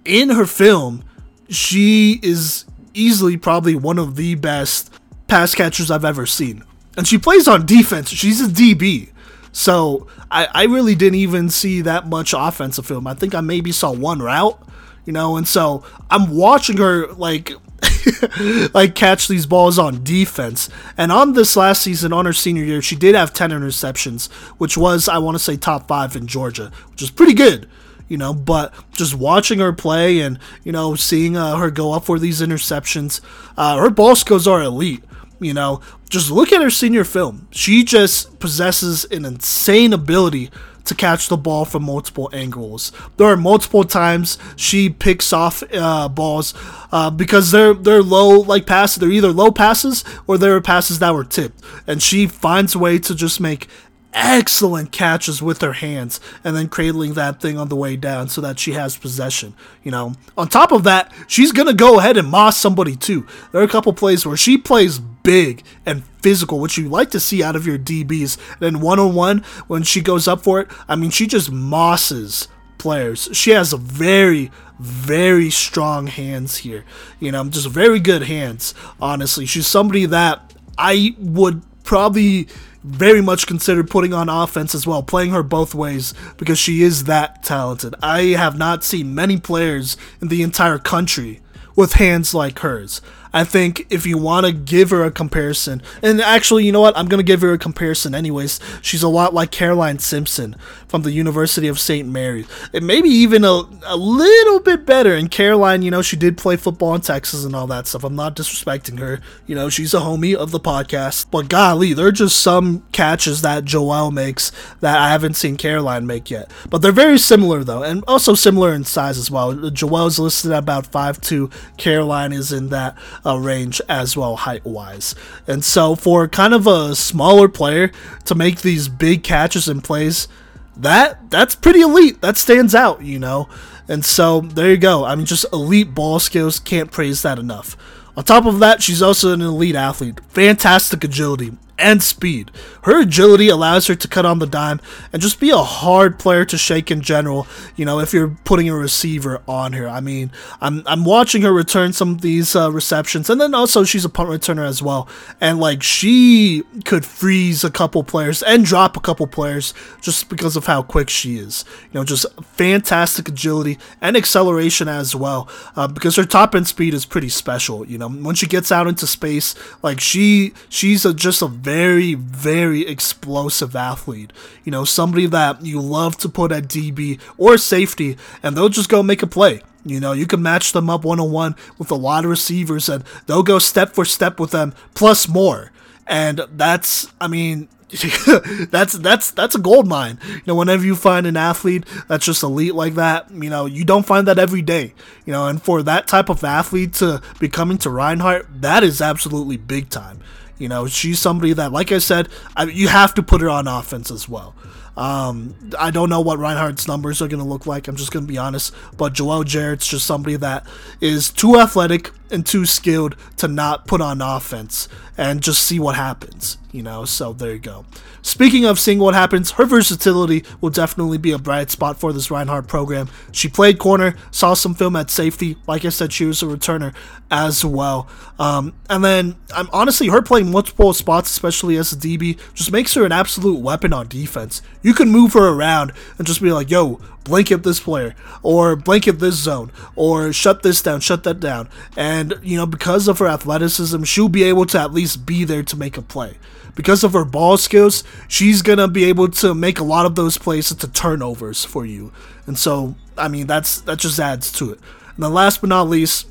in 0.05 0.29
her 0.29 0.45
film, 0.45 1.03
she 1.49 2.21
is 2.23 2.63
easily 2.93 3.35
probably 3.35 3.75
one 3.75 3.99
of 3.99 4.15
the 4.15 4.35
best 4.35 4.93
pass 5.27 5.53
catchers 5.53 5.91
I've 5.91 6.05
ever 6.05 6.25
seen. 6.25 6.63
And 6.95 7.05
she 7.05 7.17
plays 7.17 7.49
on 7.49 7.65
defense. 7.65 8.09
She's 8.09 8.39
a 8.39 8.47
DB. 8.47 9.09
So 9.51 10.07
I, 10.29 10.47
I 10.53 10.63
really 10.63 10.95
didn't 10.95 11.19
even 11.19 11.49
see 11.49 11.81
that 11.81 12.07
much 12.07 12.33
offensive 12.33 12.85
film. 12.85 13.07
I 13.07 13.13
think 13.13 13.35
I 13.35 13.41
maybe 13.41 13.73
saw 13.73 13.91
one 13.91 14.19
route, 14.21 14.57
you 15.05 15.11
know, 15.11 15.35
and 15.35 15.45
so 15.45 15.83
I'm 16.09 16.33
watching 16.33 16.77
her 16.77 17.07
like 17.07 17.51
like 18.73 18.95
catch 18.95 19.27
these 19.27 19.45
balls 19.45 19.77
on 19.79 20.03
defense. 20.03 20.69
And 20.97 21.11
on 21.11 21.33
this 21.33 21.55
last 21.55 21.81
season, 21.81 22.13
on 22.13 22.25
her 22.25 22.33
senior 22.33 22.63
year, 22.63 22.81
she 22.81 22.95
did 22.95 23.15
have 23.15 23.33
10 23.33 23.51
interceptions, 23.51 24.31
which 24.57 24.77
was, 24.77 25.07
I 25.07 25.17
want 25.17 25.35
to 25.35 25.43
say, 25.43 25.57
top 25.57 25.87
five 25.87 26.15
in 26.15 26.27
Georgia, 26.27 26.71
which 26.91 27.01
is 27.01 27.11
pretty 27.11 27.33
good. 27.33 27.69
You 28.07 28.17
know, 28.17 28.33
but 28.33 28.73
just 28.91 29.15
watching 29.15 29.59
her 29.59 29.71
play 29.71 30.19
and 30.19 30.37
you 30.65 30.73
know 30.73 30.95
seeing 30.95 31.37
uh, 31.37 31.55
her 31.55 31.71
go 31.71 31.93
up 31.93 32.03
for 32.03 32.19
these 32.19 32.41
interceptions, 32.41 33.21
uh, 33.55 33.77
her 33.77 33.89
ball 33.89 34.17
skills 34.17 34.49
are 34.49 34.61
elite. 34.61 35.01
You 35.39 35.53
know, 35.53 35.79
just 36.09 36.29
look 36.29 36.51
at 36.51 36.61
her 36.61 36.69
senior 36.69 37.05
film. 37.05 37.47
She 37.51 37.85
just 37.85 38.37
possesses 38.39 39.05
an 39.05 39.23
insane 39.23 39.93
ability 39.93 40.51
to 40.85 40.95
catch 40.95 41.27
the 41.27 41.37
ball 41.37 41.65
from 41.65 41.83
multiple 41.83 42.29
angles. 42.33 42.91
There 43.17 43.27
are 43.27 43.37
multiple 43.37 43.83
times 43.83 44.37
she 44.55 44.89
picks 44.89 45.33
off 45.33 45.63
uh, 45.73 46.09
balls 46.09 46.53
uh, 46.91 47.09
because 47.09 47.51
they're 47.51 47.73
they're 47.73 48.03
low 48.03 48.39
like 48.39 48.65
passes. 48.65 48.97
They're 48.97 49.09
either 49.09 49.31
low 49.31 49.51
passes 49.51 50.03
or 50.27 50.37
they're 50.37 50.61
passes 50.61 50.99
that 50.99 51.13
were 51.13 51.23
tipped, 51.23 51.61
and 51.87 52.01
she 52.01 52.27
finds 52.27 52.75
a 52.75 52.79
way 52.79 52.99
to 52.99 53.15
just 53.15 53.39
make 53.39 53.67
excellent 54.13 54.91
catches 54.91 55.41
with 55.41 55.61
her 55.61 55.73
hands 55.73 56.19
and 56.43 56.55
then 56.55 56.67
cradling 56.67 57.13
that 57.13 57.39
thing 57.39 57.57
on 57.57 57.69
the 57.69 57.75
way 57.75 57.95
down 57.95 58.29
so 58.29 58.41
that 58.41 58.59
she 58.59 58.73
has 58.73 58.97
possession. 58.97 59.53
You 59.83 59.91
know, 59.91 60.13
on 60.37 60.49
top 60.49 60.71
of 60.71 60.83
that, 60.83 61.11
she's 61.27 61.51
gonna 61.51 61.73
go 61.73 61.99
ahead 61.99 62.17
and 62.17 62.27
moss 62.27 62.57
somebody 62.57 62.95
too. 62.95 63.25
There 63.51 63.61
are 63.61 63.65
a 63.65 63.69
couple 63.69 63.93
plays 63.93 64.25
where 64.25 64.37
she 64.37 64.57
plays 64.57 64.99
big 64.99 65.63
and 65.85 66.03
physical, 66.21 66.59
which 66.59 66.77
you 66.77 66.89
like 66.89 67.11
to 67.11 67.19
see 67.19 67.43
out 67.43 67.55
of 67.55 67.65
your 67.65 67.77
DBs. 67.77 68.37
And 68.53 68.59
then 68.59 68.79
one 68.81 68.99
on 68.99 69.15
one, 69.15 69.39
when 69.67 69.83
she 69.83 70.01
goes 70.01 70.27
up 70.27 70.41
for 70.41 70.59
it, 70.59 70.67
I 70.87 70.95
mean, 70.95 71.11
she 71.11 71.27
just 71.27 71.51
mosses 71.51 72.47
players. 72.77 73.29
She 73.33 73.51
has 73.51 73.73
a 73.73 73.77
very, 73.77 74.51
very 74.79 75.49
strong 75.49 76.07
hands 76.07 76.57
here. 76.57 76.83
You 77.19 77.31
know, 77.31 77.43
just 77.45 77.67
very 77.67 77.99
good 77.99 78.23
hands, 78.23 78.73
honestly. 78.99 79.45
She's 79.45 79.67
somebody 79.67 80.05
that 80.07 80.53
I 80.77 81.15
would 81.19 81.61
probably 81.83 82.47
very 82.83 83.21
much 83.21 83.47
considered 83.47 83.89
putting 83.89 84.13
on 84.13 84.29
offense 84.29 84.73
as 84.73 84.87
well, 84.87 85.03
playing 85.03 85.31
her 85.31 85.43
both 85.43 85.75
ways 85.75 86.13
because 86.37 86.57
she 86.57 86.81
is 86.81 87.03
that 87.05 87.43
talented. 87.43 87.95
I 88.01 88.23
have 88.37 88.57
not 88.57 88.83
seen 88.83 89.13
many 89.15 89.37
players 89.37 89.97
in 90.21 90.29
the 90.29 90.41
entire 90.41 90.79
country 90.79 91.41
with 91.75 91.93
hands 91.93 92.33
like 92.33 92.59
hers. 92.59 93.01
I 93.33 93.43
think 93.43 93.87
if 93.89 94.05
you 94.05 94.17
want 94.17 94.45
to 94.45 94.51
give 94.51 94.89
her 94.89 95.03
a 95.03 95.11
comparison, 95.11 95.81
and 96.01 96.21
actually, 96.21 96.65
you 96.65 96.71
know 96.71 96.81
what? 96.81 96.97
I'm 96.97 97.07
going 97.07 97.19
to 97.19 97.23
give 97.23 97.41
her 97.41 97.53
a 97.53 97.57
comparison 97.57 98.13
anyways. 98.13 98.59
She's 98.81 99.03
a 99.03 99.07
lot 99.07 99.33
like 99.33 99.51
Caroline 99.51 99.99
Simpson 99.99 100.55
from 100.87 101.03
the 101.03 101.11
University 101.11 101.67
of 101.67 101.79
St. 101.79 102.07
Mary's. 102.07 102.47
And 102.73 102.85
maybe 102.85 103.09
even 103.09 103.45
a, 103.45 103.63
a 103.85 103.95
little 103.95 104.59
bit 104.59 104.85
better. 104.85 105.15
And 105.15 105.31
Caroline, 105.31 105.81
you 105.81 105.91
know, 105.91 106.01
she 106.01 106.17
did 106.17 106.37
play 106.37 106.57
football 106.57 106.93
in 106.95 107.01
Texas 107.01 107.45
and 107.45 107.55
all 107.55 107.67
that 107.67 107.87
stuff. 107.87 108.03
I'm 108.03 108.15
not 108.15 108.35
disrespecting 108.35 108.99
her. 108.99 109.21
You 109.47 109.55
know, 109.55 109.69
she's 109.69 109.93
a 109.93 109.99
homie 109.99 110.35
of 110.35 110.51
the 110.51 110.59
podcast. 110.59 111.27
But 111.31 111.47
golly, 111.47 111.93
there 111.93 112.07
are 112.07 112.11
just 112.11 112.39
some 112.41 112.83
catches 112.91 113.41
that 113.41 113.63
Joelle 113.63 114.11
makes 114.11 114.51
that 114.81 114.97
I 114.97 115.09
haven't 115.09 115.35
seen 115.35 115.55
Caroline 115.55 116.05
make 116.05 116.29
yet. 116.29 116.51
But 116.69 116.81
they're 116.81 116.91
very 116.91 117.17
similar, 117.17 117.63
though, 117.63 117.83
and 117.83 118.03
also 118.07 118.35
similar 118.35 118.73
in 118.73 118.83
size 118.83 119.17
as 119.17 119.31
well. 119.31 119.53
Joelle's 119.53 120.19
listed 120.19 120.51
at 120.51 120.59
about 120.59 120.91
5'2. 120.91 121.51
Caroline 121.77 122.33
is 122.33 122.51
in 122.51 122.69
that 122.69 122.97
uh, 123.25 123.37
range 123.37 123.81
as 123.87 124.17
well, 124.17 124.35
height 124.35 124.65
wise. 124.65 125.15
And 125.47 125.63
so, 125.63 125.95
for 125.95 126.27
kind 126.27 126.53
of 126.53 126.67
a 126.67 126.95
smaller 126.95 127.47
player 127.47 127.91
to 128.25 128.35
make 128.35 128.61
these 128.61 128.87
big 128.87 129.23
catches 129.23 129.67
and 129.67 129.83
plays, 129.83 130.27
that 130.75 131.29
that's 131.29 131.55
pretty 131.55 131.81
elite. 131.81 132.21
That 132.21 132.37
stands 132.37 132.73
out, 132.73 133.01
you 133.03 133.19
know. 133.19 133.49
And 133.87 134.05
so 134.05 134.41
there 134.41 134.69
you 134.69 134.77
go. 134.77 135.03
I 135.03 135.15
mean, 135.15 135.25
just 135.25 135.45
elite 135.51 135.93
ball 135.93 136.19
skills. 136.19 136.59
Can't 136.59 136.91
praise 136.91 137.21
that 137.23 137.39
enough. 137.39 137.75
On 138.15 138.23
top 138.23 138.45
of 138.45 138.59
that, 138.59 138.81
she's 138.81 139.01
also 139.01 139.33
an 139.33 139.41
elite 139.41 139.75
athlete. 139.75 140.19
Fantastic 140.29 141.03
agility 141.03 141.51
and 141.81 142.01
speed. 142.03 142.51
Her 142.83 143.01
agility 143.01 143.49
allows 143.49 143.87
her 143.87 143.95
to 143.95 144.07
cut 144.07 144.25
on 144.25 144.39
the 144.39 144.45
dime 144.45 144.79
and 145.11 145.21
just 145.21 145.39
be 145.39 145.49
a 145.49 145.57
hard 145.57 146.17
player 146.17 146.45
to 146.45 146.57
shake 146.57 146.89
in 146.89 147.01
general, 147.01 147.47
you 147.75 147.85
know, 147.85 147.99
if 147.99 148.13
you're 148.13 148.35
putting 148.43 148.69
a 148.69 148.75
receiver 148.75 149.41
on 149.47 149.73
her. 149.73 149.87
I 149.87 149.99
mean, 149.99 150.31
I'm, 150.61 150.83
I'm 150.85 151.03
watching 151.05 151.41
her 151.43 151.53
return 151.53 151.93
some 151.93 152.11
of 152.11 152.21
these 152.21 152.55
uh, 152.55 152.71
receptions, 152.71 153.29
and 153.29 153.41
then 153.41 153.53
also 153.53 153.83
she's 153.83 154.05
a 154.05 154.09
punt 154.09 154.29
returner 154.29 154.67
as 154.67 154.81
well. 154.81 155.07
And, 155.39 155.59
like, 155.59 155.83
she 155.83 156.63
could 156.85 157.05
freeze 157.05 157.63
a 157.63 157.71
couple 157.71 158.03
players 158.03 158.43
and 158.43 158.65
drop 158.65 158.97
a 158.97 158.99
couple 158.99 159.27
players 159.27 159.73
just 160.01 160.29
because 160.29 160.55
of 160.55 160.65
how 160.65 160.81
quick 160.83 161.09
she 161.09 161.37
is. 161.37 161.65
You 161.91 161.99
know, 161.99 162.03
just 162.03 162.25
fantastic 162.41 163.27
agility 163.27 163.77
and 164.01 164.15
acceleration 164.17 164.87
as 164.87 165.15
well, 165.15 165.49
uh, 165.75 165.87
because 165.87 166.15
her 166.15 166.25
top 166.25 166.55
end 166.55 166.67
speed 166.67 166.93
is 166.93 167.05
pretty 167.05 167.29
special. 167.29 167.85
You 167.85 167.97
know, 167.97 168.09
when 168.09 168.35
she 168.35 168.47
gets 168.47 168.71
out 168.71 168.87
into 168.87 169.07
space, 169.07 169.55
like, 169.81 169.99
she 169.99 170.53
she's 170.69 171.05
a, 171.05 171.13
just 171.13 171.41
a 171.41 171.47
very, 171.47 171.70
very 171.71 172.15
very 172.15 172.85
explosive 172.85 173.75
athlete. 173.77 174.33
You 174.65 174.71
know, 174.73 174.83
somebody 174.83 175.25
that 175.27 175.65
you 175.65 175.79
love 175.79 176.17
to 176.17 176.27
put 176.27 176.51
at 176.51 176.67
DB 176.67 177.19
or 177.37 177.57
safety, 177.57 178.17
and 178.43 178.57
they'll 178.57 178.67
just 178.67 178.89
go 178.89 179.01
make 179.01 179.23
a 179.23 179.27
play. 179.27 179.61
You 179.85 180.01
know, 180.01 180.11
you 180.11 180.27
can 180.27 180.41
match 180.43 180.73
them 180.73 180.89
up 180.89 181.05
one 181.05 181.21
on 181.21 181.31
one 181.31 181.55
with 181.77 181.89
a 181.89 181.95
lot 181.95 182.25
of 182.25 182.29
receivers, 182.29 182.89
and 182.89 183.05
they'll 183.25 183.41
go 183.43 183.57
step 183.57 183.93
for 183.93 184.03
step 184.03 184.37
with 184.37 184.51
them, 184.51 184.73
plus 184.93 185.29
more. 185.29 185.71
And 186.05 186.41
that's, 186.51 187.07
I 187.21 187.27
mean, 187.27 187.69
that's 188.69 188.93
that's 188.93 189.31
that's 189.31 189.55
a 189.55 189.59
gold 189.59 189.87
mine. 189.87 190.19
You 190.27 190.41
know, 190.47 190.55
whenever 190.55 190.85
you 190.85 190.95
find 190.95 191.25
an 191.25 191.37
athlete 191.37 191.85
that's 192.07 192.25
just 192.25 192.43
elite 192.43 192.75
like 192.75 192.95
that, 192.95 193.31
you 193.31 193.49
know, 193.49 193.65
you 193.65 193.85
don't 193.85 194.05
find 194.05 194.27
that 194.27 194.39
every 194.39 194.61
day. 194.61 194.93
You 195.25 195.33
know, 195.33 195.47
and 195.47 195.61
for 195.61 195.83
that 195.83 196.07
type 196.07 196.29
of 196.29 196.43
athlete 196.43 196.93
to 196.95 197.21
be 197.39 197.47
coming 197.47 197.77
to 197.79 197.89
Reinhardt, 197.89 198.61
that 198.61 198.83
is 198.83 199.01
absolutely 199.01 199.57
big 199.57 199.89
time. 199.89 200.19
You 200.61 200.69
know, 200.69 200.87
she's 200.87 201.19
somebody 201.19 201.53
that, 201.53 201.71
like 201.71 201.91
I 201.91 201.97
said, 201.97 202.29
I, 202.55 202.63
you 202.63 202.87
have 202.87 203.13
to 203.15 203.23
put 203.23 203.41
her 203.41 203.49
on 203.49 203.67
offense 203.67 204.11
as 204.11 204.29
well. 204.29 204.55
Um, 204.95 205.55
I 205.79 205.89
don't 205.91 206.09
know 206.09 206.21
what 206.21 206.37
Reinhardt's 206.37 206.87
numbers 206.87 207.21
are 207.21 207.27
going 207.27 207.41
to 207.41 207.47
look 207.47 207.65
like. 207.65 207.87
I'm 207.87 207.95
just 207.95 208.11
going 208.11 208.25
to 208.25 208.31
be 208.31 208.37
honest. 208.37 208.73
But 208.97 209.13
Joelle 209.13 209.45
Jarrett's 209.45 209.87
just 209.87 210.05
somebody 210.05 210.35
that 210.37 210.65
is 210.99 211.31
too 211.31 211.57
athletic 211.59 212.11
and 212.31 212.45
too 212.45 212.65
skilled 212.65 213.15
to 213.37 213.47
not 213.47 213.87
put 213.87 214.01
on 214.01 214.21
offense 214.21 214.87
and 215.17 215.41
just 215.41 215.63
see 215.63 215.79
what 215.79 215.95
happens. 215.95 216.57
You 216.71 216.83
know, 216.83 217.03
so 217.03 217.33
there 217.33 217.51
you 217.51 217.59
go. 217.59 217.85
Speaking 218.21 218.65
of 218.65 218.79
seeing 218.79 218.99
what 218.99 219.13
happens, 219.13 219.51
her 219.51 219.65
versatility 219.65 220.45
will 220.61 220.69
definitely 220.69 221.17
be 221.17 221.31
a 221.31 221.37
bright 221.37 221.69
spot 221.69 221.99
for 221.99 222.13
this 222.13 222.31
Reinhardt 222.31 222.67
program. 222.67 223.09
She 223.31 223.49
played 223.49 223.77
corner, 223.77 224.15
saw 224.31 224.53
some 224.53 224.73
film 224.73 224.95
at 224.95 225.09
safety. 225.09 225.57
Like 225.67 225.83
I 225.83 225.89
said, 225.89 226.13
she 226.13 226.25
was 226.25 226.41
a 226.41 226.45
returner 226.45 226.95
as 227.29 227.65
well. 227.65 228.07
Um, 228.39 228.73
and 228.89 229.03
then, 229.03 229.35
I'm 229.53 229.69
honestly, 229.73 230.07
her 230.07 230.21
playing 230.21 230.51
multiple 230.51 230.93
spots, 230.93 231.29
especially 231.29 231.77
as 231.77 231.91
a 231.91 231.97
DB, 231.97 232.39
just 232.53 232.71
makes 232.71 232.93
her 232.93 233.05
an 233.05 233.11
absolute 233.11 233.59
weapon 233.59 233.91
on 233.91 234.07
defense. 234.07 234.61
You 234.81 234.93
can 234.93 235.09
move 235.09 235.33
her 235.33 235.49
around 235.49 235.91
and 236.17 236.25
just 236.25 236.41
be 236.41 236.53
like, 236.53 236.69
yo, 236.69 237.01
blanket 237.23 237.63
this 237.63 237.79
player, 237.79 238.15
or 238.41 238.75
blanket 238.75 239.19
this 239.19 239.35
zone, 239.35 239.71
or 239.95 240.33
shut 240.33 240.63
this 240.63 240.81
down, 240.81 240.99
shut 240.99 241.23
that 241.23 241.39
down. 241.39 241.69
And, 241.95 242.39
you 242.41 242.57
know, 242.57 242.65
because 242.65 243.07
of 243.07 243.19
her 243.19 243.27
athleticism, 243.27 244.03
she'll 244.03 244.29
be 244.29 244.43
able 244.43 244.65
to 244.67 244.79
at 244.79 244.93
least 244.93 245.25
be 245.25 245.43
there 245.43 245.63
to 245.63 245.75
make 245.75 245.97
a 245.97 246.01
play 246.01 246.37
because 246.75 247.03
of 247.03 247.13
her 247.13 247.25
ball 247.25 247.57
skills, 247.57 248.03
she's 248.27 248.61
gonna 248.61 248.87
be 248.87 249.05
able 249.05 249.27
to 249.27 249.53
make 249.53 249.79
a 249.79 249.83
lot 249.83 250.05
of 250.05 250.15
those 250.15 250.37
plays 250.37 250.71
into 250.71 250.87
turnovers 250.87 251.65
for 251.65 251.85
you. 251.85 252.11
And 252.47 252.57
so, 252.57 252.95
I 253.17 253.27
mean, 253.27 253.47
that's 253.47 253.81
that 253.81 253.99
just 253.99 254.19
adds 254.19 254.51
to 254.53 254.71
it. 254.71 254.79
And 255.15 255.23
then 255.23 255.33
last 255.33 255.61
but 255.61 255.69
not 255.69 255.89
least, 255.89 256.27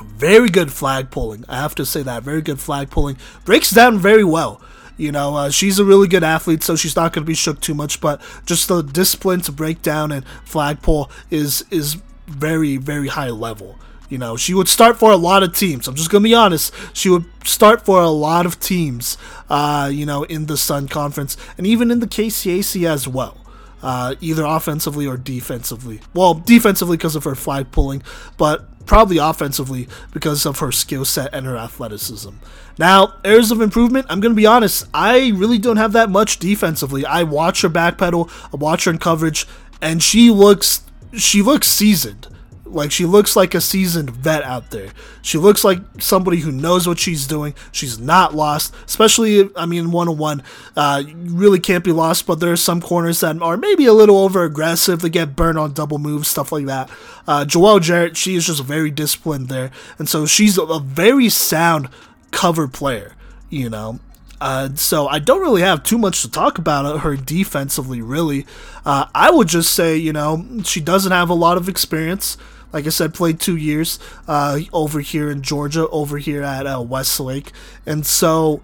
very 0.00 0.48
good 0.48 0.72
flag 0.72 1.10
pulling. 1.10 1.44
I 1.48 1.56
have 1.56 1.74
to 1.76 1.86
say 1.86 2.02
that 2.02 2.22
very 2.22 2.42
good 2.42 2.60
flag 2.60 2.90
pulling 2.90 3.16
breaks 3.44 3.70
down 3.70 3.98
very 3.98 4.24
well. 4.24 4.60
You 4.96 5.12
know, 5.12 5.36
uh, 5.36 5.50
she's 5.50 5.78
a 5.78 5.84
really 5.84 6.08
good 6.08 6.24
athlete, 6.24 6.62
so 6.62 6.76
she's 6.76 6.96
not 6.96 7.12
going 7.12 7.24
to 7.24 7.26
be 7.26 7.34
shook 7.34 7.60
too 7.60 7.74
much. 7.74 8.00
But 8.00 8.20
just 8.46 8.68
the 8.68 8.82
discipline 8.82 9.40
to 9.42 9.52
break 9.52 9.82
down 9.82 10.12
and 10.12 10.26
flag 10.44 10.82
pull 10.82 11.10
is 11.30 11.64
is 11.70 11.96
very 12.26 12.76
very 12.76 13.08
high 13.08 13.30
level. 13.30 13.78
You 14.08 14.18
know, 14.18 14.36
she 14.36 14.54
would 14.54 14.68
start 14.68 14.98
for 14.98 15.10
a 15.10 15.16
lot 15.16 15.42
of 15.42 15.54
teams. 15.54 15.88
I'm 15.88 15.94
just 15.94 16.10
gonna 16.10 16.22
be 16.22 16.34
honest. 16.34 16.72
She 16.92 17.08
would 17.08 17.24
start 17.44 17.84
for 17.84 18.00
a 18.00 18.08
lot 18.08 18.46
of 18.46 18.60
teams. 18.60 19.18
Uh, 19.50 19.90
you 19.92 20.06
know, 20.06 20.22
in 20.24 20.46
the 20.46 20.56
Sun 20.56 20.88
Conference 20.88 21.36
and 21.58 21.66
even 21.66 21.90
in 21.90 22.00
the 22.00 22.06
KCAC 22.06 22.88
as 22.88 23.06
well. 23.06 23.38
Uh, 23.82 24.14
either 24.20 24.42
offensively 24.44 25.06
or 25.06 25.16
defensively. 25.16 26.00
Well, 26.14 26.34
defensively 26.34 26.96
because 26.96 27.14
of 27.14 27.24
her 27.24 27.34
flag 27.34 27.70
pulling, 27.70 28.02
but 28.36 28.66
probably 28.86 29.18
offensively 29.18 29.88
because 30.12 30.46
of 30.46 30.60
her 30.60 30.72
skill 30.72 31.04
set 31.04 31.34
and 31.34 31.44
her 31.46 31.56
athleticism. 31.56 32.30
Now, 32.78 33.14
areas 33.24 33.50
of 33.50 33.60
improvement, 33.60 34.06
I'm 34.08 34.20
going 34.20 34.32
to 34.32 34.36
be 34.36 34.46
honest, 34.46 34.86
I 34.94 35.32
really 35.34 35.58
don't 35.58 35.78
have 35.78 35.92
that 35.92 36.10
much 36.10 36.38
defensively. 36.38 37.04
I 37.04 37.22
watch 37.22 37.62
her 37.62 37.70
backpedal, 37.70 38.30
I 38.52 38.56
watch 38.56 38.84
her 38.84 38.90
in 38.90 38.98
coverage, 38.98 39.46
and 39.80 40.02
she 40.02 40.30
looks 40.30 40.82
she 41.12 41.40
looks 41.42 41.68
seasoned. 41.68 42.28
Like 42.66 42.90
she 42.92 43.04
looks 43.06 43.36
like 43.36 43.54
a 43.54 43.60
seasoned 43.60 44.10
vet 44.10 44.42
out 44.42 44.70
there. 44.70 44.90
She 45.22 45.38
looks 45.38 45.64
like 45.64 45.78
somebody 45.98 46.38
who 46.38 46.52
knows 46.52 46.86
what 46.86 46.98
she's 46.98 47.26
doing. 47.26 47.54
She's 47.72 47.98
not 47.98 48.34
lost, 48.34 48.74
especially 48.86 49.50
I 49.56 49.66
mean 49.66 49.90
one 49.90 50.08
on 50.08 50.18
one. 50.18 50.42
Really 50.76 51.60
can't 51.60 51.84
be 51.84 51.92
lost, 51.92 52.26
but 52.26 52.40
there 52.40 52.52
are 52.52 52.56
some 52.56 52.80
corners 52.80 53.20
that 53.20 53.40
are 53.40 53.56
maybe 53.56 53.86
a 53.86 53.92
little 53.92 54.18
over 54.18 54.44
aggressive. 54.44 55.00
They 55.00 55.10
get 55.10 55.36
burned 55.36 55.58
on 55.58 55.72
double 55.72 55.98
moves, 55.98 56.28
stuff 56.28 56.52
like 56.52 56.66
that. 56.66 56.90
Uh, 57.26 57.44
Joelle 57.44 57.80
Jarrett, 57.80 58.16
she 58.16 58.34
is 58.36 58.46
just 58.46 58.62
very 58.62 58.90
disciplined 58.90 59.48
there, 59.48 59.70
and 59.98 60.08
so 60.08 60.26
she's 60.26 60.58
a, 60.58 60.62
a 60.62 60.80
very 60.80 61.28
sound 61.28 61.88
cover 62.30 62.68
player. 62.68 63.14
You 63.48 63.70
know, 63.70 64.00
uh, 64.40 64.70
so 64.74 65.08
I 65.08 65.18
don't 65.18 65.40
really 65.40 65.62
have 65.62 65.82
too 65.82 65.98
much 65.98 66.22
to 66.22 66.30
talk 66.30 66.58
about 66.58 67.00
her 67.00 67.16
defensively, 67.16 68.02
really. 68.02 68.46
Uh, 68.84 69.06
I 69.14 69.30
would 69.30 69.48
just 69.48 69.72
say, 69.72 69.96
you 69.96 70.12
know, 70.12 70.60
she 70.64 70.80
doesn't 70.80 71.12
have 71.12 71.30
a 71.30 71.34
lot 71.34 71.56
of 71.56 71.68
experience. 71.68 72.36
Like 72.76 72.84
I 72.84 72.90
said, 72.90 73.14
played 73.14 73.40
two 73.40 73.56
years 73.56 73.98
uh, 74.28 74.60
over 74.70 75.00
here 75.00 75.30
in 75.30 75.40
Georgia, 75.40 75.88
over 75.88 76.18
here 76.18 76.42
at 76.42 76.66
uh, 76.66 76.82
Westlake, 76.82 77.50
and 77.86 78.04
so 78.04 78.60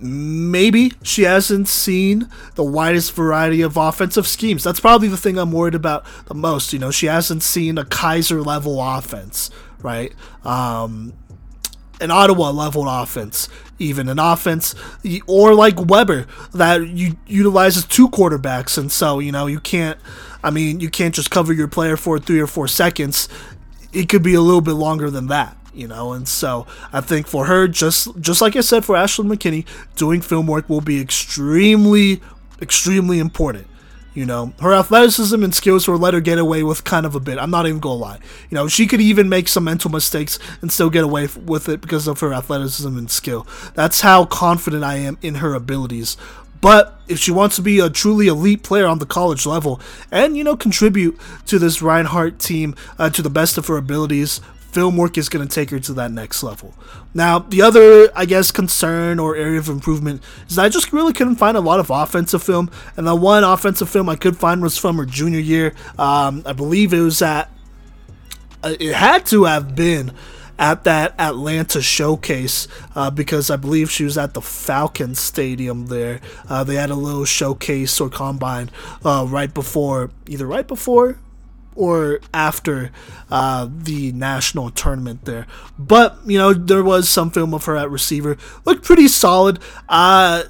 maybe 0.00 0.90
she 1.04 1.22
hasn't 1.22 1.68
seen 1.68 2.28
the 2.56 2.64
widest 2.64 3.12
variety 3.12 3.62
of 3.62 3.76
offensive 3.76 4.26
schemes. 4.26 4.64
That's 4.64 4.80
probably 4.80 5.06
the 5.06 5.16
thing 5.16 5.38
I'm 5.38 5.52
worried 5.52 5.76
about 5.76 6.04
the 6.26 6.34
most. 6.34 6.72
You 6.72 6.80
know, 6.80 6.90
she 6.90 7.06
hasn't 7.06 7.44
seen 7.44 7.78
a 7.78 7.84
Keiser 7.84 8.44
level 8.44 8.82
offense, 8.82 9.50
right? 9.80 10.12
Um, 10.42 11.12
an 12.00 12.10
Ottawa 12.10 12.50
level 12.50 12.88
offense, 12.88 13.48
even 13.78 14.08
an 14.08 14.18
offense, 14.18 14.74
or 15.28 15.54
like 15.54 15.78
Webber 15.78 16.26
that 16.52 16.88
you 16.88 17.18
utilizes 17.28 17.84
two 17.84 18.08
quarterbacks, 18.08 18.76
and 18.76 18.90
so 18.90 19.20
you 19.20 19.30
know 19.30 19.46
you 19.46 19.60
can't. 19.60 20.00
I 20.44 20.50
mean, 20.50 20.78
you 20.78 20.90
can't 20.90 21.14
just 21.14 21.30
cover 21.30 21.52
your 21.52 21.68
player 21.68 21.96
for 21.96 22.18
three 22.18 22.38
or 22.38 22.46
four 22.46 22.68
seconds. 22.68 23.28
It 23.92 24.10
could 24.10 24.22
be 24.22 24.34
a 24.34 24.42
little 24.42 24.60
bit 24.60 24.72
longer 24.74 25.10
than 25.10 25.28
that, 25.28 25.56
you 25.72 25.88
know. 25.88 26.12
And 26.12 26.28
so 26.28 26.66
I 26.92 27.00
think 27.00 27.26
for 27.26 27.46
her, 27.46 27.66
just 27.66 28.20
just 28.20 28.42
like 28.42 28.54
I 28.54 28.60
said 28.60 28.84
for 28.84 28.94
Ashlyn 28.94 29.32
McKinney, 29.32 29.64
doing 29.96 30.20
film 30.20 30.46
work 30.46 30.68
will 30.68 30.82
be 30.82 31.00
extremely, 31.00 32.20
extremely 32.60 33.18
important. 33.18 33.66
You 34.12 34.26
know, 34.26 34.52
her 34.60 34.72
athleticism 34.72 35.42
and 35.42 35.52
skills 35.52 35.88
will 35.88 35.98
let 35.98 36.14
her 36.14 36.20
get 36.20 36.38
away 36.38 36.62
with 36.62 36.84
kind 36.84 37.04
of 37.04 37.16
a 37.16 37.20
bit. 37.20 37.36
I'm 37.36 37.50
not 37.50 37.66
even 37.66 37.80
gonna 37.80 37.96
lie. 37.96 38.18
You 38.48 38.54
know, 38.54 38.68
she 38.68 38.86
could 38.86 39.00
even 39.00 39.28
make 39.28 39.48
some 39.48 39.64
mental 39.64 39.90
mistakes 39.90 40.38
and 40.62 40.70
still 40.70 40.88
get 40.90 41.02
away 41.02 41.28
with 41.44 41.68
it 41.68 41.80
because 41.80 42.06
of 42.06 42.20
her 42.20 42.32
athleticism 42.32 42.96
and 42.96 43.10
skill. 43.10 43.44
That's 43.74 44.02
how 44.02 44.26
confident 44.26 44.84
I 44.84 44.96
am 44.96 45.18
in 45.20 45.36
her 45.36 45.54
abilities. 45.54 46.16
But 46.60 46.98
if 47.08 47.18
she 47.18 47.30
wants 47.30 47.56
to 47.56 47.62
be 47.62 47.78
a 47.80 47.90
truly 47.90 48.26
elite 48.26 48.62
player 48.62 48.86
on 48.86 48.98
the 48.98 49.06
college 49.06 49.44
level 49.44 49.80
and, 50.10 50.36
you 50.36 50.44
know, 50.44 50.56
contribute 50.56 51.18
to 51.46 51.58
this 51.58 51.82
Reinhardt 51.82 52.38
team 52.38 52.74
uh, 52.98 53.10
to 53.10 53.20
the 53.20 53.28
best 53.30 53.58
of 53.58 53.66
her 53.66 53.76
abilities, 53.76 54.40
film 54.74 54.96
work 54.96 55.16
is 55.16 55.28
going 55.28 55.46
to 55.46 55.54
take 55.54 55.70
her 55.70 55.78
to 55.78 55.92
that 55.92 56.10
next 56.10 56.42
level. 56.42 56.74
Now, 57.14 57.38
the 57.38 57.62
other, 57.62 58.10
I 58.16 58.24
guess, 58.24 58.50
concern 58.50 59.20
or 59.20 59.36
area 59.36 59.58
of 59.58 59.68
improvement 59.68 60.20
is 60.48 60.58
I 60.58 60.68
just 60.68 60.92
really 60.92 61.12
couldn't 61.12 61.36
find 61.36 61.56
a 61.56 61.60
lot 61.60 61.78
of 61.78 61.90
offensive 61.90 62.42
film, 62.42 62.70
and 62.96 63.06
the 63.06 63.14
one 63.14 63.44
offensive 63.44 63.88
film 63.88 64.08
I 64.08 64.16
could 64.16 64.36
find 64.36 64.62
was 64.62 64.76
from 64.76 64.96
her 64.96 65.06
junior 65.06 65.38
year. 65.38 65.74
Um, 65.96 66.42
I 66.44 66.54
believe 66.54 66.92
it 66.92 67.00
was 67.00 67.22
at, 67.22 67.50
uh, 68.64 68.74
it 68.80 68.94
had 68.94 69.26
to 69.26 69.44
have 69.44 69.76
been 69.76 70.12
at 70.58 70.84
that 70.84 71.14
Atlanta 71.18 71.82
showcase 71.82 72.68
uh, 72.94 73.10
because 73.10 73.50
I 73.50 73.56
believe 73.56 73.90
she 73.90 74.04
was 74.04 74.16
at 74.16 74.34
the 74.34 74.40
Falcon 74.40 75.14
Stadium 75.14 75.86
there. 75.86 76.20
Uh, 76.48 76.64
they 76.64 76.76
had 76.76 76.90
a 76.90 76.94
little 76.94 77.24
showcase 77.24 78.00
or 78.00 78.08
combine 78.08 78.70
uh, 79.04 79.26
right 79.28 79.52
before, 79.52 80.10
either 80.28 80.46
right 80.46 80.66
before 80.66 81.18
or 81.76 82.20
after 82.32 82.92
uh, 83.30 83.68
the 83.68 84.12
national 84.12 84.70
tournament 84.70 85.24
there. 85.24 85.46
But, 85.78 86.18
you 86.24 86.38
know, 86.38 86.52
there 86.52 86.84
was 86.84 87.08
some 87.08 87.30
film 87.30 87.52
of 87.52 87.64
her 87.64 87.76
at 87.76 87.90
receiver. 87.90 88.36
Looked 88.64 88.84
pretty 88.84 89.08
solid. 89.08 89.58
Uh, 89.88 90.44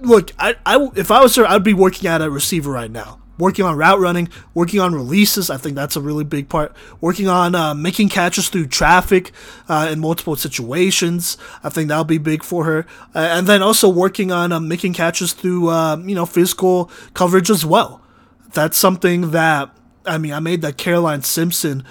look, 0.00 0.32
I, 0.38 0.56
I, 0.66 0.88
if 0.96 1.10
I 1.10 1.22
was 1.22 1.36
her, 1.36 1.46
I'd 1.46 1.62
be 1.62 1.74
working 1.74 2.08
out 2.08 2.20
at 2.20 2.28
a 2.28 2.30
receiver 2.30 2.70
right 2.72 2.90
now. 2.90 3.20
Working 3.38 3.64
on 3.64 3.76
route 3.76 4.00
running, 4.00 4.28
working 4.54 4.80
on 4.80 4.94
releases. 4.94 5.48
I 5.50 5.56
think 5.56 5.74
that's 5.76 5.96
a 5.96 6.00
really 6.00 6.24
big 6.24 6.48
part. 6.48 6.74
Working 7.00 7.28
on 7.28 7.54
uh, 7.54 7.74
making 7.74 8.08
catches 8.08 8.48
through 8.48 8.66
traffic 8.66 9.32
uh, 9.68 9.88
in 9.90 10.00
multiple 10.00 10.36
situations. 10.36 11.38
I 11.62 11.68
think 11.68 11.88
that'll 11.88 12.04
be 12.04 12.18
big 12.18 12.42
for 12.42 12.64
her. 12.64 12.86
Uh, 13.14 13.18
and 13.30 13.46
then 13.46 13.62
also 13.62 13.88
working 13.88 14.32
on 14.32 14.52
uh, 14.52 14.60
making 14.60 14.94
catches 14.94 15.32
through 15.32 15.68
uh, 15.68 15.96
you 15.96 16.14
know 16.14 16.26
physical 16.26 16.90
coverage 17.14 17.50
as 17.50 17.64
well. 17.64 18.02
That's 18.52 18.76
something 18.76 19.30
that 19.30 19.70
I 20.04 20.18
mean 20.18 20.32
I 20.32 20.40
made 20.40 20.62
that 20.62 20.76
Caroline 20.76 21.22
Simpson 21.22 21.84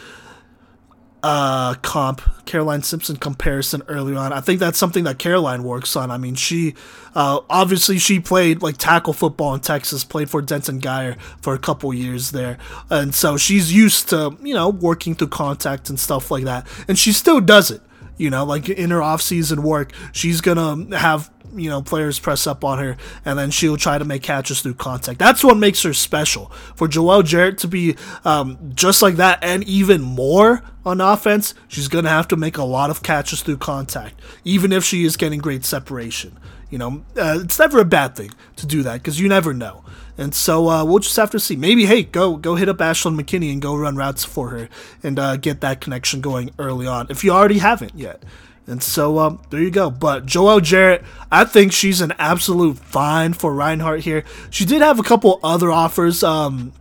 uh, 1.23 1.73
comp, 1.76 2.22
Caroline 2.45 2.84
Simpson 2.84 3.18
comparison 3.18 3.81
earlier 3.88 4.18
on. 4.18 4.31
I 4.31 4.41
think 4.41 4.60
that's 4.60 4.77
something 4.77 5.03
that 5.06 5.19
Caroline 5.19 5.64
works 5.64 5.95
on. 5.95 6.11
I 6.11 6.18
mean, 6.18 6.35
she 6.35 6.76
uh, 7.15 7.39
obviously 7.49 7.98
she 7.98 8.19
played 8.19 8.61
like 8.61 8.77
tackle 8.77 9.14
football 9.14 9.53
in 9.53 9.61
Texas, 9.61 10.03
played 10.03 10.30
for 10.30 10.41
Denton 10.41 10.80
Guyer 10.80 11.19
for 11.41 11.53
a 11.53 11.60
couple 11.60 11.94
years 11.94 12.31
there, 12.31 12.57
and 12.89 13.14
so 13.14 13.38
she's 13.38 13.73
used 13.73 14.10
to 14.10 14.38
you 14.41 14.53
know 14.53 14.69
working 14.69 15.15
through 15.15 15.30
contact 15.30 15.89
and 15.89 15.99
stuff 15.99 16.30
like 16.30 16.44
that, 16.44 16.68
and 16.88 16.98
she 16.98 17.11
still 17.11 17.41
does 17.41 17.72
it. 17.72 17.81
You 18.18 18.31
know, 18.31 18.45
like 18.45 18.68
in 18.68 18.89
her 18.89 19.02
off-season 19.02 19.61
work, 19.61 19.91
she's 20.11 20.41
gonna 20.41 20.98
have 20.98 21.30
you 21.53 21.69
know 21.69 21.82
players 21.82 22.19
press 22.19 22.48
up 22.48 22.64
on 22.64 22.80
her 22.80 22.98
and 23.26 23.38
then 23.38 23.52
she'll 23.52 23.78
try 23.78 23.98
to 23.98 24.06
make 24.06 24.24
catches 24.24 24.61
through 24.61 24.74
contact 24.74 25.19
that's 25.19 25.44
what 25.44 25.57
makes 25.57 25.84
her 25.84 25.94
special 25.94 26.52
for 26.76 26.88
joelle 26.88 27.24
jarrett 27.24 27.57
to 27.57 27.68
be 27.68 27.95
um, 28.26 28.72
just 28.74 29.02
like 29.02 29.15
that 29.15 29.40
and 29.41 29.64
even 29.64 30.02
more 30.02 30.61
on 30.86 31.02
offense 31.02 31.53
she's 31.68 31.88
gonna 31.88 32.10
have 32.10 32.28
to 32.28 32.36
make 32.36 32.57
a 32.57 32.64
lot 32.64 32.90
of 32.90 33.03
catches 33.03 33.41
through 33.41 33.57
contact 33.57 34.19
even 34.44 34.72
if 34.72 34.84
she 34.84 35.03
is 35.03 35.18
getting 35.18 35.40
great 35.40 35.65
separation 35.65 36.38
you 36.69 36.78
know 36.78 37.03
uh, 37.18 37.40
it's 37.41 37.60
never 37.60 37.80
a 37.80 37.86
bad 37.86 38.15
thing 38.15 38.32
to 38.56 38.65
do 38.65 38.84
that 38.84 38.95
because 38.95 39.19
you 39.19 39.28
never 39.28 39.53
know 39.53 39.84
and 40.18 40.34
so 40.34 40.68
uh, 40.68 40.84
we'll 40.84 40.99
just 40.99 41.15
have 41.15 41.30
to 41.32 41.40
see. 41.40 41.56
Maybe 41.56 41.86
hey, 41.86 42.03
go 42.03 42.38
go 42.38 42.56
hit 42.56 42.69
up 42.69 42.78
Ashlyn 42.78 43.19
McKinney 43.19 43.52
and 43.52 43.61
go 43.61 43.76
run 43.76 43.95
routes 43.95 44.24
for 44.24 44.49
her 44.49 44.69
and 45.03 45.19
uh, 45.19 45.38
get 45.38 45.61
that 45.61 45.80
connection 45.80 46.22
going 46.22 46.49
early 46.57 46.88
on 46.88 47.07
if 47.10 47.24
you 47.24 47.32
already 47.32 47.60
haven't 47.60 47.95
yet. 47.95 48.24
And 48.68 48.84
so 48.84 49.18
um, 49.19 49.41
there 49.49 49.61
you 49.61 49.72
go. 49.72 49.89
But 49.89 50.26
Joelle 50.26 50.61
Jarrett, 50.61 51.03
I 51.31 51.45
think 51.45 51.72
she's 51.72 52.02
an 52.02 52.14
absolute 52.19 52.77
fine 52.77 53.34
for 53.34 53.53
Reinhardt 53.53 54.02
here. 54.02 54.23
She 54.49 54.65
did 54.65 54.81
have 54.81 54.99
a 54.99 55.03
couple 55.03 55.39
other 55.41 55.72
offers. 55.72 56.22
Um, 56.22 56.73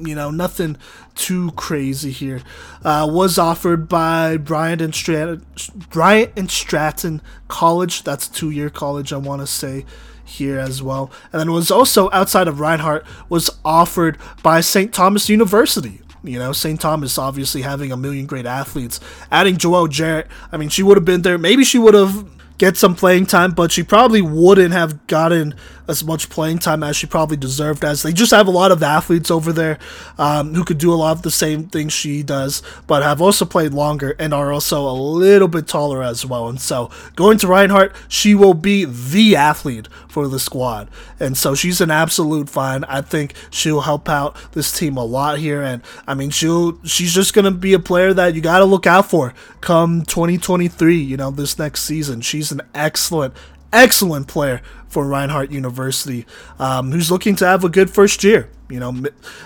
you 0.00 0.14
know, 0.14 0.30
nothing 0.30 0.76
too 1.14 1.52
crazy 1.52 2.10
here. 2.10 2.40
Uh, 2.82 3.06
was 3.08 3.38
offered 3.38 3.88
by 3.88 4.36
Bryant 4.36 4.80
and 4.80 4.94
Stratton, 4.94 5.44
Bryant 5.90 6.32
and 6.36 6.50
Stratton 6.50 7.20
College. 7.48 8.02
That's 8.02 8.26
two-year 8.26 8.70
college, 8.70 9.12
I 9.12 9.18
want 9.18 9.42
to 9.42 9.46
say 9.46 9.84
here 10.24 10.58
as 10.58 10.82
well. 10.82 11.10
And 11.32 11.40
then 11.40 11.52
was 11.52 11.70
also 11.70 12.10
outside 12.12 12.48
of 12.48 12.60
Reinhardt 12.60 13.04
was 13.28 13.50
offered 13.64 14.18
by 14.42 14.60
St. 14.60 14.92
Thomas 14.92 15.28
University. 15.28 16.00
You 16.24 16.38
know, 16.38 16.52
St. 16.52 16.80
Thomas 16.80 17.18
obviously 17.18 17.62
having 17.62 17.92
a 17.92 17.96
million 17.96 18.26
great 18.26 18.46
athletes. 18.46 18.98
Adding 19.30 19.56
Joelle 19.56 19.90
Jarrett, 19.90 20.26
I 20.50 20.56
mean, 20.56 20.70
she 20.70 20.82
would 20.82 20.96
have 20.96 21.04
been 21.04 21.22
there. 21.22 21.38
Maybe 21.38 21.64
she 21.64 21.78
would 21.78 21.94
have 21.94 22.26
get 22.58 22.76
some 22.76 22.94
playing 22.94 23.26
time, 23.26 23.52
but 23.52 23.70
she 23.72 23.82
probably 23.82 24.22
wouldn't 24.22 24.72
have 24.72 25.06
gotten 25.06 25.54
as 25.88 26.04
much 26.04 26.28
playing 26.28 26.58
time 26.58 26.82
as 26.82 26.96
she 26.96 27.06
probably 27.06 27.36
deserved. 27.36 27.84
As 27.84 28.02
they 28.02 28.12
just 28.12 28.32
have 28.32 28.46
a 28.46 28.50
lot 28.50 28.72
of 28.72 28.82
athletes 28.82 29.30
over 29.30 29.52
there 29.52 29.78
um, 30.18 30.54
who 30.54 30.64
could 30.64 30.78
do 30.78 30.92
a 30.92 30.96
lot 30.96 31.16
of 31.16 31.22
the 31.22 31.30
same 31.30 31.64
things 31.64 31.92
she 31.92 32.22
does, 32.22 32.62
but 32.86 33.02
have 33.02 33.20
also 33.20 33.44
played 33.44 33.72
longer 33.72 34.16
and 34.18 34.32
are 34.32 34.52
also 34.52 34.88
a 34.88 34.92
little 34.92 35.48
bit 35.48 35.66
taller 35.66 36.02
as 36.02 36.24
well. 36.24 36.48
And 36.48 36.60
so 36.60 36.90
going 37.16 37.38
to 37.38 37.46
Reinhardt, 37.46 37.94
she 38.08 38.34
will 38.34 38.54
be 38.54 38.84
the 38.84 39.36
athlete 39.36 39.88
for 40.08 40.28
the 40.28 40.38
squad, 40.38 40.88
and 41.18 41.36
so 41.36 41.54
she's 41.54 41.80
an 41.80 41.90
absolute 41.90 42.48
fine. 42.48 42.84
I 42.84 43.00
think 43.00 43.34
she'll 43.50 43.80
help 43.82 44.08
out 44.08 44.36
this 44.52 44.76
team 44.76 44.96
a 44.96 45.04
lot 45.04 45.38
here, 45.38 45.62
and 45.62 45.82
I 46.06 46.14
mean 46.14 46.30
she'll 46.30 46.78
she's 46.84 47.12
just 47.12 47.34
gonna 47.34 47.50
be 47.50 47.74
a 47.74 47.78
player 47.78 48.14
that 48.14 48.34
you 48.34 48.40
got 48.40 48.58
to 48.58 48.64
look 48.64 48.86
out 48.86 49.10
for 49.10 49.34
come 49.60 50.02
2023. 50.02 50.96
You 50.96 51.16
know 51.16 51.30
this 51.30 51.58
next 51.58 51.82
season. 51.82 52.20
She's 52.20 52.52
an 52.52 52.62
excellent 52.74 53.34
excellent 53.74 54.28
player 54.28 54.62
for 54.88 55.06
Reinhardt 55.06 55.50
University, 55.50 56.24
um, 56.58 56.92
who's 56.92 57.10
looking 57.10 57.34
to 57.36 57.46
have 57.46 57.64
a 57.64 57.68
good 57.68 57.90
first 57.90 58.24
year. 58.24 58.48
You 58.70 58.80
know, 58.80 59.04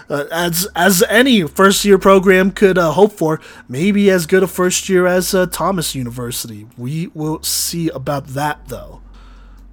uh, 0.08 0.24
as 0.30 0.68
as 0.76 1.02
any 1.08 1.42
first 1.42 1.84
year 1.84 1.98
program 1.98 2.52
could 2.52 2.78
uh, 2.78 2.92
hope 2.92 3.12
for, 3.12 3.40
maybe 3.68 4.10
as 4.10 4.26
good 4.26 4.44
a 4.44 4.46
first 4.46 4.88
year 4.88 5.06
as 5.06 5.34
uh, 5.34 5.46
Thomas 5.46 5.94
University. 5.94 6.66
We 6.76 7.08
will 7.08 7.42
see 7.42 7.88
about 7.88 8.28
that 8.28 8.68
though. 8.68 9.02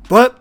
But 0.09 0.39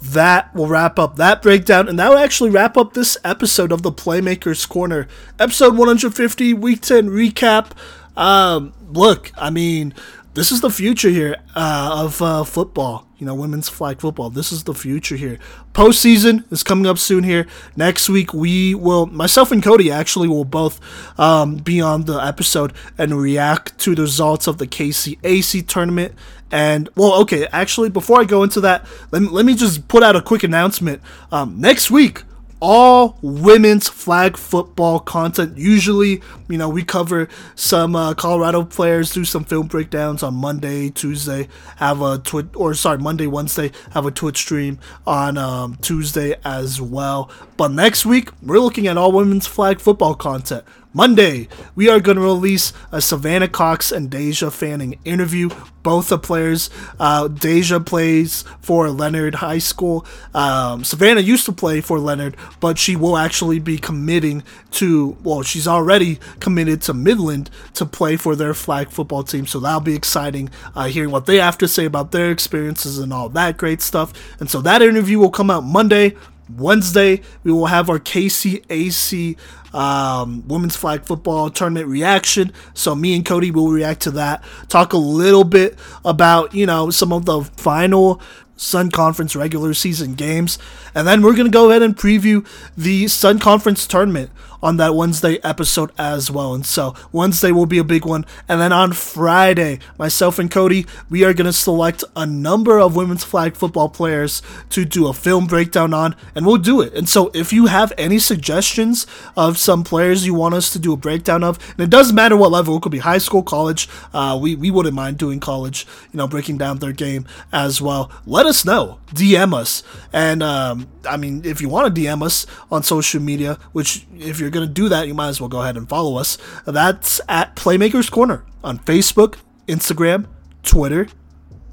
that 0.00 0.54
will 0.54 0.68
wrap 0.68 0.98
up 0.98 1.16
that 1.16 1.42
breakdown, 1.42 1.88
and 1.88 1.98
that 1.98 2.08
will 2.08 2.18
actually 2.18 2.50
wrap 2.50 2.76
up 2.76 2.94
this 2.94 3.16
episode 3.24 3.72
of 3.72 3.82
the 3.82 3.92
Playmakers 3.92 4.68
Corner, 4.68 5.08
episode 5.38 5.76
150, 5.76 6.54
week 6.54 6.80
10 6.80 7.10
recap. 7.10 7.72
Um, 8.16 8.72
look, 8.88 9.32
I 9.36 9.50
mean, 9.50 9.94
this 10.38 10.52
is 10.52 10.60
the 10.60 10.70
future 10.70 11.08
here 11.08 11.36
uh, 11.56 12.04
of 12.04 12.22
uh, 12.22 12.44
football. 12.44 13.08
You 13.18 13.26
know, 13.26 13.34
women's 13.34 13.68
flag 13.68 14.00
football. 14.00 14.30
This 14.30 14.52
is 14.52 14.62
the 14.62 14.72
future 14.72 15.16
here. 15.16 15.40
Postseason 15.72 16.50
is 16.52 16.62
coming 16.62 16.86
up 16.86 16.98
soon 16.98 17.24
here. 17.24 17.48
Next 17.74 18.08
week, 18.08 18.32
we 18.32 18.72
will, 18.72 19.06
myself 19.06 19.50
and 19.50 19.60
Cody 19.60 19.90
actually 19.90 20.28
will 20.28 20.44
both 20.44 20.80
um, 21.18 21.56
be 21.56 21.80
on 21.80 22.04
the 22.04 22.18
episode 22.18 22.72
and 22.96 23.20
react 23.20 23.76
to 23.80 23.96
the 23.96 24.02
results 24.02 24.46
of 24.46 24.58
the 24.58 24.68
KCAC 24.68 25.66
tournament. 25.66 26.14
And, 26.52 26.88
well, 26.94 27.20
okay, 27.22 27.48
actually, 27.50 27.90
before 27.90 28.20
I 28.20 28.24
go 28.24 28.44
into 28.44 28.60
that, 28.60 28.86
let 29.10 29.22
me, 29.22 29.28
let 29.28 29.44
me 29.44 29.56
just 29.56 29.88
put 29.88 30.04
out 30.04 30.14
a 30.14 30.22
quick 30.22 30.44
announcement. 30.44 31.02
Um, 31.32 31.60
next 31.60 31.90
week, 31.90 32.22
all 32.60 33.18
women's 33.22 33.88
flag 33.88 34.36
football 34.36 35.00
content. 35.00 35.56
Usually, 35.56 36.20
you 36.48 36.58
know, 36.58 36.68
we 36.68 36.82
cover 36.82 37.28
some 37.54 37.94
uh, 37.94 38.14
Colorado 38.14 38.64
players, 38.64 39.12
do 39.12 39.24
some 39.24 39.44
film 39.44 39.66
breakdowns 39.66 40.22
on 40.22 40.34
Monday, 40.34 40.90
Tuesday, 40.90 41.48
have 41.76 42.02
a 42.02 42.18
Twitch, 42.18 42.46
or 42.54 42.74
sorry, 42.74 42.98
Monday, 42.98 43.26
Wednesday, 43.26 43.70
have 43.92 44.06
a 44.06 44.10
Twitch 44.10 44.38
stream 44.38 44.78
on 45.06 45.38
um, 45.38 45.76
Tuesday 45.76 46.34
as 46.44 46.80
well. 46.80 47.30
But 47.56 47.72
next 47.72 48.06
week, 48.06 48.30
we're 48.42 48.60
looking 48.60 48.86
at 48.86 48.96
all 48.96 49.12
women's 49.12 49.46
flag 49.46 49.80
football 49.80 50.14
content. 50.14 50.64
Monday, 50.94 51.48
we 51.74 51.90
are 51.90 52.00
going 52.00 52.16
to 52.16 52.22
release 52.22 52.72
a 52.90 53.02
Savannah 53.02 53.48
Cox 53.48 53.92
and 53.92 54.10
Deja 54.10 54.48
Fanning 54.48 54.98
interview. 55.04 55.50
Both 55.82 56.08
the 56.08 56.18
players, 56.18 56.70
uh, 56.98 57.28
Deja 57.28 57.78
plays 57.78 58.42
for 58.62 58.88
Leonard 58.88 59.36
High 59.36 59.58
School. 59.58 60.06
Um, 60.32 60.84
Savannah 60.84 61.20
used 61.20 61.44
to 61.44 61.52
play 61.52 61.82
for 61.82 61.98
Leonard, 61.98 62.36
but 62.60 62.78
she 62.78 62.96
will 62.96 63.18
actually 63.18 63.58
be 63.58 63.76
committing 63.76 64.42
to, 64.72 65.16
well, 65.22 65.42
she's 65.42 65.68
already 65.68 66.18
committed 66.40 66.80
to 66.82 66.94
Midland 66.94 67.50
to 67.74 67.84
play 67.84 68.16
for 68.16 68.34
their 68.34 68.54
flag 68.54 68.88
football 68.90 69.22
team. 69.22 69.46
So 69.46 69.60
that'll 69.60 69.80
be 69.80 69.94
exciting 69.94 70.48
uh, 70.74 70.86
hearing 70.86 71.10
what 71.10 71.26
they 71.26 71.36
have 71.36 71.58
to 71.58 71.68
say 71.68 71.84
about 71.84 72.12
their 72.12 72.30
experiences 72.30 72.98
and 72.98 73.12
all 73.12 73.28
that 73.30 73.58
great 73.58 73.82
stuff. 73.82 74.12
And 74.40 74.50
so 74.50 74.62
that 74.62 74.80
interview 74.80 75.18
will 75.18 75.30
come 75.30 75.50
out 75.50 75.64
Monday. 75.64 76.16
Wednesday, 76.56 77.20
we 77.44 77.52
will 77.52 77.66
have 77.66 77.90
our 77.90 77.98
KCAC 77.98 79.36
um, 79.72 80.46
women's 80.48 80.76
flag 80.76 81.04
football 81.04 81.50
tournament 81.50 81.86
reaction. 81.86 82.52
So 82.74 82.94
me 82.94 83.14
and 83.14 83.24
Cody 83.24 83.50
will 83.50 83.68
react 83.68 84.02
to 84.02 84.10
that. 84.12 84.42
Talk 84.68 84.92
a 84.92 84.98
little 84.98 85.44
bit 85.44 85.78
about 86.04 86.54
you 86.54 86.66
know 86.66 86.90
some 86.90 87.12
of 87.12 87.24
the 87.24 87.42
final 87.42 88.20
Sun 88.56 88.90
Conference 88.90 89.36
regular 89.36 89.72
season 89.72 90.14
games. 90.14 90.58
And 90.94 91.06
then 91.06 91.22
we're 91.22 91.34
to 91.46 91.50
go 91.50 91.70
ahead 91.70 91.82
and 91.82 91.96
preview 91.96 92.46
the 92.76 93.08
Sun 93.08 93.38
Conference 93.38 93.86
tournament 93.86 94.30
on 94.62 94.76
that 94.78 94.94
Wednesday 94.94 95.38
episode 95.42 95.92
as 95.98 96.30
well. 96.30 96.54
And 96.54 96.66
so 96.66 96.94
Wednesday 97.12 97.52
will 97.52 97.66
be 97.66 97.78
a 97.78 97.84
big 97.84 98.04
one. 98.04 98.24
And 98.48 98.60
then 98.60 98.72
on 98.72 98.92
Friday, 98.92 99.78
myself 99.98 100.38
and 100.38 100.50
Cody, 100.50 100.86
we 101.08 101.24
are 101.24 101.34
going 101.34 101.46
to 101.46 101.52
select 101.52 102.04
a 102.16 102.26
number 102.26 102.78
of 102.78 102.96
women's 102.96 103.24
flag 103.24 103.56
football 103.56 103.88
players 103.88 104.42
to 104.70 104.84
do 104.84 105.06
a 105.06 105.12
film 105.12 105.46
breakdown 105.46 105.94
on, 105.94 106.16
and 106.34 106.46
we'll 106.46 106.56
do 106.56 106.80
it. 106.80 106.94
And 106.94 107.08
so 107.08 107.30
if 107.34 107.52
you 107.52 107.66
have 107.66 107.92
any 107.96 108.18
suggestions 108.18 109.06
of 109.36 109.58
some 109.58 109.84
players 109.84 110.26
you 110.26 110.34
want 110.34 110.54
us 110.54 110.72
to 110.72 110.78
do 110.78 110.92
a 110.92 110.96
breakdown 110.96 111.44
of, 111.44 111.58
and 111.72 111.80
it 111.80 111.90
doesn't 111.90 112.14
matter 112.16 112.36
what 112.36 112.50
level, 112.50 112.76
it 112.76 112.82
could 112.82 112.92
be 112.92 112.98
high 112.98 113.18
school, 113.18 113.42
college, 113.42 113.88
uh, 114.12 114.38
we, 114.40 114.54
we 114.54 114.70
wouldn't 114.70 114.94
mind 114.94 115.18
doing 115.18 115.40
college, 115.40 115.86
you 116.12 116.18
know, 116.18 116.26
breaking 116.26 116.58
down 116.58 116.78
their 116.78 116.92
game 116.92 117.26
as 117.52 117.80
well. 117.80 118.10
Let 118.26 118.46
us 118.46 118.64
know. 118.64 118.98
DM 119.08 119.54
us. 119.54 119.82
And, 120.12 120.42
um, 120.42 120.88
I 121.08 121.16
mean, 121.16 121.42
if 121.44 121.60
you 121.60 121.68
want 121.68 121.94
to 121.94 122.00
DM 122.00 122.22
us 122.22 122.46
on 122.70 122.82
social 122.82 123.20
media, 123.20 123.58
which 123.72 124.06
if 124.18 124.38
you're 124.40 124.47
going 124.50 124.66
to 124.66 124.72
do 124.72 124.88
that, 124.88 125.06
you 125.06 125.14
might 125.14 125.28
as 125.28 125.40
well 125.40 125.48
go 125.48 125.62
ahead 125.62 125.76
and 125.76 125.88
follow 125.88 126.16
us. 126.16 126.38
That's 126.66 127.20
at 127.28 127.56
Playmakers 127.56 128.10
Corner 128.10 128.44
on 128.62 128.78
Facebook, 128.80 129.36
Instagram, 129.66 130.26
Twitter, 130.62 131.08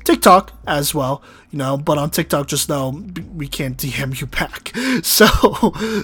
TikTok 0.03 0.54
as 0.67 0.93
well. 0.93 1.21
you 1.51 1.59
know, 1.59 1.77
but 1.77 1.97
on 1.97 2.09
TikTok, 2.09 2.47
just 2.47 2.67
know 2.69 3.03
we 3.33 3.47
can't 3.47 3.77
DM 3.77 4.19
you 4.19 4.27
back. 4.27 4.71
So 5.03 5.27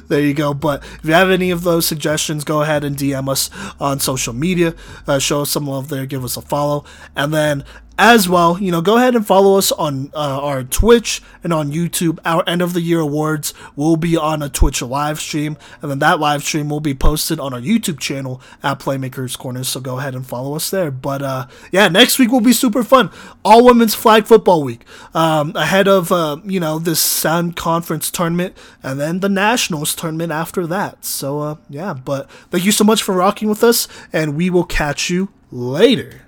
there 0.08 0.22
you 0.22 0.34
go. 0.34 0.54
But 0.54 0.84
if 0.84 1.06
you 1.06 1.14
have 1.14 1.30
any 1.30 1.50
of 1.52 1.64
those 1.64 1.86
suggestions, 1.86 2.44
go 2.44 2.62
ahead 2.62 2.84
and 2.84 2.96
DM 2.96 3.30
us 3.30 3.50
on 3.80 4.00
social 4.00 4.34
media. 4.34 4.76
Uh, 5.08 5.18
show 5.20 5.42
us 5.42 5.52
some 5.52 5.66
love 5.66 5.90
there. 5.90 6.06
Give 6.06 6.24
us 6.24 6.38
a 6.38 6.42
follow. 6.42 6.84
And 7.16 7.34
then 7.34 7.64
as 7.98 8.28
well, 8.28 8.58
you 8.60 8.72
know, 8.72 8.82
go 8.82 8.98
ahead 8.98 9.16
and 9.16 9.26
follow 9.26 9.60
us 9.60 9.72
on 9.72 10.10
uh, 10.16 10.40
our 10.42 10.64
Twitch 10.64 11.22
and 11.44 11.54
on 11.54 11.72
YouTube. 11.72 12.18
Our 12.26 12.44
end 12.48 12.62
of 12.64 12.74
the 12.74 12.82
year 12.82 13.00
awards 13.00 13.54
will 13.76 13.96
be 13.96 14.18
on 14.18 14.42
a 14.42 14.50
Twitch 14.50 14.82
live 14.82 15.20
stream, 15.20 15.56
and 15.82 15.92
then 15.92 16.00
that 16.00 16.20
live 16.20 16.44
stream 16.44 16.68
will 16.68 16.80
be 16.80 16.96
posted 16.96 17.40
on 17.40 17.54
our 17.54 17.62
YouTube 17.62 18.00
channel 18.00 18.42
at 18.64 18.80
Playmakers 18.80 19.38
Corner. 19.38 19.64
So 19.64 19.80
go 19.80 20.00
ahead 20.00 20.16
and 20.16 20.26
follow 20.26 20.56
us 20.56 20.70
there. 20.72 20.90
But 20.90 21.22
uh, 21.22 21.46
yeah, 21.72 21.90
next 21.90 22.18
week 22.18 22.32
will 22.32 22.42
be 22.42 22.54
super 22.54 22.84
fun. 22.84 23.12
All 23.46 23.64
Women's 23.64 23.94
Flag 23.94 24.26
Football 24.26 24.51
Week 24.60 24.86
um, 25.14 25.54
ahead 25.56 25.88
of 25.88 26.12
uh, 26.12 26.38
you 26.44 26.60
know 26.60 26.80
this 26.80 27.00
Sun 27.00 27.54
Conference 27.54 28.12
tournament, 28.12 28.58
and 28.84 29.00
then 29.00 29.20
the 29.20 29.30
Nationals 29.30 29.96
tournament 29.96 30.32
after 30.32 30.68
that. 30.68 31.06
So 31.06 31.40
uh, 31.40 31.56
yeah, 31.70 31.94
but 31.94 32.30
thank 32.50 32.66
you 32.66 32.72
so 32.72 32.84
much 32.84 33.04
for 33.04 33.14
rocking 33.14 33.50
with 33.50 33.64
us, 33.64 33.88
and 34.12 34.36
we 34.36 34.50
will 34.50 34.66
catch 34.66 35.10
you 35.10 35.30
later. 35.52 36.22